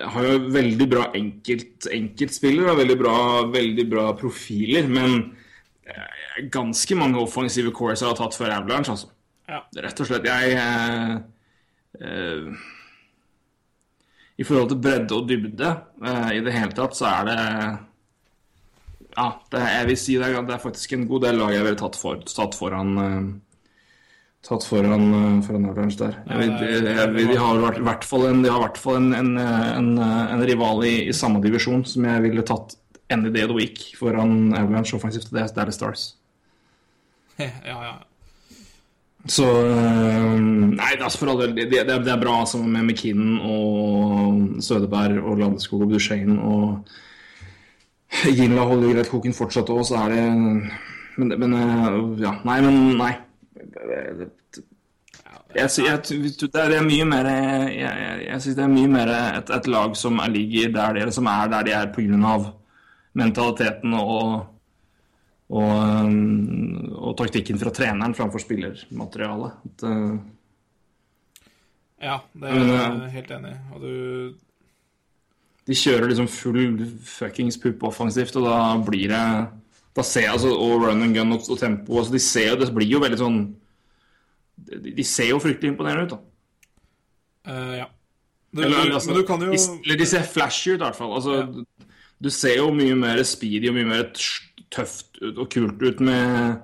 har 0.00 0.26
jo 0.26 0.36
veldig 0.52 0.88
bra 0.88 1.06
enkelt, 1.16 1.88
enkeltspillere 1.92 2.72
og 2.72 2.80
veldig 2.80 2.98
bra, 3.00 3.16
veldig 3.52 3.86
bra 3.90 4.06
profiler, 4.16 4.88
men 4.88 5.18
eh, 5.84 6.44
ganske 6.52 6.96
mange 6.96 7.20
offensive 7.20 7.74
cores 7.76 8.04
har 8.04 8.16
tatt 8.18 8.36
før 8.38 8.54
Avalanche, 8.56 8.94
altså. 8.94 9.12
Ja. 9.50 9.60
Rett 9.84 10.00
og 10.00 10.08
slett. 10.08 10.28
Jeg 10.28 10.56
eh, 10.56 11.16
eh, 12.00 12.66
I 14.40 14.46
forhold 14.48 14.70
til 14.72 14.82
bredde 14.86 15.18
og 15.18 15.28
dybde 15.28 15.72
eh, 16.00 16.28
i 16.38 16.44
det 16.44 16.56
hele 16.56 16.76
tatt, 16.76 16.96
så 16.96 17.10
er 17.10 17.30
det 17.30 17.40
Ja, 19.12 19.28
det, 19.52 19.60
jeg 19.60 19.88
vil 19.90 19.98
si 20.00 20.16
det 20.16 20.30
er, 20.30 20.44
det 20.48 20.56
er 20.56 20.62
faktisk 20.62 20.94
en 20.96 21.08
god 21.10 21.26
del 21.26 21.42
lag 21.42 21.52
jeg 21.52 21.66
ville 21.66 21.80
tatt, 21.82 21.98
for, 22.00 22.22
tatt 22.32 22.56
foran 22.56 22.94
eh, 23.02 23.32
Tatt 24.42 24.64
foran, 24.66 25.04
eh, 25.14 25.42
foran 25.46 25.66
Avalanche 25.70 25.98
der. 26.00 26.16
Jeg, 26.28 26.38
vil- 26.38 26.50
er- 26.50 26.86
jeg, 26.98 27.28
de 27.30 27.36
har 27.38 27.76
i 27.78 27.82
hvert 27.86 28.04
fall 28.04 28.26
en, 28.28 29.14
en, 29.14 29.36
en, 29.38 29.90
en, 29.98 30.42
rival 30.48 30.82
i, 30.84 31.08
i 31.08 31.12
samme 31.14 31.40
divisjon 31.44 31.84
som 31.86 32.04
jeg 32.04 32.22
ville 32.22 32.42
tatt 32.42 32.74
the 33.08 33.46
week 33.54 33.94
foran 33.98 34.52
Avalanche 34.54 34.96
offensivt. 34.96 35.30
Det, 35.30 35.40
er 35.42 35.54
Dallas 35.54 35.74
Stars. 35.74 36.16
ja, 37.38 37.50
ja. 37.66 37.94
Så 39.26 39.44
øh, 39.46 40.40
Nei, 40.74 40.94
det 40.98 41.04
er, 41.06 41.14
for 41.14 41.30
all 41.30 41.40
del, 41.44 41.54
det, 41.54 41.68
det, 41.70 41.86
det 41.86 42.10
er 42.10 42.20
bra 42.20 42.40
altså, 42.40 42.58
med 42.58 42.82
McKinnon 42.82 43.38
og 43.46 44.62
Sødeberg 44.64 45.20
og 45.22 45.38
Landeskog 45.38 45.84
og 45.86 45.92
Duchene 45.92 46.40
og 46.42 46.88
Ginla 48.26 48.64
holder 48.66 48.96
greit 48.96 49.10
koken 49.12 49.32
fortsatt 49.36 49.70
òg, 49.72 49.84
så 49.88 50.02
er 50.02 50.16
det 50.16 50.24
Men, 51.20 51.28
men 51.38 51.54
øh, 51.54 52.18
ja. 52.20 52.34
Nei, 52.48 52.58
men 52.64 52.96
nei. 52.98 53.12
Jeg, 55.52 55.68
jeg, 55.78 55.98
det 56.02 56.54
er- 56.56 56.84
mye 56.86 57.04
mer 57.04 57.26
Jeg, 57.28 57.74
jeg, 57.80 58.26
jeg 58.26 58.40
synes 58.40 58.56
det 58.56 58.64
er 58.64 58.72
mye 58.72 58.88
mer 58.88 59.08
et, 59.38 59.50
et 59.50 59.66
lag 59.68 59.96
som 59.96 60.18
er, 60.18 60.28
ligger 60.32 60.72
der 60.72 60.92
de, 60.98 61.12
som 61.12 61.26
er 61.26 61.48
der 61.52 61.62
de 61.62 61.72
er 61.76 61.92
pga. 61.92 62.38
mentaliteten 63.14 63.94
og 63.94 64.46
og, 65.52 66.12
og 66.96 67.16
taktikken 67.18 67.58
fra 67.60 67.70
treneren 67.70 68.14
framfor 68.16 68.40
spillermaterialet. 68.40 69.52
At, 69.68 69.82
øh, 69.84 70.14
ja, 72.02 72.14
det 72.32 72.48
er 72.48 72.54
jeg 72.56 73.02
eh, 73.04 73.10
helt 73.12 73.30
enig 73.36 73.50
i. 73.52 73.58
Og 73.74 73.80
du 73.82 73.92
de 75.68 75.74
kjører 75.78 76.08
liksom 76.08 76.26
full 76.28 76.86
fuckings 77.04 77.58
pupp 77.62 77.84
offensivt, 77.86 78.34
og 78.40 78.48
da 78.48 78.56
blir 78.82 79.12
det 79.12 79.26
da 79.94 80.02
ser 80.02 80.24
jeg, 80.24 80.32
altså, 80.32 80.48
Og 80.56 80.86
run 80.86 81.02
and 81.02 81.14
gun 81.14 81.32
og, 81.36 81.44
og 81.50 81.58
tempo. 81.60 81.98
Altså, 81.98 82.12
de 82.12 82.18
ser 82.18 82.48
jo, 82.48 82.56
Det 82.56 82.74
blir 82.74 82.88
jo 82.88 82.98
veldig 83.04 83.18
sånn 83.20 83.54
De, 84.62 85.04
ser 85.04 85.30
jo 85.32 85.40
fryktelig 85.42 85.72
imponerende 85.72 86.06
ut, 86.06 86.14
da. 86.14 86.22
Uh, 87.50 87.74
Ja. 87.82 87.90
Du, 88.52 88.60
Eller, 88.60 88.84
du, 88.84 88.94
altså, 88.94 89.10
men 89.10 89.16
du 89.16 89.26
kan 89.26 89.40
jo 89.40 89.52
de, 89.52 89.58
eller 89.84 89.96
de 89.96 90.06
ser 90.06 90.26
flashy 90.28 90.74
ut, 90.74 90.74
i 90.74 90.84
hvert 90.84 90.96
fall. 90.96 91.14
Altså, 91.16 91.38
du, 91.48 91.86
du 92.20 92.28
ser 92.30 92.58
jo 92.58 92.66
mye 92.74 92.96
mer 93.00 93.22
speedy 93.24 93.70
og 93.70 93.78
mye 93.78 93.88
mer 93.88 94.10
tøft 94.72 95.16
ut 95.22 95.40
og 95.40 95.48
kult 95.52 95.80
ut 95.80 96.02
med 96.04 96.58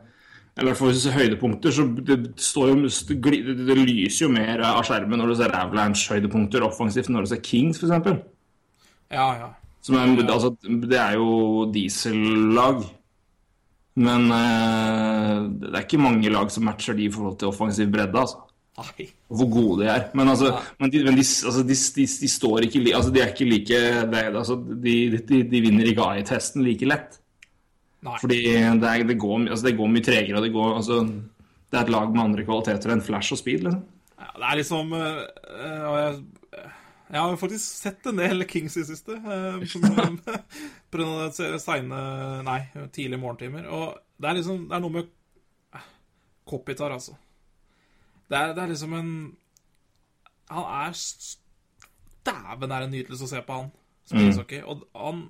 Eller 0.58 0.66
i 0.66 0.68
hvert 0.68 0.80
fall 0.80 0.90
hvis 0.90 1.00
du 1.00 1.04
ser 1.06 1.16
høydepunkter, 1.16 1.72
så 1.72 1.86
det, 1.86 2.16
står 2.42 2.68
jo, 2.72 2.76
det, 2.82 3.56
det, 3.62 3.76
lyser 3.78 4.24
jo 4.24 4.30
mer 4.34 4.60
av 4.66 4.82
skjermen 4.88 5.20
når 5.22 5.30
du 5.30 5.34
ser 5.38 5.54
Avalanche-høydepunkter 5.54 6.66
offensivt 6.66 7.12
når 7.14 7.24
du 7.24 7.30
ser 7.30 7.42
Kings, 7.46 7.78
f.eks. 7.78 8.24
Ja, 9.14 9.28
ja. 9.38 9.52
Er, 9.88 10.24
altså, 10.26 10.50
det 10.66 10.98
er 10.98 11.14
jo 11.14 11.68
diesellag. 11.72 12.82
Men 13.98 14.28
eh, 14.34 15.32
det 15.64 15.72
er 15.72 15.84
ikke 15.84 16.00
mange 16.02 16.30
lag 16.32 16.52
som 16.54 16.66
matcher 16.68 16.96
de 16.98 17.08
i 17.08 17.12
forhold 17.12 17.38
til 17.40 17.50
offensiv 17.50 17.90
bredde. 17.92 18.20
altså. 18.20 18.44
Nei. 18.78 19.08
Hvor 19.26 19.48
gode 19.50 19.82
de 19.82 19.88
er. 19.90 20.04
Men, 20.14 20.30
altså, 20.30 20.52
men, 20.78 20.90
de, 20.92 21.00
men 21.02 21.16
de, 21.18 21.24
altså, 21.24 21.64
de, 21.66 21.76
de, 22.06 22.28
står 22.30 22.66
ikke 22.68 22.82
altså, 22.94 23.10
De 23.10 23.22
er 23.24 23.32
ikke 23.32 23.48
like 23.48 23.80
det, 24.12 24.20
altså, 24.38 24.54
de, 24.54 25.62
vinner 25.64 25.90
ikke 25.90 26.06
AI-testen 26.06 26.62
like 26.66 26.86
lett. 26.86 27.18
Nei. 28.06 28.14
Fordi 28.22 28.38
det, 28.46 28.86
er, 28.86 29.02
det, 29.08 29.18
går, 29.18 29.48
altså, 29.48 29.66
det 29.66 29.76
går 29.80 29.90
mye 29.90 30.06
tregere, 30.06 30.38
og 30.38 30.46
det 30.46 30.54
går 30.54 30.76
altså, 30.76 31.00
Det 31.02 31.78
er 31.78 31.82
et 31.82 31.94
lag 31.96 32.12
med 32.14 32.22
andre 32.22 32.46
kvaliteter 32.46 32.94
enn 32.94 33.02
flash 33.02 33.34
og 33.34 33.42
speed. 33.42 33.66
liksom. 33.66 33.82
Ja, 34.18 34.30
det 34.36 34.46
er 34.46 34.60
liksom 34.60 34.94
eh, 34.98 35.18
eh, 35.58 35.88
jeg, 35.98 36.62
jeg 37.08 37.20
har 37.24 37.36
faktisk 37.40 37.64
sett 37.82 38.06
en 38.10 38.20
del 38.20 38.44
Kings 38.48 38.76
i 38.78 38.84
siste. 38.86 39.16
Uh, 39.24 39.58
på 39.58 40.38
det 40.92 41.60
seine 41.60 41.98
Nei, 42.46 42.60
tidlige 42.92 43.20
morgentimer. 43.20 43.66
Og 43.68 43.98
det 44.18 44.28
er 44.28 44.38
liksom 44.38 44.68
Det 44.68 44.76
er 44.76 44.84
noe 44.84 44.94
med 44.94 45.10
Kopitar, 46.48 46.92
altså. 46.94 47.12
Det 48.28 48.38
er, 48.38 48.54
det 48.54 48.62
er 48.62 48.72
liksom 48.72 48.94
en 48.96 49.10
Han 50.50 50.64
er 50.64 50.96
Dæven, 52.28 52.72
er 52.72 52.80
det 52.80 52.90
nydelig 52.92 53.22
å 53.22 53.28
se 53.28 53.40
på 53.40 53.56
han 53.56 53.70
spille 54.08 54.32
ishockey. 54.32 54.62
Og 54.64 54.84
han, 54.96 55.26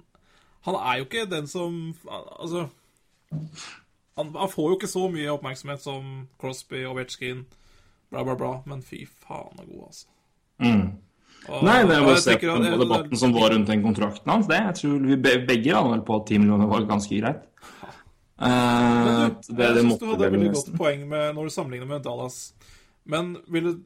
han 0.66 0.78
er 0.78 0.98
jo 0.98 1.06
ikke 1.06 1.30
den 1.30 1.46
som 1.46 1.94
Altså 2.06 2.68
han, 4.18 4.34
han 4.34 4.50
får 4.50 4.70
jo 4.70 4.76
ikke 4.76 4.90
så 4.90 5.08
mye 5.12 5.30
oppmerksomhet 5.30 5.82
som 5.82 6.28
Crosby, 6.40 6.80
Ovetsjkin, 6.90 7.44
bla, 8.10 8.24
bla, 8.24 8.34
bla, 8.34 8.48
men 8.66 8.82
fy 8.82 9.04
faen 9.06 9.60
så 9.60 9.66
god, 9.68 9.84
altså. 9.86 10.08
Og- 11.48 11.62
Nei, 11.64 11.82
det 11.86 11.96
er 11.96 12.04
bare 12.04 12.16
å 12.16 12.20
se 12.20 12.34
på 12.36 12.56
det, 12.62 12.72
debatten 12.78 13.10
det- 13.10 13.18
som 13.18 13.32
var 13.32 13.50
rundt 13.54 13.66
den 13.70 13.82
kontrakten 13.82 14.32
hans. 14.32 14.46
Det, 14.46 14.58
jeg 14.58 14.74
tror 14.80 15.06
vi 15.06 15.16
begge 15.46 15.74
hadde 15.74 15.90
vel 15.90 16.02
på 16.02 16.16
at 16.20 16.26
10 16.26 16.38
millioner 16.38 16.66
var 16.66 16.88
ganske 16.88 17.20
greit. 17.20 17.44
Uh, 18.38 19.28
du, 19.48 19.54
det, 19.56 19.64
jeg 19.66 19.82
syns 19.82 19.98
du 19.98 20.06
hadde 20.06 20.26
et 20.26 20.32
veldig 20.32 20.52
godt 20.54 20.74
poeng 20.78 21.08
med, 21.08 21.34
når 21.34 21.48
du 21.48 21.50
sammenligner 21.50 21.88
med 21.90 22.02
Dallas. 22.02 22.52
Men 23.04 23.36
vil 23.48 23.64
du 23.72 23.78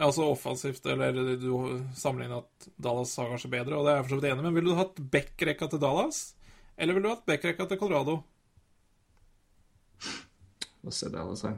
Altså 0.00 0.24
offensivt, 0.32 0.86
eller 0.88 1.12
du 1.36 1.50
sammenligner 1.92 2.38
at 2.40 2.68
Dallas 2.80 3.10
har 3.20 3.28
kanskje 3.28 3.50
bedre, 3.52 3.76
og 3.76 3.84
det 3.84 3.92
er 3.92 3.98
jeg 3.98 4.06
for 4.06 4.14
så 4.14 4.20
vidt 4.20 4.30
enig 4.32 4.44
men 4.46 4.54
ville 4.56 4.72
du 4.72 4.78
hatt 4.78 5.02
backrekka 5.12 5.68
til 5.68 5.82
Dallas? 5.82 6.20
Eller 6.80 6.96
ville 6.96 7.04
du 7.04 7.12
hatt 7.12 7.26
backrekka 7.28 7.66
til 7.68 7.76
Colorado? 7.76 8.14
Hva 10.80 10.92
ser 10.96 11.10
det 11.12 11.20
alle 11.20 11.36
seg? 11.36 11.56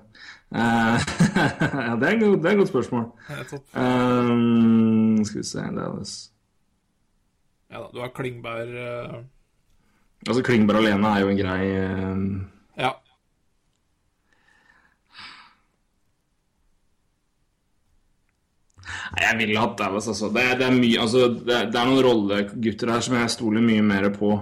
Uh, 0.51 0.97
ja, 0.99 1.93
det 2.01 2.09
er, 2.09 2.15
et 2.17 2.23
godt- 2.25 2.41
det 2.43 2.49
er 2.51 2.55
et 2.57 2.59
godt 2.63 2.73
spørsmål. 2.73 3.05
Eh, 3.31 5.23
skal 5.29 5.39
vi 5.39 5.45
se 5.47 5.67
Dallas 5.77 6.15
Ja 7.71 7.79
da, 7.85 7.87
du 7.95 8.01
har 8.03 8.11
Klingberg 8.17 8.75
uh... 8.75 9.21
Altså, 10.27 10.43
Klingberg 10.47 10.83
alene 10.83 11.09
er 11.15 11.23
jo 11.23 11.31
en 11.33 11.39
grei 11.39 11.63
eh, 11.71 12.27
Ja. 12.83 12.91
Nei, 19.13 19.23
Jeg 19.27 19.37
ville 19.41 19.61
hatt 19.63 19.77
Dallas, 19.79 20.09
altså. 20.11 20.31
Det, 20.35 20.45
det 20.61 20.67
er 20.67 20.75
mye 20.77 21.03
Altså, 21.05 21.27
det, 21.37 21.59
det 21.73 21.79
er 21.81 21.89
noen 21.91 22.03
rollegutter 22.07 22.93
her 22.95 23.05
som 23.05 23.17
jeg 23.19 23.33
stoler 23.35 23.65
mye 23.65 23.85
mer 23.87 24.09
på. 24.17 24.33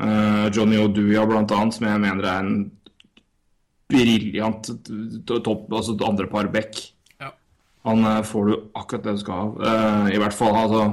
Eh, 0.00 0.46
Johnny 0.56 0.78
Oduya, 0.80 1.24
blant 1.28 1.52
annet, 1.56 1.76
som 1.76 1.88
jeg 1.88 2.02
mener 2.02 2.28
er 2.28 2.44
en 2.44 2.52
briljant 3.90 4.70
topp, 5.28 5.66
altså 5.68 5.96
andre 6.06 6.28
par 6.30 6.48
back. 6.52 6.80
ja. 7.20 7.32
Han 7.88 8.04
eh, 8.04 8.22
får 8.26 8.48
du 8.48 8.54
akkurat 8.74 9.04
det 9.04 9.16
du 9.18 9.22
skal 9.24 9.42
ha. 9.42 9.50
Uh, 9.58 10.06
I 10.14 10.22
hvert 10.22 10.36
fall, 10.36 10.56
altså 10.56 10.86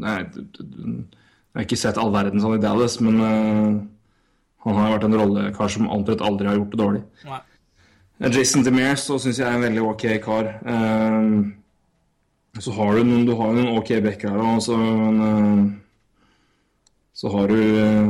nei, 0.00 0.18
Jeg 0.24 1.58
har 1.58 1.66
ikke 1.66 1.80
sett 1.80 1.98
all 1.98 2.12
verden 2.14 2.42
sånn 2.42 2.58
i 2.58 2.62
Dallas, 2.62 2.98
men 3.02 3.20
uh, 3.20 3.78
han 4.66 4.76
har 4.76 4.92
vært 4.96 5.06
en 5.08 5.16
rollekar 5.18 5.72
som 5.72 5.88
omtrent 5.90 6.22
aldri 6.22 6.50
har 6.50 6.58
gjort 6.60 6.74
det 6.74 6.82
dårlig. 6.82 7.06
Nei. 7.28 7.40
Eh, 8.20 8.34
Jason 8.36 8.66
DeMere 8.66 8.98
så 9.00 9.16
syns 9.18 9.40
jeg 9.40 9.48
er 9.48 9.56
en 9.56 9.64
veldig 9.64 9.86
ok 9.94 10.04
kar. 10.24 10.52
Uh, 10.66 11.48
så 12.58 12.72
har 12.74 12.96
du 12.96 13.06
noen, 13.06 13.26
du 13.28 13.34
har 13.38 13.54
noen 13.54 13.78
ok 13.78 13.92
backer 14.04 14.34
her 14.34 14.42
òg, 14.42 14.58
så, 14.64 14.76
men, 14.76 15.20
eh, 15.22 15.60
så 17.14 17.30
har 17.30 17.52
du 17.52 17.60
eh, 17.60 18.08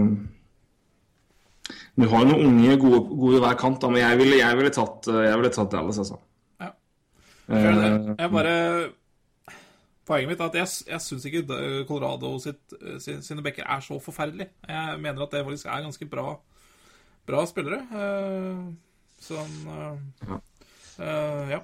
Du 2.00 2.06
har 2.08 2.22
jo 2.24 2.30
noen 2.30 2.46
unge, 2.48 2.76
gode, 2.80 3.00
gode 3.20 3.40
hver 3.42 3.56
kant, 3.60 3.80
da, 3.82 3.90
men 3.92 4.00
jeg 4.02 4.18
ville, 4.22 4.38
jeg 4.40 4.56
ville, 4.56 4.70
tatt, 4.72 5.08
eh, 5.10 5.24
jeg 5.26 5.40
ville 5.40 5.50
tatt 5.56 5.72
Dallas, 5.74 5.98
altså. 6.00 6.16
Ja. 6.62 6.70
Eh, 7.50 7.66
Jeg, 7.66 8.16
jeg 8.18 8.30
bare 8.36 8.54
Poenget 10.10 10.30
mitt 10.32 10.40
er 10.42 10.48
at 10.48 10.56
jeg, 10.58 10.70
jeg 10.90 11.02
syns 11.04 11.24
ikke 11.28 11.42
Colorado 11.86 12.32
sitt, 12.42 12.72
sin, 13.04 13.20
sine 13.22 13.44
backer 13.46 13.62
er 13.70 13.82
så 13.84 13.98
forferdelig. 14.02 14.48
Jeg 14.66 14.96
mener 14.98 15.22
at 15.22 15.36
det 15.36 15.44
faktisk 15.46 15.68
er 15.70 15.84
ganske 15.84 16.08
bra, 16.10 16.32
bra 17.30 17.44
spillere. 17.46 17.78
Eh, 17.94 18.64
sånn 19.22 19.52
ja. 19.68 20.40
eh, 21.04 21.52
Ja. 21.54 21.60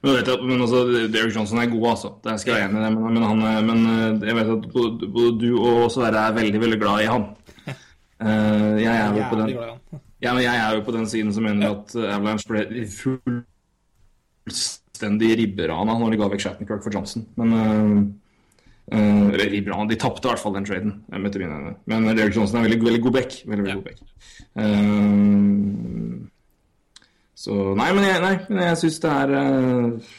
Men, 0.00 0.14
jeg 0.14 0.20
vet 0.20 0.28
at, 0.32 0.44
men 0.46 0.62
altså, 0.64 0.78
Derek 1.12 1.34
Johnson 1.34 1.58
er 1.60 1.66
god, 1.72 1.88
altså. 1.90 2.12
Det 2.24 2.36
skal 2.40 2.54
jeg 2.56 2.68
enig 2.70 2.78
i. 2.80 2.92
Men, 2.94 3.16
men, 3.18 3.26
han, 3.26 3.42
men 3.66 3.82
eh, 3.90 4.28
jeg 4.30 4.38
vet 4.38 4.52
at 4.54 4.68
både, 4.72 5.08
både 5.16 5.32
du 5.42 5.50
og 5.58 5.90
Sverre 5.92 6.22
er 6.28 6.38
veldig 6.38 6.60
veldig 6.62 6.78
glad 6.80 7.02
i 7.04 7.10
han. 7.10 7.26
Eh, 8.24 8.74
jeg, 8.80 8.94
er 8.94 9.12
jo 9.18 9.24
på 9.30 9.36
den, 9.40 9.48
ja, 10.24 10.32
jeg 10.40 10.56
er 10.56 10.74
jo 10.78 10.82
på 10.86 10.92
den 10.96 11.06
siden 11.10 11.32
som 11.36 11.44
mener 11.44 11.74
at 11.74 11.94
eh, 11.98 12.14
Avalanche 12.14 12.46
ble 12.48 12.60
fullstendig 14.48 15.30
ribberana 15.40 15.96
når 16.00 16.14
de 16.14 16.20
ga 16.22 16.28
vekk 16.32 16.42
Shattenkirk 16.46 16.82
for 16.86 16.92
Johnson. 16.94 17.22
Men 17.40 17.48
uh, 17.52 17.98
uh, 18.94 19.28
ribberana, 19.40 19.88
de 19.90 19.98
tapte 20.00 20.24
i 20.28 20.30
hvert 20.32 20.42
fall 20.42 20.56
den 20.56 20.64
traden. 20.68 20.92
eh, 21.12 21.18
etter 21.28 21.38
mine 21.44 21.58
øyne. 21.58 21.74
Men 21.90 22.00
Derek 22.16 22.36
Johnson 22.36 22.60
er 22.60 22.68
veldig, 22.68 22.80
veldig 22.88 23.02
god 23.08 23.14
back. 23.18 23.30
Veldig, 23.44 23.64
veldig 23.64 23.74
Ja. 23.74 23.80
god 23.80 23.86
back. 23.90 23.98
Uh, 24.54 26.30
så 27.44 27.52
Nei, 27.76 27.90
men 27.92 28.04
jeg, 28.06 28.20
nei, 28.24 28.34
men 28.48 28.62
jeg 28.70 28.76
syns 28.80 28.98
det 29.02 29.10
er 29.10 29.28
eh, 29.36 30.12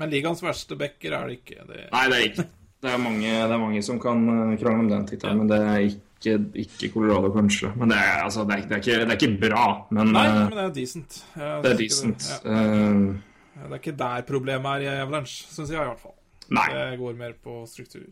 Men 0.00 0.10
ligaens 0.10 0.40
verste 0.42 0.74
backer 0.80 1.12
er 1.14 1.28
det 1.28 1.34
ikke. 1.36 1.58
Det, 1.68 1.84
Nei, 1.92 2.04
det 2.10 2.16
er 2.16 2.24
ikke. 2.30 2.46
Det 2.82 2.90
er 2.90 2.98
mange, 2.98 3.28
det 3.30 3.54
er 3.54 3.60
mange 3.62 3.82
som 3.86 4.00
kan 4.02 4.18
eh, 4.32 4.56
krangle 4.58 4.82
om 4.82 4.88
den 4.90 5.04
tittelen, 5.06 5.38
men 5.44 5.50
det 5.52 5.58
er 5.62 5.84
ikke, 5.86 6.00
ikke 6.26 6.88
Colorado, 6.92 7.30
kanskje. 7.34 7.72
Men 7.76 7.90
det 7.92 7.98
er, 7.98 8.22
altså, 8.24 8.44
det 8.48 8.56
er, 8.56 8.62
det 8.68 8.76
er, 8.76 8.82
ikke, 8.82 8.98
det 9.00 9.14
er 9.14 9.18
ikke 9.18 9.40
bra, 9.48 9.66
men, 9.90 10.12
Nei, 10.14 10.24
eh, 10.28 10.40
men 10.48 10.56
det 10.58 10.64
er 10.64 10.74
decent. 10.76 11.18
Det 11.36 11.70
er 11.72 11.78
decent. 11.78 12.26
Det, 12.44 12.50
ja. 12.50 12.62
Eh, 12.62 13.62
det 13.62 13.68
er 13.70 13.78
ikke 13.78 13.96
der 13.98 14.26
problemet 14.28 14.70
er 14.72 14.84
i 14.86 14.90
Avalanche, 15.02 15.46
syns 15.52 15.70
jeg 15.70 15.80
i 15.80 15.88
hvert 15.90 16.00
fall. 16.02 16.14
nei. 16.50 16.68
Det 16.72 16.98
går 17.00 17.18
mer 17.18 17.32
på 17.44 17.62
struktur. 17.66 18.06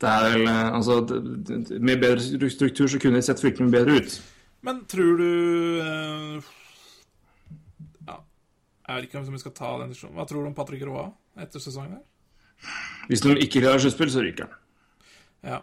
Det 0.00 0.08
er 0.10 0.28
vel 0.30 0.46
eh, 0.46 0.74
Altså, 0.76 1.00
med 1.80 2.00
bedre 2.02 2.50
struktur 2.50 2.86
så 2.90 2.98
kunne 3.02 3.18
de 3.18 3.26
sett 3.26 3.42
fryktelig 3.42 3.68
mye 3.68 3.76
bedre 3.78 3.96
ut. 4.00 4.18
Men 4.64 4.84
tror 4.88 5.18
du 5.20 5.30
Ja, 8.06 8.16
jeg 8.88 8.96
vet 8.96 9.08
ikke 9.08 9.18
om 9.20 9.32
vi 9.34 9.42
skal 9.42 9.56
ta 9.56 9.76
den 9.82 9.92
diskusjonen. 9.92 10.16
Hva 10.18 10.26
tror 10.28 10.42
du 10.42 10.50
om 10.50 10.56
Patrick 10.56 10.84
Roa 10.86 11.08
etter 11.40 11.60
sesongen 11.60 11.98
her? 11.98 12.04
Hvis 13.10 13.20
de 13.20 13.34
ikke 13.36 13.60
klarer 13.60 13.82
sluttspill, 13.82 14.12
så 14.12 14.22
ryker 14.24 14.46
han. 14.46 14.60
Ja. 15.44 15.58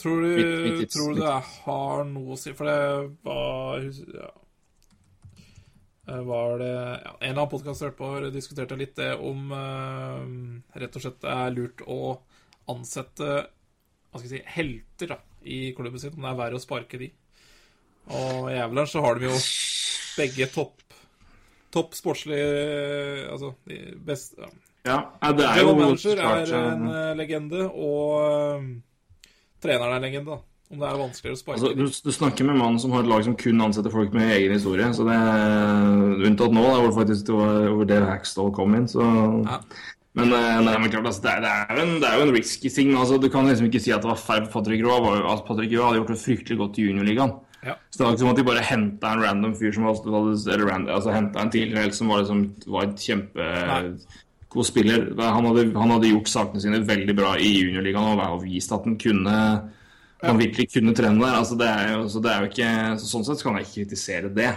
Tror 0.00 0.22
du, 0.22 0.28
Mitt- 0.36 0.80
mitt- 0.80 0.90
tror 0.92 1.14
du 1.14 1.20
det 1.22 1.34
har 1.64 2.04
noe 2.08 2.34
å 2.34 2.38
si 2.40 2.52
For 2.56 2.66
det 2.66 2.78
var 3.26 3.84
ja. 4.18 4.30
Var 6.04 6.58
det 6.60 6.70
ja, 6.74 7.12
En 7.20 7.30
eller 7.30 7.38
annen 7.40 7.50
podkast 7.52 7.80
jeg 7.80 7.88
hørte 7.92 8.00
på, 8.02 8.30
diskuterte 8.34 8.76
litt 8.76 8.96
det 8.98 9.12
om 9.16 9.46
uh, 9.54 10.24
rett 10.76 10.96
og 10.98 11.04
slett 11.06 11.20
det 11.22 11.30
er 11.32 11.54
lurt 11.54 11.80
å 11.88 12.00
ansette 12.74 13.28
hva 13.44 14.20
skal 14.20 14.28
jeg 14.28 14.42
si, 14.44 14.52
helter 14.58 15.08
da, 15.14 15.16
i 15.48 15.72
klubben 15.74 15.98
sin, 15.98 16.12
om 16.14 16.22
det 16.26 16.28
er 16.34 16.36
verre 16.38 16.58
å 16.58 16.62
sparke 16.62 17.00
de. 17.00 17.08
Og 18.14 18.50
i 18.52 18.58
Avalanche 18.60 18.92
så 18.92 19.02
har 19.02 19.16
de 19.18 19.30
jo 19.30 19.38
begge 20.18 20.46
topp 20.52 20.82
Topp 21.74 21.96
sportslige 21.98 23.24
Altså 23.32 23.48
de 23.66 23.78
beste 24.06 24.36
ja. 24.44 24.50
Ja, 24.84 25.30
det 25.32 25.46
er 25.48 25.62
jo 25.64 25.72
manager 25.78 26.20
er 26.20 26.52
en 26.60 26.84
eh, 26.92 27.14
legende, 27.16 27.64
og 27.72 28.20
eh, 28.28 28.66
treneren 29.64 29.94
er 29.94 29.96
en 29.98 30.06
legende. 30.06 30.36
da. 30.36 30.42
Om 30.72 30.80
det 30.80 30.86
er 30.88 30.96
vanskeligere 30.96 31.36
å 31.36 31.38
sparke 31.38 31.58
Altså, 31.58 31.72
du, 31.76 31.82
du 32.08 32.14
snakker 32.14 32.46
med 32.48 32.56
en 32.56 32.62
mann 32.62 32.78
som 32.80 32.94
har 32.96 33.04
et 33.04 33.10
lag 33.10 33.24
som 33.26 33.34
kun 33.36 33.60
ansetter 33.66 33.92
folk 33.92 34.14
med 34.16 34.32
egen 34.32 34.54
historie. 34.56 34.86
Så 34.96 35.04
det 35.06 35.18
Unntatt 36.24 36.54
nå, 36.56 36.62
da, 36.64 36.78
hvor 36.80 36.88
det 36.88 37.00
faktisk 37.00 37.28
det 37.28 37.36
var, 37.36 37.58
over 37.72 37.90
Dave 37.90 38.08
Hackstall 38.08 38.54
kom 38.56 38.78
inn. 38.78 38.88
Så 38.90 39.04
Ja. 39.44 39.60
Men, 40.14 40.30
eh, 40.30 40.60
nei, 40.62 40.76
men 40.78 40.90
klart, 40.92 41.08
altså, 41.10 41.24
det, 41.24 41.30
er, 41.32 41.40
det, 41.42 41.52
er 41.74 41.78
en, 41.82 41.96
det 41.98 42.06
er 42.06 42.20
jo 42.20 42.26
en 42.28 42.36
risky 42.36 42.70
ting. 42.70 42.92
Altså, 42.94 43.16
du 43.18 43.26
kan 43.34 43.48
liksom 43.50 43.66
ikke 43.66 43.80
si 43.82 43.90
at 43.90 44.04
det 44.04 44.12
var 44.12 44.20
feil 44.20 44.44
for 44.46 44.60
Patrick 44.60 44.84
Roa. 44.86 45.00
at 45.10 45.24
Altså, 45.26 45.46
Patrick 45.48 45.72
Roa 45.74 45.88
hadde 45.88 45.98
gjort 45.98 46.12
det 46.14 46.20
fryktelig 46.22 46.58
godt 46.60 46.78
i 46.78 46.84
juniorligaen. 46.86 47.32
Ja. 47.64 47.74
Så 47.90 47.98
det 47.98 48.04
var 48.04 48.12
ikke 48.14 48.22
som 48.22 48.30
at 48.30 48.38
de 48.38 48.44
bare 48.46 48.62
henta 48.68 49.10
en 49.10 49.24
random 49.24 49.56
fyr 49.58 49.72
som 49.74 49.88
var, 49.88 49.98
eller 50.04 50.68
random, 50.68 50.94
altså 50.94 51.14
en 51.16 51.50
tidligere 51.50 51.86
helt 51.86 51.96
som 51.96 52.12
var, 52.12 52.22
liksom, 52.22 52.44
var 52.68 52.86
en 52.86 53.98
kjempegod 54.54 54.66
spiller. 54.66 55.14
Han 55.18 55.46
hadde, 55.48 55.72
han 55.74 55.90
hadde 55.90 56.12
gjort 56.12 56.28
sakene 56.30 56.60
sine 56.62 56.84
veldig 56.84 57.14
bra 57.16 57.36
i 57.38 57.50
juniorligaen 57.58 58.20
og, 58.20 58.44
vist 58.44 58.72
at 58.72 58.84
han 58.84 58.96
kunne 58.96 59.70
han 60.24 60.38
virkelig 60.38 60.70
kunne 60.72 60.94
trene 60.94 61.20
der. 61.20 61.34
Altså, 61.36 61.56
det 61.56 61.66
er 61.68 61.90
jo, 61.96 62.08
så 62.08 62.20
det 62.20 62.30
er 62.30 62.40
jo 62.40 62.48
ikke, 62.48 62.70
så 62.98 63.10
sånn 63.10 63.26
sett 63.26 63.40
så 63.40 63.48
kan 63.48 63.58
jeg 63.58 63.66
ikke 63.66 63.82
kritisere 63.82 64.30
det. 64.32 64.52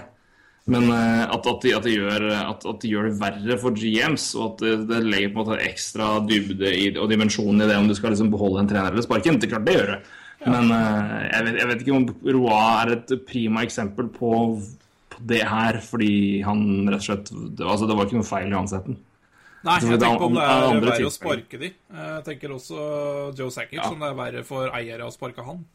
Men 0.67 0.89
eh, 0.91 1.23
at, 1.23 1.47
at, 1.47 1.61
de, 1.63 1.73
at, 1.75 1.83
de 1.83 1.95
gjør, 1.95 2.27
at, 2.35 2.63
de 2.81 2.91
gjør 2.91 3.07
det 3.07 3.19
verre 3.19 3.57
for 3.59 3.75
GMs, 3.75 4.29
og 4.35 4.53
at 4.53 4.63
det, 4.63 4.71
det 4.89 5.01
legger 5.03 5.33
på 5.33 5.41
en 5.41 5.49
måte 5.49 5.59
ekstra 5.63 6.07
dybde 6.27 6.71
i, 6.71 6.87
og 6.95 7.11
dimensjon 7.11 7.63
i 7.63 7.67
det 7.67 7.77
om 7.79 7.87
du 7.87 7.95
skal 7.95 8.11
liksom 8.13 8.31
beholde 8.31 8.63
en 8.63 8.71
trener 8.71 8.91
eller 8.91 9.03
sparke 9.05 9.31
en. 9.31 9.39
Det 9.39 9.51
klart 9.51 9.67
det 9.67 9.77
gjør 9.77 9.93
det. 9.95 9.99
Men 10.45 10.71
eh, 10.71 11.13
jeg, 11.31 11.45
vet, 11.47 11.59
jeg 11.59 11.71
vet 11.71 11.83
ikke 11.83 11.97
om 11.97 12.09
Roa 12.37 12.61
er 12.83 12.93
et 12.97 13.15
prima 13.27 13.63
eksempel 13.67 14.11
på, 14.13 14.31
på 15.11 15.27
det 15.31 15.43
her, 15.47 15.81
fordi 15.83 16.13
han 16.47 16.63
rett 16.87 17.01
og 17.01 17.09
slett 17.09 17.31
det, 17.33 17.63
altså, 17.65 17.87
det 17.87 17.97
var 17.97 18.07
ikke 18.07 18.21
noe 18.21 18.31
feil 18.31 18.51
i 18.51 18.59
ansetten. 18.59 18.99
Nei, 19.65 19.79
jeg 19.81 19.93
er 19.93 19.97
tenker 19.97 20.19
på 20.21 20.25
om 20.29 20.35
det 20.37 20.43
er 20.43 20.81
verre 20.85 21.07
å 21.07 21.11
sparke 21.11 21.57
de. 21.59 21.69
Jeg 21.97 22.23
tenker 22.27 22.51
også 22.53 22.77
Joe 23.35 23.49
Sackett, 23.51 23.79
Ja. 23.81 23.89
om 23.91 23.99
det 23.99 24.07
er 24.11 24.15
verre 24.19 24.43
for 24.45 24.69
eiere 24.69 25.07
å 25.07 25.11
sparke 25.11 25.43
han. 25.43 25.65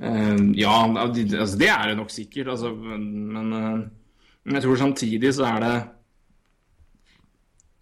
Eh, 0.00 0.38
ja, 0.58 0.72
altså, 0.88 1.58
det 1.58 1.68
er 1.68 1.88
det 1.92 1.96
nok 1.98 2.10
sikkert. 2.10 2.48
Altså, 2.48 2.72
men, 2.74 3.04
men, 3.32 3.52
eh, 3.52 4.54
jeg 4.56 4.62
tror 4.64 4.76
samtidig 4.80 5.34
så 5.36 5.44
er 5.56 5.60
det 5.60 5.74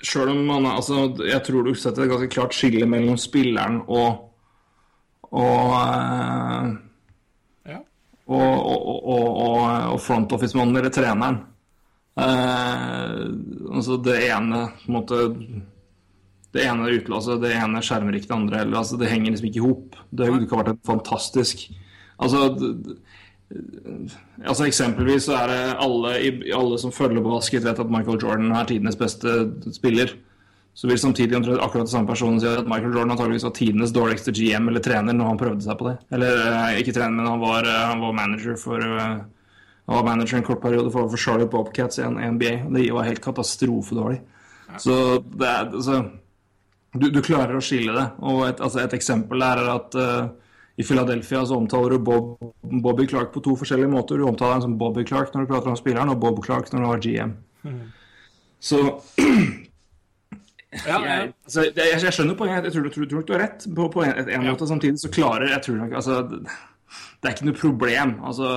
Sjøl 0.03 0.31
om 0.33 0.47
man 0.49 0.65
altså, 0.65 1.15
Jeg 1.29 1.43
tror 1.45 1.65
du 1.65 1.75
setter 1.77 2.03
et 2.07 2.11
ganske 2.11 2.31
klart 2.33 2.55
skille 2.57 2.87
mellom 2.89 3.17
spilleren 3.21 3.83
og 3.87 4.27
og, 5.31 5.75
eh, 5.77 6.73
Ja. 7.71 7.79
og, 8.27 8.67
og, 8.67 8.87
og, 9.07 9.29
og, 9.39 9.93
og 9.95 10.01
front 10.03 10.33
office-mannen 10.33 10.77
eller 10.81 10.91
treneren. 10.91 11.37
Altså 13.71 13.99
det 14.03 14.17
ene 14.29 14.65
på 14.83 14.91
en 14.91 14.97
måte 14.97 15.21
det 16.51 16.65
ene 16.67 16.91
utlåset, 16.97 17.39
det 17.43 17.53
ene 17.55 17.83
skjermer 17.85 18.17
ikke 18.19 18.31
det 18.31 18.37
andre. 18.37 18.63
heller. 18.65 18.81
altså, 18.81 18.99
det 18.99 19.11
henger 19.11 19.31
liksom 19.31 19.51
ikke 19.51 19.61
i 19.61 19.67
hop. 19.69 20.01
Det, 20.11 20.27
har 20.27 20.43
ikke 20.43 20.59
vært 20.59 20.75
en 20.75 20.83
fantastisk 20.87 21.69
Altså, 22.21 22.51
altså 24.45 24.67
Eksempelvis 24.67 25.25
så 25.25 25.39
er 25.39 25.47
det 25.49 25.61
alle, 25.81 26.11
alle 26.53 26.81
som 26.83 26.93
følger 26.93 27.23
på 27.25 27.33
basket, 27.33 27.65
vet 27.65 27.81
at 27.81 27.93
Michael 27.93 28.21
Jordan 28.21 28.53
er 28.53 28.69
tidenes 28.69 28.99
beste 29.01 29.47
spiller. 29.73 30.13
Så 30.77 30.87
vil 30.87 31.01
samtidig 31.01 31.41
akkurat 31.57 31.89
samme 31.91 32.09
personen 32.09 32.39
si 32.41 32.47
at 32.47 32.69
Michael 32.69 32.93
Jordan 32.93 33.15
antageligvis 33.17 33.47
var 33.49 33.57
tidenes 33.57 33.95
dårligste 33.97 34.33
GM 34.37 34.69
eller 34.69 34.85
trener 34.85 35.17
når 35.17 35.33
han 35.33 35.41
prøvde 35.41 35.65
seg 35.65 35.81
på 35.81 35.89
det. 35.89 35.97
Eller 36.15 36.45
eh, 36.45 36.79
ikke 36.83 36.95
trener, 36.95 37.17
men 37.17 37.27
han 37.27 37.43
var, 37.43 37.67
eh, 37.67 37.87
han 37.91 38.05
var 38.05 38.15
manager 38.21 38.61
for 38.61 38.85
eh, 38.85 39.17
Han 39.91 39.99
var 39.99 40.05
manager 40.07 40.39
en 40.39 40.45
kort 40.47 40.61
periode 40.63 40.91
for, 40.95 41.09
for 41.11 41.19
Charlotte 41.19 41.51
Bobcats 41.51 41.99
i 41.99 42.07
NBA. 42.07 42.53
Det 42.71 42.85
var 42.95 43.09
helt 43.09 43.23
katastrofedårlig. 43.25 44.21
Så 44.79 45.19
det 45.19 45.49
er 45.49 45.65
altså, 45.67 45.97
du, 46.95 47.09
du 47.11 47.19
klarer 47.27 47.57
å 47.59 47.63
skille 47.65 47.97
det. 47.97 48.05
Og 48.23 48.45
et, 48.47 48.61
altså 48.63 48.85
et 48.85 48.95
eksempel 48.95 49.43
er 49.43 49.63
at 49.73 49.97
uh, 49.99 50.29
i 50.79 50.87
Philadelphia 50.87 51.43
så 51.43 51.59
omtaler 51.59 51.97
du 51.97 52.05
Bob, 52.07 52.37
Bobby 52.63 53.09
Clark 53.11 53.33
på 53.35 53.43
to 53.43 53.57
forskjellige 53.59 53.91
måter. 53.91 54.21
Du 54.21 54.29
omtaler 54.31 54.61
ham 54.61 54.63
som 54.69 54.77
Bobby 54.79 55.03
Clark 55.09 55.35
når 55.35 55.43
du 55.49 55.51
prater 55.51 55.73
om 55.73 55.79
spilleren, 55.81 56.13
og 56.15 56.23
Bob 56.23 56.39
Clark 56.45 56.71
når 56.71 56.85
du 56.85 56.89
har 56.93 57.03
GM. 57.09 57.35
Så 58.61 58.85
Ja, 60.71 61.01
ja. 61.01 61.01
jeg, 61.03 61.33
altså, 61.45 61.65
jeg, 61.67 61.99
jeg, 61.99 62.13
skjønner 62.15 62.37
poenget. 62.39 62.69
Jeg 62.69 62.77
tror, 62.77 62.85
tror, 62.95 63.07
tror 63.11 63.25
du 63.27 63.33
har 63.35 63.41
rett 63.43 63.65
på, 63.75 63.89
på 63.91 64.05
en, 64.07 64.29
en 64.37 64.45
måte. 64.47 64.69
Samtidig 64.71 65.03
så 65.03 65.11
klarer 65.11 65.51
jeg 65.51 65.65
tror 65.67 65.81
nok, 65.81 65.97
altså, 65.99 66.21
det, 66.31 66.45
det 66.47 67.27
er 67.27 67.35
ikke 67.35 67.49
noe 67.49 67.59
problem. 67.59 68.13
Altså, 68.31 68.53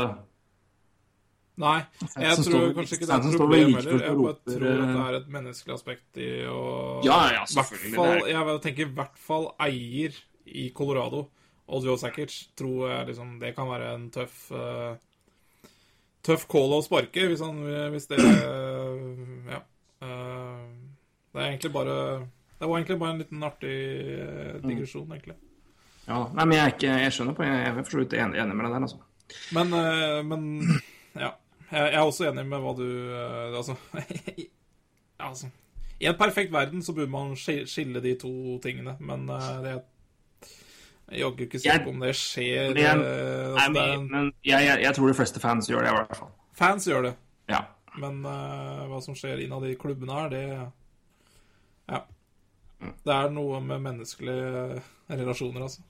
Nei, 1.62 1.84
jeg 2.18 2.36
tror 2.40 2.48
står- 2.48 2.72
kanskje 2.74 2.96
ikke 2.98 3.06
det 3.06 3.14
er 3.14 3.28
et 3.30 3.38
problem 3.38 3.76
heller. 3.76 3.92
Jeg 3.92 4.00
bare 4.00 4.16
tror 4.16 4.30
at 4.32 4.46
det 4.46 4.56
eh, 4.72 4.96
er 5.04 5.18
et 5.20 5.28
menneskelig 5.36 5.74
aspekt 5.76 6.18
i 6.18 6.30
å 6.50 6.62
Ja, 7.06 7.18
ja, 7.36 7.44
selvfølgelig, 7.46 7.96
fall, 7.96 8.28
Jeg 8.32 8.62
tenker 8.64 8.88
i 8.88 8.94
hvert 8.98 9.20
fall 9.22 9.46
eier 9.62 10.18
i 10.50 10.70
Colorado 10.74 11.28
og 11.70 11.86
Joe 11.86 11.98
Sackers, 12.02 12.40
tror 12.58 12.90
jeg 12.90 13.08
liksom 13.12 13.36
det 13.40 13.54
kan 13.56 13.70
være 13.70 13.94
en 13.96 14.10
tøff 14.12 14.48
uh, 14.52 14.96
Tøff 16.24 16.48
call 16.48 16.74
å 16.78 16.82
sparke, 16.84 17.28
hvis, 17.30 17.42
han, 17.44 17.58
hvis 17.94 18.08
det 18.08 18.18
eh, 18.18 19.54
Ja. 19.54 19.60
eh, 20.02 20.66
det 21.34 21.42
er 21.42 21.48
egentlig 21.52 21.72
bare 21.76 21.96
Det 22.60 22.68
var 22.70 22.78
egentlig 22.80 23.00
bare 23.00 23.12
en 23.14 23.22
liten 23.22 23.44
artig 23.44 23.78
eh, 24.18 24.58
digresjon, 24.64 25.06
egentlig. 25.12 25.36
ja, 26.08 26.20
nei, 26.34 26.46
men 26.46 26.58
jeg, 26.58 26.66
er 26.66 26.74
ikke, 26.78 26.98
jeg 27.04 27.16
skjønner 27.18 27.38
på 27.38 27.48
Jeg 27.48 27.62
er 27.68 27.78
for 27.84 27.92
så 27.92 28.02
vidt 28.02 28.18
enig, 28.18 28.40
enig 28.42 28.56
med 28.56 28.66
deg 28.66 28.74
der. 28.74 28.88
Altså. 28.88 29.00
Men, 29.54 30.28
men 30.28 30.82
ja. 31.16 31.32
Jeg 31.74 31.90
jeg 31.90 31.98
er 32.00 32.06
også 32.06 32.28
enig 32.30 32.44
med 32.46 32.62
hva 32.62 32.74
du 32.78 32.86
eh, 32.86 33.58
Altså, 33.58 33.76
ja, 34.38 35.28
altså 35.30 35.50
I 36.00 36.06
en 36.12 36.18
perfekt 36.20 36.52
verden 36.54 36.84
så 36.86 36.94
burde 36.94 37.10
man 37.12 37.34
skille 37.38 38.02
de 38.04 38.14
to 38.22 38.32
tingene, 38.64 38.94
men 39.00 39.26
eh, 39.30 39.50
det 39.66 39.74
jeg 39.74 41.20
er 41.20 41.26
jaggu 41.28 41.42
ikke 41.44 41.60
sikker 41.60 41.82
på 41.84 41.92
om 41.92 42.00
det 42.00 42.14
skjer. 42.16 42.72
Er- 42.80 43.02
eh, 43.04 43.50
altså, 43.54 43.74
det 43.76 43.82
er 43.84 43.98
men, 44.08 44.30
jeg, 44.48 44.66
jeg, 44.66 44.80
jeg 44.86 44.96
tror 44.96 45.08
de 45.12 45.14
fleste 45.18 45.42
fans 45.44 45.68
gjør 45.70 45.84
det, 45.84 45.90
i 45.92 45.98
hvert 45.98 46.16
fall. 46.18 46.30
fans 46.58 46.88
gjør 46.88 47.02
det, 47.10 47.12
Ja. 47.52 47.60
men 48.00 48.22
uh, 48.26 48.86
hva 48.90 49.02
som 49.04 49.14
skjer 49.18 49.44
innad 49.44 49.66
i 49.68 49.76
klubbene 49.78 50.16
her, 50.16 50.30
det 50.32 50.44
Ja. 51.92 52.00
Det 53.04 53.14
er 53.16 53.30
noe 53.36 53.60
med 53.64 53.80
menneskelige 53.84 54.82
relasjoner, 55.12 55.62
altså. 55.68 55.84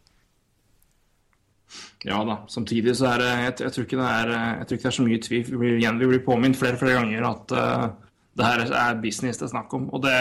Ja 2.04 2.20
da. 2.28 2.42
Samtidig 2.52 2.98
så 3.00 3.14
er 3.14 3.22
det 3.22 3.30
Jeg, 3.30 3.54
jeg, 3.60 3.72
tror, 3.72 3.86
ikke 3.88 4.00
det 4.02 4.10
er, 4.10 4.32
jeg 4.34 4.68
tror 4.68 4.78
ikke 4.78 4.84
det 4.84 4.92
er 4.92 4.98
så 4.98 5.08
mye 5.08 5.22
tvil. 5.24 5.46
Vi 5.52 5.58
blir, 5.62 5.78
igjen, 5.78 6.00
vi 6.00 6.10
blir 6.12 6.26
påminnet 6.26 6.60
flere 6.60 6.80
flere 6.80 7.00
ganger 7.00 7.30
at 7.30 7.56
uh, 7.56 7.86
det 8.34 8.50
her 8.50 8.64
er 8.82 9.02
business 9.02 9.40
det 9.40 9.48
er 9.48 9.54
snakk 9.54 9.74
om. 9.78 9.90
Og 9.94 10.04
det, 10.04 10.18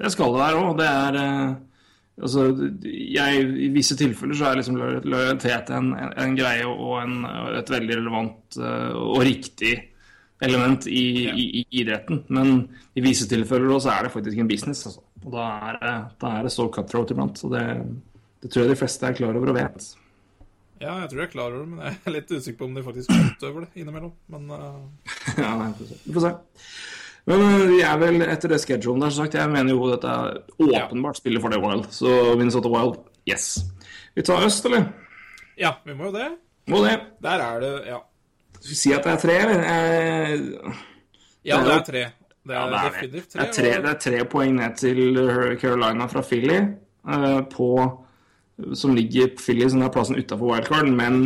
det 0.00 0.12
skal 0.12 0.34
det 0.34 0.42
være 0.42 0.62
òg. 0.64 0.76
Det 0.80 0.90
er 0.90 1.20
uh, 1.22 1.56
Altså, 2.18 2.48
jeg, 2.82 3.42
I 3.62 3.68
visse 3.70 3.94
tilfeller 3.94 4.34
så 4.34 4.48
er 4.48 4.56
liksom 4.58 4.78
lojalitet 5.06 5.68
en, 5.70 5.92
en, 5.94 6.08
en 6.18 6.32
greie 6.34 6.64
og 6.66 6.96
en, 7.04 7.20
et 7.54 7.70
veldig 7.70 7.98
relevant 8.00 8.58
uh, 8.58 8.90
og 8.98 9.22
riktig 9.22 9.76
element 10.42 10.86
i, 10.90 11.04
i, 11.28 11.44
i 11.60 11.62
idretten. 11.82 12.24
Men 12.34 12.64
i 12.98 13.04
visse 13.04 13.28
tilfeller 13.30 13.70
også 13.74 13.92
er 13.94 14.06
det 14.06 14.12
faktisk 14.16 14.38
en 14.42 14.50
business. 14.50 14.86
Altså. 14.86 15.04
Og 15.24 15.34
da 15.34 15.46
er, 15.68 15.78
da 16.18 16.34
er 16.38 16.46
det 16.46 16.52
så 16.54 16.68
cutthroat 16.74 17.14
iblant. 17.14 17.38
Så 17.38 17.50
det, 17.54 17.64
det 18.42 18.50
tror 18.50 18.66
jeg 18.66 18.74
de 18.74 18.80
fleste 18.82 19.06
er 19.06 19.18
klar 19.18 19.38
over 19.38 19.54
og 19.54 19.58
vet. 19.60 19.88
Ja, 20.78 20.94
jeg 21.02 21.10
tror 21.10 21.20
jeg 21.24 21.30
klarer 21.32 21.58
det, 21.58 21.68
men 21.72 21.80
jeg 21.82 21.96
er 22.06 22.14
litt 22.14 22.30
usikker 22.30 22.58
på 22.60 22.68
om 22.68 22.76
de 22.76 22.84
faktisk 22.86 23.10
utøver 23.10 23.64
det 23.66 23.82
innimellom. 23.82 24.12
Men 24.30 24.50
uh... 24.54 24.78
Ja, 25.42 25.50
nei, 25.58 25.72
vi 25.78 26.14
får 26.14 26.24
se. 26.24 26.32
Men 27.28 27.42
øh, 27.44 27.64
vi 27.68 27.80
er 27.84 27.96
vel 28.00 28.22
etter 28.24 28.54
det 28.54 28.60
schedulen 28.62 29.02
der, 29.04 29.12
sagt. 29.12 29.34
Jeg 29.36 29.50
mener 29.52 29.74
jo 29.74 29.90
dette 29.90 30.08
er 30.08 30.38
åpenbart 30.64 31.18
spiller 31.18 31.42
for 31.44 31.52
det 31.52 31.58
Wild. 31.60 31.90
Så 31.92 32.12
Minnesota 32.38 32.70
Wild, 32.72 33.00
yes. 33.28 33.58
Vi 34.16 34.24
tar 34.24 34.46
øst, 34.46 34.64
eller? 34.64 34.86
ja, 35.58 35.74
vi 35.84 35.94
må 35.94 36.08
jo 36.08 36.14
det. 36.14 36.28
Må 36.70 36.84
det. 36.84 37.00
Der 37.22 37.42
er 37.44 37.60
det 37.60 37.72
Ja. 37.86 37.98
Skal 38.58 38.70
vi 38.70 38.74
si 38.74 38.92
at 38.92 39.04
det 39.04 39.12
er 39.12 39.20
tre, 39.22 39.34
eller? 39.38 39.60
Jeg... 39.62 40.40
Ja, 41.44 41.60
Det 41.64 41.74
er 41.74 41.84
tre. 41.86 42.06
Det 42.48 42.56
er, 42.56 42.60
ja, 42.60 42.66
det 42.66 42.78
er 42.78 43.10
det. 43.12 43.22
Tre, 43.28 43.40
Det 43.40 43.48
er 43.48 43.52
tre, 43.52 43.82
det 43.82 43.90
er 43.90 43.98
tre 44.00 44.24
poeng 44.24 44.54
ned 44.56 44.76
til 44.76 45.18
Carolina 45.60 46.06
fra 46.06 46.22
Philly, 46.22 46.58
uh, 47.04 47.40
på, 47.52 47.68
som 48.74 48.94
ligger 48.94 49.28
på 49.36 49.44
Philly, 49.44 49.68
som 49.70 49.82
er 49.82 49.92
plassen 49.94 50.18
utafor 50.18 50.52
wildcard, 50.52 50.90
men 50.90 51.22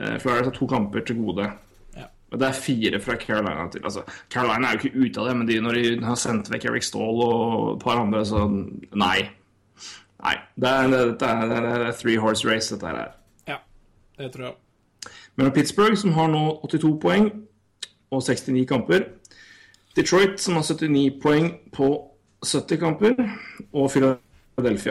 uh, 0.00 0.16
Florida 0.22 0.44
har 0.44 0.54
to 0.54 0.66
kamper 0.70 1.04
til 1.06 1.18
gode. 1.18 1.48
Ja. 1.96 2.06
Og 2.30 2.38
Det 2.40 2.48
er 2.48 2.62
fire 2.62 3.00
fra 3.00 3.16
Carolina 3.18 3.66
til 3.72 3.84
altså, 3.84 4.04
Carolina 4.30 4.68
er 4.68 4.78
jo 4.78 4.88
ikke 4.88 5.04
ute 5.04 5.20
av 5.20 5.28
det, 5.28 5.36
men 5.36 5.48
de, 5.48 5.60
når 5.60 5.78
de 5.78 5.84
har 6.06 6.20
sendt 6.20 6.50
vekk 6.52 6.70
Eric 6.70 6.86
Stahl 6.86 7.22
og 7.26 7.74
et 7.74 7.84
par 7.84 8.00
andre, 8.02 8.24
så 8.26 8.46
nei. 8.46 9.18
Nei. 10.20 10.36
Det 10.56 10.70
er, 10.70 10.90
det, 10.92 11.04
det 11.20 11.28
er, 11.28 11.46
det 11.48 11.76
er 11.88 11.92
three 11.96 12.20
horse 12.20 12.48
race, 12.48 12.74
dette 12.74 12.86
her. 12.86 13.14
Ja, 13.48 13.62
det 14.18 14.32
tror 14.34 14.50
jeg. 14.50 14.58
Men 15.40 15.52
Pittsburgh, 15.52 15.96
som 15.96 16.12
har 16.12 16.28
nå 16.28 16.60
82 16.68 16.98
poeng 17.00 17.30
og 18.10 18.22
69 18.22 18.66
kamper. 18.68 19.06
Detroit, 19.96 20.40
som 20.40 20.58
har 20.58 20.66
79 20.66 21.20
poeng 21.22 21.52
på 21.72 21.88
70 22.44 22.76
kamper. 22.76 23.14
Og 23.72 23.90
Philadelphia 23.90 24.29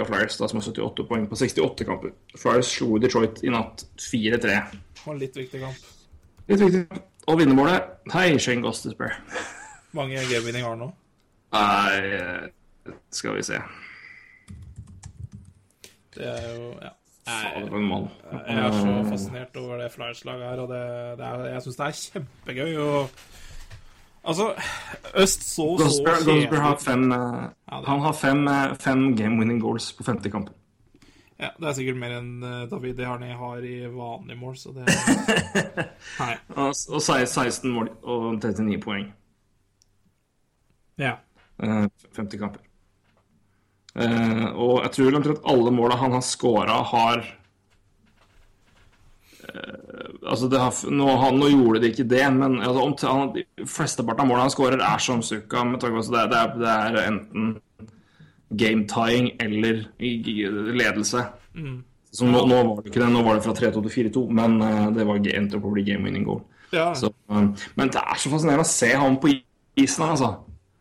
Flyers, 0.07 0.37
da, 0.37 0.47
som 0.47 0.59
har 0.59 0.65
78 0.65 1.05
poeng 1.09 1.27
på 1.29 1.35
68 1.37 1.85
kamper. 1.85 2.13
Flyers 2.37 2.71
slo 2.77 2.97
Detroit 3.01 3.43
i 3.43 3.51
natt 3.53 3.85
4-3. 4.01 4.39
Det 4.41 5.13
en 5.13 5.19
litt 5.19 5.35
viktig 5.37 5.61
kamp. 5.61 5.89
Litt 6.49 6.63
viktig. 6.63 7.01
Og 7.29 7.37
vinnermålet 7.37 8.13
Hei, 8.13 8.31
Shane 8.41 8.63
Gostisberg. 8.65 9.19
Mange 9.93 10.21
game-vinninger 10.29 10.65
har 10.65 10.79
nå. 10.79 10.89
Nei, 11.53 12.49
skal 13.13 13.37
vi 13.37 13.43
se. 13.45 13.59
Det 16.15 16.25
er 16.25 16.47
jo 16.55 16.71
Ja. 16.81 16.95
Jeg, 17.29 17.81
mann. 17.85 18.07
jeg 18.31 18.57
er 18.57 18.71
så 18.73 18.93
fascinert 19.05 19.57
over 19.61 19.77
det 19.77 19.91
Flyers-laget 19.93 20.47
her, 20.47 20.61
og 20.63 20.71
det, 20.71 20.79
det 21.19 21.25
er, 21.27 21.43
jeg 21.53 21.61
syns 21.61 21.77
det 21.77 21.85
er 21.85 21.97
kjempegøy. 21.99 22.71
Og, 22.81 23.19
altså, 24.29 24.53
Øst 25.23 25.43
så 25.43 25.65
så 25.65 25.83
Gostisbury 25.83 26.23
Gostisbury 26.25 26.61
har 26.61 26.77
fem, 26.83 27.11
eh, 27.11 27.49
Ja, 27.71 27.81
han 27.85 27.99
har 28.05 28.13
fem, 28.13 28.47
eh, 28.47 28.75
fem 28.79 29.15
game 29.17 29.39
winning 29.39 29.61
goals 29.61 29.91
på 29.93 30.03
50 30.03 30.31
kamper. 30.31 30.53
Ja, 31.39 31.49
det 31.59 31.67
er 31.69 31.73
sikkert 31.77 31.97
mer 31.97 32.17
enn 32.17 32.43
eh, 32.43 32.67
David 32.71 32.99
Harney 33.05 33.31
har 33.31 33.63
i 33.63 33.75
vanlige 33.87 34.39
mål, 34.39 34.57
så 34.59 34.73
det 34.75 34.85
Nei. 36.19 36.35
Og 36.55 36.73
og 36.89 37.01
16 37.01 37.71
mål 37.71 37.89
og 38.03 38.39
39 38.41 38.79
poeng. 38.83 39.09
Ja. 40.99 41.15
Eh, 41.63 41.87
50 42.15 42.37
kamper. 42.39 42.65
Og 43.99 44.83
jeg 44.83 44.91
tror 44.95 45.15
omtrent 45.17 45.47
alle 45.49 45.71
måla 45.75 45.95
han 45.97 46.13
har 46.13 46.21
scora, 46.23 46.83
har 46.87 47.23
Altså, 49.49 50.47
det 50.51 50.59
har, 50.61 50.75
nå, 50.93 51.07
han, 51.21 51.39
nå 51.39 51.49
gjorde 51.51 51.81
de 51.83 51.89
ikke 51.93 52.07
det, 52.09 52.25
men 52.35 52.59
altså, 52.61 52.83
om, 52.85 52.95
han, 53.01 53.33
de 53.35 53.67
flesteparten 53.69 54.25
av 54.25 54.29
målene 54.29 54.47
han 54.47 54.53
skårer, 54.53 54.83
er 54.83 55.03
som 55.03 55.23
Suka. 55.25 55.63
Med 55.65 55.81
tanke 55.81 55.97
på 55.97 56.05
at 56.05 56.13
det, 56.13 56.25
det, 56.33 56.41
er, 56.43 56.55
det 56.59 56.75
er 56.75 57.09
enten 57.09 57.51
game 58.49 58.87
tying 58.89 59.31
eller 59.39 59.85
ledelse. 59.99 61.25
Mm. 61.55 61.77
Så 62.11 62.25
nå, 62.25 62.41
nå 62.49 62.61
var 62.65 62.79
det 62.81 62.89
ikke 62.89 63.03
det, 63.03 63.09
nå 63.13 63.21
var 63.25 63.37
det 63.37 63.45
fra 63.45 63.53
3-2 63.57 63.83
til 63.85 63.95
4-2, 64.09 64.23
men 64.33 64.55
uh, 64.63 64.85
det 64.95 65.05
var 65.05 65.19
endte 65.21 65.59
opp 65.59 65.67
å 65.69 65.73
bli 65.75 65.85
game 65.85 66.07
winning 66.07 66.25
goal. 66.25 66.41
ja. 66.73 66.89
Så, 66.97 67.11
um, 67.29 67.51
men 67.77 67.91
det 67.93 68.01
er 68.01 68.21
så 68.21 68.31
fascinerende 68.31 68.65
å 68.65 68.69
se 68.69 68.89
han 68.97 69.19
på 69.21 69.33
isen. 69.77 70.05
altså. 70.07 70.33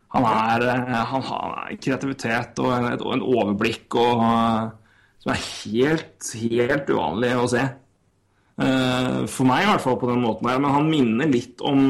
Han, 0.09 0.25
er, 0.25 0.63
eh, 0.65 0.95
han 1.11 1.21
har 1.21 1.51
kreativitet 1.77 2.57
og 2.63 2.71
en, 2.73 2.87
og 2.97 3.11
en 3.13 3.21
overblikk 3.21 3.93
og, 4.01 4.23
uh, 4.25 4.95
som 5.21 5.35
er 5.35 5.43
helt, 5.43 6.31
helt 6.49 6.89
uvanlig 6.89 7.35
å 7.37 7.45
se. 7.51 7.67
Eh, 8.59 9.19
for 9.31 9.47
meg 9.47 9.63
i 9.63 9.67
hvert 9.69 9.83
fall 9.83 9.99
på 10.01 10.09
den 10.09 10.23
måten 10.23 10.49
her. 10.49 10.59
Men 10.59 10.73
han 10.75 10.89
minner 10.91 11.29
litt 11.31 11.61
om 11.65 11.85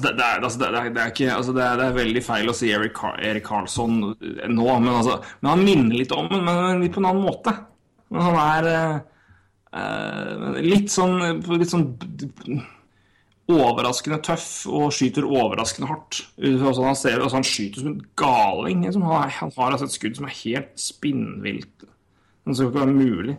det, 0.00 1.64
er, 1.64 1.90
veldig 1.92 2.22
feil 2.24 2.48
å 2.48 2.54
si 2.56 2.70
Erik, 2.72 2.94
Car 2.96 3.18
Erik 3.20 3.44
Karlsson 3.44 3.98
nå, 4.00 4.14
men, 4.16 4.88
altså, 4.94 5.18
men 5.42 5.50
han 5.50 5.64
minner 5.66 5.98
litt 5.98 6.14
om 6.16 6.30
ham, 6.32 6.46
men 6.46 6.80
litt 6.80 6.94
på 6.94 7.02
en 7.02 7.10
annen 7.10 7.26
måte. 7.26 7.52
Men 8.08 8.24
han 8.24 8.38
er 8.40 8.70
eh, 8.70 8.94
eh, 9.82 10.62
litt 10.64 10.88
sånn, 10.94 11.20
litt 11.52 11.74
sånn 11.74 11.90
overraskende 13.52 14.18
tøff 14.26 14.48
og 14.72 14.88
skyter 14.94 15.28
overraskende 15.28 15.90
hardt. 15.90 16.22
Altså, 16.40 16.86
han, 16.86 16.96
ser, 16.98 17.20
altså, 17.20 17.36
han 17.36 17.46
skyter 17.46 17.84
som 17.84 17.92
en 17.92 18.00
galing. 18.18 18.86
Liksom. 18.88 19.04
Han 19.04 19.52
har 19.58 19.76
altså, 19.76 19.90
et 19.90 19.98
skudd 19.98 20.16
som 20.16 20.30
er 20.30 20.38
helt 20.40 20.72
spinnvilt. 20.80 21.86
Det 22.46 22.56
skal 22.56 22.68
ikke 22.70 22.80
være 22.80 22.94
mulig. 22.94 23.36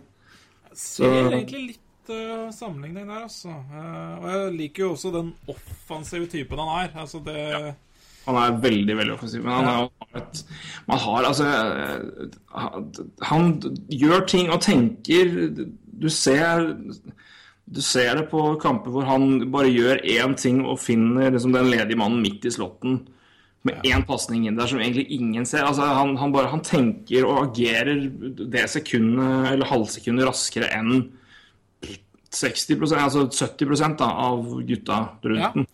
Jeg 0.67 0.79
Ser 0.83 1.29
egentlig 1.31 1.61
litt 1.71 2.11
uh, 2.11 2.47
sammenligning 2.53 3.07
der, 3.07 3.23
altså. 3.23 3.53
Uh, 3.71 4.15
og 4.19 4.29
jeg 4.33 4.55
liker 4.57 4.83
jo 4.83 4.93
også 4.95 5.11
den 5.15 5.33
offensive 5.47 6.27
typen 6.31 6.59
han 6.59 6.73
er. 6.83 6.95
Altså 6.99 7.21
det 7.25 7.75
Han 8.27 8.35
er 8.35 8.59
veldig 8.61 8.97
veldig 8.97 9.13
offensiv, 9.15 9.43
men 9.43 9.53
han 9.53 9.87
et 10.15 10.45
Man 10.87 10.99
har 10.99 11.27
altså 11.29 11.45
eh, 11.47 12.27
Han 13.29 13.53
gjør 13.89 14.25
ting 14.27 14.51
og 14.51 14.61
tenker 14.61 15.31
Du 16.01 16.09
ser 16.09 16.73
Du 17.65 17.81
ser 17.81 18.15
det 18.15 18.29
på 18.31 18.41
kamper 18.61 18.91
hvor 18.91 19.07
han 19.07 19.51
bare 19.51 19.71
gjør 19.71 20.03
én 20.03 20.35
ting 20.35 20.65
og 20.65 20.79
finner 20.79 21.31
liksom 21.31 21.55
den 21.55 21.71
ledige 21.71 21.99
mannen 21.99 22.21
midt 22.23 22.45
i 22.45 22.51
slotten 22.51 23.05
med 23.67 23.85
én 23.87 24.03
pasning 24.07 24.47
inn 24.47 24.57
der 24.59 24.69
som 24.71 24.79
egentlig 24.81 25.05
ingen 25.15 25.45
ser. 25.47 25.65
Altså, 25.67 25.85
han, 25.97 26.15
han, 26.19 26.31
bare, 26.35 26.49
han 26.53 26.63
tenker 26.65 27.25
og 27.27 27.43
agerer 27.49 28.05
det 28.39 28.65
sekundet 28.73 29.51
eller 29.53 29.69
halvsekundet 29.71 30.27
raskere 30.29 30.69
enn 30.77 31.09
60% 32.37 32.97
altså 32.99 33.25
70 33.31 33.95
da, 33.97 34.07
av 34.11 34.47
gutta 34.67 34.97
rundt 35.23 35.39
Ja. 35.41 35.51
den. 35.55 35.67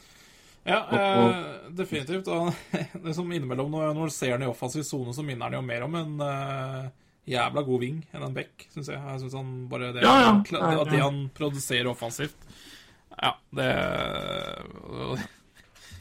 Ja, 0.66 0.78
eh, 0.96 1.72
definitivt. 1.76 2.28
Og 2.32 2.46
han- 2.54 2.88
det 3.04 3.16
som 3.18 3.32
innimellom 3.32 3.72
når, 3.74 3.94
når 3.98 4.12
ser 4.16 4.32
han 4.38 4.44
i 4.46 4.48
offensiv 4.48 4.84
sone, 4.88 5.12
så 5.14 5.24
minner 5.26 5.50
han 5.50 5.58
jo 5.58 5.62
mer 5.66 5.84
om 5.84 5.96
en 6.00 6.14
eh, 6.24 6.86
jævla 7.34 7.64
god 7.68 7.80
ving 7.82 7.98
enn 8.14 8.24
en 8.30 8.34
back, 8.38 8.68
syns 8.72 8.88
jeg. 8.94 9.00
Jeg 9.02 9.20
synes 9.26 9.34
han 9.40 9.50
bare 9.72 9.92
det, 9.96 10.04
Ja, 10.06 10.14
ja. 10.22 10.30
han 10.30 10.44
det, 10.48 10.92
det 10.94 11.02
han 11.04 11.20
produserer 11.36 11.90
offensivt 11.92 12.48
Ja, 13.18 13.34
det 13.54 13.68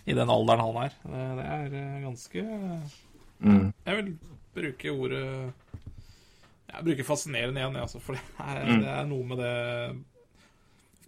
I 0.06 0.14
den 0.18 0.30
alderen 0.30 0.60
han 0.64 0.78
er. 0.84 0.94
Det, 1.06 1.46
er 1.46 1.74
eh, 1.80 2.00
ganske 2.06 2.46
Mm. 3.42 3.72
Jeg 3.86 3.96
vil 3.98 4.10
bruke 4.54 4.90
ordet 4.94 5.52
Jeg 6.72 6.84
bruker 6.86 7.04
fascinerende 7.08 7.58
igjen, 7.58 7.76
altså, 7.82 7.98
for 8.00 8.14
det 8.14 8.22
er, 8.38 8.60
Mm. 8.68 8.80
det 8.84 8.88
er 8.92 9.06
noe 9.10 9.24
med 9.26 9.38
det 9.42 10.02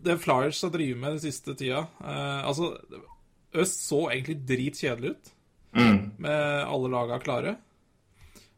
Det 0.04 0.16
Flyers 0.20 0.62
har 0.66 0.70
drevet 0.74 0.98
med 0.98 1.12
den 1.14 1.20
siste 1.22 1.54
tida 1.54 1.84
eh, 2.02 2.40
Altså, 2.48 2.72
Øst 3.54 3.84
så 3.86 4.00
egentlig 4.10 4.40
dritkjedelig 4.48 5.10
ut, 5.14 5.30
Mm. 5.74 6.10
med 6.18 6.64
alle 6.66 6.90
laga 6.90 7.18
klare. 7.22 7.56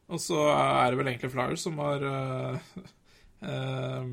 Og 0.08 0.18
så 0.20 0.40
er 0.56 0.90
det 0.90 0.98
vel 0.98 1.06
egentlig 1.12 1.30
Flyers 1.32 1.60
som 1.66 1.76
har 1.78 2.00
eh, 2.02 2.58
eh, 3.42 4.04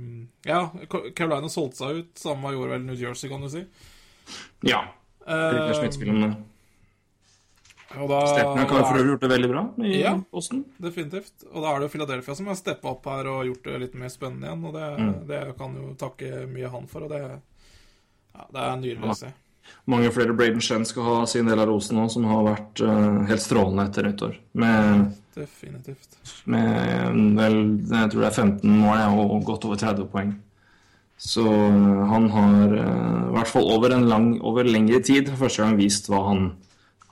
Ja, 0.46 0.70
Carolina 1.16 1.48
solgte 1.50 1.78
seg 1.80 2.02
ut. 2.04 2.12
Samme 2.20 2.52
gjorde 2.52 2.70
vel 2.76 2.84
New 2.86 2.96
Jersey, 3.00 3.30
kan 3.30 3.42
du 3.42 3.50
si. 3.50 3.64
Ja. 4.68 4.84
Erik 5.28 5.70
Eh, 5.70 5.74
Schmidt 5.80 5.94
spiller 5.94 6.14
om 6.14 6.36
og 7.94 8.10
da, 8.10 8.20
Stepnak 8.26 8.70
har 8.72 8.80
da 8.82 8.86
for 8.90 8.96
er- 8.98 9.04
øvrig 9.04 9.12
gjort 9.14 9.22
det 9.22 9.30
veldig 9.30 9.50
bra 9.52 9.62
i 9.86 10.02
Ja. 10.02 10.16
Posten. 10.34 10.64
Definitivt. 10.82 11.44
Og 11.54 11.62
da 11.62 11.68
er 11.76 11.80
det 11.80 11.86
jo 11.92 11.98
Philadelphia 12.00 12.36
som 12.36 12.48
har 12.48 12.56
steppa 12.56 12.90
opp 12.90 13.06
her 13.06 13.28
og 13.28 13.46
gjort 13.46 13.64
det 13.64 13.80
litt 13.82 13.94
mer 13.94 14.10
spennende 14.10 14.48
igjen. 14.50 14.66
Og 14.66 14.74
det, 14.74 15.00
Mm. 15.00 15.28
det 15.28 15.58
kan 15.60 15.76
jo 15.76 15.94
takke 15.94 16.48
mye 16.50 16.70
han 16.72 16.88
for, 16.88 17.04
og 17.04 17.10
det, 17.10 17.22
ja, 17.22 18.46
det 18.52 18.62
er 18.62 18.76
nydelig 18.82 19.10
å 19.12 19.16
se. 19.16 19.28
Mange 19.88 20.10
flere 20.12 20.36
Braden 20.36 20.60
Shen 20.60 20.86
skal 20.86 21.04
ha 21.04 21.26
sin 21.26 21.46
del 21.46 21.60
av 21.60 21.68
rosen 21.68 21.96
nå, 21.98 22.10
som 22.10 22.24
har 22.26 22.44
vært 22.44 22.82
uh, 22.82 23.26
helt 23.28 23.40
strålende 23.40 23.86
etter 23.88 24.04
nyttår. 24.04 24.36
Med, 24.56 25.14
Definitivt. 25.36 26.18
med 26.48 27.38
vel, 27.38 27.78
jeg 27.78 28.10
tror 28.12 28.22
det 28.22 28.26
er 28.26 28.42
15 28.44 28.64
mål 28.82 29.20
og 29.32 29.46
godt 29.46 29.66
over 29.66 29.76
30 29.78 30.06
poeng. 30.10 30.34
Så 31.18 31.44
eh, 31.48 32.06
han 32.10 32.30
har 32.34 32.74
eh, 32.78 33.20
i 33.30 33.34
hvert 33.38 33.48
fall 33.52 33.70
over 33.72 33.94
en 33.96 34.08
lang, 34.10 34.42
over 34.44 34.64
lengre 34.68 35.00
tid 35.04 35.30
for 35.32 35.46
første 35.46 35.64
gang 35.64 35.78
vist 35.80 36.10
hva 36.12 36.20
han, 36.30 36.48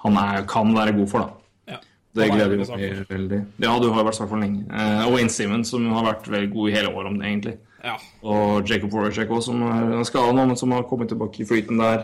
han 0.03 0.17
er, 0.19 0.41
kan 0.49 0.73
være 0.75 0.95
god 0.97 1.07
for. 1.11 1.19
da. 1.19 1.75
Ja. 1.75 1.77
Det 2.13 2.25
er 2.25 2.33
gleder 2.35 2.57
jo 2.57 2.65
meg 2.75 3.05
veldig. 3.09 3.41
Ja, 3.63 3.75
du 3.79 3.89
har 3.95 4.03
vært 4.03 4.17
svart 4.19 4.29
for 4.33 4.41
lenge. 4.41 4.65
Eh, 4.67 5.05
og 5.05 5.13
Wayne 5.15 5.31
Simmons, 5.31 5.71
som 5.71 5.85
har 5.95 6.09
vært 6.09 6.27
veldig 6.31 6.51
god 6.51 6.69
i 6.69 6.75
hele 6.75 6.91
året 6.91 7.11
om 7.13 7.19
det, 7.21 7.29
egentlig. 7.29 7.55
Ja. 7.81 7.95
Og 8.21 8.67
Jacob 8.69 8.91
Warwick 8.93 9.31
også, 9.31 9.53
som 9.53 9.63
er 9.65 10.03
skada 10.05 10.33
nå, 10.35 10.43
men 10.51 10.59
som 10.59 10.73
har 10.75 10.83
kommet 10.89 11.09
tilbake 11.09 11.41
i 11.41 11.47
flyten 11.47 11.79
der. 11.81 12.03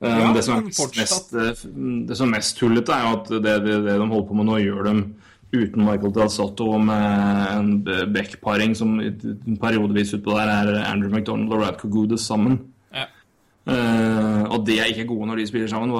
Eh, 0.00 0.08
Ja, 0.22 0.32
det, 0.32 0.44
som 0.46 0.64
mest, 0.64 1.34
eh, 1.34 1.52
det 2.08 2.16
som 2.16 2.30
er 2.32 2.38
mest 2.38 2.56
tullete, 2.58 2.94
er 2.94 3.04
jo 3.04 3.16
at 3.18 3.28
det, 3.28 3.42
det, 3.66 3.76
det 3.84 3.98
de 3.98 4.06
holder 4.08 4.28
på 4.30 4.34
med 4.38 4.46
nå, 4.48 4.58
gjør 4.64 4.84
dem 4.88 5.04
uten 5.52 5.84
Michael 5.84 6.12
Del 6.12 6.28
med 6.84 7.52
en 7.58 7.68
backparing 8.12 8.74
som 8.76 8.98
periodevis 9.60 10.12
utpå 10.18 10.34
der 10.36 10.50
er 10.52 10.82
Andrew 10.90 11.08
McDonald 11.14 11.52
og 11.52 11.62
Radko 11.62 11.88
Goodes 11.88 12.26
sammen. 12.28 12.58
ja. 12.94 13.06
Eh, 13.68 14.44
og 14.48 14.62
de 14.64 14.78
er 14.80 14.88
ikke 14.88 15.04
gode 15.10 15.26
når 15.28 15.36
de 15.42 15.46
spiller 15.46 15.68
sammen. 15.68 15.90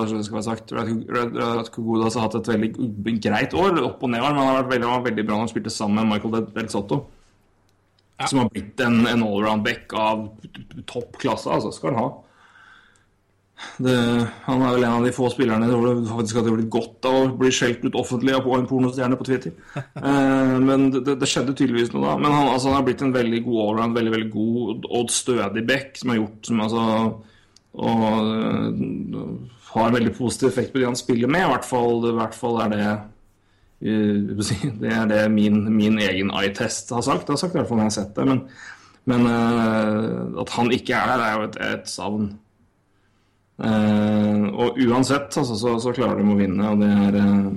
Radko- 0.73 1.05
Rad- 1.12 1.37
har 2.16 2.29
hatt 2.29 2.35
et 2.39 2.49
veldig 2.49 3.20
greit 3.25 3.53
år, 3.55 3.83
opp 3.85 4.03
og 4.03 4.11
ned, 4.11 4.20
men 4.23 4.37
han 4.37 4.47
har 4.47 4.62
vært 4.62 4.73
veldig, 4.73 4.93
veldig 5.05 5.27
bra 5.27 5.35
når 5.37 5.45
han 5.47 5.49
spilte 5.53 5.70
sammen 5.75 6.01
med 6.01 6.15
Michael 6.15 6.33
Sotto. 6.73 7.03
Ja. 8.20 8.27
Som 8.27 8.39
har 8.41 8.49
blitt 8.51 8.81
en, 8.81 9.07
en 9.07 9.23
allround 9.23 9.65
back 9.65 9.93
av 9.95 10.31
topp 10.87 11.19
klasse, 11.20 11.47
altså. 11.53 11.70
Skal 11.73 11.93
han 11.95 12.03
ha. 12.03 12.09
Det, 13.78 13.94
han 14.44 14.62
er 14.62 14.74
vel 14.74 14.85
en 14.86 14.97
av 15.01 15.05
de 15.06 15.12
få 15.14 15.28
spillerne 15.32 15.68
hvor 15.70 15.86
det 15.86 16.10
faktisk 16.10 16.39
hadde 16.39 16.52
blitt 16.55 16.70
godt 16.70 17.06
av 17.10 17.16
å 17.18 17.30
bli 17.40 17.51
skjelt 17.55 17.82
ut 17.82 17.97
offentlig 17.98 18.35
av 18.36 18.47
en 18.55 18.68
pornostjerne 18.70 19.18
på 19.18 19.28
Twitter. 19.28 19.55
Eh, 19.98 20.52
men 20.62 20.89
det, 20.94 21.16
det 21.18 21.26
skjedde 21.26 21.56
tydeligvis 21.59 21.90
noe 21.90 22.05
da. 22.05 22.12
Men 22.20 22.30
han, 22.30 22.51
altså, 22.52 22.70
han 22.70 22.78
har 22.78 22.85
blitt 22.86 23.02
en 23.02 23.14
veldig 23.14 23.40
god 23.44 23.59
allround, 23.64 23.97
veldig 23.98 24.12
veldig 24.14 24.28
god 24.30 24.86
og 24.94 25.10
stødig 25.12 25.64
back 25.66 25.98
som 25.98 26.12
har 26.12 26.20
gjort 26.20 26.48
som 26.48 26.62
altså 26.64 26.85
Og 27.78 28.05
uh, 28.30 29.26
har 29.72 29.94
veldig 29.94 30.14
positiv 30.16 30.48
effekt 30.48 30.72
på 30.72 30.80
de 30.80 30.86
han 30.89 30.98
spiller 30.98 31.30
med. 31.30 31.44
I 31.44 31.51
hvert 31.52 31.66
fall, 31.66 32.06
i 32.09 32.14
hvert 32.16 32.39
fall 32.39 32.60
er 32.64 32.72
det 32.72 32.86
uh, 32.89 34.72
Det 34.80 34.94
er 34.94 35.10
det 35.10 35.22
min, 35.35 35.60
min 35.74 35.98
egen 36.02 36.30
eye-test 36.30 36.94
har 36.94 37.05
sagt. 37.06 37.26
Det 37.26 37.35
har 37.35 37.43
sagt 37.43 37.56
i 37.56 37.60
hvert 37.60 37.70
fall 37.70 37.82
når 37.82 37.89
jeg 37.89 37.94
har 37.94 37.98
sett 37.98 38.18
det. 38.18 38.28
Men, 38.30 38.44
men 39.10 39.26
uh, 39.26 40.43
at 40.44 40.55
han 40.56 40.72
ikke 40.78 40.94
er 40.94 41.10
der, 41.12 41.26
er 41.26 41.35
jo 41.36 41.48
et, 41.51 41.64
et 41.74 41.90
savn. 41.90 42.30
Eh, 43.59 44.44
og 44.55 44.78
uansett 44.86 45.35
altså, 45.40 45.56
så, 45.59 45.74
så 45.82 45.93
klarer 45.97 46.20
de 46.20 46.30
å 46.30 46.39
vinne, 46.39 46.68
og 46.70 46.78
det 46.82 46.90
er 46.94 47.16
eh, 47.18 47.48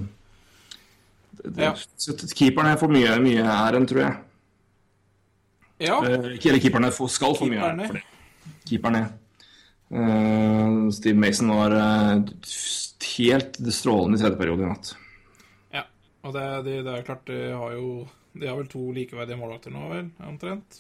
det, 1.42 1.68
Ja. 1.68 1.72
så 1.78 2.16
Keeperne 2.34 2.74
får 2.82 2.94
mye, 2.94 3.18
mye 3.22 3.44
æren, 3.46 3.86
tror 3.90 4.02
jeg. 4.02 4.16
ja. 5.86 6.00
Eh, 6.06 6.32
ikke 6.38 6.52
eller 6.52 6.64
keeperne 6.64 6.92
får, 6.94 7.12
skal 7.20 7.38
få 7.38 7.50
mye 7.50 7.62
æren 7.68 7.84
for 7.86 8.00
det. 8.00 8.06
Keeperne. 8.70 9.04
Uh, 9.92 10.88
Steve 10.96 11.20
Mason 11.20 11.50
var 11.52 11.74
uh, 11.76 12.22
helt 13.18 13.58
strålende 13.76 14.16
i 14.16 14.22
tredje 14.22 14.38
periode 14.40 14.64
i 14.64 14.70
natt. 14.70 14.94
ja. 15.76 15.82
Og 16.24 16.32
det, 16.38 16.46
det, 16.64 16.76
det 16.86 16.94
er 16.96 17.04
klart, 17.10 17.26
de 17.28 17.40
har 17.52 17.74
jo 17.76 18.08
De 18.32 18.48
har 18.48 18.56
vel 18.56 18.70
to 18.72 18.86
likeverdige 18.96 19.36
målvakter 19.36 19.74
nå, 19.76 19.90
vel? 19.92 20.06
Omtrent? 20.24 20.78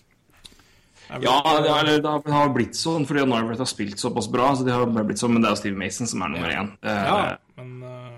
Ja, 1.19 1.37
det, 1.59 1.71
er, 1.75 1.89
det 1.99 2.33
har 2.33 2.51
blitt 2.55 2.77
sånn 2.79 3.03
fordi 3.09 3.25
Narvert 3.27 3.59
har 3.59 3.67
spilt 3.67 3.99
såpass 3.99 4.29
bra. 4.31 4.53
Så 4.55 4.63
det 4.67 4.75
har 4.75 4.87
blitt 4.87 5.19
sånn, 5.19 5.33
Men 5.35 5.43
det 5.43 5.49
er 5.49 5.57
jo 5.57 5.61
Steve 5.63 5.79
Mason 5.79 6.07
som 6.07 6.23
er 6.23 6.31
nummer 6.31 6.53
én. 6.55 6.75
Ja, 6.87 7.17
men 7.59 7.79
uh... 7.83 8.11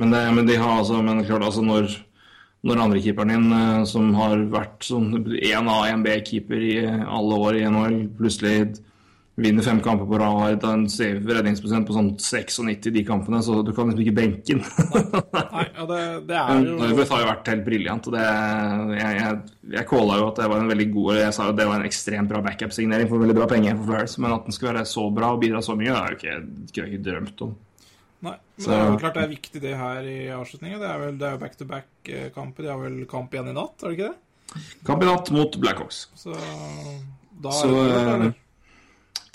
Men, 0.00 0.14
det, 0.14 0.20
men 0.32 0.46
de 0.48 0.56
har 0.56 0.78
altså 0.78 1.02
Men 1.04 1.24
klart, 1.26 1.44
altså 1.44 1.60
når, 1.60 1.90
når 2.64 2.84
andrekeeperen 2.86 3.34
din, 3.34 3.50
eh, 3.52 3.82
som 3.88 4.14
har 4.16 4.46
vært 4.52 4.86
sånn 4.86 5.10
1A, 5.36 5.74
1B-keeper 5.90 6.62
i 6.64 6.76
alle 6.88 7.40
år 7.48 7.58
i 7.58 7.66
NHL, 7.68 7.98
plutselig 8.16 8.80
vinner 9.40 9.64
fem 9.64 9.80
kamper 9.84 10.06
på 10.10 10.18
rad, 10.20 10.36
har 10.64 10.74
en 10.74 10.84
redningsprosent 10.86 11.86
på 11.88 11.94
sånn 11.96 12.10
96 12.20 12.90
de 12.94 13.02
kampene, 13.08 13.40
så 13.42 13.60
du 13.64 13.72
kan 13.76 13.88
liksom 13.90 14.02
ikke 14.04 14.14
benke 14.18 14.56
den. 14.56 14.60
Nei, 14.60 15.64
ja, 15.76 15.86
det, 15.90 16.00
det 16.28 16.36
er 16.40 16.60
jo 16.66 16.76
Narveth 16.80 17.14
har 17.14 17.22
jo 17.24 17.28
vært 17.30 17.50
helt 17.52 17.64
briljant. 17.66 18.06
og 18.10 18.14
det, 18.16 18.26
Jeg, 18.98 19.16
jeg, 19.20 19.40
jeg 19.78 19.88
calla 19.90 20.18
jo 20.20 20.28
at 20.30 20.40
det 20.42 20.50
var 20.52 20.60
en 20.64 20.70
veldig 20.72 20.88
god 20.94 21.18
Jeg 21.22 21.32
sa 21.36 21.48
jo 21.48 21.54
at 21.54 21.58
det 21.60 21.66
var 21.70 21.80
en 21.80 21.88
ekstremt 21.88 22.30
bra 22.30 22.42
backup-signering 22.44 23.08
for 23.10 23.24
veldig 23.24 23.38
bra 23.40 23.48
penger 23.50 23.76
for 23.80 23.90
Flares, 23.92 24.18
men 24.20 24.36
at 24.36 24.46
den 24.48 24.56
skulle 24.56 24.76
være 24.76 24.86
så 24.92 25.06
bra 25.14 25.32
og 25.34 25.42
bidra 25.42 25.62
så 25.64 25.76
mye, 25.80 25.90
det 25.90 25.98
er 26.00 26.14
jo 26.14 26.20
ikke, 26.20 26.38
kunne 26.70 26.86
jeg 26.86 26.92
ikke 26.94 27.04
drømt 27.10 27.44
om. 27.48 27.56
Nei, 28.20 28.34
men 28.36 28.64
Så- 28.64 28.70
det 28.70 28.78
er 28.78 28.90
jo 28.92 28.98
klart 29.00 29.14
det 29.16 29.22
er 29.24 29.30
viktig 29.34 29.60
det 29.62 29.76
her 29.80 30.02
i 30.04 30.18
avslutningen. 30.36 30.80
Det 30.82 30.88
er 30.90 30.98
vel 31.06 31.14
det 31.16 31.26
er 31.28 31.32
jo 31.38 31.40
back-to-back-kamper. 31.40 32.66
De 32.66 32.68
har 32.74 32.82
vel 32.82 32.98
kamp 33.08 33.32
igjen 33.32 33.48
i 33.48 33.54
natt, 33.56 33.80
er 33.80 33.88
det 33.88 33.96
ikke 33.96 34.10
det? 34.10 34.18
Kamp 34.84 35.02
i 35.02 35.06
natt 35.08 35.30
mot 35.32 35.56
Blackhawks. 35.62 36.02
Så 36.20 36.34
da 37.40 37.50
Så, 37.54 37.70
er 37.70 37.88
det, 37.88 38.04
klart, 38.04 38.26
eh? 38.26 38.32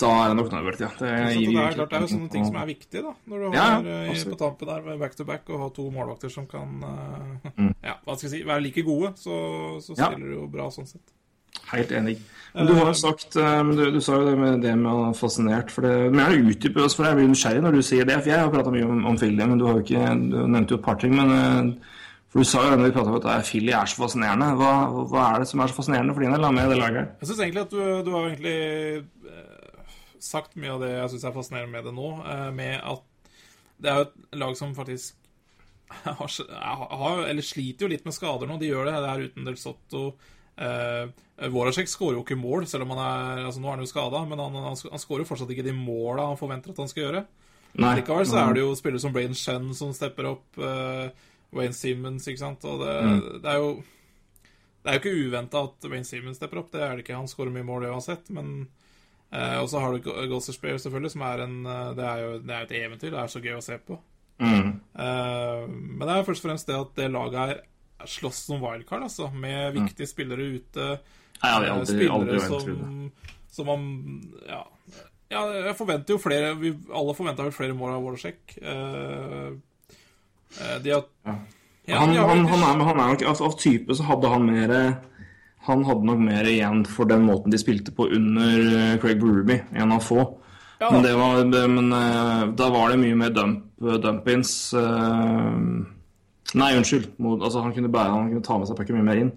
Da 0.02 0.10
er 0.26 0.32
det 0.34 0.36
nok 0.42 0.50
Narveth, 0.52 0.82
ja. 0.84 0.90
Det, 1.00 1.10
gir 1.38 1.52
det, 1.54 1.60
er 1.64 1.76
klart, 1.78 1.90
det 1.94 1.98
er 1.98 2.02
jo 2.04 2.12
sånne 2.12 2.32
ting 2.34 2.46
som 2.50 2.56
er 2.60 2.66
viktige, 2.68 3.02
da. 3.06 3.14
Når 3.32 3.44
du 3.46 3.46
Ja, 3.56 3.66
har 3.80 3.86
ja, 4.12 4.16
på 4.32 4.38
tampen 4.42 4.68
der 4.68 4.82
med 4.84 5.00
back-to-back 5.00 5.50
og 5.56 5.60
har 5.62 5.70
to 5.78 5.86
målvakter 5.96 6.32
som 6.34 6.48
kan 6.52 6.82
eh, 6.84 7.52
Mm. 7.56 7.74
ja, 7.84 7.94
hva 8.04 8.18
skal 8.18 8.30
jeg 8.30 8.34
si, 8.42 8.44
være 8.48 8.62
like 8.66 8.84
gode, 8.84 9.14
så, 9.16 9.38
så 9.82 9.96
Ja. 9.96 10.10
stiller 10.12 10.28
du 10.28 10.34
jo 10.42 10.48
bra 10.52 10.68
sånn 10.70 10.88
sett. 10.90 11.14
Helt 11.72 11.92
enig. 11.96 12.18
Men 12.54 12.68
du 12.68 12.74
har 12.76 12.90
jo 12.92 12.94
sagt 13.00 13.36
eh, 13.40 13.64
du, 13.72 13.86
du 13.96 14.02
sa 14.04 14.20
jo 14.20 14.26
det 14.28 14.38
med 14.38 14.62
det 14.62 14.76
med 14.78 15.16
fascinert. 15.16 15.72
For 15.72 15.82
det, 15.88 16.12
men 16.12 16.26
jeg 16.36 16.44
utdyper 16.58 16.84
oss, 16.84 16.96
for 16.96 17.08
jeg 17.08 17.16
blir 17.16 17.32
nysgjerrig 17.32 17.64
når 17.64 17.78
du 17.80 17.82
sier 17.82 18.06
det. 18.06 18.20
For 18.22 18.30
jeg 18.34 18.40
har 18.44 18.52
prata 18.52 18.72
mye 18.76 18.84
om, 18.86 19.06
om 19.08 19.18
Philly, 19.18 19.40
men 19.48 19.58
du 19.62 19.66
har 19.66 19.80
jo 19.80 19.86
ikke 19.86 20.04
Du 20.30 20.38
nevnte 20.48 20.76
jo 20.76 20.80
et 20.82 20.86
par 20.86 21.00
ting. 21.00 21.16
Men 21.16 21.32
eh, 21.32 21.96
for 22.30 22.44
du 22.44 22.48
sa 22.52 22.66
jo 22.68 22.76
når 22.76 22.92
vi 22.92 23.00
om 23.00 23.16
at 23.16 23.24
det 23.30 23.48
Philly 23.48 23.72
er 23.72 23.88
så 23.88 24.04
fascinerende. 24.04 24.52
Hva, 24.60 24.72
hva 25.08 25.26
er 25.32 25.40
det 25.46 25.48
som 25.48 25.64
er 25.64 25.72
så 25.72 25.78
fascinerende 25.80 26.14
for 26.14 26.26
din 26.26 26.36
del 26.36 26.44
La 26.44 26.52
med 26.52 26.68
det 26.70 26.78
laget? 26.82 27.14
Jeg 27.24 27.30
syns 27.32 27.40
egentlig 27.46 27.64
at 27.64 27.72
du, 27.72 27.84
du 28.04 28.12
har 28.12 28.26
egentlig 28.28 28.58
eh, 29.32 29.45
sagt 30.26 30.58
mye 30.60 30.74
av 30.74 30.82
det 30.84 30.92
jeg 30.94 31.12
syns 31.14 31.28
er 31.30 31.36
fascinerende 31.36 31.74
med 31.76 31.86
det 31.88 31.94
nå, 31.96 32.10
eh, 32.32 32.50
med 32.56 32.80
at 32.82 33.06
det 33.82 33.92
er 33.92 34.00
jo 34.00 34.08
et 34.08 34.40
lag 34.42 34.56
som 34.58 34.76
faktisk 34.76 35.18
har, 36.06 36.30
har, 36.56 37.26
eller 37.30 37.46
sliter 37.46 37.86
jo 37.86 37.92
litt 37.92 38.06
med 38.08 38.16
skader 38.16 38.50
nå. 38.50 38.58
De 38.58 38.72
gjør 38.72 38.88
det. 38.90 38.96
Det 39.04 39.12
er 39.12 39.26
uten 39.30 39.48
Del 39.48 39.58
Sotto. 39.60 40.06
Uh, 40.56 41.12
Voracek 41.52 41.90
skårer 41.92 42.16
jo 42.16 42.24
ikke 42.24 42.38
mål, 42.40 42.64
selv 42.70 42.86
om 42.86 42.94
han 42.96 43.02
er 43.04 43.42
altså 43.44 43.60
Nå 43.60 43.68
er 43.68 43.76
han 43.76 43.84
jo 43.84 43.90
skada, 43.90 44.22
men 44.24 44.40
han, 44.40 44.54
han, 44.56 44.78
han 44.80 45.02
skårer 45.02 45.28
fortsatt 45.28 45.52
ikke 45.52 45.66
de 45.68 45.74
måla 45.76 46.30
han 46.30 46.40
forventer 46.40 46.72
at 46.72 46.80
han 46.80 46.92
skal 46.92 47.04
gjøre. 47.04 47.24
Nei. 47.76 47.92
Likevel 48.00 48.28
så 48.30 48.40
er 48.40 48.56
det 48.56 48.64
jo 48.64 48.76
spillere 48.80 49.04
som 49.04 49.12
Brain 49.16 49.36
Shen 49.36 49.68
som 49.76 49.92
stepper 49.96 50.30
opp, 50.32 50.46
uh, 50.64 51.12
Wayne 51.56 51.76
Simmons, 51.76 52.28
ikke 52.32 52.42
sant, 52.42 52.64
og 52.68 52.86
det, 52.86 52.96
det 53.44 53.52
er 53.52 53.60
jo 53.60 53.76
Det 54.80 54.92
er 54.92 54.96
jo 54.96 55.02
ikke 55.04 55.28
uventa 55.28 55.66
at 55.68 55.90
Wayne 55.92 56.08
Simmons 56.08 56.40
stepper 56.40 56.64
opp, 56.64 56.72
det 56.72 56.82
er 56.86 56.96
det 56.96 57.04
ikke. 57.04 57.20
Han 57.20 57.30
skårer 57.30 57.52
mye 57.52 57.68
mål 57.68 57.90
uansett, 57.92 58.32
men 58.32 58.70
uh, 59.34 59.60
Og 59.62 59.70
så 59.72 59.82
har 59.82 59.96
du 59.96 60.10
Ghost 60.30 60.52
of 60.52 60.58
Spear, 60.58 60.78
selvfølgelig, 60.82 61.14
som 61.16 61.24
er 61.28 61.46
en 61.46 61.56
Det 61.98 62.06
er 62.06 62.26
jo 62.26 62.34
det 62.40 62.56
er 62.56 62.68
et 62.68 62.76
eventyr, 62.84 63.14
det 63.14 63.22
er 63.24 63.32
så 63.32 63.44
gøy 63.44 63.56
å 63.58 63.64
se 63.66 63.80
på. 63.80 64.02
Mm. 64.36 64.82
men 64.92 66.02
det 66.02 66.12
er 66.12 66.26
først 66.28 66.44
og 66.44 66.50
fremst 66.50 66.68
det 66.68 66.76
at 66.76 66.90
det 66.98 67.06
laget 67.08 67.38
her 67.40 67.60
slåss 68.04 68.42
som 68.50 68.60
wildcard, 68.60 69.06
altså, 69.08 69.30
med 69.32 69.78
viktige 69.78 70.10
spillere 70.10 70.50
ute. 70.58 70.88
Nei, 71.40 71.52
ja, 71.52 71.72
aldri, 71.72 71.86
spillere 71.94 72.18
aldri 72.18 72.40
som, 72.44 73.12
som 73.52 73.70
man 73.70 73.86
ja, 74.44 74.60
ja, 75.32 75.42
jeg 75.68 75.76
forventer 75.78 76.16
jo 76.16 76.22
flere 76.22 76.54
vi, 76.60 76.72
Alle 76.94 77.16
forventa 77.18 77.46
vel 77.46 77.56
flere 77.56 77.76
mål 77.78 77.96
av 77.96 78.06
Woloszek. 78.06 78.58
Uh, 78.62 79.56
de 80.84 80.94
har 80.94 81.06
Ja. 81.26 81.36
ja, 81.88 82.00
han, 82.00 82.16
han, 82.16 82.46
han, 82.48 82.62
er, 82.64 82.84
han 82.86 83.00
er 83.00 83.12
nok 83.14 83.24
av, 83.28 83.42
av 83.44 83.58
type 83.60 83.96
så 83.98 84.06
hadde 84.08 84.30
han 84.32 84.46
mer 84.48 84.72
Han 85.66 85.86
hadde 85.88 86.06
nok 86.06 86.20
mer 86.22 86.48
igjen 86.50 86.84
for 86.86 87.10
den 87.10 87.24
måten 87.26 87.54
de 87.54 87.60
spilte 87.62 87.94
på 87.96 88.08
under 88.14 88.66
eh, 88.70 88.98
Craig 89.02 89.24
Ruby, 89.24 89.60
en 89.74 89.94
av 89.96 90.04
få. 90.06 90.26
Ja. 90.80 90.92
Men, 90.92 91.04
det 91.04 91.14
var, 91.16 91.44
men 91.72 91.94
eh, 91.94 92.44
da 92.60 92.70
var 92.70 92.92
det 92.92 93.00
mye 93.02 93.16
mer 93.18 93.32
dump, 93.34 93.64
dump-ins. 93.80 94.74
eh, 94.78 95.56
nei, 96.60 96.70
unnskyld. 96.78 97.16
Mot, 97.18 97.42
altså, 97.42 97.64
han 97.66 97.74
kunne 97.74 97.90
bære, 97.94 98.14
han 98.14 98.30
kunne 98.34 98.46
ta 98.46 98.60
med 98.60 98.70
seg 98.70 98.78
pucken 98.78 99.00
mye 99.00 99.08
mer 99.08 99.24
inn. 99.24 99.32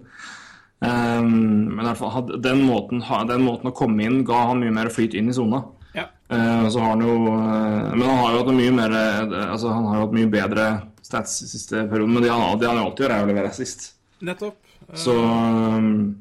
Eh, 0.85 1.23
men 1.25 1.89
fall, 1.97 2.29
den, 2.43 2.63
måten, 2.67 3.01
den 3.31 3.43
måten 3.47 3.71
å 3.71 3.75
komme 3.75 4.05
inn 4.05 4.21
ga 4.27 4.45
han 4.51 4.61
mye 4.61 4.75
mer 4.75 4.93
flyt 4.93 5.17
inn 5.17 5.31
i 5.31 5.37
sona. 5.37 5.63
ja. 5.97 6.05
Eh, 6.29 6.69
han 6.69 7.01
jo 7.01 7.13
Men 7.25 8.03
han 8.05 8.19
har 8.19 8.35
jo 8.35 8.41
hatt 8.43 8.53
mye 8.53 8.73
mer 8.77 8.93
Altså 8.93 9.71
han 9.73 9.87
har 9.89 10.03
hatt 10.03 10.13
mye 10.13 10.29
bedre 10.29 10.67
stats 11.01 11.39
i 11.41 11.47
siste 11.49 11.87
periode. 11.89 12.11
Men 12.13 12.23
det 12.23 12.29
han, 12.29 12.59
det 12.61 12.69
han 12.69 12.83
alltid 12.83 13.07
gjør, 13.07 13.15
er 13.15 13.25
å 13.25 13.31
levere 13.31 13.55
sist. 13.57 13.95
Nettopp. 14.21 14.68
Eh, 14.89 14.97
Så 14.97 15.13
um, 15.13 16.15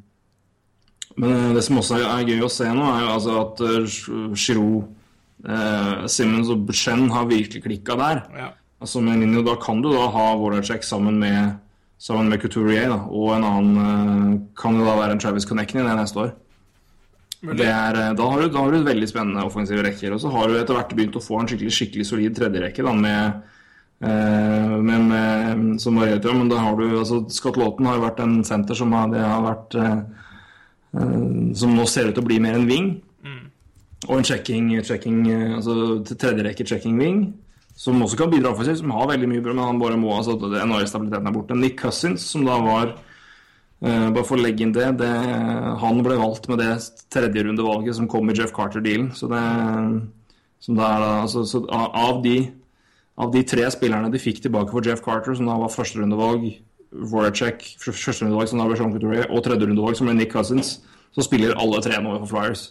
Men 1.16 1.30
eh, 1.32 1.54
det 1.56 1.64
som 1.64 1.78
også 1.80 1.98
er, 1.98 2.26
gøy 2.28 2.44
å 2.46 2.50
se 2.52 2.68
nå, 2.70 2.84
er 2.94 3.04
jo 3.04 3.12
altså 3.16 3.38
at 3.42 3.62
Giroud, 4.38 4.88
eh, 5.48 6.06
Simmons 6.06 6.50
og 6.54 6.68
Chen 6.72 7.08
har 7.10 7.26
virkelig 7.26 7.64
klikka 7.64 7.96
der. 7.98 8.22
ja. 8.36 8.50
Altså 8.80 9.00
med 9.02 9.18
Nino, 9.18 9.42
Da 9.42 9.56
kan 9.58 9.80
du 9.82 9.88
da 9.90 10.04
ha 10.14 10.36
Voracek 10.38 10.84
sammen 10.86 11.18
med 11.18 11.56
Sammen 11.98 12.28
med 12.30 12.38
Couturier, 12.38 12.86
da, 12.92 13.00
og 13.10 13.32
en 13.34 13.42
annen 13.42 13.78
eh, 13.82 14.34
kan 14.54 14.76
jo 14.78 14.84
da 14.86 14.92
være 14.94 15.16
en 15.16 15.18
Travis 15.18 15.44
Connecting 15.44 15.82
det 15.82 15.96
neste 15.98 16.20
år. 16.22 16.28
Det 17.42 17.66
er, 17.66 17.96
eh, 17.98 18.12
da, 18.14 18.22
har 18.30 18.38
du, 18.40 18.48
da 18.54 18.62
har 18.62 18.70
du 18.70 18.84
veldig 18.86 19.08
spennende 19.10 19.42
offensive 19.42 19.82
rekker. 19.82 20.14
Og 20.14 20.20
så 20.22 20.30
har 20.30 20.46
du 20.46 20.54
etter 20.60 20.78
hvert 20.78 20.94
begynt 20.94 21.18
å 21.18 21.22
få 21.24 21.40
en 21.40 21.50
skikkelig 21.50 21.74
skikkelig 21.74 22.06
solid 22.06 22.38
tredjerekke 22.38 22.86
da, 22.86 22.92
med, 22.94 23.42
eh, 24.04 24.76
med, 24.78 25.04
med 25.10 25.80
som 25.82 25.94
Marie 25.98 26.20
tror, 26.22 26.38
men 26.38 26.50
da 26.50 26.60
har 26.62 26.78
du, 26.78 26.86
altså 26.98 27.24
Scott 27.32 27.58
har 27.58 28.00
vært 28.02 28.22
en 28.24 28.40
senter 28.46 28.78
som 28.78 28.92
har, 28.96 29.10
det 29.12 29.24
har 29.24 29.44
vært 29.44 29.78
eh, 29.78 29.98
eh, 30.98 31.20
Som 31.58 31.76
nå 31.76 31.86
ser 31.86 32.10
ut 32.10 32.18
til 32.18 32.24
å 32.24 32.28
bli 32.28 32.40
mer 32.42 32.58
en 32.58 32.68
wing. 32.68 32.96
Og 34.06 34.20
en 34.20 34.24
checking, 34.24 34.70
checking 34.86 35.26
eh, 35.32 35.56
altså 35.56 35.98
tredjerekke 36.06 36.66
checking 36.66 36.98
wing. 37.00 37.22
Som 37.78 38.02
også 38.02 38.18
kan 38.18 38.30
bidra 38.30 38.52
offensivt, 38.52 38.80
som 38.80 38.94
har 38.94 39.10
veldig 39.10 39.28
mye 39.30 39.42
bra, 39.42 39.54
men 39.54 39.66
han 39.66 39.82
bare 39.82 39.98
må 39.98 40.14
altså, 40.16 40.34
den 40.40 40.56
enorme 40.58 40.86
stabiliteten 40.90 41.28
er 41.30 41.34
borte. 41.34 41.58
Nick 41.58 41.78
Cousins, 41.78 42.24
som 42.26 42.46
da 42.46 42.56
var 42.62 42.88
uh, 42.96 44.08
bare 44.10 44.24
for 44.26 44.34
å 44.34 44.42
legge 44.42 44.64
inn 44.66 44.74
det, 44.74 44.88
det 44.98 45.10
Han 45.78 46.00
ble 46.02 46.16
valgt 46.18 46.48
med 46.50 46.58
det 46.58 46.72
tredjerundevalget 47.14 47.94
som 47.94 48.08
kom 48.10 48.30
i 48.30 48.34
Jeff 48.34 48.50
Carter-dealen. 48.56 49.12
Så 49.14 49.30
det 49.30 49.42
som 50.58 50.74
det 50.74 50.88
er 50.88 51.04
da, 51.04 51.12
altså, 51.22 51.44
så 51.46 51.62
av, 51.70 51.92
av 51.94 52.18
de 52.24 52.36
av 53.18 53.32
de 53.34 53.42
tre 53.50 53.66
spillerne 53.74 54.10
de 54.12 54.20
fikk 54.22 54.40
tilbake 54.44 54.70
for 54.70 54.84
Jeff 54.86 55.02
Carter, 55.04 55.34
som 55.34 55.48
da 55.50 55.56
var 55.58 55.72
førsterundevalg, 55.74 56.48
Voracek, 57.10 57.64
førsterundevalg 57.82 58.48
som 58.48 58.60
da 58.62 58.66
ble 58.70 58.76
Sean 58.78 58.92
Couturier, 58.94 59.26
og 59.28 59.42
tredjerundevalg 59.44 59.98
som 59.98 60.06
ble 60.08 60.14
Nick 60.16 60.30
Cousins, 60.32 60.76
så 61.12 61.24
spiller 61.26 61.56
alle 61.60 61.80
tre 61.84 61.98
nå 62.00 62.14
for 62.22 62.30
Flyers. 62.30 62.62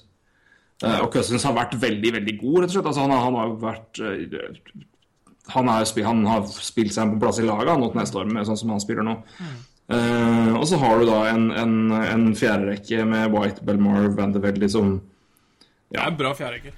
Eh, 0.85 0.99
og 1.03 1.11
Cousins 1.13 1.43
har 1.45 1.53
vært 1.57 1.75
veldig, 1.81 2.13
veldig 2.19 2.35
god, 2.41 2.57
rett 2.63 2.71
og 2.71 2.75
slett. 2.77 2.89
Altså, 2.93 3.03
han, 3.05 3.13
har- 3.13 3.25
han 3.27 3.37
har 3.41 3.53
vært 3.61 4.01
eh, 4.01 4.85
han, 5.53 5.69
er, 5.71 6.03
han 6.07 6.25
har 6.27 6.43
spilt 6.51 6.93
seg 6.95 7.13
på 7.13 7.19
plass 7.23 7.39
i 7.39 7.45
laget 7.47 7.69
han, 7.71 7.85
neste 7.97 8.19
år, 8.19 8.27
med 8.35 8.45
sånn 8.49 8.57
som 8.59 8.73
han 8.73 8.81
spiller 8.83 9.05
nå. 9.07 9.15
Eh, 9.87 10.53
og 10.57 10.65
så 10.67 10.79
har 10.81 10.99
du 10.99 11.05
da 11.07 11.19
en, 11.31 11.45
en, 11.55 11.75
en 12.01 12.25
fjerderekke 12.35 13.05
med 13.07 13.31
White, 13.35 13.63
Belmar, 13.67 14.09
Vanderveldy 14.17 14.67
som 14.73 14.97
Det 15.93 16.01
er 16.01 16.09
en 16.11 16.17
bra 16.19 16.33
fjerderekke. 16.35 16.73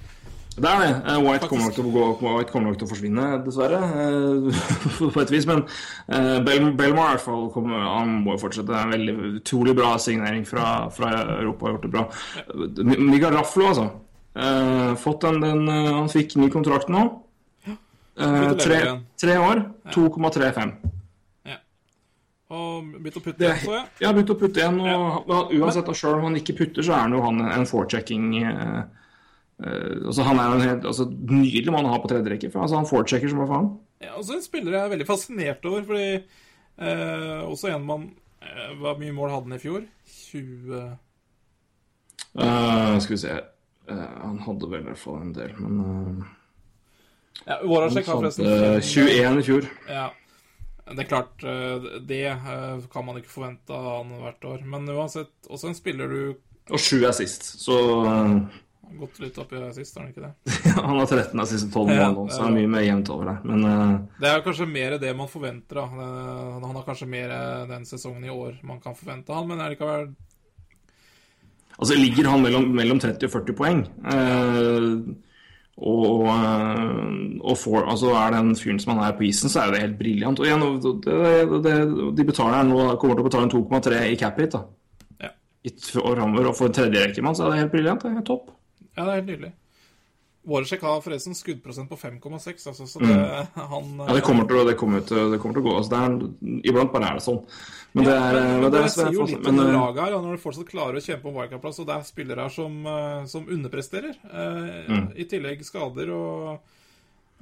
Det 0.60 0.70
er 0.70 0.82
det. 0.84 0.90
Eh, 1.12 1.20
White 1.24 1.48
kommer, 1.50 1.72
gå, 1.72 2.06
White 2.38 2.52
kommer 2.52 2.70
nok 2.70 2.80
til 2.82 2.88
å 2.88 2.92
forsvinne, 2.92 3.28
dessverre. 3.46 3.80
eh, 4.04 4.66
på 5.16 5.24
et 5.24 5.34
vis. 5.34 5.48
Men 5.50 5.64
eh, 6.12 6.36
Bel 6.46 6.70
Belmar 6.80 7.14
i 7.14 7.18
hvert 7.18 7.26
fall 7.26 7.48
kommer, 7.56 7.86
han 7.86 8.20
må 8.26 8.36
fortsette. 8.42 8.68
Det 8.72 8.78
er 8.78 8.90
en 8.90 8.96
veldig 8.98 9.16
utrolig 9.40 9.78
bra 9.80 9.96
signering 10.02 10.46
fra, 10.50 10.68
fra 10.96 11.14
Europa. 11.40 11.66
Har 11.70 11.78
gjort 11.78 11.88
det 11.88 11.96
bra. 11.96 12.06
Miguel 13.00 13.34
Rafflo, 13.38 13.72
altså. 13.72 13.90
Fått 15.02 15.26
den, 15.26 15.42
den, 15.44 15.66
han 15.68 16.08
fikk 16.12 16.38
ny 16.40 16.52
kontrakt 16.54 16.92
nå. 16.94 17.08
Eh, 18.20 18.54
tre, 18.60 18.80
tre 19.20 19.38
år. 19.40 19.64
2,35. 19.96 20.72
Og 22.50 22.96
begynt 22.98 23.18
å 23.20 23.22
putte 23.22 23.46
igjen, 23.46 23.60
så 23.62 23.74
jeg. 23.76 23.90
Ja, 24.02 24.12
begynt 24.16 24.32
å 24.34 24.36
putte 24.40 24.58
igjen, 24.64 24.80
og 24.82 25.28
og 25.30 25.52
uansett, 25.54 25.90
selv 25.94 26.18
om 26.18 26.24
han 26.26 26.38
ikke 26.40 26.56
putter, 26.58 26.82
så 26.82 26.96
er 26.96 27.04
han 27.04 27.14
jo 27.14 27.20
han 27.22 27.44
en 27.46 27.68
forechecking 27.70 28.32
eh, 28.42 28.80
altså 29.60 30.24
Han 30.24 30.40
er 30.40 30.46
jo 30.48 30.56
en 30.56 30.68
helt 30.68 30.86
altså, 30.88 31.06
nydelig 31.10 31.74
mann 31.76 31.88
å 31.90 31.94
ha 31.94 32.00
på 32.00 32.10
tredje 32.12 32.32
rekke. 32.32 32.52
For, 32.54 32.64
altså, 32.64 32.80
han 32.80 32.90
forechecker 32.90 33.32
som 33.32 33.42
bare 33.42 33.52
faen. 33.52 33.70
Ja, 34.04 34.16
også 34.16 34.38
en 34.38 34.46
spiller 34.46 34.78
jeg 34.78 34.82
er 34.86 34.94
veldig 34.94 35.08
fascinert 35.10 35.66
over, 35.68 35.84
fordi 35.90 36.10
eh, 36.16 37.40
også 37.44 37.74
en 37.74 37.88
man 37.88 38.06
eh, 38.40 38.70
Hvor 38.80 39.00
mye 39.02 39.16
mål 39.16 39.34
hadde 39.34 39.50
han 39.50 39.58
i 39.58 39.64
fjor? 39.64 39.82
20 40.30 40.78
uh, 42.40 42.96
skal 43.02 43.16
vi 43.16 43.20
se 43.20 43.34
uh, 43.34 44.16
Han 44.22 44.38
hadde 44.46 44.70
vel 44.72 44.84
i 44.84 44.88
hvert 44.88 45.02
fall 45.02 45.20
en 45.24 45.34
del, 45.36 45.52
men 45.60 45.84
uh, 45.84 46.32
Ja, 47.44 47.60
Voracek 47.66 48.08
har 48.08 48.22
forresten 48.22 48.48
hadde 48.48 48.80
21 48.86 49.44
i 49.44 49.46
fjor. 49.50 49.70
Ja. 49.90 50.08
Det 50.90 51.04
er 51.04 51.10
klart, 51.10 51.44
eh, 51.44 51.90
det 52.02 52.24
eh, 52.26 52.86
kan 52.92 53.06
man 53.06 53.20
ikke 53.20 53.30
forvente 53.30 53.76
av 53.76 53.90
han 54.00 54.14
hvert 54.24 54.46
år. 54.50 54.64
Men 54.66 54.90
uansett, 54.90 55.32
også 55.48 55.70
en 55.70 55.78
spiller 55.78 56.10
du 56.10 56.22
Og 56.70 56.80
7 56.82 57.06
er 57.06 57.14
sist. 57.18 57.46
Så 57.62 57.76
har 58.90 59.00
gått 59.06 59.20
litt 59.24 59.38
opp 59.42 59.54
i 59.54 59.62
sist, 59.76 59.98
har 59.98 60.06
han 60.06 60.14
ikke 60.14 60.26
det? 60.26 60.58
han 60.80 60.98
har 61.00 61.06
13 61.06 61.40
av 61.40 61.50
siste 61.50 61.70
12 61.72 61.92
Ja, 61.94 62.10
månedene, 62.10 62.34
så 62.34 62.42
det 62.42 62.50
er 62.50 62.58
mye 62.58 62.72
mer 62.74 62.86
jevnt 62.86 63.12
over 63.14 63.30
der. 63.32 63.40
Men 63.52 63.68
uh... 63.68 63.94
Det 64.20 64.32
er 64.32 64.44
kanskje 64.46 64.70
mer 64.72 64.98
det 65.02 65.14
man 65.18 65.32
forventer, 65.32 65.82
da. 65.82 65.86
Eh, 66.08 66.58
Han 66.66 66.76
har 66.80 66.88
kanskje 66.88 67.10
mer 67.10 67.34
eh, 67.36 67.64
den 67.70 67.88
sesongen 67.90 68.26
i 68.28 68.34
år 68.34 68.60
man 68.68 68.82
kan 68.84 68.98
forvente 68.98 69.36
han, 69.36 69.48
men 69.50 69.64
allikevel 69.64 70.12
Altså 71.80 71.96
ligger 71.96 72.28
han 72.28 72.42
mellom, 72.44 72.66
mellom 72.76 73.00
30 73.00 73.24
og 73.24 73.32
40 73.38 73.56
poeng. 73.56 73.86
Uh, 74.04 75.16
og 75.80 76.26
og 77.40 77.56
for, 77.58 77.86
altså 77.88 78.12
er 78.20 78.34
den 78.36 78.52
fyren 78.60 78.80
som 78.84 78.98
han 78.98 79.06
er 79.08 79.16
på 79.18 79.24
isen, 79.30 79.52
så 79.52 79.64
er 79.64 79.74
det 79.74 79.82
helt 79.84 79.98
briljant. 80.00 80.40
Og 80.42 80.46
igjen, 80.46 80.66
det, 80.84 81.16
det, 81.64 81.64
det, 81.64 81.76
de 82.18 82.26
betaler 82.28 82.68
nå 82.68 82.82
kommer 83.00 83.16
til 83.16 83.24
å 83.24 83.30
betale 83.30 83.52
2,3 83.54 84.02
i 84.12 84.18
cap 84.20 84.40
hit. 84.42 84.58
da. 84.58 84.66
Ja. 85.24 85.32
I 85.64 85.72
år 86.04 86.20
framover, 86.20 86.50
og 86.52 86.58
for 86.58 86.70
en 86.70 86.76
tredjerekkemann 86.76 87.38
så 87.38 87.48
er 87.48 87.54
det 87.54 87.62
helt 87.64 87.74
briljant. 87.78 88.04
Det 88.04 88.12
er 88.12 88.20
helt 88.20 88.28
topp. 88.28 88.52
Ja, 89.00 89.06
det 89.08 89.12
er 89.16 89.20
helt 89.22 89.32
nydelig. 89.32 89.52
Voracek 90.50 90.82
har 90.82 91.02
forresten 91.04 91.36
skuddprosent 91.36 91.90
på 91.92 91.98
5,6, 92.00 92.64
altså, 92.72 92.86
så 92.88 93.00
det 93.04 93.10
han 93.56 93.90
Mm. 93.92 94.06
Ja, 94.08 94.14
det 94.16 94.24
kommer 94.24 94.48
til, 94.48 94.62
det 94.66 94.78
kommer 94.80 95.02
til, 95.06 95.32
det 95.34 95.40
kommer 95.44 95.58
til 95.58 95.64
å 95.64 95.68
gå. 95.68 95.74
Altså, 95.78 95.92
det 95.92 96.00
er, 96.00 96.64
iblant 96.72 96.94
bare 96.94 97.10
er 97.12 97.20
det 97.20 97.26
sånn. 97.26 97.42
Men 97.94 98.06
det 98.08 98.14
er, 98.16 98.38
men, 98.40 98.64
det 98.64 98.72
det 98.72 98.80
er, 98.86 98.88
sier 98.94 99.14
jo 99.14 99.26
litt 99.28 99.44
men, 99.44 99.60
om 99.60 99.68
eh, 99.68 99.76
laget 99.76 100.02
her, 100.06 100.16
når 100.24 100.38
du 100.38 100.42
fortsatt 100.46 100.70
klarer 100.72 100.98
å 101.00 101.04
kjempe 101.04 101.28
om 101.30 101.38
wildcard-plass, 101.40 101.80
og 101.84 101.88
det 101.90 101.96
er 101.98 102.08
spillere 102.08 102.46
her 102.48 102.54
som, 102.56 102.80
eh, 102.88 103.24
som 103.36 103.48
underpresterer. 103.48 104.16
Eh, 104.32 104.76
Mm. 104.90 105.08
I 105.20 105.26
tillegg 105.30 105.62
skader 105.68 106.10
og 106.16 106.60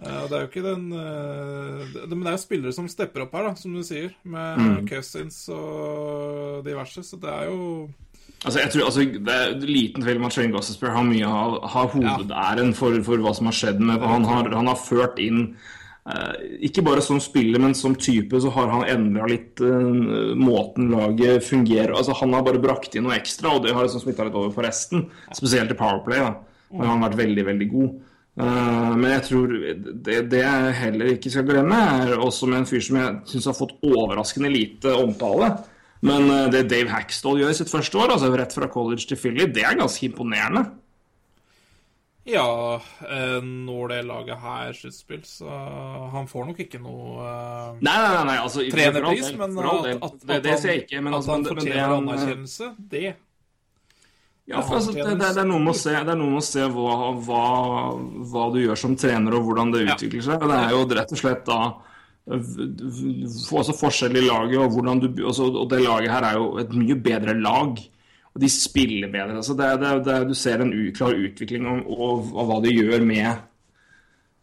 eh, 0.01 0.23
det 0.27 0.33
er 0.33 0.41
jo 0.41 0.49
ikke 0.49 0.65
den 0.65 0.89
det, 0.89 2.09
Men 2.09 2.23
det 2.25 2.31
er 2.33 2.37
jo 2.37 2.43
spillere 2.43 2.73
som 2.75 2.87
stepper 2.91 3.23
opp 3.27 3.33
her, 3.37 3.47
da, 3.51 3.53
som 3.55 3.73
du 3.77 3.83
sier, 3.87 4.11
med 4.25 4.57
Mm. 4.59 4.87
Cousins 4.89 5.47
og 5.53 6.63
diverse, 6.65 7.03
så 7.05 7.19
det 7.21 7.29
er 7.29 7.45
jo 7.53 7.89
Altså, 8.43 8.59
jeg 8.61 8.69
tror, 8.73 8.83
altså, 8.85 9.05
Det 9.27 9.33
er 9.33 9.55
liten 9.65 10.03
tvil 10.03 10.19
om 10.19 10.27
at 10.27 10.35
Shane 10.35 10.53
Gossesper 10.53 10.93
har 10.93 11.07
mye 11.07 11.25
av 11.25 11.55
har 11.73 11.89
hovedæren 11.95 12.75
for, 12.77 12.99
for 13.07 13.23
hva 13.23 13.33
som 13.33 13.49
har 13.49 13.57
skjedd 13.57 13.81
med 13.81 14.03
Han 14.05 14.27
har, 14.29 14.51
han 14.53 14.69
har 14.69 14.77
ført 14.77 15.17
inn 15.23 15.39
eh, 16.05 16.35
Ikke 16.69 16.85
bare 16.85 17.01
som 17.01 17.17
spiller, 17.23 17.57
men 17.63 17.73
som 17.75 17.97
type 17.97 18.37
så 18.43 18.51
har 18.53 18.69
han 18.75 18.85
endra 18.93 19.25
litt 19.31 19.63
eh, 19.65 20.35
måten 20.37 20.91
laget 20.93 21.47
fungerer 21.49 21.97
altså 21.97 22.13
Han 22.21 22.37
har 22.37 22.45
bare 22.45 22.61
brakt 22.61 22.93
inn 22.93 23.07
noe 23.09 23.17
ekstra, 23.17 23.55
og 23.57 23.65
det 23.65 23.73
har 23.73 23.89
liksom 23.89 24.05
smitta 24.05 24.29
litt 24.29 24.37
over 24.37 24.53
på 24.53 24.67
resten. 24.67 25.07
Spesielt 25.33 25.73
i 25.73 25.79
Powerplay. 25.81 26.21
da 26.21 26.35
hvor 26.69 26.87
han 26.87 27.01
har 27.01 27.09
vært 27.09 27.21
veldig, 27.21 27.45
veldig 27.47 27.69
god. 27.71 27.95
Uh, 28.37 28.91
men 28.93 29.07
jeg 29.15 29.23
tror 29.31 29.53
det, 30.05 30.17
det 30.29 30.43
jeg 30.43 30.75
heller 30.81 31.13
ikke 31.15 31.31
skal 31.33 31.47
glemme, 31.47 31.79
er 32.03 32.21
også 32.21 32.49
med 32.49 32.61
en 32.61 32.69
fyr 32.69 32.83
som 32.85 32.99
jeg 32.99 33.15
syns 33.31 33.49
har 33.49 33.57
fått 33.57 33.77
overraskende 33.87 34.51
lite 34.53 34.93
omtale. 34.93 35.55
Men 36.05 36.29
eh, 36.29 36.49
det 36.53 36.67
Dave 36.71 36.91
Hackstall 36.93 37.39
gjør 37.41 37.53
i 37.53 37.57
sitt 37.57 37.71
første 37.71 37.97
år, 37.97 38.13
altså 38.15 38.29
rett 38.37 38.53
fra 38.53 38.69
college 38.71 39.07
til 39.09 39.17
Philly, 39.19 39.47
det 39.53 39.63
er 39.65 39.79
ganske 39.79 40.05
imponerende. 40.09 40.67
Ja, 42.27 42.81
eh, 43.07 43.37
når 43.43 43.93
det 43.93 43.99
laget 44.05 44.41
her 44.43 44.73
sluttspill, 44.75 45.21
så 45.23 45.47
han 46.11 46.27
får 46.27 46.49
nok 46.49 46.57
ikke 46.65 46.81
noe 46.83 47.21
eh, 47.23 47.77
Nei, 47.87 47.93
nei, 48.03 48.25
nei, 48.27 48.35
altså, 48.41 48.65
trenerpris, 48.67 49.29
men 49.39 49.55
at, 49.63 49.87
at, 49.93 50.17
at 50.27 50.43
det 50.43 50.51
han, 50.51 50.59
sier 50.59 50.73
jeg 50.73 50.83
ikke. 50.83 50.99
Men, 51.05 51.13
at 51.13 51.21
altså, 51.21 51.37
han 51.37 51.47
fortjener 51.47 51.79
er 51.79 51.85
en- 51.85 51.95
anerkjennelse, 52.01 52.69
det 52.91 53.05
Ja, 54.47 54.59
for 54.59 54.81
altså, 54.81 54.91
det, 54.95 55.07
det, 55.21 55.31
er 55.31 55.47
noe 55.47 55.63
med 55.63 55.71
å 55.71 55.77
se, 55.79 55.95
det 55.95 56.13
er 56.13 56.19
noe 56.19 56.33
med 56.35 56.43
å 56.43 56.47
se 56.49 56.67
hva, 56.75 56.97
hva, 57.29 57.45
hva 58.33 58.45
du 58.53 58.61
gjør 58.65 58.83
som 58.83 58.99
trener, 58.99 59.39
og 59.39 59.47
hvordan 59.47 59.71
det 59.73 59.85
utvikler 59.87 60.27
seg. 60.27 60.43
Det 60.51 60.59
er 60.59 60.75
jo 60.75 60.83
rett 60.99 61.15
og 61.15 61.23
slett 61.23 61.47
da 61.47 61.61
v- 62.27 63.57
også 63.57 63.75
forskjell 63.79 64.17
i 64.19 64.25
laget, 64.27 64.57
og, 64.59 64.73
hvordan 64.75 64.99
du, 65.03 65.07
også, 65.27 65.47
og 65.53 65.69
det 65.71 65.81
laget 65.83 66.11
her 66.11 66.27
er 66.27 66.39
jo 66.39 66.49
et 66.61 66.73
mye 66.75 66.97
bedre 66.99 67.37
lag. 67.39 67.77
Og 68.35 68.41
de 68.43 68.49
spiller 68.53 69.09
bedre. 69.09 69.39
Altså, 69.39 69.55
det, 69.57 69.69
det, 69.81 69.93
det, 70.05 70.17
du 70.29 70.33
ser 70.37 70.61
en 70.61 70.73
klar 70.93 71.15
utvikling 71.15 71.65
og, 71.65 71.87
og, 71.89 72.27
og 72.35 72.49
hva 72.49 72.59
de 72.65 72.75
gjør 72.75 73.05
med 73.07 73.29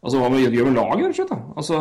Altså 0.05 0.19
hva 0.21 0.27
de 0.29 0.43
gjør 0.53 0.67
med 0.67 0.75
laget, 0.77 0.99
rett 1.07 1.15
og 1.15 1.15
slett. 1.17 1.45
Altså, 1.57 1.77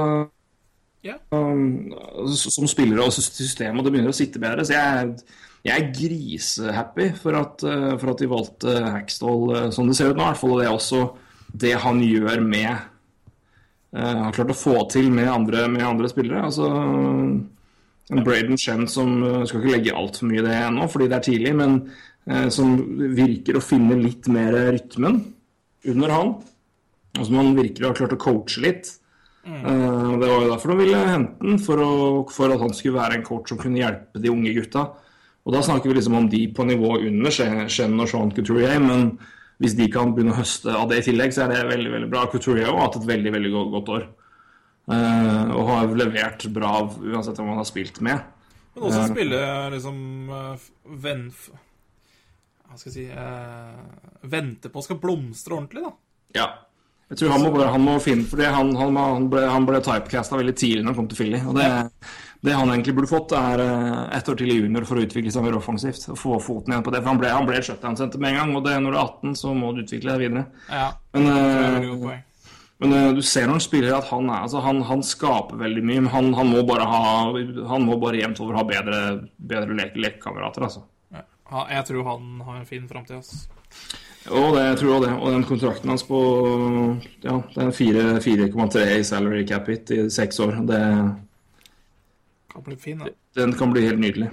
um, 1.36 1.92
som 2.32 2.68
spillere 2.70 3.04
og 3.04 3.12
systemet, 3.12 3.76
og 3.76 3.84
det 3.84 3.92
begynner 3.92 4.14
å 4.14 4.16
sitte 4.16 4.40
bedre. 4.40 4.64
Så 4.64 4.72
jeg, 4.72 5.10
jeg 5.66 5.74
er 5.82 5.90
grisehappy 5.98 7.10
for 7.20 7.36
at, 7.36 7.66
uh, 7.68 7.90
for 8.00 8.14
at 8.14 8.22
de 8.22 8.30
valgte 8.30 8.78
Hackstall 8.94 9.44
uh, 9.52 9.66
som 9.76 9.90
det 9.90 9.98
ser 9.98 10.14
ut 10.14 10.16
nå. 10.16 10.24
i 10.24 10.30
hvert 10.30 10.40
fall, 10.40 10.54
Og 10.54 10.62
det 10.62 10.70
er 10.70 10.72
også 10.78 11.02
det 11.64 11.74
han 11.84 12.00
gjør 12.00 12.40
med 12.46 12.93
Har 13.94 14.32
klart 14.34 14.50
å 14.50 14.56
få 14.58 14.72
til 14.90 15.06
med 15.14 15.28
andre, 15.30 15.68
med 15.70 15.84
andre 15.86 16.08
spillere. 16.10 16.40
Altså 16.48 16.66
en 18.10 18.24
Braden 18.24 18.58
Shen 18.60 18.88
som 18.90 19.14
uh, 19.22 19.44
Skal 19.46 19.62
ikke 19.62 19.76
legge 19.76 19.94
altfor 19.96 20.28
mye 20.28 20.42
i 20.42 20.46
det 20.46 20.56
ennå, 20.58 20.88
fordi 20.92 21.08
det 21.10 21.18
er 21.18 21.28
tidlig, 21.28 21.54
men 21.60 21.78
eh, 22.26 22.48
som 22.52 22.74
virker 23.16 23.58
å 23.58 23.64
finne 23.64 23.96
litt 24.00 24.28
mer 24.32 24.56
rytmen 24.74 25.22
under 25.92 26.12
han. 26.12 26.34
Og 27.14 27.22
som 27.22 27.38
han 27.38 27.54
å 27.54 27.64
ha 27.86 27.96
klart 27.96 28.16
å 28.16 28.20
coache 28.20 28.64
litt. 28.64 28.90
Eh, 29.44 29.62
og 29.64 30.20
Det 30.20 30.28
var 30.28 30.42
jo 30.42 30.50
derfor 30.50 30.72
de 30.72 30.78
ville 30.80 31.04
hente 31.06 31.44
den, 31.44 31.60
for, 31.62 31.84
for 32.32 32.52
at 32.52 32.62
han 32.64 32.74
skulle 32.74 32.98
være 32.98 33.20
en 33.20 33.26
coach 33.26 33.52
som 33.52 33.60
kunne 33.60 33.80
hjelpe 33.82 34.20
de 34.20 34.32
unge 34.32 34.54
gutta. 34.56 34.88
Og 35.44 35.52
da 35.52 35.60
snakker 35.64 35.90
vi 35.90 35.98
liksom 35.98 36.16
om 36.16 36.28
de 36.32 36.46
på 36.56 36.64
nivå 36.64 36.96
under 37.04 37.34
Shen 37.68 38.00
og 38.00 38.08
Sean 38.08 38.32
Couturier, 38.32 38.80
men 38.80 39.12
hvis 39.64 39.76
de 39.78 39.88
kan 39.92 40.12
begynne 40.14 40.34
å 40.34 40.38
høste 40.38 40.74
av 40.76 40.86
det 40.90 41.00
i 41.00 41.06
tillegg, 41.08 41.32
så 41.34 41.46
er 41.46 41.54
det 41.54 41.64
veldig 41.70 41.96
veldig 41.96 42.10
bra. 42.12 42.26
Couturier 42.32 42.68
har 42.68 42.82
hatt 42.82 43.00
et 43.00 43.08
veldig 43.08 43.32
veldig 43.34 43.52
godt, 43.54 43.92
år. 43.96 44.06
Eh, 44.92 45.52
og 45.56 45.70
har 45.70 45.94
levert 45.96 46.44
bra 46.52 46.72
uansett 46.84 47.38
hvem 47.40 47.54
han 47.54 47.62
har 47.62 47.68
spilt 47.68 48.02
med. 48.04 48.32
Men 48.74 48.88
også 48.88 49.06
spille 49.12 49.44
liksom 49.76 50.00
eh, 50.40 50.66
venn... 51.04 51.28
Hva 52.64 52.80
skal 52.80 52.90
jeg 52.90 52.94
si 52.96 53.04
eh, 53.06 54.28
Vente 54.32 54.70
på 54.72 54.82
skal 54.82 54.98
blomstre 55.00 55.56
ordentlig, 55.56 55.84
da. 55.84 55.92
Ja. 56.34 56.48
Jeg 57.14 57.20
tror 57.20 57.30
han 57.36 57.44
må, 57.46 57.50
han 57.62 57.84
må 57.84 57.92
finne 58.02 58.26
Fordi 58.26 58.48
han, 58.50 58.72
han, 58.74 58.96
han 58.98 59.26
ble, 59.30 59.44
han 59.46 59.66
ble 59.68 59.78
typecasta 59.86 60.34
veldig 60.40 60.54
tidlig 60.58 60.82
når 60.82 60.90
han 60.90 60.96
kom 60.98 61.10
til 61.12 61.20
Philly. 61.20 61.38
Og 61.46 61.54
det, 61.54 61.68
det 62.44 62.56
han 62.58 62.72
egentlig 62.72 62.96
burde 62.98 63.08
fått, 63.08 63.32
er 63.38 63.62
eh, 63.62 64.00
ett 64.18 64.28
år 64.28 64.36
til 64.40 64.50
i 64.50 64.58
junior 64.58 64.84
for 64.88 64.98
å 64.98 65.04
utvikle 65.06 65.30
seg 65.32 65.46
mer 65.46 65.56
offensivt. 65.60 66.08
Og 66.10 66.18
få 66.18 66.40
foten 66.42 66.74
igjen 66.74 66.84
på 66.84 66.92
det. 66.92 67.00
For 67.04 67.12
han 67.12 67.20
ble, 67.22 67.30
han 67.32 67.46
ble 67.48 67.62
shutdown-senter 67.62 68.20
med 68.20 68.34
en 68.34 68.40
gang, 68.40 68.54
og 68.58 68.66
det, 68.66 68.74
når 68.82 68.96
du 68.96 68.98
er 68.98 69.04
18, 69.04 69.36
så 69.40 69.54
må 69.56 69.70
du 69.72 69.84
utvikle 69.84 70.10
deg 70.12 70.24
videre. 70.26 70.46
Ja, 70.68 70.88
Men, 71.14 71.28
det 71.30 71.38
er 71.38 71.86
eh, 71.86 72.22
men 72.82 72.96
eh, 72.98 73.08
du 73.14 73.22
ser 73.22 73.46
når 73.46 73.60
han 73.60 73.64
spiller 73.64 73.96
at 73.96 74.10
han, 74.10 74.28
er, 74.28 74.42
altså, 74.48 74.60
han, 74.64 74.82
han 74.90 75.06
skaper 75.06 75.62
veldig 75.62 75.84
mye. 75.86 76.04
Men 76.04 76.12
han, 76.16 76.32
han 76.40 76.50
må 76.50 76.64
bare 76.66 76.88
ha 76.90 77.04
Han 77.70 77.86
må 77.86 77.96
bare 78.02 78.20
jevnt 78.20 78.42
over 78.42 78.58
ha 78.58 78.66
bedre, 78.68 79.04
bedre 79.38 79.78
lekekamerater, 79.94 80.66
altså. 80.66 80.84
Ja. 81.14 81.24
Jeg 81.70 81.86
tror 81.92 82.08
han 82.10 82.40
har 82.44 82.58
en 82.58 82.68
fin 82.68 82.88
framtid, 82.90 83.22
ass. 83.22 83.46
Og 84.32 84.54
det 84.56 84.62
jeg 84.64 84.78
tror 84.80 85.02
det. 85.04 85.10
Og 85.18 85.34
den 85.34 85.44
kontrakten 85.44 85.92
hans 85.92 86.06
på 86.08 86.20
Ja, 87.24 87.40
det 87.54 87.66
er 87.66 87.74
4,3 88.24 88.84
i 88.98 89.04
salary 89.04 89.44
cap 89.48 89.68
hit 89.68 89.90
i 89.92 90.06
seks 90.10 90.40
år. 90.40 90.56
Det 90.68 90.80
Kan 92.54 92.62
bli 92.64 92.76
fin, 92.76 92.98
da. 92.98 93.10
den 93.34 93.52
kan 93.58 93.72
bli 93.72 93.82
helt 93.82 94.00
nydelig. 94.00 94.30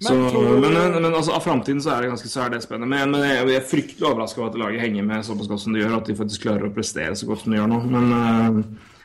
Men 0.00 0.08
Så, 0.08 0.30
tror- 0.30 0.60
men, 0.60 1.02
men 1.02 1.14
altså, 1.14 1.32
av 1.32 1.40
framtiden 1.42 1.80
så 1.82 1.90
er 1.90 2.02
det 2.02 2.10
ganske 2.12 2.28
så 2.28 2.44
er 2.44 2.50
det 2.50 2.62
spennende. 2.62 2.88
Men, 2.90 3.10
men 3.10 3.22
jeg, 3.22 3.46
jeg 3.48 3.60
er 3.60 3.68
fryktelig 3.68 4.08
overraska 4.08 4.40
over 4.40 4.50
at 4.50 4.58
laget 4.58 4.80
henger 4.80 5.06
med 5.06 5.24
såpass 5.26 5.48
godt 5.48 5.60
som 5.60 5.72
de 5.74 5.80
gjør. 5.82 5.96
At 5.98 6.06
de 6.10 6.16
faktisk 6.18 6.46
klarer 6.46 6.66
å 6.68 6.74
prestere 6.74 7.14
så 7.16 7.26
godt 7.26 7.44
som 7.44 7.54
de 7.54 7.58
gjør 7.60 7.70
nå. 7.70 7.78
Men 7.90 8.10
uh, 8.12 8.58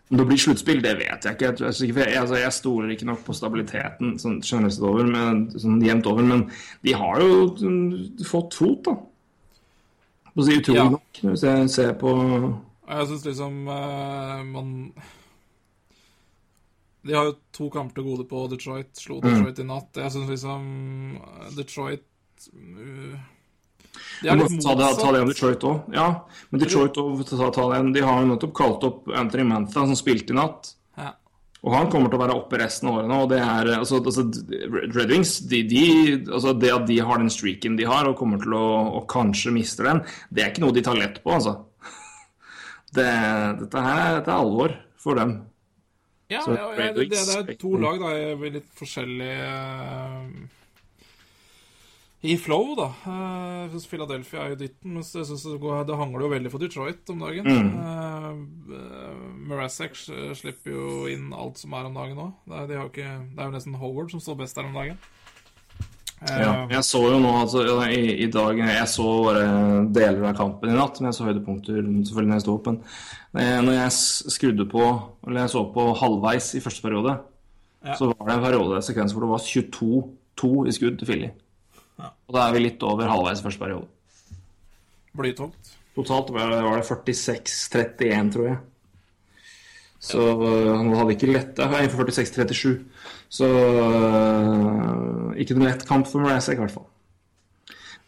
om 0.10 0.18
det 0.18 0.26
blir 0.26 0.42
sluttspill, 0.42 0.82
det 0.82 0.96
vet 0.98 1.26
jeg 1.26 1.38
ikke. 1.38 1.52
Jeg, 1.62 1.92
jeg, 1.94 2.18
altså, 2.18 2.40
jeg 2.42 2.56
stoler 2.56 2.94
ikke 2.96 3.10
nok 3.10 3.22
på 3.28 3.36
stabiliteten 3.38 4.16
sånn 4.22 4.40
generelt 4.42 4.82
over, 4.82 5.06
men, 5.10 5.44
sånn 5.62 5.82
jevnt 5.86 6.10
over. 6.10 6.26
Men 6.26 6.48
de 6.86 6.96
har 6.98 7.22
jo 7.22 7.38
sånn, 7.60 7.80
fått 8.26 8.58
fot, 8.58 8.82
da. 8.90 8.98
På 10.40 10.44
å 10.46 10.48
si 10.48 10.56
utrolig 10.62 10.80
Ja. 10.80 10.90
nok, 10.96 11.20
hvis 11.28 11.42
jeg 11.44 11.70
ser 11.76 11.94
på 12.00 12.12
Jeg 12.90 13.08
syns 13.10 13.26
liksom 13.28 13.58
eh, 13.68 14.44
man 14.50 14.70
De 17.06 17.14
har 17.16 17.26
jo 17.30 17.36
to 17.56 17.70
kamper 17.74 18.00
til 18.00 18.08
gode 18.10 18.26
på 18.30 18.46
Detroit. 18.52 18.90
Slo 19.00 19.20
Mm. 19.20 19.28
Detroit 19.28 19.60
i 19.60 19.66
natt. 19.68 20.00
Jeg 20.00 20.12
syns 20.16 20.30
liksom 20.30 20.64
eh, 21.20 21.52
Detroit 21.56 22.04
uh, 22.54 23.20
De 24.22 24.28
er 24.30 24.36
litt 24.36 24.52
motsatt. 24.52 24.64
ta 24.64 24.76
det, 24.80 24.90
ta 25.00 25.12
det 25.16 25.22
om. 25.24 25.30
Detroit 25.32 25.64
òg. 25.70 25.94
Ja, 25.96 26.08
men 26.52 26.62
Detroit 26.62 26.98
og, 27.00 27.24
ta, 27.28 27.50
ta. 27.56 27.70
De 27.84 28.02
har 28.04 28.22
jo 28.24 28.28
nettopp 28.34 28.54
kalt 28.56 28.84
opp 28.84 29.08
Anthony 29.16 29.44
Mantha, 29.48 29.86
som 29.88 29.96
spilte 29.96 30.32
i 30.36 30.40
natt. 30.40 30.74
Og 31.60 31.74
han 31.76 31.90
kommer 31.92 32.08
til 32.08 32.16
å 32.16 32.22
være 32.22 32.36
oppe 32.40 32.60
resten 32.62 32.88
av 32.88 33.02
året 33.02 33.10
nå. 33.12 33.18
Og 33.26 33.32
det 33.34 33.40
er 33.44 33.72
altså, 33.76 34.00
altså 34.00 34.24
Red 34.96 35.12
Wings, 35.12 35.34
de, 35.52 35.60
de, 35.68 35.86
altså 36.30 36.54
det 36.56 36.72
at 36.72 36.86
de 36.88 37.00
har 37.04 37.20
den 37.20 37.32
streaken 37.34 37.76
de 37.80 37.88
har, 37.90 38.08
og 38.08 38.16
kommer 38.20 38.40
til 38.44 38.56
å 38.56 38.66
og 39.00 39.04
kanskje 39.12 39.52
mister 39.56 39.90
den, 39.90 40.04
det 40.32 40.44
er 40.44 40.54
ikke 40.54 40.64
noe 40.64 40.76
de 40.76 40.86
tar 40.86 41.00
lett 41.00 41.20
på, 41.24 41.36
altså. 41.36 41.58
Det, 42.96 43.06
dette 43.60 43.82
her 43.86 44.00
er, 44.00 44.16
dette 44.18 44.32
er 44.34 44.40
alvor 44.40 44.72
for 44.98 45.20
dem. 45.20 45.36
Ja, 46.30 46.40
Så 46.46 46.56
ja, 46.56 46.70
ja, 46.78 46.88
det, 46.94 47.04
det 47.10 47.20
er 47.20 47.60
to 47.60 47.76
lag 47.82 48.00
da, 48.02 48.14
i 48.16 48.50
litt 48.54 48.72
forskjellig 48.78 49.30
eh, 49.34 50.26
I 52.22 52.36
flow, 52.36 52.74
da. 52.76 52.90
Eh, 53.08 53.60
Jeg 53.64 53.70
synes 53.70 53.88
Philadelphia 53.88 54.40
er 54.44 54.50
jo 54.50 54.56
dytten, 54.60 54.94
mens 54.98 55.14
jeg 55.16 55.26
synes 55.30 55.44
det, 55.46 55.60
går, 55.62 55.86
det 55.88 55.96
hangler 55.96 56.26
jo 56.26 56.32
veldig 56.34 56.52
for 56.52 56.60
Detroit 56.60 57.12
om 57.14 57.22
dagen. 57.24 57.46
Mm. 57.48 57.70
Uh, 58.68 59.14
Mrazek 59.48 59.96
slipper 59.96 60.74
jo 60.74 61.06
inn 61.12 61.30
alt 61.32 61.62
som 61.62 61.74
er 61.78 61.88
om 61.88 61.96
dagen 61.96 62.20
òg. 62.20 62.34
Det, 62.50 62.66
de 62.74 62.82
det 62.92 63.06
er 63.40 63.46
jo 63.48 63.54
nesten 63.56 63.78
Howard 63.80 64.12
som 64.12 64.20
står 64.24 64.40
best 64.42 64.60
der 64.60 64.68
om 64.68 64.76
dagen. 64.76 64.98
Eh, 66.20 66.42
Ja, 66.44 66.68
jeg 66.68 66.84
så 66.84 67.00
jo 67.08 67.20
nå 67.24 67.30
altså, 67.40 67.64
i, 67.88 68.26
i 68.26 68.28
dag 68.28 68.58
Jeg 68.60 68.88
så 68.92 69.06
bare 69.24 69.46
deler 69.96 70.26
av 70.28 70.36
kampen 70.36 70.74
i 70.74 70.76
natt, 70.76 71.00
men 71.00 71.08
jeg 71.14 71.16
så 71.22 71.30
høydepunkter 71.30 71.80
selvfølgelig 71.80 72.34
når 72.34 72.36
jeg 72.42 72.44
sto 72.48 72.56
opp. 72.58 72.68
Men 72.74 73.46
eh, 73.46 73.60
når 73.64 73.78
jeg 73.78 73.94
skrudde 74.36 74.66
på, 74.68 74.84
eller 75.28 75.46
jeg 75.46 75.54
så 75.56 75.64
på 75.72 75.86
halvveis 76.02 76.52
i 76.60 76.64
første 76.66 76.84
periode, 76.84 77.16
Ja. 77.86 77.94
så 77.96 78.10
var 78.12 78.28
det 78.28 78.34
en 78.36 78.44
periode 78.44 78.82
sekvens 78.84 79.14
hvor 79.16 79.24
det 79.24 79.30
var 79.32 79.40
22-2 79.40 80.68
i 80.68 80.74
skudd 80.76 81.00
til 81.00 81.08
Og 82.00 82.36
da 82.36 82.46
er 82.48 82.56
vi 82.56 82.64
litt 82.64 82.84
over 82.86 83.10
halvveis 83.10 83.42
i 83.42 83.46
første 83.46 83.62
periode. 83.64 83.88
Blytungt. 85.20 85.72
Totalt 85.98 86.30
var 86.32 86.52
det, 86.54 86.60
var 86.64 86.80
det 86.80 86.88
46-31, 86.88 88.30
tror 88.36 88.46
jeg. 88.48 88.60
Så 90.00 90.22
øh, 90.22 90.70
han 90.78 90.94
hadde 90.96 91.16
ikke 91.18 91.28
lett 91.34 91.58
Nei, 91.60 91.82
46-37. 91.92 92.78
Så 93.30 93.50
øh, 93.50 95.34
ikke 95.42 95.58
noen 95.58 95.68
lett 95.68 95.84
kamp 95.90 96.08
for 96.08 96.24
Mrazek, 96.24 96.56
i 96.56 96.64
hvert 96.64 96.76
fall. 96.78 96.88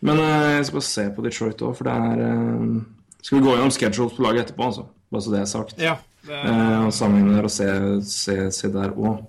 Men 0.01 0.22
øh, 0.23 0.55
jeg 0.55 0.69
skal 0.69 0.80
bare 0.80 0.88
se 0.88 1.09
på 1.15 1.26
Detroit 1.26 1.65
òg, 1.68 1.76
for 1.77 1.89
det 1.89 1.97
er 1.97 2.23
Skal 3.22 3.38
vi 3.38 3.43
gå 3.43 3.57
gjennom 3.57 3.76
schedules 3.76 4.15
på 4.15 4.23
laget 4.23 4.47
etterpå, 4.47 4.69
altså? 4.72 4.88
Bare 5.11 5.22
så 5.22 5.34
det 5.35 5.41
er 5.41 5.51
sagt. 5.51 5.76
Ja. 5.81 5.97
Det 6.26 6.38
er, 6.38 6.47
Eh, 6.47 6.85
og 6.85 6.93
sammenligne 6.93 7.38
der 7.38 7.43
og 7.43 7.51
se, 7.51 7.68
se, 8.05 8.51
se 8.53 8.69
der 8.73 8.93
òg. 8.93 9.23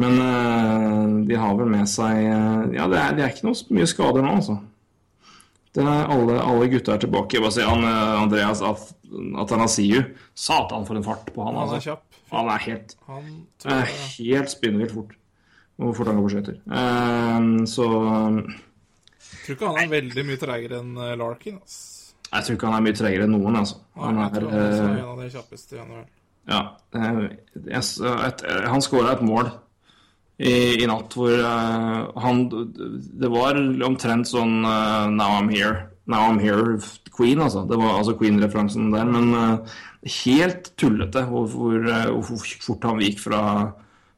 Men 0.00 0.16
uh, 0.22 1.26
de 1.28 1.36
har 1.36 1.56
vel 1.58 1.70
med 1.72 1.88
seg 1.90 2.20
uh, 2.30 2.68
Ja, 2.76 2.86
det 2.90 2.98
er, 3.00 3.16
det 3.18 3.24
er 3.24 3.32
ikke 3.34 3.48
noe 3.50 3.76
mye 3.76 3.88
skader 3.90 4.24
nå, 4.24 4.34
altså. 4.40 4.56
Det 5.76 5.84
er 5.86 6.08
alle, 6.10 6.38
alle 6.42 6.66
gutta 6.72 6.96
er 6.96 7.02
tilbake. 7.04 7.36
Jeg 7.36 7.44
bare 7.44 7.54
si 7.54 7.66
han, 7.66 7.84
uh, 7.86 8.22
Andreas 8.22 8.62
At- 8.66 8.94
Atanasiu. 9.42 10.00
Satan, 10.38 10.86
for 10.86 10.98
en 10.98 11.06
fart 11.06 11.30
på 11.34 11.44
han. 11.46 11.54
han 11.58 11.68
er 11.68 11.76
Altså. 11.76 11.90
kjapp. 11.90 12.18
Han 12.30 12.48
er 12.54 12.62
helt, 12.62 12.92
Han 13.10 13.30
jeg 13.66 13.94
helt 14.16 14.50
spinnvilt 14.52 14.92
fort. 14.94 15.16
Hvor 15.80 15.94
fort 15.96 16.10
han 16.10 16.18
går 16.20 16.28
på 16.28 16.32
skøyter. 16.36 16.58
så 17.66 17.86
så 19.30 19.46
tror 19.46 19.56
ikke 19.56 19.70
han 19.72 19.78
er 19.82 19.90
veldig 19.90 20.24
mye 20.28 20.38
treigere 20.38 20.78
enn 20.78 20.92
Larkin. 21.18 21.56
Ass. 21.64 22.12
jeg 22.32 22.44
tror 22.44 22.54
ikke 22.54 22.68
han 22.70 22.76
er 22.78 22.84
mye 22.86 22.98
treigere 23.00 23.26
enn 23.26 23.34
noen, 23.34 23.56
altså. 23.56 23.80
Han 23.98 24.20
jeg 24.20 24.26
er 24.28 24.34
tror 24.36 24.50
han 24.50 24.60
er 24.60 24.98
en 25.00 25.08
av 25.08 25.18
de 25.24 25.30
kjappeste. 25.34 25.74
i 25.74 25.80
NHL. 25.80 26.06
Ja. 26.50 26.60
Jeg, 26.94 27.82
et, 28.28 28.44
han 28.70 28.84
skåra 28.84 29.16
et 29.16 29.24
mål 29.26 29.50
i, 30.40 30.80
i 30.80 30.88
natt 30.88 31.12
hvor 31.16 31.34
uh, 31.36 32.08
han 32.24 32.46
Det 32.48 33.28
var 33.28 33.58
omtrent 33.84 34.30
sånn 34.30 34.62
uh, 34.64 35.10
Now 35.12 35.36
I'm 35.36 35.50
here. 35.52 35.90
Now 36.10 36.30
I'm 36.30 36.40
here, 36.42 36.78
Queen, 37.14 37.42
altså. 37.44 37.66
Det 37.68 37.78
var 37.78 37.98
altså 37.98 38.16
Queen-referansen 38.18 38.88
der. 38.94 39.06
Men 39.10 39.34
uh, 39.36 39.78
helt 40.24 40.72
tullete 40.80 41.26
hvor, 41.28 41.46
hvor, 41.52 41.84
hvor 42.24 42.48
fort 42.64 42.88
han 42.88 43.04
gikk 43.04 43.20
fra, 43.26 43.42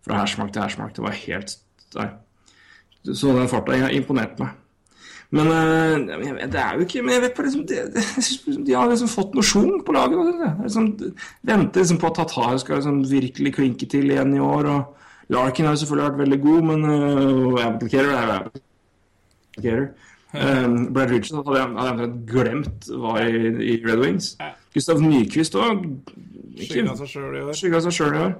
fra 0.06 0.22
hersmak 0.22 0.54
til 0.54 0.64
hersmak. 0.64 0.94
Det 0.96 1.04
var 1.04 1.18
helt 1.24 1.58
Nei. 1.92 2.08
Så 3.02 3.34
den 3.34 3.50
farta 3.50 3.74
imponerte 3.74 3.98
imponert 3.98 4.38
meg. 4.40 4.58
Men 5.32 5.48
det 6.52 6.60
er 6.60 6.76
jo 6.76 6.84
ikke 6.84 7.00
Men 7.02 7.14
jeg 7.14 7.22
vet 7.24 7.36
bare 7.36 7.46
liksom, 7.48 7.62
det, 7.68 7.82
det, 7.94 8.02
liksom 8.16 8.64
De 8.68 8.74
har 8.76 8.90
liksom 8.90 9.10
fått 9.10 9.36
noe 9.36 9.44
schwung 9.44 9.82
på 9.84 9.94
laget. 9.96 10.32
Liksom, 10.62 10.88
venter 11.50 11.82
liksom 11.82 12.00
på 12.00 12.08
at 12.08 12.18
Tatar 12.20 12.58
skal 12.62 12.78
liksom 12.78 13.02
virkelig 13.10 13.54
klinke 13.58 13.88
til 13.90 14.12
igjen 14.12 14.36
i 14.38 14.42
år. 14.44 14.70
Og 14.72 15.02
Larkin 15.28 15.64
har 15.64 15.76
jo 15.76 15.82
selvfølgelig 15.82 16.08
vært 16.10 16.22
veldig 16.22 16.40
god, 16.42 16.62
men 16.70 16.84
uh, 16.88 17.66
Abdelkader 17.66 18.14
er 18.16 18.26
jo 18.26 18.38
Abdelkader. 18.38 19.86
Um, 20.32 20.94
Brad 20.94 21.10
Richards 21.12 21.44
hadde 21.44 21.58
jeg 21.58 21.68
omtrent 21.68 22.14
glemt 22.28 22.86
var 23.02 23.18
i, 23.20 23.50
i 23.52 23.74
Red 23.84 24.00
Wings. 24.00 24.30
Ja. 24.40 24.54
Gustav 24.72 25.02
Nyquist 25.04 25.58
òg. 25.60 25.84
Skylda 26.56 26.94
seg 27.02 27.10
sjøl 27.12 27.36
i 27.36 27.42
år. 27.44 27.52
Skygga 27.56 27.82
seg 27.84 27.96
sjøl 27.98 28.16
i 28.16 28.22
år. 28.22 28.32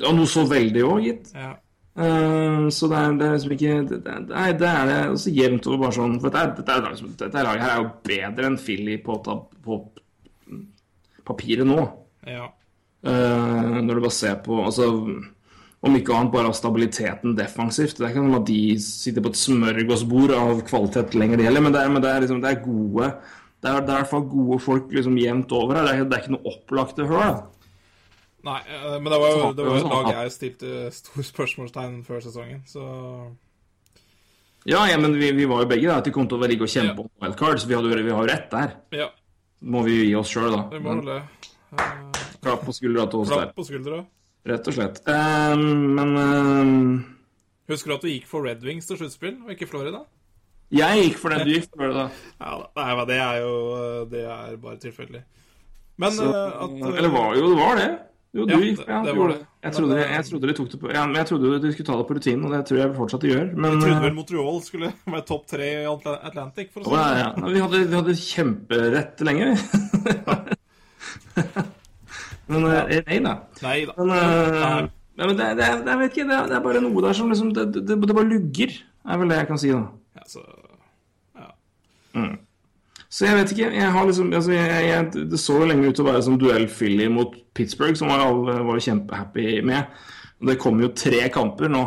Og 0.00 0.16
noe 0.18 0.26
så 0.30 0.42
veldig 0.50 0.82
òg, 0.82 0.98
gitt. 1.06 1.30
Ja. 1.36 1.52
Uh, 1.96 2.66
så 2.74 2.90
det 2.90 2.98
er, 2.98 3.14
det 3.16 3.26
er 3.26 3.36
liksom 3.38 3.52
ikke 3.54 3.76
det, 3.88 3.98
det, 4.04 4.16
Nei, 4.28 4.48
det 4.60 4.66
er 4.68 4.90
det 4.90 4.96
også 5.14 5.30
jevnt 5.32 5.68
over 5.70 5.78
bare 5.80 5.96
sånn 5.96 6.18
For 6.20 6.34
dette, 6.34 6.60
dette, 6.60 6.90
liksom, 6.92 7.14
dette 7.22 7.44
laget 7.46 7.62
her 7.64 7.72
er 7.72 7.78
jo 7.80 7.86
bedre 8.04 8.50
enn 8.50 8.58
Philly 8.60 8.98
på, 9.00 9.16
på 9.64 9.78
papiret 11.24 11.64
nå. 11.64 11.78
ja. 12.28 12.50
Eh, 13.06 13.80
når 13.86 13.98
du 13.98 14.02
bare 14.02 14.14
ser 14.16 14.38
på 14.42 14.56
altså, 14.64 14.86
Om 15.86 15.96
ikke 15.98 16.14
annet 16.16 16.32
bare 16.32 16.50
av 16.50 16.56
stabiliteten 16.58 17.36
defensivt. 17.38 17.98
Det 17.98 18.06
er 18.06 18.14
ikke 18.14 18.24
sånn 18.24 18.38
at 18.40 18.46
de 18.48 18.60
sitter 18.82 19.22
på 19.22 19.30
et 19.30 19.38
smørgåsbord 19.38 20.32
av 20.34 20.62
kvalitet 20.66 21.14
lenger, 21.14 21.38
det 21.38 21.46
heller, 21.46 21.62
men 21.62 21.76
det 21.76 21.82
er, 21.84 21.92
men 21.92 22.02
det 22.02 22.10
er, 22.10 22.24
liksom, 22.24 22.40
det 22.42 22.50
er 22.50 22.64
gode 22.64 23.10
det 23.66 23.70
er, 23.70 23.84
det 23.86 23.92
er 23.92 23.96
i 23.96 24.02
hvert 24.02 24.10
fall 24.10 24.24
gode 24.30 24.58
folk 24.62 24.90
liksom 24.92 25.16
jevnt 25.18 25.52
over 25.56 25.78
her. 25.78 25.86
Det 25.86 25.92
er, 25.92 26.08
det 26.08 26.16
er 26.16 26.24
ikke 26.24 26.34
noe 26.36 26.50
opplagte 26.52 27.06
da. 27.08 27.28
Nei, 28.46 28.60
eh, 28.62 28.96
men 29.00 29.10
det 29.10 29.18
var 29.22 29.32
jo 29.32 29.46
det 29.56 29.66
var 29.66 29.72
jo 29.72 29.78
et 29.78 29.84
Sånn, 29.86 29.94
lag 29.94 30.10
jeg 30.12 30.34
stilte 30.34 30.72
store 30.94 31.26
spørsmålstegn 31.30 31.96
før 32.06 32.22
sesongen, 32.22 32.62
så 32.70 32.84
Ja, 34.66 34.84
ja, 34.90 34.98
men 34.98 35.14
vi, 35.18 35.30
vi 35.34 35.46
var 35.50 35.64
jo 35.64 35.70
begge 35.70 35.88
der 35.88 36.00
at 36.00 36.06
de 36.06 36.14
kom 36.14 36.28
til 36.30 36.38
å 36.38 36.50
ligge 36.50 36.66
og 36.66 36.70
kjempe 36.70 37.06
om 37.06 37.10
wildcard, 37.22 37.62
så 37.62 37.70
vi, 37.70 37.78
hadde, 37.78 38.02
vi 38.02 38.14
har 38.14 38.22
jo 38.22 38.30
rett 38.30 38.50
der. 38.52 38.76
ja, 39.02 39.08
Må 39.62 39.82
vi 39.86 39.98
jo 39.98 40.06
gi 40.10 40.14
oss 40.20 40.34
sjøl, 40.34 40.52
da. 40.54 40.62
vi 40.74 40.82
må 40.82 40.94
Men 40.98 41.04
det. 41.06 41.18
Eh, 41.74 42.15
Klapp 42.46 42.62
på 42.66 42.72
skuldra 42.76 43.02
til 43.10 43.18
oss 43.24 43.28
der. 43.32 43.38
Klapp 43.44 43.56
på 43.58 43.64
skuldra. 43.66 43.98
Rett 44.46 44.64
og 44.70 44.74
slett. 44.76 44.96
Ehm, 45.10 45.64
men 45.98 46.08
ehm, 46.22 46.74
Husker 47.66 47.90
du 47.90 47.94
at 47.96 48.04
du 48.06 48.10
gikk 48.12 48.26
for 48.30 48.40
Red 48.46 48.60
Wings 48.62 48.86
til 48.86 48.96
sluttspill, 49.00 49.36
og 49.42 49.48
ikke 49.56 49.66
Florida? 49.70 50.00
jeg 50.74 51.02
gikk 51.04 51.18
for 51.22 51.28
den 51.30 51.44
du 51.46 51.50
gikk 51.52 51.68
for, 51.70 51.86
da. 51.94 52.04
Ja. 52.42 52.52
Nei, 52.78 52.86
men 52.98 53.06
det 53.06 53.16
er 53.22 53.36
jo 53.44 53.52
Det 54.10 54.22
er 54.26 54.56
bare 54.62 54.76
tilfeldig. 54.82 55.20
Men 56.02 56.10
Så, 56.12 56.24
eh, 56.26 56.32
at 56.64 56.70
eh, 56.70 56.74
eller 56.98 57.10
var 57.14 57.28
jo, 57.38 57.44
det 57.52 57.58
var 57.60 57.74
det. 57.80 57.90
Jo, 58.36 58.42
du 58.44 58.50
Ja, 58.52 58.58
gikk 58.60 58.80
ja, 58.86 58.98
det 59.06 59.14
var 59.16 59.28
det. 59.32 59.38
Jeg 59.66 59.72
trodde, 59.72 59.94
jeg, 59.98 60.08
jeg, 60.12 60.24
trodde 60.30 60.46
de 60.50 60.54
tok 60.58 60.70
det 60.72 60.78
på 60.82 60.86
Ja, 60.92 61.06
men 61.06 61.16
jeg 61.16 61.26
trodde 61.30 61.60
de 61.62 61.72
skulle 61.72 61.86
ta 61.86 61.96
det 61.98 62.06
på 62.06 62.14
rutinen, 62.18 62.44
og 62.44 62.50
det 62.54 62.60
tror 62.68 62.78
jeg 62.82 62.96
fortsatt 62.98 63.22
de 63.24 63.28
gjør. 63.32 63.46
Men 63.54 63.70
Jeg 63.72 63.80
trodde 63.80 63.96
eh, 63.96 64.02
vel 64.06 64.14
Montreal 64.18 64.58
skulle 64.66 64.88
være 65.06 65.26
topp 65.30 65.44
tre 65.54 65.66
i 65.72 65.86
Atlantic, 65.86 66.66
for 66.74 66.80
å 66.82 66.84
si 66.90 66.94
ja, 66.94 66.98
det 67.06 67.10
ja, 67.22 67.28
sånn. 67.32 67.42
ja. 67.46 67.50
Vi, 67.54 67.60
hadde, 67.64 67.78
vi 67.86 67.96
hadde 68.02 68.14
kjemperett 68.22 69.16
lenge, 69.26 69.44
vi. 69.56 69.58
men 72.48 72.66
eh, 72.70 73.00
nei 73.08 73.18
da. 73.24 73.34
Nei 73.64 73.78
da. 73.88 73.94
Men, 73.98 74.12
eh, 74.16 74.60
Nei. 74.60 74.82
ja, 75.16 75.26
men 75.26 75.36
det, 75.38 75.46
det, 75.58 75.66
jeg 75.90 76.00
vet 76.02 76.12
ikke, 76.16 76.28
det 76.30 76.36
er, 76.38 76.46
det 76.50 76.56
er 76.58 76.64
bare 76.66 76.82
noe 76.84 77.02
der 77.06 77.16
som 77.18 77.30
liksom 77.32 77.52
Det, 77.56 77.66
det, 77.88 77.96
bare 78.12 78.28
lugger, 78.28 78.74
er 79.06 79.20
vel 79.22 79.32
det 79.32 79.38
jeg 79.40 79.48
kan 79.50 79.60
si, 79.62 79.72
da. 79.74 79.84
Ja, 80.20 80.26
så, 80.30 80.44
Så 83.08 83.24
jeg 83.28 83.36
vet 83.38 83.52
ikke. 83.54 83.68
jeg 83.72 83.92
har 83.92 84.06
liksom, 84.08 84.32
altså 84.34 84.52
jeg, 84.52 84.86
jeg, 84.88 85.28
Det 85.30 85.38
så 85.40 85.58
jo 85.60 85.66
lenge 85.68 85.88
ut 85.88 85.94
til 85.96 86.04
å 86.04 86.08
være 86.10 86.22
som 86.26 86.38
duell 86.40 86.66
Philly 86.68 87.06
mot 87.12 87.34
Pittsburgh, 87.56 87.96
som 87.96 88.10
var 88.12 88.24
alle 88.24 88.56
var 88.66 88.80
kjempehappy 88.82 89.60
med. 89.64 89.94
Det 90.50 90.58
kommer 90.60 90.84
jo 90.86 90.90
tre 90.96 91.22
kamper 91.32 91.70
nå. 91.72 91.84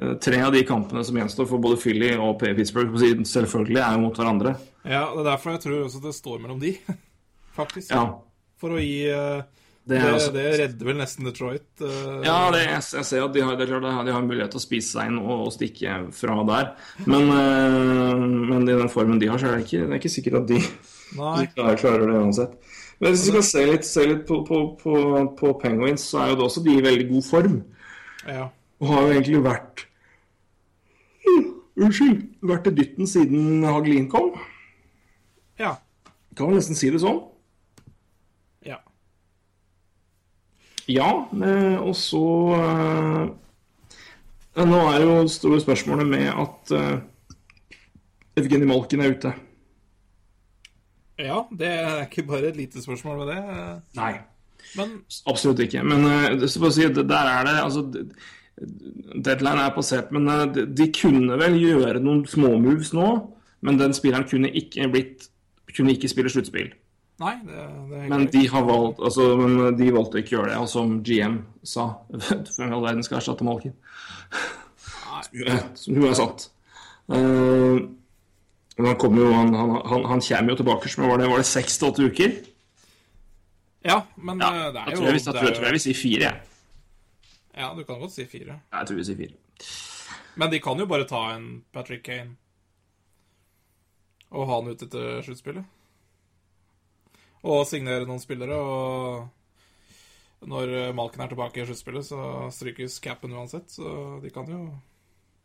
Eh, 0.00 0.14
Tre 0.22 0.40
av 0.44 0.54
de 0.54 0.62
kampene 0.68 1.02
som 1.04 1.16
gjenstår 1.18 1.48
for 1.50 1.60
både 1.62 1.78
Philly 1.82 2.14
og 2.16 2.38
Pittsburgh, 2.40 2.94
selvfølgelig 3.28 3.82
er 3.82 3.96
jo 3.96 4.04
mot 4.06 4.16
hverandre. 4.20 4.54
ja, 4.84 5.02
det 5.12 5.20
er 5.24 5.28
derfor 5.32 5.56
jeg 5.56 5.64
tror 5.66 5.84
også 5.84 6.00
det 6.04 6.14
står 6.14 6.38
mellom 6.44 6.60
de, 6.62 6.76
faktisk. 7.58 7.90
Ja, 7.90 8.06
For 8.60 8.76
å 8.76 8.80
gi 8.80 9.06
eh, 9.12 9.44
det 9.86 9.94
det, 9.94 9.98
er 10.02 10.16
altså, 10.16 10.32
det 10.34 10.44
redder 10.58 10.88
vel 10.88 10.96
nesten 10.98 11.28
Detroit. 11.28 11.66
eh, 11.84 12.22
ja 12.26 12.38
det, 12.54 12.62
jeg, 12.64 12.82
jeg 12.98 13.06
ser 13.06 13.26
at 13.26 13.34
de 13.36 13.44
har, 13.46 13.58
det 13.58 13.68
klart, 13.70 13.86
de 14.08 14.14
har 14.16 14.24
mulighet 14.26 14.50
til 14.54 14.58
å 14.58 14.64
spise 14.64 14.96
seg 14.96 15.12
inn 15.12 15.20
og, 15.20 15.44
og 15.46 15.52
stikke 15.54 15.98
fra 16.16 16.40
der. 16.48 16.72
Men, 17.06 17.30
uh, 17.30 18.24
men 18.50 18.66
i 18.66 18.74
den 18.80 18.90
formen 18.90 19.20
de 19.22 19.30
har, 19.30 19.38
så 19.38 19.52
er 19.52 19.60
det 19.60 19.68
ikke, 19.68 19.84
det 19.84 19.94
er 19.94 20.02
ikke 20.02 20.14
sikkert 20.16 20.40
at 20.40 20.50
de 20.50 20.60
De 21.16 21.46
klarer, 21.54 21.78
klarer 21.78 22.10
det 22.10 22.18
uansett. 22.18 22.56
Men 22.98 23.12
hvis 23.12 23.26
vi 23.28 23.34
skal 23.34 23.44
se 23.46 23.64
litt, 23.68 23.86
se 23.86 24.06
litt 24.08 24.24
på, 24.26 24.40
på, 24.48 24.62
på, 24.80 24.96
på 25.38 25.52
Penguins, 25.62 26.08
så 26.10 26.24
er 26.24 26.32
jo 26.32 26.40
det 26.40 26.46
også 26.48 26.64
de 26.64 26.74
i 26.74 26.82
veldig 26.82 27.06
god 27.12 27.26
form. 27.28 27.60
Ja. 28.26 28.48
Og 28.82 28.90
har 28.90 29.04
jo 29.04 29.12
egentlig 29.14 29.44
vært 29.44 29.86
Unnskyld. 31.76 32.20
Vært 32.46 32.70
i 32.70 32.74
dytten 32.78 33.08
siden 33.10 33.64
Hagelin 33.66 34.08
kom. 34.12 34.32
ja. 35.60 35.76
Kan 36.36 36.50
vel 36.50 36.58
nesten 36.58 36.76
si 36.76 36.88
det 36.92 37.00
sånn. 37.00 37.22
Ja. 38.66 38.76
Ja, 40.86 41.08
eh, 41.34 41.76
og 41.82 41.96
så 41.98 42.22
eh, 42.54 43.26
Nå 44.66 44.78
er 44.92 45.02
jo 45.02 45.16
store 45.28 45.58
spørsmålet 45.60 46.06
med 46.08 46.28
at 46.30 46.72
eh, 46.76 46.94
Evgenij 48.38 48.68
Malkin 48.70 49.02
er 49.02 49.16
ute. 49.16 49.32
ja, 51.18 51.42
det 51.50 51.66
er 51.66 52.02
ikke 52.04 52.26
bare 52.28 52.48
et 52.50 52.56
lite 52.56 52.82
spørsmål 52.82 53.18
med 53.18 53.30
det. 53.32 53.42
Nei. 53.96 54.12
Men 54.76 54.98
Absolutt 55.26 55.60
ikke. 55.64 55.82
Men 55.82 56.04
si, 56.48 56.60
der 56.84 57.30
er 57.30 57.44
det 57.46 57.54
altså, 57.62 57.82
Deadline 59.24 59.64
er 59.64 59.74
passert, 59.74 60.12
men 60.12 60.28
de, 60.52 60.66
de 60.76 60.90
kunne 60.92 61.38
vel 61.40 61.56
gjøre 61.60 62.02
noen 62.04 62.26
småmoves 62.28 62.92
nå. 62.92 63.08
Men 63.64 63.80
den 63.80 63.96
spilleren 63.96 64.28
kunne 64.28 64.52
ikke 64.52 64.88
blitt 64.92 65.30
Kunne 65.76 65.92
ikke 65.92 66.08
spille 66.08 66.30
sluttspill. 66.30 66.70
Nei, 67.22 67.34
det, 67.46 67.66
det 67.90 68.00
er 68.00 68.08
Men 68.12 68.26
de 68.32 68.42
har 68.52 68.64
valgt 68.66 69.00
altså, 69.00 69.28
men 69.40 69.76
de 69.78 69.90
valgte 69.94 70.20
ikke 70.20 70.34
å 70.34 70.38
gjøre 70.40 70.50
det. 70.52 70.58
Og 70.64 70.68
som 70.72 70.98
GM 71.06 71.38
sa 71.66 71.86
Hvem 72.10 72.68
i 72.68 72.72
all 72.76 72.84
verden 72.84 73.06
skal 73.06 73.20
erstatte 73.20 73.46
Malkin? 73.46 73.76
Som 75.78 75.96
jo 75.96 76.10
er 76.10 76.18
sant. 76.18 76.50
Uh, 77.08 77.78
men 78.76 78.88
han 78.90 78.98
kommer 79.00 79.22
jo 79.22 79.30
Han, 79.32 79.54
han, 79.54 80.04
han, 80.10 80.20
kommer 80.20 80.52
jo 80.52 80.58
tilbake 80.60 80.90
som 80.92 81.06
var 81.08 81.22
det, 81.22 81.30
var 81.30 81.40
det 81.40 81.48
seks 81.48 81.78
til 81.78 81.88
åtte 81.88 82.08
uker. 82.10 82.36
Ja, 83.86 84.00
men 84.16 84.40
Ja, 84.42 84.50
eh, 84.50 84.72
det 84.74 84.80
er 84.82 84.96
tror 84.96 85.04
jo 85.06 85.06
jeg, 85.06 85.14
vi- 85.14 85.24
da 85.24 85.32
det 85.32 85.40
tror 85.40 85.48
jeg, 85.48 85.56
tror 85.56 85.64
jeg 85.68 85.76
vil 85.76 85.80
si 85.80 85.94
fire. 85.94 86.22
jeg. 86.22 86.40
Ja, 87.56 87.74
du 87.74 87.84
kan 87.84 88.00
godt 88.00 88.12
si 88.12 88.24
fire. 88.26 88.60
Ja, 88.72 88.78
Jeg 88.80 88.86
tror 88.88 88.96
vi 88.96 89.04
sier 89.04 89.16
fire. 89.16 89.34
Men 90.36 90.50
de 90.50 90.58
kan 90.60 90.78
jo 90.78 90.86
bare 90.86 91.06
ta 91.08 91.22
en 91.36 91.62
Patrick 91.72 92.02
Kane 92.04 92.36
og 94.30 94.48
ha 94.48 94.58
han 94.60 94.68
ute 94.68 94.88
til 94.90 95.22
sluttspillet. 95.24 95.64
Og 97.46 97.62
signere 97.68 98.08
noen 98.08 98.22
spillere, 98.22 98.56
og 98.58 100.46
når 100.50 100.92
Malken 100.98 101.22
er 101.22 101.30
tilbake 101.30 101.62
i 101.62 101.66
sluttspillet, 101.68 102.08
så 102.08 102.50
strykes 102.54 102.98
capen 103.04 103.34
uansett, 103.36 103.70
så 103.70 104.18
de 104.22 104.32
kan 104.34 104.48
jo 104.50 104.64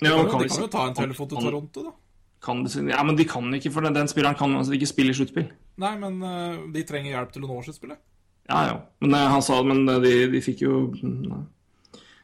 De 0.02 0.07
kan, 0.07 0.18
ja, 0.18 0.23
kan 0.26 0.41
de 0.41 0.49
kan 0.49 0.64
jo 0.65 0.72
ta 0.73 0.88
en 0.90 0.98
telefon 0.98 1.30
til 1.30 1.45
Toronto, 1.45 1.84
da. 1.86 1.94
Kan 2.41 2.64
de, 2.65 2.72
ja, 2.90 3.03
men 3.06 3.18
de 3.19 3.26
kan 3.30 3.53
ikke, 3.53 3.69
for 3.69 3.86
den, 3.86 3.94
den 3.94 4.10
spilleren 4.10 4.38
kan 4.38 4.56
altså 4.57 4.73
ikke 4.73 4.90
spille 4.90 5.14
i 5.14 5.18
sluttspill. 5.18 5.52
Nei, 5.82 5.94
men 6.02 6.18
eh, 6.26 6.56
de 6.73 6.82
trenger 6.90 7.14
hjelp 7.14 7.36
til 7.36 7.45
å 7.45 7.52
nå 7.52 7.60
sluttspillet. 7.68 8.02
Ja, 8.49 8.64
ja. 8.65 8.78
Men 8.99 9.14
eh, 9.14 9.28
han 9.30 9.44
sa 9.45 9.60
men 9.61 9.84
eh, 9.86 9.99
de, 10.02 10.14
de 10.34 10.41
fikk 10.41 10.64
jo 10.65 10.80
nei. 11.06 11.44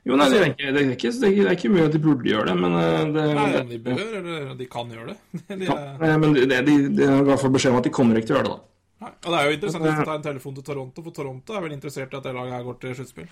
Jo, 0.07 0.15
nei, 0.15 0.29
det 0.31 0.37
er, 0.39 0.45
ikke, 0.53 0.69
det, 0.71 0.81
er 0.81 0.91
ikke, 0.95 1.09
det, 1.11 1.27
er 1.27 1.33
ikke, 1.33 1.43
det 1.43 1.49
er 1.51 1.57
ikke 1.57 1.69
mye 1.73 1.85
at 1.89 1.95
de 1.97 1.99
burde 1.99 2.29
gjøre 2.29 2.47
det, 2.47 2.53
men 2.61 2.75
det, 3.11 3.23
Nei, 3.35 3.47
det, 3.51 3.63
de 3.73 3.79
bør, 3.83 4.03
eller 4.21 4.53
de 4.55 4.67
kan 4.71 4.93
gjøre 4.93 5.11
det. 5.11 5.17
De 5.49 5.67
ja, 5.67 5.75
er, 5.75 6.05
eh, 6.07 6.17
Men 6.21 6.35
de, 6.37 6.45
de, 6.47 6.75
de 6.95 7.09
har 7.09 7.19
i 7.19 7.27
hvert 7.27 7.43
fall 7.43 7.53
beskjed 7.57 7.75
om 7.75 7.79
at 7.81 7.89
de 7.89 7.93
kommer 7.97 8.19
ikke 8.19 8.29
til 8.29 8.37
å 8.37 8.39
gjøre 8.39 8.47
det, 8.47 8.55
da. 8.55 8.76
Nei. 9.01 9.11
Og 9.11 9.27
det 9.29 9.39
er 9.39 9.47
jo 9.47 9.57
interessant 9.57 9.87
å 9.87 10.05
ta 10.07 10.15
en 10.17 10.25
telefon 10.25 10.55
til 10.57 10.65
Toronto, 10.69 11.03
for 11.05 11.15
Toronto 11.15 11.57
er 11.57 11.65
vel 11.65 11.75
interessert 11.75 12.13
i 12.13 12.19
at 12.19 12.29
det 12.29 12.33
laget 12.37 12.55
her 12.57 12.65
går 12.67 12.79
til 12.83 12.95
sluttspill. 12.99 13.27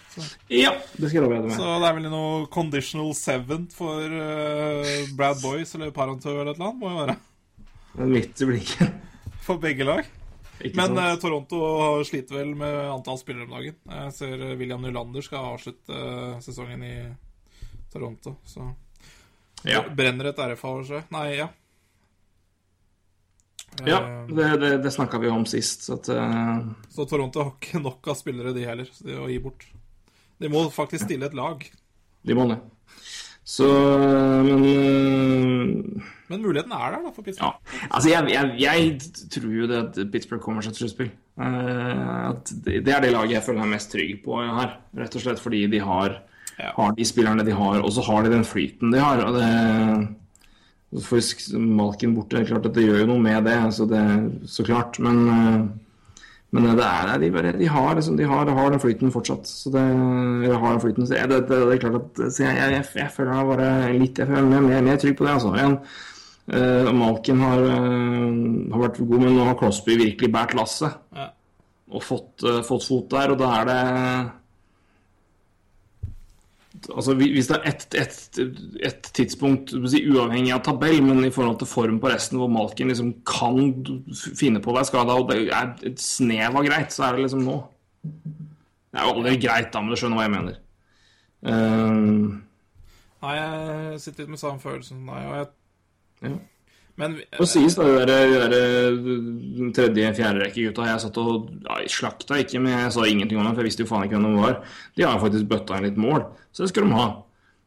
Ja, 0.54 0.74
det 0.96 1.10
skal 1.10 1.20
jeg 1.20 1.24
love 1.26 1.40
deg 1.40 1.48
med. 1.48 1.56
så 1.58 1.72
det 1.82 1.90
er 1.90 1.98
vel 2.00 2.10
noe 2.14 2.44
conditional 2.54 3.16
seventh 3.18 3.78
for 3.78 4.20
uh, 4.20 4.92
Brad 5.18 5.42
Boys 5.44 5.74
eller 5.78 5.96
Parentø 5.96 6.36
eller 6.36 6.54
et 6.54 6.60
eller 6.60 6.70
annet, 6.70 6.84
må 6.84 6.94
jo 6.94 7.02
være. 7.02 7.18
Midt 8.16 8.44
i 8.44 8.52
blikket. 8.52 9.02
For 9.46 9.62
begge 9.62 9.88
lag. 9.88 10.08
Ikke 10.64 10.80
Men 10.80 10.98
eh, 10.98 11.16
Toronto 11.20 11.60
sliter 12.08 12.40
vel 12.40 12.56
med 12.58 12.78
antall 12.88 13.20
spillere 13.20 13.48
om 13.48 13.56
dagen. 13.58 13.76
Jeg 13.92 14.14
ser 14.16 14.40
eh, 14.40 14.56
William 14.60 14.82
Nylander 14.84 15.26
skal 15.26 15.52
avslutte 15.52 15.92
uh, 15.92 16.38
sesongen 16.44 16.84
i 16.86 16.96
Toronto, 17.92 18.38
så 18.48 18.70
ja. 19.68 19.84
brenner 19.96 20.32
et 20.32 20.40
RFA 20.40 20.72
over 20.72 20.88
seg. 20.88 21.12
Nei, 21.16 21.28
ja. 21.42 21.50
Ja, 23.86 24.00
Eh, 24.00 24.36
det, 24.36 24.58
det, 24.62 24.78
det 24.84 24.92
snakka 24.92 25.20
vi 25.20 25.30
om 25.30 25.46
sist, 25.46 25.84
så 25.88 25.98
at 26.00 26.10
uh... 26.10 26.64
Så 26.90 27.06
Toronto 27.10 27.44
har 27.44 27.52
ikke 27.56 27.82
nok 27.84 28.08
av 28.12 28.18
spillere, 28.20 28.54
de 28.56 28.66
heller, 28.66 28.90
å 29.20 29.28
gi 29.30 29.40
bort. 29.44 29.68
De 30.42 30.52
må 30.52 30.66
faktisk 30.74 31.06
stille 31.06 31.28
et 31.30 31.36
lag. 31.38 31.64
de 32.26 32.38
må 32.38 32.48
det. 32.52 32.60
Så 33.46 33.68
Men 34.46 34.64
uh... 34.66 36.04
Men 36.26 36.42
muligheten 36.42 36.72
er 36.74 36.96
der, 36.96 37.04
da, 37.06 37.12
for 37.14 37.28
Ja. 37.30 37.52
Altså, 37.92 38.10
jeg, 38.10 38.32
jeg, 38.34 38.56
jeg 38.58 39.28
tror 39.36 39.52
jo 39.54 39.68
det 39.70 39.82
at 39.84 40.00
Pittsburgh 40.10 40.42
kommer 40.42 40.66
seg 40.66 40.74
til 40.74 40.86
sluttspill. 40.88 41.12
Uh, 41.38 42.32
det, 42.66 42.80
det 42.88 42.96
er 42.96 43.04
det 43.04 43.12
laget 43.14 43.36
jeg 43.38 43.46
føler 43.46 43.62
meg 43.62 43.76
mest 43.76 43.92
trygg 43.94 44.24
på 44.26 44.40
her. 44.42 44.80
Rett 44.98 45.20
og 45.20 45.22
slett 45.22 45.44
fordi 45.44 45.68
de 45.70 45.84
har 45.86 46.22
Ja. 46.56 46.72
har 46.78 46.96
de 46.96 47.06
spillerne 47.06 47.44
de 47.46 47.52
har, 47.52 47.82
og 47.84 47.92
så 47.92 48.02
har 48.08 48.24
de 48.24 48.32
den 48.32 48.48
flyten 48.48 48.94
de 48.94 49.04
har. 49.04 49.22
og 49.28 49.36
det 49.38 49.50
for 51.04 51.20
Malken 51.20 51.72
Malkin 51.76 52.14
borte, 52.16 52.38
det 52.38 52.46
er 52.46 52.52
klart 52.54 52.70
at 52.70 52.78
det 52.78 52.86
gjør 52.86 53.02
jo 53.04 53.10
noe 53.10 53.24
med 53.24 53.44
det, 53.48 53.58
så, 53.76 53.88
det, 53.90 54.04
så 54.48 54.64
klart. 54.68 55.00
Men, 55.04 55.22
eh, 55.34 56.22
men 56.56 56.68
det 56.78 56.86
er, 56.86 57.10
det. 57.10 57.18
de, 57.26 57.32
bare, 57.36 57.54
de, 57.60 57.68
har, 57.68 57.96
liksom, 57.98 58.16
de 58.20 58.28
har, 58.30 58.52
har 58.58 58.72
den 58.72 58.80
flyten 58.80 59.12
fortsatt. 59.12 59.50
Så 59.50 59.74
det, 59.74 59.84
eller 59.84 60.60
har 60.62 60.76
den 60.78 60.84
flyten, 60.86 61.08
så 61.08 61.18
jeg, 61.18 61.32
det, 61.34 61.42
det, 61.50 61.62
det 61.68 61.76
er 61.76 61.82
klart 61.84 61.98
at 62.00 62.22
så 62.32 62.46
jeg, 62.46 62.60
jeg, 62.62 62.86
jeg 63.02 63.12
føler 63.16 63.34
meg 63.34 63.50
bare 63.52 63.72
litt 63.98 64.22
Jeg 64.22 64.30
føler 64.30 64.52
meg 64.54 64.70
mer, 64.70 64.86
mer 64.88 65.02
trygg 65.02 65.18
på 65.20 65.28
det. 65.28 65.34
altså. 65.36 65.56
Igjen. 65.58 65.80
Uh, 66.46 66.92
Malkin 66.94 67.40
har, 67.42 67.64
uh, 67.66 68.34
har 68.76 68.82
vært 68.86 69.00
god, 69.02 69.18
men 69.24 69.34
nå 69.34 69.48
har 69.48 69.56
Crosby 69.58 69.96
virkelig 69.98 70.30
båret 70.30 70.54
lasset 70.54 70.94
Ja. 71.18 71.32
og 71.90 72.04
fått, 72.06 72.44
uh, 72.46 72.60
fått 72.62 72.86
fot 72.86 73.08
der, 73.10 73.34
og 73.34 73.40
da 73.42 73.50
er 73.58 73.66
det 73.72 73.80
Altså, 76.94 77.14
Hvis 77.18 77.48
det 77.50 77.56
er 77.58 77.70
ett 77.70 77.96
et, 77.98 78.40
et 78.86 79.10
tidspunkt 79.18 79.74
si, 79.90 80.04
uavhengig 80.10 80.54
av 80.54 80.64
tabell, 80.66 81.00
men 81.04 81.26
i 81.26 81.32
forhold 81.34 81.60
til 81.62 81.70
form 81.70 82.00
på 82.02 82.12
resten, 82.12 82.38
hvor 82.42 82.52
Malkin 82.52 82.92
liksom 82.92 83.14
kan 83.26 83.72
finne 84.38 84.62
på 84.62 84.72
å 84.72 84.78
være 84.78 84.90
skada, 84.92 85.18
og 85.18 85.32
det 85.32 85.48
er 85.50 85.74
et 85.88 86.02
snev 86.02 86.60
av 86.60 86.68
greit, 86.68 86.94
så 86.94 87.08
er 87.08 87.16
det 87.16 87.26
liksom 87.26 87.46
nå. 87.48 87.58
Det 88.04 89.02
er 89.02 89.08
jo 89.08 89.16
aldri 89.16 89.38
greit, 89.42 89.72
da, 89.74 89.82
men 89.82 89.92
du 89.92 90.00
skjønner 90.00 90.20
hva 90.20 90.28
jeg 90.28 90.36
mener. 90.36 90.60
Um... 91.46 92.42
Nei, 93.26 93.38
jeg 93.40 94.02
sitter 94.04 94.24
litt 94.24 94.36
med 94.36 94.42
samme 94.42 94.62
følelsen. 94.62 95.02
Nei, 95.08 95.24
og 95.26 95.40
jeg... 95.40 95.50
Ja. 96.26 96.36
Men 96.96 97.18
og 97.42 97.48
sies 97.52 97.76
da, 97.76 97.86
de 97.92 98.06
der, 98.08 98.30
de 98.56 98.56
der 98.56 99.72
tredje, 99.76 100.14
fjerde 100.16 100.46
rekke 100.46 100.70
gutta 100.70 100.88
jeg 100.88 101.02
satt 101.04 101.18
og 101.20 101.50
ja, 101.66 101.82
slakta 101.92 102.40
ikke, 102.40 102.62
men 102.64 102.72
jeg 102.72 102.94
sa 102.96 103.04
ingenting 103.10 103.42
om 103.42 103.50
dem, 103.50 103.52
for 103.58 103.66
jeg 103.66 103.72
visste 103.74 103.84
jo 103.84 103.90
faen 103.90 104.08
ikke 104.08 104.16
hvem 104.16 104.30
de 104.30 104.44
var. 104.46 104.62
De 104.96 105.04
har 105.04 105.20
faktisk 105.20 105.50
bøtta 105.52 105.82
inn 105.82 105.90
litt 105.90 106.00
mål, 106.00 106.24
så 106.56 106.64
det 106.64 106.72
skal 106.72 106.88
de 106.88 106.96
ha. 106.96 107.10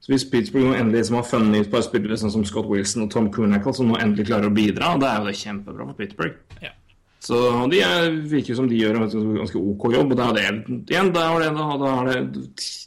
Så 0.00 0.14
hvis 0.14 0.24
Pittsburgh 0.30 0.70
nå 0.70 0.78
endelig 0.78 1.08
som 1.08 1.18
har 1.18 1.26
funnet 1.28 1.66
et 1.66 1.70
par 1.72 1.84
spillere 1.84 2.16
sånn 2.16 2.32
som 2.32 2.44
Scott 2.48 2.68
Wilson 2.70 3.04
og 3.04 3.12
Tom 3.12 3.28
Kunackle, 3.34 3.74
som 3.76 3.90
nå 3.90 3.98
endelig 4.00 4.30
klarer 4.30 4.48
å 4.48 4.54
bidra, 4.54 4.94
da 5.02 5.12
er 5.12 5.20
jo 5.20 5.28
det 5.28 5.40
kjempebra 5.42 5.88
for 5.90 5.98
Pittsburgh. 5.98 6.60
Ja. 6.64 6.72
Så 7.20 7.38
de 7.68 7.80
er, 7.82 8.12
virker 8.30 8.56
som 8.56 8.68
de 8.70 8.78
gjør 8.78 8.96
en 8.96 9.08
ganske 9.42 9.58
OK 9.58 9.88
jobb, 9.92 10.14
og 10.14 10.20
det 10.20 10.24
er 10.24 10.36
det 10.36 10.44
igjen, 10.46 11.10
det 11.12 11.24
er 11.24 11.42
det, 11.42 11.50
da, 11.58 11.66
da 11.82 11.94
er 11.98 12.12
det 12.12 12.44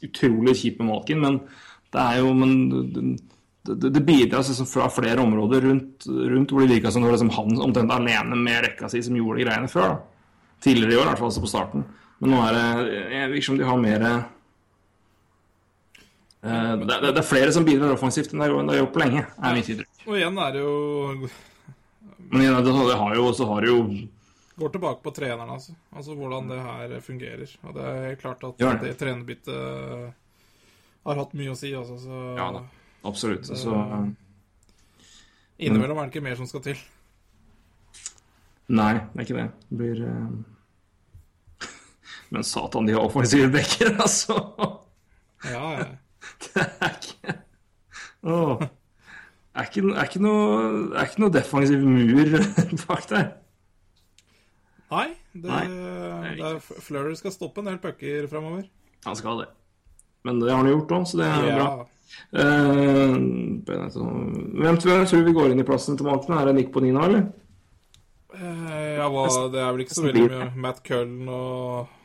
utrolig 0.08 0.56
kjipt 0.58 0.80
med 0.80 0.90
Malkin, 0.90 1.22
men 1.22 1.42
det 1.92 2.06
er 2.08 2.22
jo 2.24 2.32
men, 2.40 2.56
det, 3.64 3.90
det, 3.90 4.02
bidrar 4.02 4.38
liksom 4.38 4.66
fra 4.66 4.90
flere 4.90 5.22
områder 5.22 5.62
rundt, 5.62 6.06
rundt 6.08 6.52
hvor 6.52 6.62
det 6.62 6.68
virka 6.74 6.92
som 6.92 7.02
det 7.02 7.10
var 7.12 7.18
liksom 7.18 7.30
han 7.30 7.62
omtrent 7.62 7.92
alene 7.94 8.36
med 8.36 8.64
rekka 8.66 8.90
si 8.90 9.04
som 9.06 9.16
gjorde 9.16 9.38
de 9.40 9.46
greiene 9.46 9.70
før. 9.70 9.94
da. 9.94 9.98
Tidligere 10.62 10.94
i 10.94 10.98
år, 10.98 11.04
i 11.06 11.10
hvert 11.12 11.22
fall 11.22 11.30
altså 11.30 11.44
på 11.44 11.52
starten. 11.52 11.86
Men 12.22 12.34
nå 12.34 12.42
er 12.46 12.58
det 12.58 12.64
virker 13.34 13.48
som 13.50 13.60
de 13.60 13.68
har 13.70 13.78
mer 13.82 14.06
eh, 14.08 14.24
det, 16.42 16.88
det, 16.90 17.12
det 17.12 17.22
er 17.22 17.30
flere 17.30 17.54
som 17.54 17.66
bidrar 17.66 17.94
offensivt 17.94 18.34
enn 18.34 18.42
det 18.42 18.50
har 18.50 18.82
gjort 18.82 18.96
på 18.98 19.04
lenge, 19.04 19.24
er 19.30 19.58
mitt 19.58 19.70
inntrykk. 19.74 20.04
Og 20.08 20.18
igjen 20.18 20.42
er 20.42 20.58
det 20.58 20.66
jo 20.66 20.74
Men 22.32 22.42
igjen, 22.42 22.58
det, 22.66 22.76
det 22.90 22.98
har 23.04 23.16
jo, 23.18 23.30
så 23.38 23.50
har 23.54 23.62
det 23.62 23.72
jo 23.74 23.80
Går 24.62 24.70
tilbake 24.74 25.02
på 25.02 25.14
treneren, 25.16 25.50
altså. 25.50 25.72
Altså 25.96 26.14
hvordan 26.14 26.50
det 26.52 26.58
her 26.62 26.92
fungerer. 27.02 27.50
Og 27.66 27.72
det 27.74 27.86
er 27.88 28.04
helt 28.10 28.20
klart 28.22 28.44
at 28.46 28.60
det. 28.84 28.92
trenerbyttet 29.00 29.56
har 31.08 31.18
hatt 31.18 31.34
mye 31.40 31.54
å 31.54 31.58
si, 31.58 31.72
altså. 31.74 31.96
Så 31.98 32.20
Ja 32.38 32.52
da. 32.54 32.62
Absolutt. 33.04 33.48
Så 33.48 33.74
innimellom 35.62 35.98
er 35.98 36.08
det 36.08 36.14
ikke 36.14 36.26
mer 36.26 36.38
som 36.40 36.50
skal 36.50 36.64
til. 36.66 36.82
Nei, 38.72 38.94
det 38.94 39.20
er 39.20 39.26
ikke 39.26 39.38
det. 39.40 39.48
Det 39.70 39.78
blir 39.82 40.04
uh... 40.08 40.30
Men 42.34 42.46
satan, 42.48 42.88
de 42.88 42.96
har 42.96 43.04
offensive 43.04 43.50
backer, 43.52 43.96
altså! 44.06 44.38
Ja, 45.50 45.66
ja. 45.80 45.90
Det 46.42 46.62
er 46.62 46.92
ikke 46.96 47.34
Det 48.22 48.68
Er 49.58 49.64
ikke, 49.66 49.82
er 49.98 50.06
ikke 50.06 50.22
noe 50.22 50.60
Er 50.94 51.08
ikke 51.08 51.24
noe 51.24 51.34
defensiv 51.34 51.82
mur 51.82 52.36
bak 52.86 53.08
der. 53.10 53.32
Nei, 54.92 55.08
det, 55.34 55.48
Nei, 55.48 55.66
det 56.38 56.46
er 56.46 56.60
Flurry 56.62 57.16
skal 57.18 57.34
stoppe 57.34 57.64
en 57.64 57.70
del 57.72 57.80
pucker 57.82 58.28
fremover. 58.30 58.66
Han 59.08 59.16
skal 59.16 59.42
det. 59.42 59.50
Men 60.28 60.42
det 60.44 60.52
har 60.52 60.60
han 60.62 60.68
gjort 60.70 60.92
òg, 60.98 61.06
så 61.08 61.22
det 61.22 61.28
er 61.30 61.46
Ja. 61.48 61.56
bra. 61.58 61.88
Eh, 62.32 63.16
hvem 63.68 64.78
tror 64.82 64.94
jeg 64.98 65.08
tror 65.12 65.24
vi 65.28 65.34
går 65.36 65.54
inn 65.54 65.64
i 65.64 65.68
plassen 65.68 65.98
til 66.00 66.08
Malcolm? 66.08 66.38
Er 66.38 66.50
det 66.50 66.56
Nick 66.60 66.72
Bonino, 66.74 67.04
eller? 67.08 67.26
Eh, 68.36 68.94
ja, 68.98 69.08
hva, 69.12 69.26
det 69.52 69.60
er 69.60 69.74
vel 69.74 69.84
ikke 69.86 69.98
så 69.98 70.06
veldig 70.06 70.28
mye 70.30 70.52
Matt 70.64 70.80
Cullen 70.88 71.28
og 71.32 71.98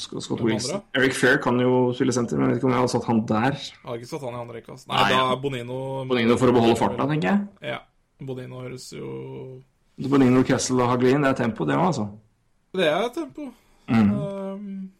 Scott 0.00 0.24
Scott 0.24 0.40
Wilson. 0.40 0.78
andre? 0.78 1.00
Eric 1.00 1.16
Fair 1.18 1.40
kan 1.42 1.58
jo 1.60 1.92
spille 1.96 2.14
senter, 2.14 2.38
men 2.38 2.48
jeg 2.48 2.54
vet 2.54 2.62
ikke 2.62 2.68
om 2.70 2.74
jeg 2.74 2.80
hadde 2.80 2.92
satt 2.94 3.08
han 3.10 3.24
der. 3.28 3.58
Jeg 3.58 3.88
har 3.88 3.98
ikke 4.00 4.10
satt 4.12 4.24
han 4.24 4.36
i 4.36 4.40
andre 4.40 4.56
rekke. 4.60 4.72
altså. 4.72 4.88
Nei, 4.88 5.00
Nei, 5.02 5.10
da 5.12 5.24
er 5.24 5.42
Bonino 5.42 5.78
Bonino 6.08 6.38
for 6.40 6.52
å 6.52 6.56
beholde 6.56 6.78
farta, 6.80 7.08
tenker 7.10 7.28
jeg. 7.28 7.72
Ja. 7.74 7.80
Bonino 8.22 8.62
høres 8.62 8.86
jo 8.94 9.10
Bonino, 10.08 10.42
Kessel 10.46 10.80
og 10.80 10.88
Haglin, 10.94 11.26
det 11.26 11.34
er 11.34 11.38
tempo, 11.42 11.66
det 11.68 11.76
òg, 11.76 11.90
altså. 11.90 12.08
Det 12.72 12.88
er 12.88 13.08
tempo. 13.12 13.50
Mm. 13.90 14.10
Um, 14.16 14.90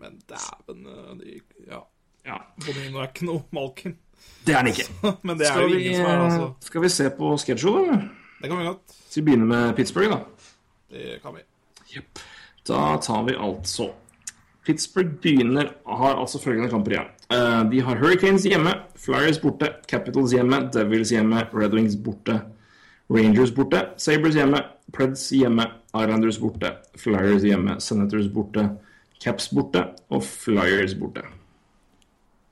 men 0.00 0.18
dæven 0.26 0.86
eh, 0.90 1.12
de, 1.20 1.40
Ja. 1.68 1.84
Ja. 2.26 2.38
Bonino 2.66 3.00
er 3.00 3.08
ikke 3.10 3.26
noe 3.28 3.44
Malkin. 3.56 3.96
Det 4.46 4.54
er 4.54 4.60
han 4.62 4.70
ikke. 4.72 4.88
Men 5.26 5.38
det 5.40 5.46
er 5.48 5.54
Skal 5.54 5.62
jo 5.68 5.74
vi, 5.74 5.84
ingen 5.84 6.00
som 6.02 6.10
er 6.10 6.24
altså. 6.26 6.50
skal 6.66 6.84
vi 6.84 6.92
se 6.96 7.08
på 7.16 7.32
schedule, 7.40 7.84
eller? 7.86 8.04
Det 8.40 8.48
kan 8.50 8.58
vi 8.58 8.68
godt. 8.68 8.98
Skal 9.08 9.20
vi 9.22 9.26
begynne 9.30 9.48
med 9.50 9.74
Pittsburgh, 9.76 10.12
da? 10.12 10.20
Det 10.90 11.18
kan 11.22 11.34
vi. 11.36 11.42
Yep. 11.96 12.22
Da 12.68 12.84
tar 13.02 13.24
vi 13.26 13.34
altså 13.34 13.90
Pittsburgh 14.66 15.16
begynner 15.22 15.72
har 15.88 16.18
altså 16.20 16.38
følgende 16.42 16.70
kamper 16.70 16.94
igjen. 16.94 17.08
Eh, 17.32 17.62
de 17.72 17.80
har 17.82 17.98
Hurricanes 17.98 18.44
hjemme, 18.46 18.74
Flyers 19.00 19.38
borte, 19.40 19.70
Capitals 19.88 20.34
hjemme, 20.36 20.60
Devils 20.74 21.10
hjemme, 21.14 21.40
Red 21.54 21.74
Wings 21.74 21.96
borte, 21.96 22.36
Rangers 23.10 23.50
borte, 23.56 23.80
Sabres 23.98 24.36
hjemme, 24.38 24.60
Preds 24.94 25.24
hjemme, 25.34 25.64
Islanders 25.96 26.38
borte, 26.38 26.74
Flyers 27.00 27.42
hjemme, 27.46 27.78
Senators 27.82 28.28
borte, 28.30 28.68
Caps 29.24 29.48
borte 29.54 29.86
og 30.10 30.22
Flyers 30.24 30.94
borte. 30.94 31.24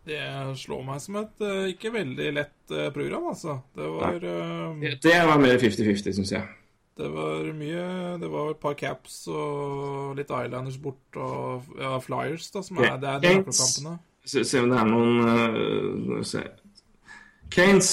Det 0.09 0.21
slår 0.57 0.85
meg 0.87 1.01
som 1.05 1.19
et 1.21 1.43
eh, 1.45 1.73
ikke 1.75 1.93
veldig 1.93 2.29
lett 2.33 2.73
eh, 2.73 2.89
program, 2.95 3.29
altså. 3.33 3.59
Det 3.77 3.89
var, 3.93 4.17
eh, 4.17 4.95
Det 5.05 5.19
var 5.29 5.43
mer 5.43 5.59
50-50, 5.61 6.15
syns 6.17 6.33
jeg. 6.33 6.55
det 6.99 7.09
var 7.15 7.45
mye 7.55 7.83
Det 8.19 8.31
var 8.31 8.51
et 8.51 8.61
par 8.63 8.75
caps 8.75 9.21
og 9.29 10.17
litt 10.19 10.31
eyeliners 10.31 10.79
bort 10.83 11.19
og 11.21 11.69
ja, 11.79 11.99
Flyers, 12.03 12.49
da, 12.55 12.63
som 12.65 12.81
er, 12.81 12.97
det 12.97 13.11
er 13.11 13.21
nøkkelkampene. 13.27 13.99
Se, 14.25 14.45
se 14.45 14.61
om 14.61 14.73
det 14.73 14.81
er 14.81 14.89
noen 14.89 15.21
uh, 15.25 16.25
se. 16.27 16.43
Kanes 17.53 17.93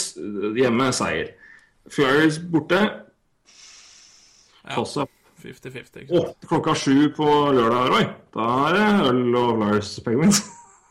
hjemme 0.57 0.89
seier. 0.95 1.29
Flyers 1.91 2.41
borte. 2.51 2.81
Toss 4.73 4.97
up. 5.03 5.11
50-50. 5.45 6.03
ikke 6.03 6.17
Å, 6.17 6.25
klokka 6.49 6.73
sju 6.79 7.11
på 7.15 7.29
lørdag, 7.55 7.91
Roy. 7.93 8.07
Da 8.33 8.51
er 8.65 8.77
det 8.79 9.09
øl 9.11 9.39
og 9.39 9.57
Flyers 9.61 9.97
Penguins. 10.03 10.41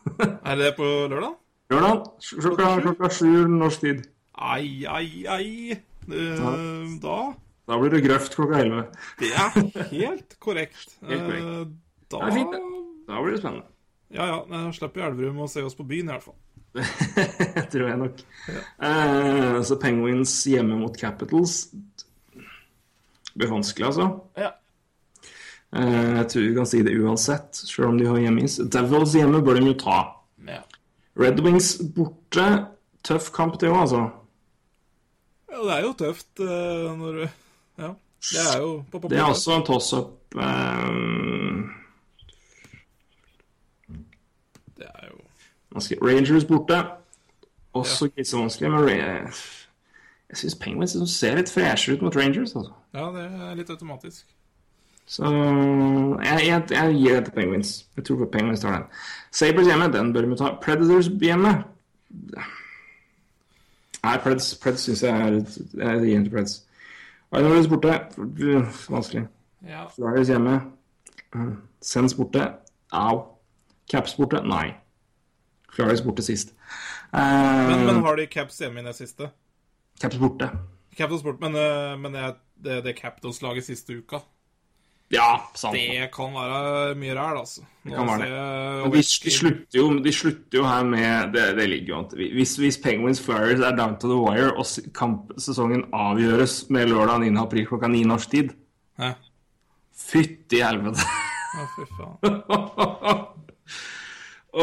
Er 0.51 0.56
det 0.60 0.74
på 0.76 0.85
lørdag? 1.10 1.35
lørdag 1.72 2.02
klokka, 2.44 2.68
klokka 2.85 3.09
sju 3.10 3.47
norsk 3.48 3.81
tid. 3.86 4.02
Ai, 4.35 4.85
ai, 4.90 5.24
ai. 5.31 5.78
Uh, 6.09 6.90
da 7.02 7.18
Da 7.66 7.78
blir 7.81 7.94
det 7.94 8.02
grøft 8.05 8.35
klokka 8.36 8.59
elleve. 8.60 8.86
Det 9.20 9.31
er 9.32 9.55
helt 9.94 10.35
korrekt. 10.44 10.97
Helt 11.09 11.22
korrekt. 11.24 11.44
Eh, 11.44 11.68
da 12.12 12.18
Det 12.20 12.26
er 12.28 12.36
fint, 12.36 12.52
det. 12.52 12.60
Da 13.09 13.22
blir 13.22 13.32
det 13.36 13.40
spennende. 13.40 13.64
Ja, 14.14 14.26
ja. 14.28 14.40
Da 14.51 14.64
slipper 14.76 15.06
Elverum 15.09 15.40
å 15.43 15.48
se 15.51 15.62
oss 15.64 15.74
på 15.78 15.86
byen, 15.89 16.10
i 16.10 16.12
hvert 16.12 16.26
fall. 16.26 16.36
Tror 17.72 17.89
jeg 17.89 17.98
nok. 18.02 18.20
Eh, 18.51 19.56
så 19.64 19.78
Penguins 19.81 20.35
hjemme 20.51 20.76
mot 20.78 20.97
Capitals 20.98 21.70
Det 22.35 23.39
blir 23.40 23.51
vanskelig, 23.55 23.86
altså. 23.89 24.09
Ja. 24.39 24.52
Eh, 25.74 26.16
jeg 26.18 26.26
tror 26.30 26.44
vi 26.44 26.55
kan 26.55 26.68
si 26.70 26.82
det 26.86 26.94
uansett, 27.02 27.56
selv 27.56 27.88
om 27.88 27.98
de 27.98 28.06
har 28.06 28.20
hjemmeis. 28.22 28.60
Devils 28.70 29.14
hjemme 29.18 29.42
bør 29.42 29.59
de 29.59 29.72
jo 29.72 29.78
ta. 29.80 29.98
ja. 30.46 30.62
Red 31.18 31.40
Wings 31.40 31.76
borte. 31.94 32.66
Tøff 33.05 33.30
kamp, 33.32 33.60
det 33.60 33.68
òg, 33.68 33.80
altså. 33.82 34.02
Ja, 35.52 35.60
det 35.62 35.74
er 35.74 35.82
jo 35.84 35.92
tøft 35.98 36.40
eh, 36.40 36.90
når 36.98 37.12
du 37.12 37.28
Ja. 37.78 37.90
Det 38.24 38.40
er 38.55 38.60
jo 38.60 38.84
på 38.90 39.09
Det 39.09 39.18
er 39.18 39.24
også 39.28 39.52
en 39.52 39.66
toss-up. 39.66 40.34
Um... 40.34 41.70
Det 44.78 44.86
er 44.88 45.10
jo 45.10 45.18
vanskelig. 45.74 45.98
Rangers 46.02 46.44
borte. 46.44 46.84
Også 47.74 48.09
ikke 48.09 48.24
så 48.24 48.38
vanskelig, 48.38 48.70
men 48.70 48.88
jeg 48.88 50.36
syns 50.38 50.55
Penguins 50.55 50.94
liksom 50.94 51.06
ser 51.06 51.36
litt 51.36 51.51
freshere 51.51 51.96
ut 51.96 52.02
mot 52.02 52.16
Rangers. 52.16 52.56
altså. 52.56 52.72
Ja, 52.94 53.10
det 53.12 53.24
er 53.28 53.55
litt 53.55 53.70
automatisk. 53.70 54.34
Så 55.06 55.28
jeg, 56.24 56.40
jeg, 56.47 56.62
jeg 56.70 56.94
gir 56.97 57.16
det 57.18 57.24
til 57.26 57.35
Penguins. 57.36 57.72
Jeg 57.97 58.05
tror 58.05 58.22
på 58.22 58.31
Penguins 58.32 58.60
tar 58.60 58.78
den. 58.78 58.85
Sabres 59.32 59.66
hjemme, 59.68 59.90
den 59.93 60.12
bør 60.14 60.28
vi 60.31 60.39
ta. 60.40 60.55
Predators 60.62 61.10
hjemme. 61.20 61.52
Nei, 64.05 64.16
Preds, 64.24 64.55
Preds 64.60 64.85
syns 64.85 65.02
jeg 65.05 65.12
er 65.12 65.36
Jeg 65.36 66.01
gir 66.05 66.14
den 66.14 66.24
til 66.24 66.32
Preds. 66.32 66.56
Islanders 67.35 67.68
borte. 67.68 67.98
Vanskelig. 68.93 69.26
Ja. 69.68 69.86
Flyers 69.93 70.28
hjemme. 70.32 70.59
Sens 71.82 72.14
borte. 72.16 72.48
Au. 72.93 73.22
Caps 73.90 74.14
borte. 74.16 74.40
Nei. 74.47 74.74
Flyers 75.74 76.05
borte 76.05 76.22
sist. 76.22 76.55
Uh, 77.14 77.20
Men, 77.70 77.86
men 77.86 78.05
har 78.05 78.16
de 78.16 78.26
Caps 78.31 78.59
hjemme 78.62 78.81
i 78.81 78.86
det 78.86 78.94
siste? 78.97 79.28
Caps 80.01 80.18
borte. 80.18 80.48
Caps 80.97 81.22
borte, 81.22 81.43
men, 81.43 81.56
eh, 81.59 81.97
men 81.98 82.14
det, 82.14 82.28
det, 82.62 82.81
det 82.85 82.94
Capitals-laget 82.98 83.66
siste 83.66 83.97
uka 83.98 84.20
Ja, 85.15 85.28
sant. 85.55 85.77
Det 85.78 86.09
kan 86.15 86.35
være 86.35 86.95
mye 86.99 87.15
ræl, 87.15 87.36
altså. 87.45 87.61
Det 87.85 87.93
kan 87.95 88.07
være 88.09 88.20
det. 88.24 88.31
Men 88.82 88.93
de, 88.95 89.03
de, 89.03 89.31
slutter 89.36 89.78
jo, 89.78 89.85
de 90.05 90.12
slutter 90.12 90.59
jo 90.59 90.65
her 90.66 90.82
med 90.89 91.32
Det, 91.35 91.45
det 91.59 91.66
ligger 91.69 91.89
jo 91.93 91.99
an 91.99 92.09
til 92.11 92.19
hvis, 92.39 92.57
hvis 92.57 92.78
Penguins 92.82 93.20
Flyers 93.23 93.61
er 93.61 93.77
down 93.77 93.97
to 94.01 94.09
the 94.09 94.19
wire, 94.19 94.53
og 94.57 94.66
kampsesongen 94.97 95.85
avgjøres 95.93 96.70
med 96.70 96.86
lørdag 96.91 97.20
9. 97.27 97.39
april 97.43 97.66
klokka 97.69 97.86
9 97.93 98.03
norsk 98.11 98.31
tid 98.31 98.49
Hæ? 98.99 99.11
Fytti 99.95 100.59
helvete. 100.62 101.01
Å, 101.55 101.57
fy 101.74 101.85
faen. 101.95 102.16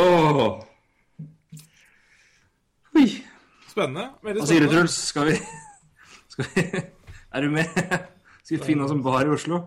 oh. 0.02 0.60
Oi. 3.00 3.08
Spennende. 3.72 4.10
Veldig 4.24 4.42
Hva 4.44 4.48
sier 4.50 4.62
du. 4.66 4.70
Truls? 4.74 4.96
Skal 5.12 5.24
vi, 5.32 5.36
skal 6.34 6.44
vi 6.52 6.62
Er 7.32 7.40
du 7.46 7.50
med? 7.54 7.68
Skal 8.44 8.58
vi 8.58 8.64
finne 8.66 8.84
oss 8.88 8.94
en 8.96 9.04
bar 9.06 9.24
i 9.24 9.32
Oslo? 9.32 9.58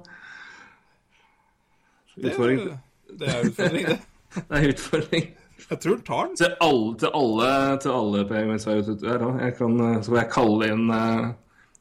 Utfordring. 2.17 2.61
Det, 2.65 2.77
det 3.21 3.31
er 3.31 3.49
utfordring, 3.49 3.89
det. 3.93 4.01
Det 4.35 4.59
er 4.59 4.69
utfordring. 4.73 5.27
Jeg 5.65 5.79
tror 5.81 5.95
han 5.95 6.03
tar 6.05 6.27
den. 6.27 6.37
Til 6.37 6.55
alle, 6.67 6.99
til 6.99 7.13
alle, 7.21 7.51
til 7.83 7.91
alle 7.95 8.25
her. 8.29 9.39
Jeg 9.45 9.55
kan, 9.59 9.77
eh, 9.81 10.01
så 10.03 10.17
jeg 10.19 10.31
kalle 10.35 10.71
inn 10.75 10.91
eh, 10.91 11.33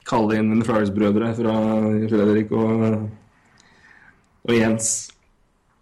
Kalle 0.03 0.35
inn 0.35 0.49
mine 0.51 0.65
Flyers-brødre 0.67 1.29
fra 1.37 1.51
Fredrik 2.11 2.49
og, 2.51 2.81
og 4.43 4.51
Jens. 4.51 4.89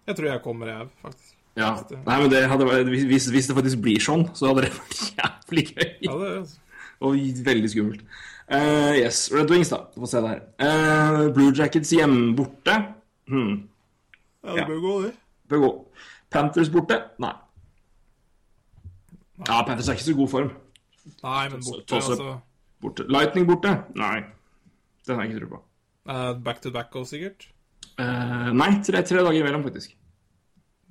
Jeg 0.05 0.17
tror 0.17 0.27
jeg 0.29 0.41
kommer, 0.43 0.69
jeg, 0.69 0.89
faktisk. 1.01 1.31
Ja. 1.57 1.71
Nei, 2.05 2.17
men 2.21 2.29
det 2.31 2.43
hadde 2.51 2.67
vært, 2.67 2.91
hvis, 3.09 3.25
hvis 3.33 3.49
det 3.49 3.55
faktisk 3.57 3.81
blir 3.81 4.03
sånn, 4.03 4.27
så 4.37 4.51
hadde 4.51 4.67
det 4.67 4.75
vært 4.75 5.01
jævlig 5.23 5.65
gøy. 5.71 5.89
Ja, 6.05 6.19
det, 6.21 6.35
Og 7.01 7.17
veldig 7.47 7.73
skummelt. 7.73 8.05
Uh, 8.51 8.93
yes, 8.99 9.29
Red 9.33 9.49
Wings, 9.49 9.71
da. 9.71 9.81
Få 9.95 10.09
se 10.11 10.21
det 10.21 10.35
her. 10.35 10.41
Eh, 10.61 11.21
Blue 11.33 11.53
Jackets 11.55 11.93
hjemme 11.95 12.35
borte. 12.37 12.77
Hmm. 13.31 13.61
Ja, 14.43 14.55
det 14.57 14.68
bør 14.68 14.84
gå, 14.84 14.97
det. 15.05 15.13
Bør 15.49 15.63
gå. 15.65 15.72
Panthers 16.31 16.69
borte? 16.73 16.97
Nei. 17.22 17.34
Ja, 19.47 19.61
Panthers 19.68 19.89
er 19.89 19.97
ikke 19.97 20.07
så 20.09 20.15
god 20.18 20.31
form. 20.31 20.51
Nei, 21.23 21.49
men 21.49 21.63
borte, 21.65 21.95
altså. 21.97 22.38
Borte. 22.81 23.07
Lightning 23.09 23.47
borte? 23.49 23.73
Nei. 23.97 24.22
Den 25.07 25.18
har 25.18 25.26
jeg 25.26 25.34
ikke 25.34 25.43
tro 25.45 25.55
på. 25.55 25.63
Uh, 26.09 26.31
back 26.43 26.61
to 26.61 26.72
back 26.73 26.95
også, 26.95 27.15
sikkert. 27.15 27.49
Uh, 27.99 28.49
nei, 28.57 28.72
tre, 28.85 29.01
tre 29.05 29.22
dager 29.22 29.41
imellom, 29.41 29.65
faktisk. 29.68 29.95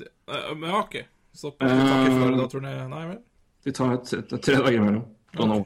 Eh, 0.01 0.55
men 0.56 0.70
ja, 0.70 0.81
OK. 0.82 0.97
Så 1.32 1.51
på 1.55 1.66
Florida-turné 1.66 2.72
Nei 2.90 3.02
vel. 3.06 3.18
De 3.64 3.74
tar 3.77 3.93
et, 3.94 4.12
et, 4.18 4.32
tre 4.43 4.56
dager 4.59 4.78
imellom. 4.78 5.05
Okay. 5.35 5.64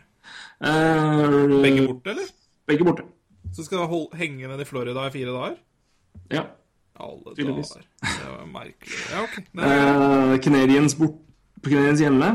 Begge 1.65 1.87
borte, 1.87 2.15
eller? 2.15 2.33
Begge 2.69 2.89
borte. 2.89 3.07
Så 3.55 3.65
skal 3.67 3.85
du 3.85 4.17
henge 4.19 4.49
ned 4.51 4.61
i 4.61 4.67
Florida 4.69 5.07
i 5.07 5.15
fire 5.15 5.35
dager? 5.35 5.57
Ja. 6.33 6.45
Alle 7.01 7.35
Tydeligvis. 7.37 7.69
dager. 7.75 7.87
Det 8.03 8.31
var 8.31 8.47
merkelig. 8.47 8.99
Ja, 9.11 9.23
OK. 9.23 9.37
Det, 9.55 9.65
Eh, 9.65 10.39
Canadiens 10.45 10.95
bort 10.99 11.17
Canadiens 11.65 12.01
hjemme. 12.01 12.29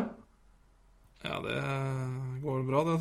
ja, 1.23 1.36
det 1.45 1.61
går 2.44 2.64
bra, 2.68 2.84
det. 2.94 2.98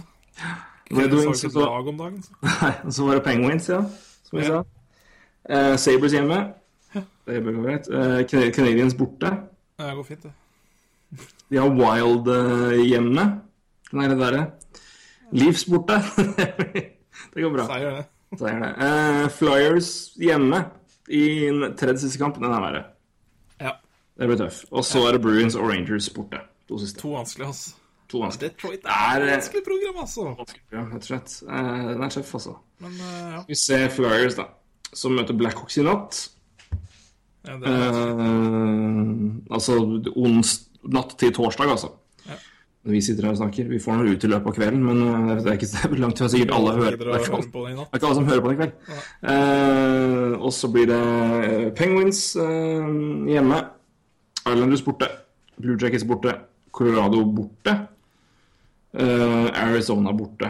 Red 0.90 1.12
Wings 1.14 1.42
ikke 1.44 1.52
så, 1.52 1.60
et 1.60 1.64
lag 1.66 1.88
om 1.88 1.98
dagen. 1.98 2.22
Så. 2.22 2.32
nei, 2.62 2.72
og 2.84 2.92
så 2.92 3.06
var 3.06 3.14
det 3.18 3.24
Penguins, 3.24 3.68
ja. 3.68 3.80
Som 4.28 4.38
vi 4.38 4.44
Ja. 4.44 4.62
sa. 4.62 4.64
Uh, 5.48 5.76
Sabres 5.80 6.12
hjemme. 6.12 6.38
Det 7.26 7.42
bør 7.44 7.52
gå 7.58 7.62
greit. 7.66 7.88
Uh, 7.88 8.50
Canadiens 8.52 8.94
borte. 8.94 9.26
Ja, 9.78 9.86
det 9.88 9.94
går 9.96 10.02
fint, 10.04 10.22
det. 10.22 10.32
De 11.50 11.56
har 11.56 11.70
Wild 11.72 12.28
uh, 12.28 12.76
hjemme. 12.84 13.24
Den 13.90 14.00
er 14.04 14.08
det 14.12 14.18
verre. 14.20 14.46
Leafs 15.32 15.64
borte. 15.68 15.96
det 17.34 17.42
går 17.42 17.52
bra. 17.54 17.66
Seier, 17.68 17.90
det. 17.98 18.04
Seier 18.38 18.60
det. 18.60 18.70
Eh, 18.84 19.28
Flyers 19.32 19.88
hjemme 20.20 20.62
i 21.10 21.24
den 21.48 21.74
tredje 21.78 22.04
siste 22.04 22.20
kamp. 22.20 22.38
Den 22.40 22.52
er 22.52 22.62
verre. 22.62 22.84
Ja. 23.60 23.74
Det 24.18 24.28
blir 24.30 24.40
tøff. 24.40 24.62
Og 24.70 24.86
så 24.86 25.02
er 25.08 25.16
det 25.16 25.22
Bruins 25.24 25.56
og 25.58 25.68
Rangers 25.70 26.08
borte. 26.14 26.40
To 26.68 26.78
siste. 26.80 27.00
To 27.00 27.14
vanskelige, 27.16 27.48
altså. 27.48 27.76
To 28.08 28.22
vanskelig. 28.22 28.50
Detroit 28.50 28.82
Det 28.82 28.94
er, 28.94 29.20
et 29.20 29.28
eh, 29.28 29.34
vanskelig 29.34 29.62
program, 29.66 30.00
altså. 30.00 30.24
Ja, 30.72 30.82
rett 30.88 31.04
og 31.04 31.08
slett. 31.10 31.36
Eh, 31.44 31.84
den 31.92 32.02
er 32.06 32.14
tøff, 32.14 32.34
altså. 32.40 32.56
Men 32.84 32.96
eh, 32.96 33.28
ja. 33.34 33.44
Vi 33.48 33.58
ser 33.58 33.88
Flyers, 33.92 34.38
da. 34.38 34.48
Som 34.96 35.16
møter 35.18 35.36
Blackhawks 35.36 35.76
i 35.76 35.84
natt. 35.84 36.20
ja 37.48 37.56
det 37.60 37.72
er, 37.72 37.98
uh, 38.16 39.52
altså 39.52 39.76
ons 40.16 40.54
natt 40.88 41.14
til 41.20 41.32
torsdag, 41.36 41.74
altså. 41.76 41.92
Ja. 42.88 42.88
Når 42.88 42.94
vi 42.96 43.00
sitter 43.04 43.26
her 43.26 43.34
og 43.34 43.40
snakker. 43.42 43.66
Vi 43.68 43.78
får 43.84 43.98
noe 43.98 44.14
ut 44.16 44.22
i 44.24 44.28
løpet 44.32 44.48
av 44.48 44.54
kvelden, 44.56 44.84
men 44.86 45.00
eh, 45.04 45.42
det 45.44 45.50
er 45.52 45.58
ikke 45.58 45.98
langt 46.02 46.16
til 46.16 46.30
sikkert 46.32 46.54
alle 46.56 46.72
hører 46.78 46.94
på 46.96 47.04
det. 47.04 47.18
det 47.18 47.82
er 47.84 47.98
ikke 47.98 48.08
alle 48.08 48.16
som 48.16 48.28
hører 48.30 48.40
på 48.44 48.48
det 48.48 48.56
i 48.56 48.60
kveld. 48.62 48.94
Eh, 49.34 50.36
og 50.38 50.54
så 50.56 50.70
blir 50.72 50.88
det 50.88 51.00
eh, 51.50 51.66
Penguins 51.76 52.22
eh, 52.40 52.88
hjemme. 53.34 53.60
Islanders 54.48 54.86
borte. 54.86 55.10
Blue 55.60 55.76
Jackets 55.76 56.06
borte. 56.08 56.32
Colorado 56.72 57.20
borte. 57.36 57.76
Eh, 58.96 59.46
Arizona 59.66 60.16
borte. 60.16 60.48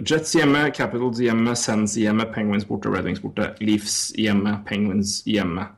Jets 0.00 0.34
hjemme, 0.34 0.70
Capitals 0.74 1.22
hjemme, 1.22 1.54
Sens 1.54 1.94
hjemme, 2.00 2.26
Penguins 2.34 2.66
borte, 2.66 2.90
Red 2.90 3.06
Wings 3.06 3.22
borte. 3.22 3.52
Leafs 3.62 4.10
hjemme, 4.18 4.58
Penguins 4.66 5.20
hjemme. 5.28 5.68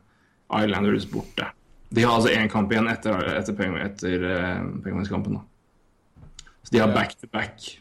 Islanders 0.49 1.05
borte. 1.11 1.53
De 1.93 2.05
har 2.07 2.17
altså 2.17 2.33
én 2.33 2.49
kamp 2.49 2.73
igjen 2.73 2.89
etter, 2.89 3.19
etter, 3.37 3.53
etter, 3.53 3.81
etter 3.85 4.23
Penguins-kampen. 4.85 5.37
da. 5.37 5.52
Så 6.63 6.71
de 6.73 6.79
har 6.79 6.93
back-to-back 6.95 7.79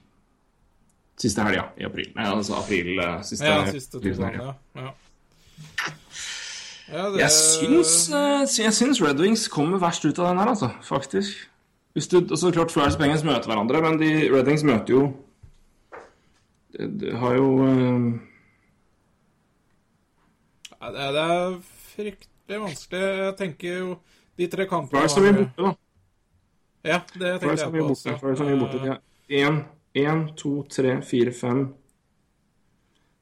siste 1.21 1.43
helga 1.45 1.67
i 1.77 1.83
april. 1.85 2.07
Nei, 2.15 2.25
altså 2.25 2.55
april 2.57 2.99
eh, 2.99 3.19
siste, 3.23 3.45
Ja, 3.45 3.65
siste 3.71 3.99
to 3.99 4.01
april- 4.01 4.39
ja. 4.41 4.53
ja. 4.81 4.93
ja 6.91 7.03
det, 7.13 7.19
Jeg 7.21 7.31
syns, 7.35 8.09
eh, 8.09 8.63
jeg 8.65 8.73
syns 8.73 9.01
Red 9.01 9.19
Wings 9.21 9.47
kommer 9.47 9.77
verst 9.79 10.05
ut 10.05 10.17
av 10.19 10.31
den 10.31 10.41
her, 10.41 10.47
altså. 10.55 10.69
Faktisk. 10.83 11.47
Hvis 11.93 12.07
du, 12.07 12.17
altså, 12.23 12.51
klart 12.55 12.71
Flyers 12.71 12.95
og 12.95 12.99
Penguins 13.03 13.23
møter 13.27 13.45
hverandre, 13.51 13.81
men 13.85 13.99
de 13.99 14.09
Red 14.33 14.47
Wings 14.47 14.63
møter 14.63 14.93
jo 14.95 15.03
De, 16.71 16.87
de 17.01 17.11
har 17.19 17.33
jo 17.35 17.47
eh, 17.67 18.11
Ja, 20.81 20.91
det, 20.91 21.01
er- 21.01 21.11
det 21.11 21.23
er 21.27 21.59
fryktelig 21.95 22.61
vanskelig. 22.65 23.01
Jeg 23.25 23.35
tenker 23.37 23.77
jo 23.77 23.97
De 24.39 24.47
tre 24.47 24.65
kampene 24.65 24.89
Flyers 25.01 25.17
er 25.17 25.21
mye 25.27 25.33
borte, 25.43 25.67
da. 25.67 25.73
Ja, 26.83 27.01
det 27.13 27.35
tenkte 27.41 27.67
jeg 27.67 27.73
på 27.75 27.85
også. 27.93 28.15
Før 28.21 28.35
så 28.35 28.47
mye 28.47 28.57
borte. 28.59 28.81
Ja. 28.85 28.97
Én, 29.29 29.61
én, 29.97 30.25
to, 30.37 30.63
tre, 30.69 30.97
fire, 31.05 31.33
fem, 31.35 31.67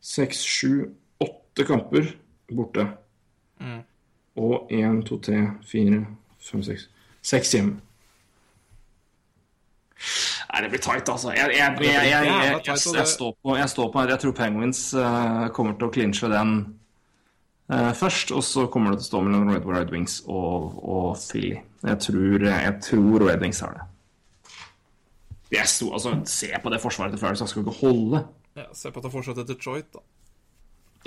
seks, 0.02 0.41
sju, 0.48 0.90
åtte 1.19 1.65
kamper 1.68 2.14
borte. 2.56 2.88
Mm. 3.60 3.84
Og 4.40 4.72
én, 4.72 5.03
to, 5.06 5.19
tre, 5.19 5.44
fire, 5.68 6.06
fem, 6.40 6.64
seks 6.64 6.88
Seks 7.22 7.52
hjem 7.52 7.73
Nei, 10.49 10.61
det 10.64 10.69
blir 10.72 10.80
tight, 10.81 11.10
altså. 11.11 11.34
Jeg, 11.36 11.52
jeg, 11.57 11.76
jeg, 11.84 12.61
jeg 12.64 13.69
står 13.69 13.91
på 13.91 14.06
Jeg 14.07 14.19
tror 14.23 14.31
Penguins 14.38 14.94
uh, 14.95 15.49
kommer 15.53 15.76
til 15.76 15.90
å 15.90 15.91
clinche 15.94 16.30
den 16.31 16.53
først. 17.70 18.32
Og 18.36 18.44
så 18.44 18.66
kommer 18.72 18.91
det 18.91 19.00
til 19.02 19.08
å 19.08 19.10
stå 19.12 19.22
mellom 19.26 19.50
Red, 19.54 19.94
Wings 19.94 20.22
og, 20.28 20.80
og 20.84 21.18
Philly. 21.22 21.60
Jeg 21.86 22.00
tror, 22.06 22.46
jeg 22.50 22.76
tror 22.84 23.28
Red 23.28 23.44
Wings 23.46 23.60
har 23.64 23.78
det. 23.78 23.86
Jeg 25.52 25.66
sto, 25.70 25.94
altså, 25.94 26.14
Se 26.30 26.50
på 26.64 26.70
det 26.70 26.82
forsvaret 26.82 27.14
til 27.14 27.22
Flyers, 27.22 27.41
han 27.41 27.50
skal 27.50 27.64
ikke 27.64 27.78
holde. 27.82 28.24
Ja, 28.58 28.68
Se 28.74 28.91
på 28.91 29.02
at 29.02 29.08
det 29.08 29.12
fortsatt 29.14 29.41
er 29.41 29.48
Detroit, 29.50 29.88
da. 29.94 30.04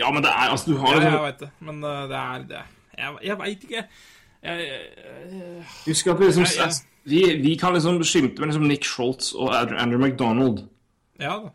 Ja, 0.01 0.11
men 0.11 0.25
det 0.25 0.31
er 0.33 0.49
altså 0.51 0.71
Du 0.73 0.79
har 0.81 0.97
Ja, 0.97 1.11
jeg 1.11 1.21
veit 1.21 1.41
det, 1.43 1.51
men 1.61 1.85
eh, 1.85 2.03
det 2.09 2.19
er 2.19 2.47
det. 2.49 2.63
Jeg, 2.99 3.17
jeg 3.29 3.39
veit 3.39 3.67
ikke. 3.67 3.83
Jeg, 4.43 4.69
jeg, 4.69 5.65
Husk 5.87 6.07
at 6.11 6.21
vi 6.21 6.31
liksom 6.31 6.47
jeg, 6.49 6.79
vi, 7.05 7.21
vi 7.43 7.57
kan 7.61 7.75
liksom 7.77 8.01
skimte 8.05 8.41
med 8.41 8.51
liksom 8.51 8.65
Nick 8.67 8.87
Schultz 8.89 9.33
og 9.35 9.53
Andrew 9.55 10.01
McDonald. 10.01 10.65
ja 11.21 11.37
da. 11.45 11.53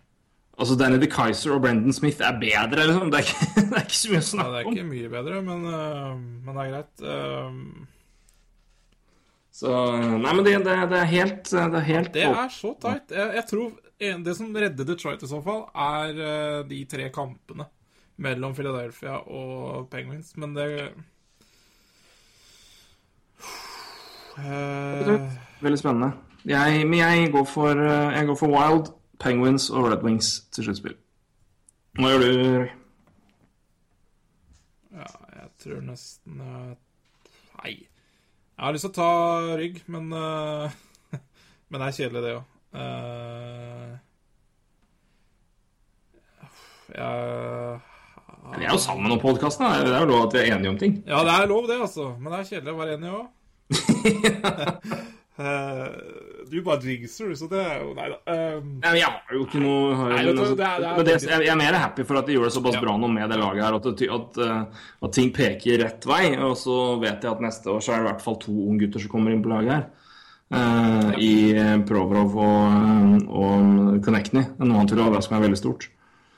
Altså 0.58 0.74
Danny 0.74 0.98
DeKaiser 0.98 1.52
og 1.54 1.62
Brendan 1.62 1.94
Smith 1.94 2.18
er 2.26 2.38
bedre, 2.42 2.88
liksom. 2.90 3.12
Det 3.14 3.20
er 3.20 3.28
ikke, 3.28 3.50
det 3.70 3.78
er 3.78 3.84
ikke 3.86 3.98
så 4.00 4.10
mye 4.10 4.22
å 4.24 4.28
snakke 4.28 4.48
Ja, 4.48 4.50
Nei, 4.50 4.56
det 4.56 4.62
er 4.64 4.72
ikke 4.72 4.90
mye 4.90 5.12
bedre, 5.14 5.42
men, 5.46 5.60
eh, 5.70 6.16
men 6.48 6.58
det 6.58 6.64
er 6.64 6.72
greit. 6.72 6.94
Eh, 7.14 7.52
Så, 9.58 9.74
nei, 10.22 10.32
men 10.38 10.44
det, 10.46 10.56
det, 10.66 10.74
det 10.92 10.98
er 11.02 11.08
helt 11.10 11.48
Det 11.50 11.80
er 11.80 11.86
helt 11.88 12.12
Det 12.14 12.26
er 12.30 12.52
så 12.54 12.74
tight. 12.82 13.14
Jeg, 13.14 13.32
jeg 13.40 13.46
tror 13.50 13.70
en, 14.08 14.26
det 14.26 14.36
som 14.38 14.52
redder 14.54 14.86
Detroit 14.86 15.24
i 15.26 15.30
så 15.30 15.40
fall, 15.46 15.64
er 15.74 16.20
eh, 16.26 16.60
de 16.70 16.82
tre 16.90 17.08
kampene 17.14 17.66
mellom 18.22 18.54
Philadelphia 18.58 19.20
og 19.30 19.88
Penguins, 19.94 20.34
men 20.42 20.54
det 20.58 20.68
uh... 24.42 25.26
Veldig 25.62 25.80
spennende. 25.82 26.12
Jeg, 26.46 26.86
men 26.90 27.00
jeg 27.00 27.32
går, 27.34 27.46
for, 27.50 27.82
jeg 28.14 28.26
går 28.30 28.38
for 28.38 28.54
Wild, 28.54 28.90
Penguins 29.20 29.70
og 29.70 29.92
Red 29.92 30.04
Wings 30.06 30.28
til 30.54 30.64
sluttspill. 30.68 30.96
Hva 31.98 32.08
gjør 32.14 32.22
du? 32.24 32.30
Roy? 32.62 32.70
Ja, 34.98 35.10
jeg 35.42 35.50
tror 35.64 35.80
nesten 35.86 36.34
eh, 36.42 36.74
Nei. 37.58 37.74
Jeg 38.58 38.66
har 38.66 38.74
lyst 38.74 38.86
til 38.88 38.94
å 38.94 38.98
ta 38.98 39.12
rygg, 39.58 39.76
men 39.94 40.06
uh, 40.14 40.66
Men 41.70 41.80
det 41.82 41.88
er 41.88 41.98
kjedelig, 41.98 42.22
det 42.26 42.38
òg. 42.38 42.46
Uh, 42.78 43.92
jeg 46.94 47.16
Vi 48.58 48.64
er 48.66 48.72
jo 48.72 48.78
sammen 48.82 49.14
om 49.14 49.22
podkasten. 49.22 49.66
Det 49.86 49.94
er 49.94 50.02
jo 50.06 50.12
lov 50.14 50.22
at 50.28 50.34
vi 50.38 50.42
er 50.42 50.50
enige 50.56 50.72
om 50.72 50.80
ting. 50.80 50.94
Ja, 51.10 51.18
det 51.28 51.34
er 51.34 51.52
lov, 51.52 51.64
det, 51.70 51.78
altså. 51.82 52.06
Men 52.18 52.28
det 52.34 52.40
er 52.40 52.50
kjedelig 52.52 52.74
å 52.74 52.82
være 52.82 52.94
enig 52.98 53.10
òg. 53.18 53.26
du 56.52 56.62
bare 56.66 56.82
jinxer, 56.82 57.34
så 57.40 57.48
det 57.52 57.60
er 57.64 57.82
jo 57.84 57.94
Nei 57.98 58.08
da. 58.10 58.18
Um, 58.58 58.72
Nei, 58.84 58.94
jeg 59.00 59.06
har 59.08 59.34
jo 59.36 59.46
ikke 59.46 59.62
noe 59.64 59.96
har, 59.96 60.10
Nei, 60.16 60.24
altså, 60.32 60.56
det 60.56 60.66
er- 60.68 60.80
det 60.82 60.88
er 60.92 60.96
men 60.98 61.06
det, 61.06 61.16
jeg, 61.24 61.42
jeg 61.46 61.54
er 61.54 61.60
mer 61.62 61.74
happy 61.82 62.04
for 62.04 62.18
at 62.22 62.26
de 62.26 62.34
gjør 62.38 62.48
det 62.50 62.54
såpass 62.58 62.74
Ja. 62.80 62.82
bra 62.82 62.98
nå 62.98 63.08
med 63.14 63.30
det 63.30 63.40
laget 63.40 63.64
her, 63.64 63.76
at, 63.76 63.84
det, 63.98 64.10
at, 64.10 64.38
uh, 64.38 64.66
at 65.08 65.12
ting 65.14 65.32
peker 65.34 65.84
rett 65.84 66.06
vei. 66.06 66.36
Og 66.38 66.56
så 66.58 66.78
vet 67.02 67.22
jeg 67.22 67.32
at 67.32 67.42
neste 67.42 67.68
år 67.74 67.80
så 67.82 67.94
er 67.94 68.02
det 68.02 68.06
i 68.08 68.12
hvert 68.12 68.22
fall 68.26 68.40
to 68.44 68.52
unggutter 68.72 69.00
som 69.00 69.10
kommer 69.10 69.32
inn 69.32 69.44
på 69.44 69.50
laget 69.54 69.72
her. 69.78 69.86
Uh, 70.48 71.12
I 71.20 71.84
Provrov 71.86 72.38
og, 72.40 73.28
og 73.28 74.02
Connectney. 74.06 74.46
Noe 74.62 74.80
annet 74.80 74.94
vil 74.96 75.04
overraske 75.04 75.34
meg 75.36 75.44
veldig 75.50 75.60
stort. 75.60 75.90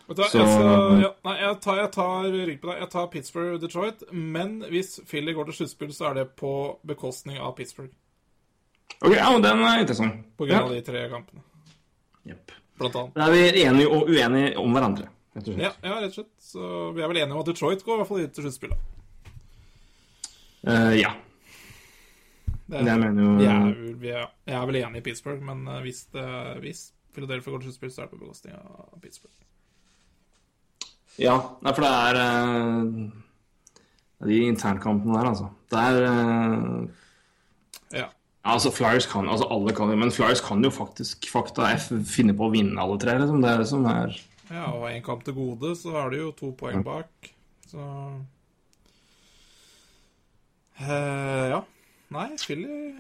Da, 0.10 0.24
Så- 0.26 0.40
jeg, 0.40 0.48
skal, 0.50 1.02
ja, 1.04 1.10
nei, 1.24 1.36
jeg 1.38 1.60
tar, 1.62 1.76
jeg 1.84 1.92
tar 1.94 2.24
rygg 2.34 2.56
på 2.64 2.72
deg. 2.72 2.80
Jeg 2.82 2.90
tar 2.90 3.08
Pittsburgh 3.14 3.60
Detroit. 3.62 4.02
Men 4.12 4.64
hvis 4.72 4.96
Philly 5.06 5.36
går 5.38 5.46
til 5.52 5.60
sluttspill, 5.60 5.92
så 5.94 6.10
er 6.10 6.14
det 6.24 6.36
på 6.36 6.54
bekostning 6.90 7.38
av 7.38 7.54
Pittsburgh. 7.60 7.92
Ok, 9.02 9.14
ja, 9.16 9.30
men 9.32 9.42
Den 9.46 9.62
er 9.64 9.80
interessant. 9.84 10.26
På 10.38 10.46
grunn 10.48 10.58
Ja. 10.58 10.64
av 10.66 10.72
de 10.74 10.82
tre 10.82 11.06
kampene, 11.10 11.42
Yep. 12.28 12.52
blant 12.80 12.96
annet. 12.96 13.14
Da 13.16 13.28
er 13.28 13.32
vi 13.32 13.64
enige 13.64 13.88
og 13.90 14.10
uenige 14.10 14.58
om 14.58 14.74
hverandre. 14.76 15.08
Rett 15.36 15.48
og 15.48 15.54
slett. 15.54 15.62
Ja, 15.62 15.72
ja, 15.84 16.00
rett 16.02 16.10
og 16.10 16.14
slett. 16.14 16.32
Så 16.40 16.94
vi 16.96 17.02
er 17.02 17.08
vel 17.08 17.18
enige 17.18 17.34
om 17.34 17.40
at 17.40 17.46
Detroit 17.46 17.84
går 17.86 17.94
i 17.94 17.98
hvert 18.02 18.08
fall 18.08 18.28
til 18.28 18.44
sluttspillet. 18.44 18.78
Uh, 20.68 20.94
ja. 21.00 21.14
Det 22.70 22.84
Jeg 22.86 23.00
mener 23.00 23.24
jo 23.24 23.38
vi 23.40 23.46
er, 23.46 23.94
vi 23.98 24.10
er, 24.10 24.26
jeg 24.46 24.56
er 24.56 24.66
vel 24.70 24.76
enig 24.76 24.98
i 24.98 25.02
Pittsburgh, 25.02 25.42
men 25.42 25.64
eh, 25.68 25.80
hvis, 25.82 26.04
det, 26.14 26.26
hvis 26.62 26.92
Philadelphia 27.16 27.52
går 27.54 27.60
til 27.64 27.72
sluttspill, 27.72 27.92
så 27.92 28.02
er 28.02 28.06
det 28.06 28.12
på 28.12 28.20
bekostning 28.20 28.54
av 28.60 29.00
Pittsburgh. 29.02 29.34
Ja, 31.18 31.38
for 31.66 31.82
det 31.82 31.90
er 31.90 32.20
eh, 32.22 32.84
De 34.28 34.38
internkampene 34.46 35.16
der, 35.18 35.30
altså. 35.32 35.50
Det 35.72 35.80
er 35.80 35.98
Ja. 38.04 38.06
Ja, 38.40 38.54
altså 38.56 38.72
Flyers 38.72 39.06
kan 39.12 39.28
altså 39.28 39.50
alle 39.52 39.74
kan 39.76 39.92
jo, 39.92 39.98
men 40.00 40.12
Flyers 40.16 40.42
kan 40.42 40.64
jo 40.64 40.72
faktisk 40.72 41.28
fakta 41.32 41.68
F 41.76 41.90
finne 42.08 42.34
på 42.38 42.48
å 42.48 42.54
vinne 42.54 42.80
alle 42.80 42.96
tre. 43.02 43.18
Liksom. 43.20 43.42
Det 43.44 43.52
er 43.52 43.64
det 43.64 43.68
som 43.72 43.86
er 43.92 44.16
ja, 44.50 44.66
og 44.74 44.88
én 44.90 45.04
kamp 45.06 45.22
til 45.26 45.36
gode, 45.38 45.76
så 45.78 45.92
har 45.94 46.10
det 46.10 46.24
jo 46.24 46.32
to 46.34 46.48
poeng 46.58 46.82
bak. 46.86 47.30
Så 47.70 47.84
eh, 50.82 51.50
Ja. 51.52 51.62
Nei, 52.10 52.30
Philly 52.42 52.96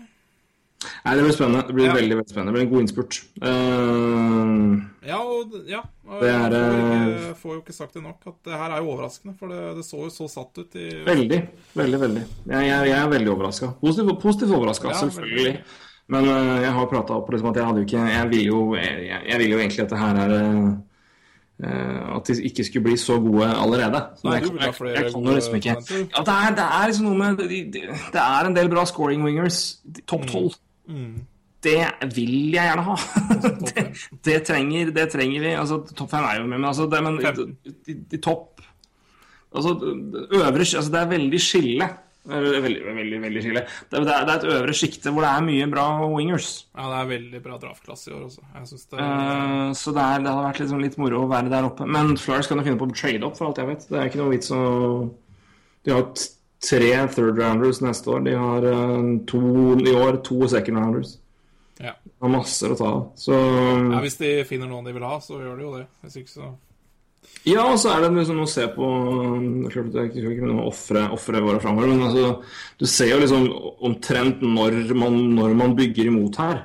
Nei, 1.06 1.14
det 1.16 1.24
blir 1.26 1.34
spennende. 1.36 1.68
Det 1.68 1.76
blir 1.76 1.86
Ja. 1.90 1.94
veldig 1.94 2.16
veldig 2.20 2.30
spennende. 2.32 2.54
Det 2.54 2.56
blir 2.56 2.66
en 2.68 2.72
god 2.74 2.82
innspurt. 2.86 3.18
Uh, 3.42 4.80
Ja, 5.10 5.18
og 5.20 5.54
ja. 5.68 5.82
og 6.08 6.22
Det 6.22 6.30
er, 6.30 6.50
jeg 6.50 6.52
får, 6.52 7.30
eh, 7.30 7.34
får 7.42 7.54
jo 7.56 7.60
ikke 7.62 7.74
sagt 7.76 7.94
det 7.94 8.04
nok 8.04 8.22
at 8.28 8.34
det 8.46 8.54
her 8.54 8.72
er 8.72 8.78
jo 8.82 8.92
overraskende, 8.94 9.36
for 9.40 9.48
det, 9.52 9.60
det 9.78 9.84
så 9.86 9.98
jo 10.04 10.10
så 10.10 10.28
satt 10.30 10.58
ut 10.58 10.76
i 10.76 10.88
veldig, 11.06 11.40
veldig. 11.76 12.00
veldig. 12.00 12.24
Jeg, 12.48 12.66
jeg, 12.68 12.88
jeg 12.90 12.98
er 13.04 13.10
veldig 13.10 13.32
overraska. 13.34 13.72
Positivt, 13.82 14.22
positiv 14.22 14.54
overraska, 14.56 14.88
Ja, 14.88 14.94
selvfølgelig. 15.04 15.46
veldig. 15.46 15.64
Men 16.10 16.24
uh, 16.26 16.62
jeg 16.64 16.72
har 16.74 16.86
prata 16.88 17.14
opp 17.14 17.30
liksom, 17.30 17.50
at 17.50 17.56
jeg 17.56 17.66
hadde 17.66 17.80
jo 17.82 17.86
ikke 17.86 18.08
Jeg 18.10 18.30
vil 18.30 18.46
jo, 18.46 18.76
jeg, 18.76 19.38
vil 19.38 19.50
jo 19.52 19.58
egentlig 19.60 19.80
at 19.84 19.90
det 19.90 20.00
her 20.00 20.16
er 20.16 20.32
eh, 21.64 22.16
At 22.16 22.26
de 22.26 22.34
ikke 22.50 22.64
skulle 22.66 22.84
bli 22.88 22.96
så 22.98 23.20
gode 23.22 23.46
allerede. 23.46 24.00
Så 24.18 24.24
Nei, 24.26 24.40
jeg, 24.40 24.50
jeg, 24.58 24.74
jeg 24.96 25.12
kan 25.14 25.24
jo 25.28 25.36
liksom 25.36 25.56
ikke. 25.60 25.76
Ja, 26.16 26.24
det 26.26 26.34
er, 26.34 26.56
det 26.56 26.66
er 26.66 26.88
liksom 26.88 27.06
noe 27.06 27.18
med 27.20 27.38
de- 27.38 27.70
de- 27.74 27.88
Det 28.14 28.22
er 28.24 28.46
en 28.48 28.56
del 28.56 28.70
bra 28.70 28.86
scoring 28.86 29.24
wingers. 29.24 29.78
Topp 30.08 30.26
tolv. 30.26 30.50
Mm. 30.56 30.66
Det 31.60 31.76
vil 32.16 32.36
jeg 32.56 32.70
gjerne 32.70 32.84
ha. 32.88 32.96
det, 33.68 33.86
det, 34.24 34.38
trenger, 34.48 34.92
det 34.96 35.08
trenger 35.12 35.44
vi. 35.44 35.50
Altså, 35.60 35.82
topp 35.92 36.14
fem 36.14 36.24
er 36.30 36.38
jo 36.40 36.46
med, 36.48 36.56
men, 36.58 36.70
altså, 36.72 36.86
det, 36.92 37.02
men 37.04 37.18
Femten. 37.24 37.58
de, 37.88 37.98
de 38.14 38.22
topp 38.24 38.64
Altså, 39.50 39.72
øvre 39.82 40.62
altså, 40.62 40.86
Det 40.94 41.00
er 41.02 41.10
veldig 41.10 41.40
skille. 41.42 41.88
Er 42.30 42.44
Veldig, 42.62 42.82
veldig, 42.94 43.20
veldig 43.24 43.42
skille. 43.42 43.62
Det, 43.90 44.02
det, 44.06 44.14
er, 44.14 44.28
er 44.30 44.34
et 44.36 44.44
øvre 44.54 44.74
sjikte 44.78 45.10
hvor 45.16 45.26
det 45.26 45.30
er 45.34 45.46
mye 45.48 45.68
bra 45.72 45.86
wingers. 46.12 46.50
Ja, 46.78 46.86
det 46.92 46.98
er 47.00 47.08
veldig 47.16 47.40
bra 47.48 47.58
draftklasse 47.64 48.12
i 48.12 48.14
år 48.14 48.28
også. 48.28 48.44
Det 48.46 49.00
Eh, 49.02 49.72
så 49.80 49.94
det, 49.96 50.04
er, 50.06 50.22
det 50.24 50.30
hadde 50.30 50.46
vært 50.46 50.62
liksom 50.62 50.84
litt 50.84 51.00
moro 51.02 51.24
å 51.26 51.30
være 51.32 51.50
der 51.52 51.66
oppe. 51.66 51.88
Men 51.90 52.14
Flyers 52.22 52.48
kan 52.52 52.62
jo 52.62 52.68
finne 52.68 52.78
på 52.80 52.88
å 52.88 52.94
trade 52.94 53.26
opp, 53.26 53.40
for 53.40 53.50
alt 53.50 53.60
jeg 53.64 53.72
vet. 53.72 53.88
Det 53.90 53.98
er 54.04 54.12
ikke 54.12 54.22
noe 54.22 54.36
vits 54.36 54.54
å 54.54 54.62
De 55.88 55.96
har 55.96 56.06
t- 56.14 56.30
tre 56.64 56.92
third 57.16 57.40
rounders 57.40 57.82
neste 57.82 58.10
år. 58.12 58.24
De 58.26 58.36
har 58.36 58.66
eh, 58.68 59.10
to 59.30 59.42
i 59.80 59.94
år, 59.96 60.22
to 60.28 60.48
second 60.52 60.78
rounders. 60.78 61.18
ja. 61.80 61.94
De 62.04 62.26
har 62.26 62.34
masser 62.34 62.74
å 62.74 62.76
ta 62.80 62.88
av. 62.92 63.04
Så 63.16 63.36
ja, 63.36 64.00
Hvis 64.04 64.18
de 64.20 64.34
finner 64.48 64.68
noen 64.68 64.90
de 64.90 64.96
vil 64.98 65.06
ha, 65.08 65.20
så 65.24 65.40
gjør 65.40 65.56
de 65.56 65.64
jo 65.64 65.78
det. 65.78 65.86
Hvis 66.04 66.18
ikke, 66.20 66.34
så 66.34 66.50
Ja, 67.48 67.64
og 67.68 67.78
så 67.80 67.94
er 67.94 68.04
det 68.04 68.10
liksom 68.16 68.42
å 68.44 68.48
se 68.48 68.66
på 68.74 68.90
Klart 69.70 69.90
at 69.94 70.16
jeg 70.16 70.34
ikke 70.34 70.48
noe 70.50 70.66
ofre 70.68 71.06
ofre 71.16 71.42
våre 71.44 71.60
framover, 71.64 71.92
men 71.92 72.08
altså, 72.08 72.42
du 72.80 72.86
ser 72.88 73.12
jo 73.14 73.22
liksom 73.22 73.48
omtrent 73.88 74.44
når 74.44 74.82
man, 74.98 75.16
når 75.38 75.56
man 75.60 75.76
bygger 75.78 76.12
imot 76.12 76.40
her. 76.42 76.62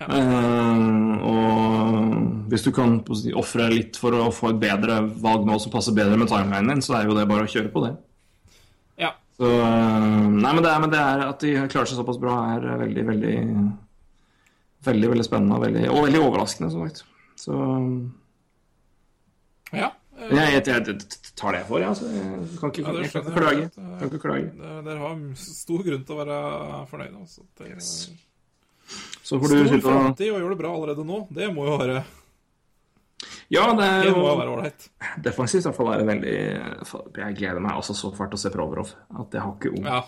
Eh, 0.00 1.24
og 1.28 2.48
hvis 2.50 2.64
du 2.64 2.70
kan 2.74 2.98
ofre 3.36 3.68
litt 3.72 3.98
for 4.00 4.16
å 4.16 4.30
få 4.34 4.52
et 4.54 4.62
bedre 4.62 5.00
valg 5.22 5.44
nå 5.48 5.58
som 5.60 5.72
passer 5.72 5.96
bedre 5.96 6.16
med 6.20 6.30
timelinen 6.32 6.74
din, 6.74 6.84
så 6.84 6.96
er 6.98 7.08
jo 7.08 7.16
det 7.18 7.28
bare 7.30 7.44
å 7.46 7.52
kjøre 7.52 7.72
på 7.72 7.84
det. 7.84 7.92
Så, 9.40 9.48
eh, 9.48 10.24
nei, 10.36 10.50
men 10.52 10.62
det, 10.62 10.70
er, 10.70 10.80
men 10.84 10.90
det 10.92 10.98
er 11.00 11.22
at 11.30 11.40
de 11.40 11.54
klarer 11.72 11.88
seg 11.88 11.96
såpass 11.96 12.18
bra, 12.20 12.34
er 12.58 12.66
veldig, 12.84 13.06
veldig 13.14 13.36
Veldig, 14.80 15.08
veldig 15.12 15.24
spennende 15.26 15.56
og 15.58 15.62
veldig, 15.66 15.80
og 15.92 16.06
veldig 16.06 16.20
overraskende, 16.24 16.70
som 16.72 16.86
sagt. 16.88 17.02
Så 17.36 17.52
Ja. 19.76 19.90
eh, 20.16 20.30
jeg, 20.34 20.62
jeg, 20.66 20.86
jeg, 20.86 21.34
tar 21.36 21.52
det 21.52 21.66
for, 21.68 21.78
jeg. 21.82 21.88
Altså. 21.88 22.08
Jeg 22.08 22.58
kan 22.60 22.72
ikke, 22.72 22.82
Ja, 22.86 23.02
jeg 23.02 23.12
kan 23.12 23.20
ikke 23.22 23.34
klage. 23.36 23.66
kan 23.76 24.08
ikke 24.08 24.22
klage. 24.22 24.46
det- 24.56 24.84
Dere 24.86 24.98
har 24.98 25.18
stor 25.36 25.82
grunn 25.84 26.04
til 26.04 26.14
å 26.16 26.20
være 26.24 26.38
fornøyde. 26.88 27.16
Altså. 27.20 27.40
Det, 27.58 27.76
Så 29.22 29.38
får 29.38 29.48
du 29.48 29.66
Stor 29.68 29.80
framtid 29.84 30.32
og 30.32 30.40
gjør 30.40 30.48
det 30.50 30.58
bra 30.58 30.70
allerede 30.74 31.04
nå. 31.06 31.28
Det 31.30 31.54
må 31.54 31.64
jo 31.68 31.76
være, 31.78 32.04
Ja, 33.50 33.66
det 33.74 33.86
er 33.86 34.04
det 34.06 34.14
må 34.14 34.22
jo 34.22 34.28
jo 34.28 34.38
være 34.38 34.52
ålreit. 34.54 34.84
defensivt 35.24 35.64
i 35.64 35.66
hvert 35.66 35.78
fall 35.80 35.88
er 35.90 35.98
det 35.98 36.06
veldig 36.06 36.34
Jeg 37.18 37.36
gleder 37.40 37.62
meg 37.64 37.74
altså 37.74 37.96
så 37.98 38.12
fælt 38.14 38.30
til 38.30 38.38
å 38.38 38.42
se 38.44 38.52
Proverov. 38.54 38.92
At 39.10 39.34
jeg 39.34 39.42
har 39.42 39.56
ikke 39.56 39.72
ung. 39.74 39.88
Ja. 39.90 40.02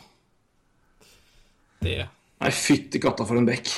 Det 1.82 1.96
Nei, 2.42 2.50
fytti 2.54 2.98
katta 3.02 3.26
for 3.26 3.38
en 3.38 3.46
bekk. 3.46 3.68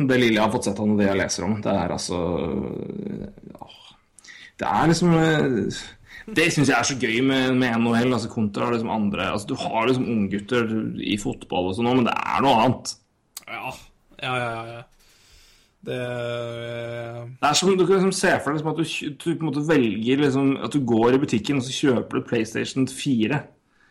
Det 0.00 0.16
lille 0.18 0.36
jeg 0.38 0.42
har 0.42 0.52
fått 0.52 0.68
sett 0.68 0.78
han 0.80 0.94
og 0.94 1.00
det 1.00 1.08
jeg 1.08 1.18
leser 1.18 1.46
om, 1.46 1.56
det 1.62 1.72
er 1.76 1.94
altså. 1.94 2.18
Det 4.60 4.68
er 4.68 4.90
liksom 4.90 5.14
eh, 5.16 5.80
Det 6.36 6.46
syns 6.52 6.70
jeg 6.70 6.76
er 6.76 6.88
så 6.88 6.96
gøy 7.00 7.18
med, 7.26 7.56
med 7.58 7.74
NHL, 7.80 8.14
altså 8.14 8.30
kontra 8.32 8.68
liksom 8.70 8.90
andre 8.92 9.30
altså 9.32 9.50
Du 9.50 9.54
har 9.60 9.88
liksom 9.88 10.08
unggutter 10.12 10.68
i 11.00 11.16
fotball 11.20 11.70
og 11.70 11.76
sånn 11.78 11.90
òg, 11.90 12.00
men 12.00 12.08
det 12.08 12.16
er 12.16 12.44
noe 12.44 12.64
annet. 12.64 12.94
Ja. 13.46 13.74
Ja, 14.20 14.34
ja, 14.36 14.48
ja. 14.48 14.64
ja. 14.78 14.82
Det 15.80 15.96
Det 17.40 17.48
er 17.48 17.56
som 17.56 17.70
Du 17.72 17.86
kan 17.86 17.96
liksom 17.96 18.12
se 18.12 18.32
for 18.36 18.52
deg 18.52 18.58
liksom 18.58 18.72
at 18.72 18.80
du, 18.80 19.14
du 19.16 19.30
på 19.30 19.40
en 19.40 19.48
måte 19.48 19.64
velger 19.64 20.20
liksom, 20.20 20.50
At 20.60 20.74
du 20.76 20.80
går 20.84 21.16
i 21.16 21.22
butikken 21.22 21.56
og 21.56 21.64
så 21.64 21.72
kjøper 21.72 22.18
du 22.18 22.28
PlayStation 22.28 22.86
4 22.88 23.40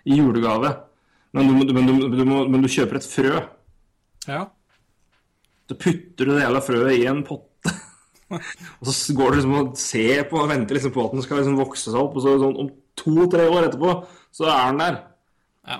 i 0.06 0.16
julegave. 0.16 0.72
Men 1.34 1.50
du, 1.50 1.74
men, 1.74 1.90
du, 1.90 2.24
men 2.26 2.64
du 2.64 2.70
kjøper 2.72 2.98
et 2.98 3.06
frø. 3.06 3.42
Ja. 4.26 4.46
Så 5.70 5.78
putter 5.78 6.26
du 6.26 6.34
det 6.34 6.46
jævla 6.46 6.62
frøet 6.66 6.96
i 6.96 7.04
en 7.10 7.20
potte. 7.28 7.74
og 8.80 8.88
så 8.88 9.16
går 9.18 9.34
du 9.34 9.38
liksom 9.38 9.58
og 9.60 9.76
ser 9.78 10.24
på 10.30 10.40
og 10.40 10.50
venter 10.50 10.78
liksom 10.78 10.94
på 10.96 11.04
at 11.06 11.14
den 11.14 11.26
skal 11.26 11.42
liksom 11.42 11.60
vokse 11.60 11.92
seg 11.92 12.00
opp. 12.00 12.16
Og 12.18 12.26
så 12.26 12.38
sånn, 12.42 12.58
om 12.64 12.72
to-tre 12.98 13.46
år 13.52 13.68
etterpå 13.68 13.94
så 14.40 14.50
er 14.50 14.72
den 14.72 14.82
der. 14.82 15.00
Ja. 15.70 15.78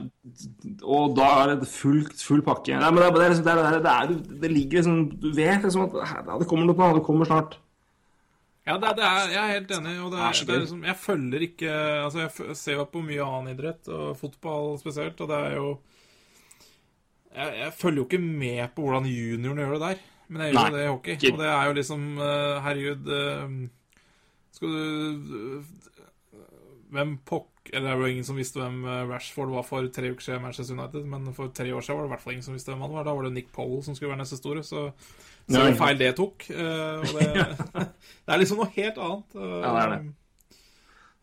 Og 0.86 1.16
da 1.18 1.30
er 1.42 1.56
det 1.58 1.70
full, 1.72 2.04
full 2.22 2.44
pakke. 2.46 2.78
Nei, 2.78 2.92
men 2.94 3.02
det, 3.02 3.10
det, 3.16 3.30
liksom, 3.32 3.48
det, 3.48 3.56
er, 3.56 3.80
det, 3.82 3.94
er, 3.96 4.12
det 4.44 4.52
ligger 4.54 4.84
liksom 4.84 5.00
Du 5.16 5.32
vet 5.34 5.66
liksom 5.66 5.88
at 5.88 5.98
ja, 6.04 6.38
det 6.38 6.48
kommer 6.50 6.70
noe 6.70 6.78
på, 6.78 6.92
det 7.00 7.06
kommer 7.08 7.30
snart. 7.30 7.58
Ja, 8.70 8.76
det, 8.78 8.92
det 9.00 9.06
er, 9.08 9.32
jeg 9.34 9.40
er 9.42 9.56
helt 9.56 9.72
enig. 9.80 9.96
Og 10.06 10.14
er 10.14 10.60
liksom, 10.60 10.84
jeg 10.86 10.98
følger 11.02 11.46
ikke 11.48 11.72
Altså, 12.04 12.28
jeg 12.28 12.58
ser 12.60 12.78
jo 12.78 12.86
på 12.92 13.02
mye 13.06 13.26
annen 13.26 13.56
idrett, 13.56 13.90
og 13.90 14.14
fotball 14.20 14.76
spesielt, 14.82 15.22
og 15.26 15.32
det 15.32 15.42
er 15.48 15.58
jo 15.58 15.72
Jeg, 17.34 17.50
jeg 17.64 17.74
følger 17.80 18.04
jo 18.04 18.08
ikke 18.10 18.22
med 18.22 18.62
på 18.76 18.86
hvordan 18.86 19.10
juniorene 19.10 19.66
gjør 19.66 19.76
det 19.78 19.82
der, 19.88 20.06
men 20.28 20.46
jeg 20.46 20.54
gjør 20.54 20.70
jo 20.70 20.78
det 20.78 20.86
i 20.86 20.94
hockey. 20.94 21.34
Og 21.34 21.42
det 21.42 21.50
er 21.50 21.66
jo 21.66 21.76
liksom 21.80 22.08
eh, 22.26 22.56
Herregud 22.66 23.12
eh, 23.18 23.58
Skal 24.54 24.78
du 24.78 25.89
Hvem 26.90 27.18
pokk... 27.26 27.48
Eller 27.74 27.92
det 27.92 28.00
var 28.02 28.08
ingen 28.10 28.26
som 28.26 28.38
visste 28.40 28.58
hvem 28.64 28.80
eh, 28.90 29.04
Rashford 29.12 29.52
var 29.54 29.66
for 29.68 29.86
tre 29.94 30.10
uker 30.10 30.26
siden 30.26 30.40
i 30.40 30.44
Manchester 30.48 30.74
United, 30.74 31.04
men 31.06 31.28
for 31.38 31.52
tre 31.54 31.70
år 31.76 31.84
siden 31.86 32.00
var 32.00 32.06
det 32.06 32.10
i 32.10 32.14
hvert 32.16 32.24
fall 32.24 32.34
ingen 32.34 32.46
som 32.48 32.56
visste 32.56 32.72
hvem 32.74 32.82
han 32.82 32.96
var. 32.96 33.04
Da 33.06 33.14
var 33.14 33.28
det 33.28 33.34
Nick 33.36 33.52
Powell 33.54 33.84
som 33.86 33.94
skulle 33.98 34.10
være 34.16 34.24
neste 34.24 34.40
store, 34.40 34.64
så 34.66 34.88
så 35.50 35.62
Ja, 35.64 35.70
feil 35.78 35.98
det 36.02 36.16
tok. 36.18 36.48
eh, 36.50 36.98
og 37.04 37.14
det, 37.14 37.28
det 38.26 38.34
er 38.34 38.42
liksom 38.42 38.58
noe 38.64 38.72
helt 38.74 38.98
annet. 38.98 39.38
eh, 39.38 39.54
Ja, 39.62 39.70
det 39.76 39.84
er 39.84 39.90
det. 39.94 40.00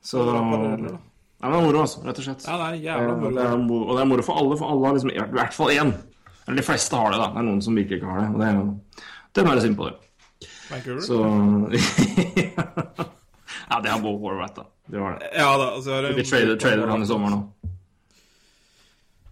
Så 0.07 0.23
det 0.23 0.37
men 0.47 0.87
det 0.87 1.59
er 1.59 1.63
moro, 1.67 1.81
altså. 1.83 2.01
Rett 2.07 2.19
og 2.23 2.25
slett. 2.25 2.47
Ja, 2.47 2.55
det 2.57 2.67
er 2.67 2.77
jævla 2.87 3.17
moro. 3.21 3.31
det 3.37 3.43
er 3.45 3.57
moro, 3.61 3.83
og 3.91 3.97
det 3.99 4.03
er 4.03 4.09
moro 4.15 4.23
for 4.25 4.39
alle, 4.41 4.57
for 4.57 4.71
alle 4.73 4.87
har 4.87 4.95
liksom 4.97 5.11
i 5.13 5.19
hvert 5.35 5.55
fall 5.55 5.71
én 5.75 5.91
Eller 6.47 6.57
de 6.63 6.65
fleste 6.65 6.97
har 6.97 7.11
det, 7.13 7.19
da. 7.21 7.27
Det 7.35 7.43
er 7.43 7.47
noen 7.51 7.61
som 7.67 7.77
virkelig 7.77 7.99
ikke 8.01 8.13
har 8.15 8.21
det. 8.23 8.29
Og 8.33 8.39
det 8.41 8.47
er 8.47 8.55
jo 8.55 8.65
Dem 9.37 9.51
er 9.51 9.59
det 9.59 9.63
synd 9.67 9.77
på, 9.77 9.91
det. 9.91 10.49
Vancouver? 10.71 11.03
Så 11.03 11.17
Ja, 13.71 13.81
det 13.83 13.91
har 13.91 14.01
Bo 14.01 14.17
Horvath, 14.23 14.55
da. 14.61 14.67
Det 14.87 14.99
var 15.03 15.19
det. 15.19 15.31
Ja 15.35 15.51
da, 15.59 15.71
altså 15.75 15.99
en 15.99 16.17
De 16.17 16.25
trader, 16.25 16.57
trader 16.63 16.87
han 16.87 17.03
i 17.03 17.07
sommer 17.07 17.33
nå. 17.35 17.41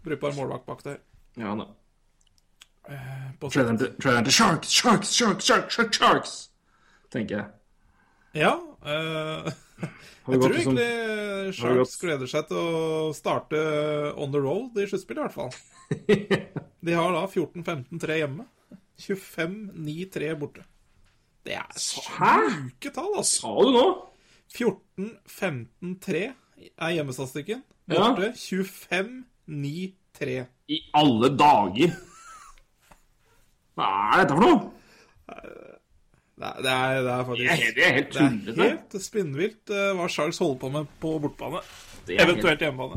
Brukbar 0.05 0.35
målvakt 0.36 0.66
bak 0.66 0.85
der. 0.85 0.98
Ja 1.40 1.55
da. 1.56 1.69
På 3.40 3.48
Trader 3.48 3.70
han 3.73 3.78
til, 3.78 3.94
til 3.97 4.32
Sharks, 4.32 4.69
Sharks, 4.69 5.09
Sharks, 5.09 5.44
Sharks, 5.44 5.74
Sharks, 5.74 5.97
Sharks! 5.97 6.32
Tenker 7.12 7.39
jeg. 7.39 7.47
Ja. 8.43 8.51
Uh, 8.85 9.48
jeg 10.28 10.40
tror 10.40 10.52
liksom- 10.52 10.78
egentlig 10.78 11.55
som... 11.55 11.62
Sharks 11.62 11.97
gleder 12.02 12.28
seg 12.28 12.51
til 12.51 12.61
å 12.61 13.15
starte 13.16 13.62
on 14.20 14.35
the 14.35 14.43
road 14.43 14.77
i 14.77 14.89
sluttspillet, 14.90 15.23
i 15.23 15.24
hvert 15.24 15.39
fall. 15.39 15.55
De 16.85 16.93
har 16.93 17.16
da 17.16 17.24
14-15-3 17.24 18.20
hjemme. 18.20 18.44
25-9-3 19.01 20.35
borte. 20.39 20.66
Det 21.44 21.56
er 21.56 21.81
sjuke 21.81 22.93
tall, 22.93 23.15
altså. 23.16 23.40
Sa 23.40 23.55
du 23.65 23.73
nå? 23.73 23.86
14-15-3 24.55 26.22
er 26.78 26.90
hjemmestatistikken. 26.97 27.60
Ja. 27.90 27.98
Borte 28.14 28.31
25-9-3. 28.39 30.47
I 30.72 30.76
alle 30.97 31.28
dager! 31.36 31.90
Hva 33.74 33.86
er 34.14 34.18
dette 34.22 34.35
for 34.36 34.44
noe? 34.44 34.59
Det 36.35 36.47
er, 36.47 36.56
det 36.62 36.70
er, 36.70 36.70
det 36.70 36.70
er 36.70 36.74
Det 37.06 37.14
faktisk 37.26 37.44
det 37.44 37.51
er 37.51 37.55
helt 37.55 37.74
Det 37.74 37.82
er 38.55 38.59
helt 38.68 38.94
spinnvilt 39.02 39.64
eh, 39.70 39.93
hva 39.98 40.06
Charles 40.10 40.39
holder 40.43 40.59
på 40.62 40.68
med 40.74 40.85
på 41.02 41.10
bortbane. 41.22 41.59
Er 41.62 41.66
helt- 42.09 42.20
Eventuelt 42.24 42.60
hjemmebane. 42.64 42.97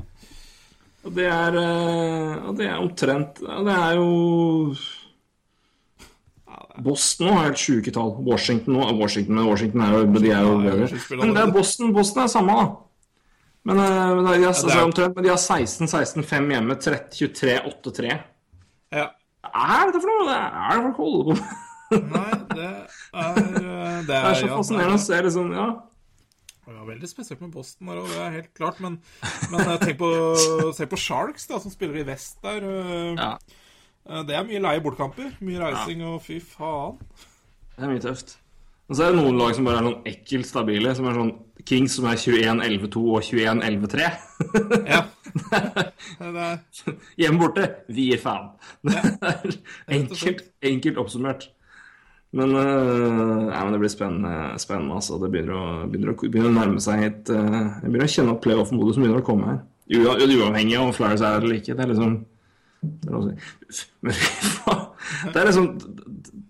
Og 1.06 1.10
det 1.16 1.28
er, 1.30 1.52
eh, 1.62 2.34
og 2.50 2.54
det 2.58 2.66
er 2.68 2.78
omtrent 2.82 3.34
Det 3.40 3.74
er 3.78 3.92
jo 4.00 4.08
Boston 6.84 7.32
har 7.34 7.48
helt 7.50 7.62
sjuke 7.62 7.92
tall. 7.94 8.16
Washington 8.26 8.78
nå 8.78 8.88
Washington, 9.00 9.40
Washington 9.48 9.84
er 9.86 9.96
jo, 9.96 10.04
de 10.18 10.32
er 10.34 10.46
jo. 10.46 10.58
Men 11.20 11.34
det 11.36 11.44
er. 11.44 11.54
Boston 11.54 11.94
Boston 11.96 12.24
er 12.24 12.32
samme, 12.34 12.58
da. 12.58 12.68
Men, 13.68 13.82
eh, 13.84 14.16
men 14.16 14.26
de, 14.26 14.48
har, 14.48 14.84
omtrent, 14.86 15.18
de 15.24 15.30
har 15.30 15.42
16-16-5 15.42 16.52
hjemme, 16.54 16.78
30-23-8-3. 16.86 18.14
Ja. 18.96 19.10
Hva 19.48 19.66
er 19.82 19.90
dette 19.90 20.02
for 20.04 20.12
noe? 20.12 20.28
Det 20.30 20.38
er 20.38 20.78
det 20.78 20.84
folk 20.86 21.02
holder 21.02 21.26
på 21.28 21.36
med? 21.36 21.56
Nei, 21.88 22.32
det 22.52 22.66
er 22.68 23.36
Det 23.38 23.62
er, 23.64 24.02
Det 24.08 24.16
er 24.18 24.40
så 24.42 24.50
fascinerende 24.52 24.98
å 24.98 25.04
se 25.04 25.20
liksom, 25.28 25.54
ja. 25.56 25.68
Det 26.68 26.74
var 26.76 26.88
veldig 26.90 27.08
spesielt 27.08 27.44
med 27.46 27.54
Boston 27.56 27.92
der 27.92 28.00
òg, 28.02 28.10
det 28.12 28.24
er 28.26 28.34
helt 28.34 28.50
klart. 28.60 28.82
Men, 28.84 28.98
men 29.54 29.62
eh, 29.64 29.78
tenk 29.84 30.00
på, 30.02 30.10
se 30.76 30.88
på 30.92 31.00
Sharks, 31.00 31.48
da, 31.48 31.62
som 31.64 31.72
spiller 31.72 32.02
i 32.02 32.08
vest 32.08 32.42
der. 32.44 32.66
eh, 32.68 33.14
ja. 33.16 33.34
Eh, 34.10 34.24
Det 34.28 34.36
er 34.36 34.46
mye 34.48 34.64
leie 34.64 34.84
bortkamper. 34.84 35.34
Mye 35.46 35.62
reising 35.62 36.04
og 36.08 36.22
fy 36.26 36.40
faen. 36.44 37.00
Det 37.78 37.86
er 37.86 37.92
mye 37.94 38.04
tøft. 38.04 38.38
Og 38.88 38.96
så 38.96 39.04
er 39.04 39.12
det 39.12 39.20
noen 39.20 39.36
lag 39.40 39.52
som 39.56 39.68
bare 39.68 39.82
er 39.82 39.88
sånn 39.90 40.08
ekkelt 40.08 40.48
stabile, 40.48 40.94
som 40.96 41.10
er 41.10 41.20
sånn 41.20 41.36
Kings 41.68 41.98
som 41.98 42.06
er 42.08 42.20
21-11-2 42.22 43.02
og 43.04 43.26
21-11-3. 43.26 44.10
Ja. 44.88 45.04
Det 46.18 46.42
er, 46.42 46.62
Hjemme 47.20 47.42
borte, 47.42 47.66
vi 47.92 48.08
gir 48.12 48.22
faen. 48.22 48.54
Det 48.88 48.96
er 48.96 49.58
enkelt, 49.98 50.46
enkelt 50.72 51.02
oppsummert. 51.04 51.50
Men, 52.38 52.52
ja, 52.52 53.60
men 53.64 53.72
det 53.72 53.80
blir 53.80 53.92
spennende, 53.92 54.32
spennende 54.60 54.98
altså. 55.00 55.16
Det 55.22 55.30
begynner 55.32 55.56
å, 55.56 55.68
begynner 55.88 56.12
å, 56.12 56.18
begynner 56.20 56.52
å 56.52 56.58
nærme 56.58 56.82
seg 56.84 57.06
et 57.06 57.30
øh, 57.32 57.54
Jeg 57.56 57.86
begynner 57.86 58.04
å 58.04 58.14
kjenne 58.14 58.34
at 58.36 58.42
playoff-modusen 58.44 59.04
begynner 59.04 59.24
å 59.24 59.28
komme 59.28 59.52
her. 59.52 59.62
Uavhengig 59.88 60.76
av 60.76 60.90
om 60.90 60.96
Flyers 60.96 61.24
er 61.24 61.40
eller 61.40 61.56
ikke. 61.60 61.76
Det 61.78 61.86
er 61.86 61.94
liksom 61.94 62.18
det 62.20 62.37
men, 62.82 63.38
det 65.34 65.40
er 65.42 65.48
liksom 65.50 65.68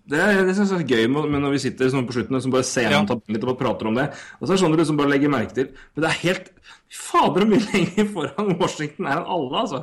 Det, 0.08 0.18
er, 0.18 0.40
det 0.46 0.54
synes 0.56 0.70
jeg 0.72 0.82
er 0.84 0.92
gøy 0.94 1.08
med 1.12 1.40
når 1.42 1.54
vi 1.56 1.60
sitter 1.66 1.90
sånn 1.92 2.06
på 2.08 2.14
slutten 2.16 2.34
og 2.36 2.40
liksom 2.40 2.54
bare 2.54 2.66
ser 2.68 2.90
Ja. 2.92 3.00
litt 3.04 3.44
og 3.44 3.58
prater 3.60 3.90
om 3.90 3.98
det. 3.98 4.06
Og 4.38 4.46
så 4.46 4.52
er 4.52 4.56
det 4.56 4.62
sånn 4.62 4.72
du 4.72 4.80
liksom 4.80 5.00
bare 5.00 5.12
legger 5.12 5.32
merke 5.32 5.54
til 5.56 5.68
Men 5.94 6.04
det 6.04 6.08
er 6.10 6.22
helt 6.22 6.50
fader, 6.88 7.44
så 7.44 7.50
mye 7.52 7.66
lenger 7.72 8.08
foran 8.14 8.56
Washington 8.60 9.06
er 9.08 9.20
enn 9.20 9.30
alle, 9.36 9.62
altså. 9.64 9.82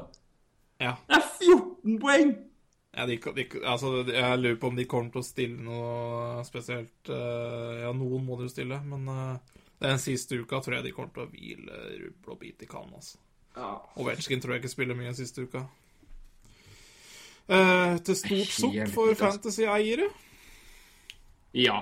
ja. 0.81 0.95
Det 1.09 1.19
er 1.19 1.30
14 1.45 1.99
poeng! 2.01 2.35
Ja, 2.95 3.03
de, 3.09 3.17
de, 3.19 3.43
altså, 3.67 3.89
jeg 4.07 4.39
lurer 4.39 4.55
på 4.61 4.69
om 4.72 4.77
de 4.80 4.85
kommer 4.88 5.11
til 5.11 5.19
å 5.19 5.27
stille 5.27 5.59
noe 5.59 6.43
spesielt 6.47 7.09
eh, 7.11 7.81
Ja, 7.84 7.89
noen 7.91 8.23
må 8.23 8.38
de 8.39 8.47
jo 8.47 8.53
stille, 8.53 8.77
men 8.88 9.09
eh, 9.11 9.63
den 9.84 9.99
siste 9.99 10.39
uka 10.39 10.61
tror 10.63 10.77
jeg 10.77 10.85
de 10.88 10.93
kommer 10.95 11.11
til 11.11 11.26
å 11.26 11.31
hvile 11.34 11.81
rubbel 11.99 12.31
og 12.38 12.39
bit 12.39 12.63
i 12.63 12.69
kanen, 12.72 12.93
Altså. 12.95 13.19
Og 13.59 14.01
Ovetsjkin 14.05 14.41
tror 14.43 14.55
jeg 14.55 14.63
ikke 14.63 14.72
spiller 14.72 14.95
mye 14.97 15.11
den 15.11 15.15
siste 15.19 15.43
uka. 15.43 15.65
Eh, 17.45 17.97
til 18.05 18.17
stort 18.17 18.53
sukk 18.55 18.80
for 18.93 19.11
altså. 19.11 19.26
fantasy-eiere. 19.26 20.07
Ja. 21.55 21.81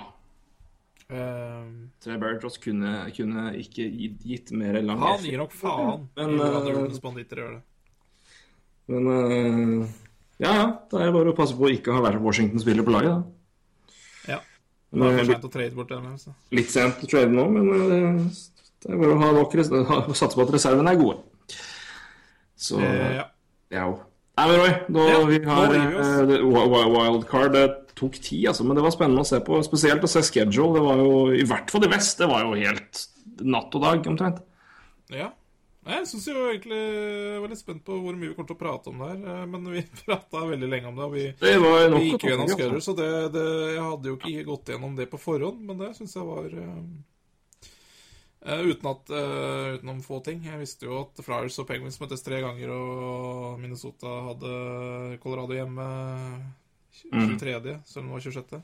Uh, 1.14 1.68
Trey 2.02 2.18
Barrett 2.18 2.58
kunne, 2.64 2.94
kunne 3.14 3.50
ikke 3.60 3.86
gitt, 4.24 4.52
mer 4.56 4.80
eller 4.80 4.96
annet. 4.96 5.04
han 5.04 5.26
gir 5.28 5.38
nok 5.38 5.52
faen 5.54 6.06
Men, 6.16 6.40
eh, 6.42 6.54
det. 7.28 7.60
Men 8.88 9.10
uh, 9.12 9.90
ja, 10.42 10.54
ja. 10.58 10.66
Det 10.90 11.02
er 11.04 11.12
bare 11.14 11.34
å 11.34 11.36
passe 11.38 11.58
på 11.60 11.68
å 11.68 11.74
ikke 11.74 11.94
ha 11.94 12.02
vært 12.04 12.24
Washington-spiller 12.24 12.88
på 12.88 12.96
laget. 12.96 13.20
da. 13.20 13.94
Ja. 14.34 14.40
Det 14.94 15.02
øh, 15.02 15.20
for 15.20 15.20
litt, 15.20 15.36
sent 15.36 15.46
å 15.46 15.54
trade 15.54 15.78
bort 15.78 15.94
den. 15.94 16.08
Altså. 16.16 16.34
litt 16.56 16.74
sent 16.74 17.04
å 17.04 17.12
trade 17.12 17.36
nå, 17.36 17.46
men 17.52 17.70
det 18.84 18.90
er 18.90 19.00
bare 19.04 19.14
å 19.14 19.22
ha 19.22 19.30
nok 19.38 19.56
satse 20.16 20.34
på 20.34 20.44
at 20.48 20.56
reservene 20.56 20.96
er 20.96 21.00
gode. 21.00 21.60
Så 22.56 22.80
uh, 22.80 23.20
ja. 23.20 23.28
ja. 23.76 23.88
Nei, 24.38 24.46
men 24.50 24.58
Roy, 24.60 24.72
da 24.96 25.04
Ja, 25.12 25.18
vi 25.30 25.38
har 25.46 25.74
wi- 25.76 26.42
wi- 26.74 26.90
wildcard 26.96 27.54
Det 27.54 27.68
tok 27.96 28.16
tid, 28.18 28.48
altså, 28.50 28.66
men 28.66 28.76
det 28.80 28.82
var 28.84 28.92
spennende 28.96 29.22
å 29.22 29.28
se 29.30 29.38
på. 29.46 29.60
Spesielt 29.64 30.02
å 30.02 30.10
se 30.10 30.24
schedule. 30.26 30.74
Det 30.74 30.82
var 30.88 30.98
jo, 30.98 31.12
I 31.38 31.44
hvert 31.46 31.70
fall 31.70 31.86
i 31.86 31.92
vest. 31.92 32.18
Det 32.18 32.28
var 32.32 32.42
jo 32.48 32.56
helt 32.58 33.04
natt 33.46 33.76
og 33.78 33.82
dag, 33.86 34.08
omtrent. 34.10 34.42
Ja. 35.14 35.30
Jeg 35.86 36.06
syns 36.08 36.26
jo 36.32 36.34
egentlig 36.48 36.78
jeg 36.80 37.40
var 37.44 37.50
litt 37.52 37.60
spent 37.60 37.82
på 37.84 37.98
hvor 38.00 38.16
mye 38.16 38.30
vi 38.30 38.34
kommer 38.38 38.48
til 38.48 38.56
å 38.56 38.62
prate 38.64 38.88
om 38.90 39.00
det 39.04 39.10
her. 39.12 39.42
eh, 39.44 39.46
Men 39.52 39.66
vi 39.70 39.82
prata 40.06 40.46
veldig 40.48 40.70
lenge 40.72 40.88
om 40.88 40.96
det, 40.96 41.04
og 41.04 41.14
vi, 41.14 41.26
Det 41.44 41.56
vi 41.60 42.10
gikk 42.10 42.24
gjennom 42.30 42.48
schedule, 42.50 42.78
altså. 42.80 42.94
så 42.94 42.98
det, 42.98 43.10
det, 43.36 43.48
jeg 43.76 43.84
hadde 43.84 44.08
jo 44.14 44.16
ikke 44.18 44.46
gått 44.48 44.72
gjennom 44.74 44.96
det 44.96 45.10
på 45.12 45.20
forhånd, 45.20 45.60
men 45.68 45.78
det 45.84 45.92
syns 45.98 46.16
jeg 46.16 46.24
var 46.26 46.46
eh, 46.48 46.70
eh, 46.72 46.86
uten 48.44 48.90
at, 48.92 49.12
uh, 49.14 49.76
utenom 49.78 50.02
få 50.04 50.20
ting. 50.26 50.42
Jeg 50.44 50.60
visste 50.60 50.88
jo 50.90 50.98
at 51.06 51.22
Flyers 51.24 51.60
og 51.64 51.68
Penguins 51.70 52.00
møttes 52.02 52.26
tre 52.26 52.42
ganger, 52.44 52.74
og 52.76 53.62
Minnesota 53.62 54.18
hadde 54.30 54.56
Colorado 55.24 55.56
hjemme 55.56 55.86
23., 57.12 57.80
selv 57.86 58.04
om 58.04 58.12
det 58.12 58.18
var 58.18 58.26
26. 58.28 58.62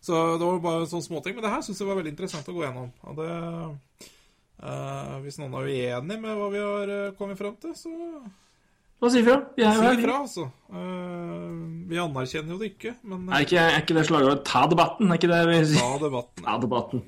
Så 0.00 0.16
det 0.40 0.46
var 0.46 0.60
bare 0.64 0.88
sånne 0.88 1.04
småting. 1.04 1.36
Men 1.36 1.44
det 1.44 1.52
her 1.52 1.64
syns 1.64 1.80
jeg 1.80 1.88
var 1.88 1.98
veldig 2.00 2.12
interessant 2.14 2.48
å 2.48 2.56
gå 2.56 2.64
gjennom. 2.64 2.90
Og 3.06 3.18
det 3.20 3.30
uh, 4.64 5.16
Hvis 5.24 5.40
noen 5.40 5.56
er 5.60 5.68
uenig 5.68 6.20
med 6.22 6.38
hva 6.38 6.48
vi 6.52 6.62
har 6.64 6.94
eh, 6.94 7.12
kommet 7.18 7.40
fram 7.40 7.56
til, 7.60 7.74
så 7.76 7.92
Hva 9.00 9.12
sier 9.12 9.28
da? 9.28 9.38
Vi 9.56 9.64
er 9.64 9.76
jo 9.76 9.84
her. 9.84 10.00
ifra, 10.00 10.18
altså. 10.24 10.48
Uh, 10.72 11.86
vi 11.90 12.00
anerkjenner 12.00 12.56
jo 12.56 12.60
det 12.60 12.74
ikke, 12.74 12.94
men 13.04 13.28
Er 13.28 13.44
ikke, 13.46 13.60
er 13.60 13.80
ikke 13.84 13.96
det 13.96 14.06
slaget 14.08 14.44
'ta 14.44 14.66
debatten'? 14.72 15.08
Er 15.08 15.20
ikke 15.20 15.32
det 15.32 15.40
vi 15.48 15.62
sier? 15.72 15.80
ta 15.84 16.04
debatten. 16.04 16.44
Ta 16.48 16.58
debatten. 16.64 17.04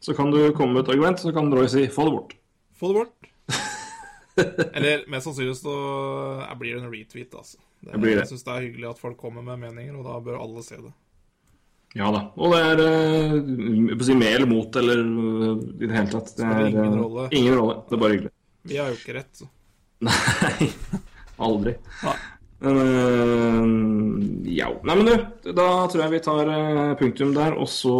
Så 0.00 0.14
kan 0.16 0.30
du 0.32 0.38
komme 0.56 0.74
med 0.74 0.86
et 0.86 0.94
argument, 0.94 1.20
så 1.20 1.32
kan 1.32 1.52
Roy 1.52 1.68
si 1.68 1.86
'få 1.88 2.04
det 2.08 2.14
bort'. 2.16 2.36
Få 2.80 2.88
det 2.88 2.94
bort. 2.94 3.30
Eller 4.74 5.04
mest 5.10 5.26
sannsynlig 5.28 5.56
så 5.56 5.74
blir 6.58 6.74
det 6.74 6.82
en 6.84 6.92
retweet, 6.92 7.34
altså. 7.34 7.58
Det, 7.80 7.92
Det 7.92 8.00
blir 8.00 8.14
det. 8.16 8.24
Jeg 8.24 8.32
syns 8.32 8.44
det 8.44 8.54
er 8.54 8.66
hyggelig 8.66 8.90
at 8.90 8.98
folk 8.98 9.16
kommer 9.20 9.42
med 9.42 9.60
meninger, 9.60 9.96
og 9.96 10.04
da 10.04 10.18
bør 10.24 10.40
alle 10.40 10.62
se 10.64 10.76
det. 10.80 10.92
Ja 11.98 12.10
da. 12.14 12.20
Og 12.38 12.52
det 12.54 12.60
er 12.62 12.80
eh, 12.86 14.02
si 14.06 14.14
med 14.14 14.30
eller 14.30 14.46
mot 14.46 14.76
eller 14.78 15.00
eh, 15.00 15.62
i 15.82 15.86
det 15.88 15.94
hele 15.96 16.12
tatt. 16.12 16.34
Det 16.38 16.46
er 16.46 16.66
ingen 16.68 16.84
eh, 16.84 16.98
rolle. 17.00 17.28
ingen 17.34 17.56
rolle. 17.58 17.78
Det 17.88 17.96
er 17.96 18.02
bare 18.04 18.14
hyggelig. 18.14 18.32
Vi 18.70 18.76
har 18.78 18.92
jo 18.92 18.98
ikke 19.00 19.16
rett, 19.16 19.32
så. 19.40 19.48
Nei. 20.06 20.68
Aldri. 21.40 21.74
Nei. 22.04 22.14
Men 22.60 22.76
eh, 22.84 24.52
ja. 24.58 24.68
Nei, 24.84 24.96
men 24.98 25.06
du, 25.08 25.14
da 25.56 25.66
tror 25.88 26.02
jeg 26.04 26.12
vi 26.12 26.20
tar 26.24 26.50
eh, 26.52 26.92
punktum 27.00 27.32
der. 27.36 27.56
Og 27.56 27.68
så 27.72 27.94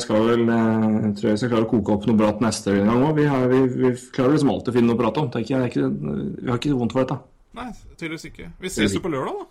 skal 0.04 0.28
vel 0.30 0.44
eh, 0.48 1.10
tror 1.18 1.28
jeg 1.28 1.36
vi 1.36 1.42
skal 1.42 1.52
klare 1.52 1.66
å 1.66 1.70
koke 1.74 1.96
opp 1.96 2.08
noe 2.08 2.18
bra 2.18 2.32
til 2.36 2.46
neste 2.46 2.76
gang 2.78 3.04
òg. 3.04 3.18
Vi, 3.18 3.28
vi, 3.52 3.62
vi 3.82 3.92
klarer 4.14 4.36
liksom 4.36 4.52
alltid 4.54 4.72
å 4.72 4.76
finne 4.78 4.90
noe 4.92 4.98
å 4.98 5.02
prate 5.02 5.24
om. 5.24 5.30
Ikke, 5.42 5.62
ikke, 5.68 5.88
vi 6.40 6.50
har 6.52 6.60
ikke 6.60 6.76
vondt 6.80 6.96
for 6.96 7.04
dette. 7.04 7.18
Nei, 7.54 7.68
tydeligvis 7.94 8.28
ikke. 8.30 8.50
Vi 8.64 8.72
ses 8.72 8.96
jo 8.96 9.02
på 9.04 9.12
lørdag, 9.12 9.42
da. 9.42 9.50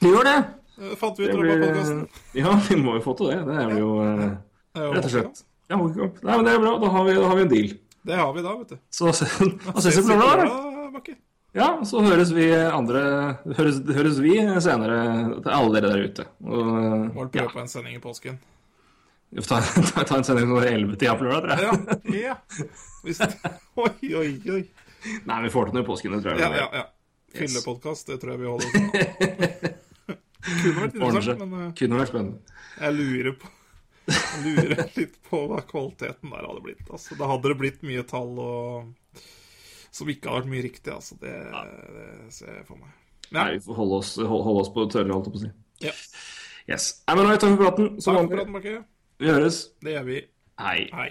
Vi 0.00 0.12
gjør 0.12 0.28
det! 0.28 0.36
Eh, 0.80 0.96
Fant 1.00 1.18
vi 1.18 1.28
ut 1.28 1.32
det 1.32 1.40
blir, 1.40 2.02
ja, 2.42 2.56
vi 2.68 2.80
må 2.80 2.98
jo 2.98 3.04
få 3.04 3.16
til 3.18 3.32
det. 3.32 3.40
Det 3.48 3.56
er 3.64 3.74
jo 3.80 3.94
eh, 4.04 4.26
rett 4.80 5.08
og 5.08 5.14
slett. 5.16 5.42
Ja. 5.70 5.78
Nei, 5.78 6.34
men 6.36 6.46
det 6.46 6.52
er 6.56 6.62
bra. 6.62 6.76
Da 6.82 6.92
har 6.92 7.08
vi, 7.08 7.16
da 7.16 7.32
har 7.32 7.40
vi 7.40 7.46
en 7.46 7.52
deal. 7.54 7.74
Det 8.10 8.16
har 8.16 8.30
vi 8.36 8.44
da, 8.44 8.54
vet 8.60 8.72
du. 8.76 8.78
Så 8.92 9.10
da 9.10 9.16
ses 9.16 9.98
vi 10.00 10.04
på 10.04 10.20
lørdag. 10.20 10.48
da. 10.48 11.20
Ja, 11.52 11.80
så 11.84 12.02
høres 12.04 12.30
vi 12.30 12.46
andre 12.54 13.00
Høres, 13.58 13.80
høres 13.90 14.20
vi 14.22 14.36
senere 14.62 15.00
til 15.40 15.50
alle 15.50 15.80
dere 15.80 15.90
der 15.90 16.04
ute. 16.06 16.26
Og, 16.46 16.68
Må 17.16 17.26
vel 17.26 17.40
ja, 17.40 17.48
på 17.50 17.62
en 17.62 17.70
sending 17.70 17.96
i 17.98 18.02
påsken. 18.02 18.38
får 19.34 19.48
ta, 19.50 19.58
ta, 19.90 20.04
ta 20.06 20.20
en 20.20 20.26
sending 20.28 20.46
som 20.46 20.54
går 20.54 20.68
11-tida 20.70 21.16
på 21.18 21.26
lørdag, 21.26 21.58
tror 21.58 21.66
jeg. 21.66 22.22
Ja. 22.22 22.34
ja. 22.34 22.78
Hvis... 23.02 23.22
Oi, 23.84 24.14
oi, 24.14 24.32
oi. 24.54 24.62
Nei, 25.26 25.42
vi 25.46 25.50
får 25.50 25.70
til 25.70 25.78
noe 25.78 25.82
i 25.82 25.88
påsken, 25.88 26.16
det 26.16 26.22
tror 26.24 26.36
jeg. 26.36 26.44
Ja, 26.44 26.64
ja, 26.66 26.82
ja. 26.82 26.88
Fyllepodkast, 27.34 28.10
det 28.10 28.18
tror 28.20 28.34
jeg 28.34 28.42
vi 28.42 28.50
holder 28.50 28.68
på. 28.74 29.70
Kunne 30.50 30.76
vært 30.80 30.94
interessant, 30.96 31.42
men 31.46 31.64
eh, 31.66 31.72
Kunne 31.78 31.98
vært 32.00 32.10
spennende. 32.12 32.60
jeg 32.80 32.96
lurer 32.96 33.34
på 33.40 33.56
jeg 34.10 34.40
lurer 34.42 34.88
litt 34.96 35.18
på 35.28 35.40
hva 35.50 35.60
kvaliteten 35.68 36.32
der 36.32 36.46
hadde 36.48 36.62
blitt. 36.64 36.86
Altså, 36.90 37.14
da 37.18 37.28
hadde 37.30 37.52
det 37.52 37.56
blitt 37.60 37.84
mye 37.86 38.02
tall 38.08 38.32
og 38.42 38.88
som 39.94 40.08
ikke 40.12 40.28
har 40.30 40.40
vært 40.42 40.50
mye 40.52 40.62
riktig. 40.66 40.92
Altså, 40.94 41.16
det, 41.20 41.32
det 41.96 42.32
ser 42.36 42.52
jeg 42.60 42.66
for 42.68 42.76
meg. 42.80 42.92
Nei, 43.34 43.46
vi 43.56 43.60
får 43.64 43.76
holde 43.78 43.98
oss, 44.02 44.16
hold- 44.18 44.44
holde 44.46 44.60
oss 44.64 44.70
på 44.74 44.84
tørre, 44.90 45.12
holdt 45.14 45.28
jeg 45.30 45.34
på 45.34 45.40
å 45.40 45.44
si. 45.46 45.50
Ja. 45.86 45.92
Yes. 46.70 46.88
Nei, 47.08 47.14
men 47.16 47.26
nå 47.26 47.32
er 47.34 47.40
takk 47.42 47.54
for 47.56 47.64
praten. 47.64 47.90
Som 48.02 48.16
Takk 48.18 48.28
for 48.28 48.36
praten, 48.36 48.54
Bakke. 48.58 48.74
Vi 49.20 49.30
høres. 49.30 49.60
Det 49.82 49.94
gjør 49.96 50.04
vi. 50.10 50.18
Hei. 50.60 50.78
Hei. 50.94 51.10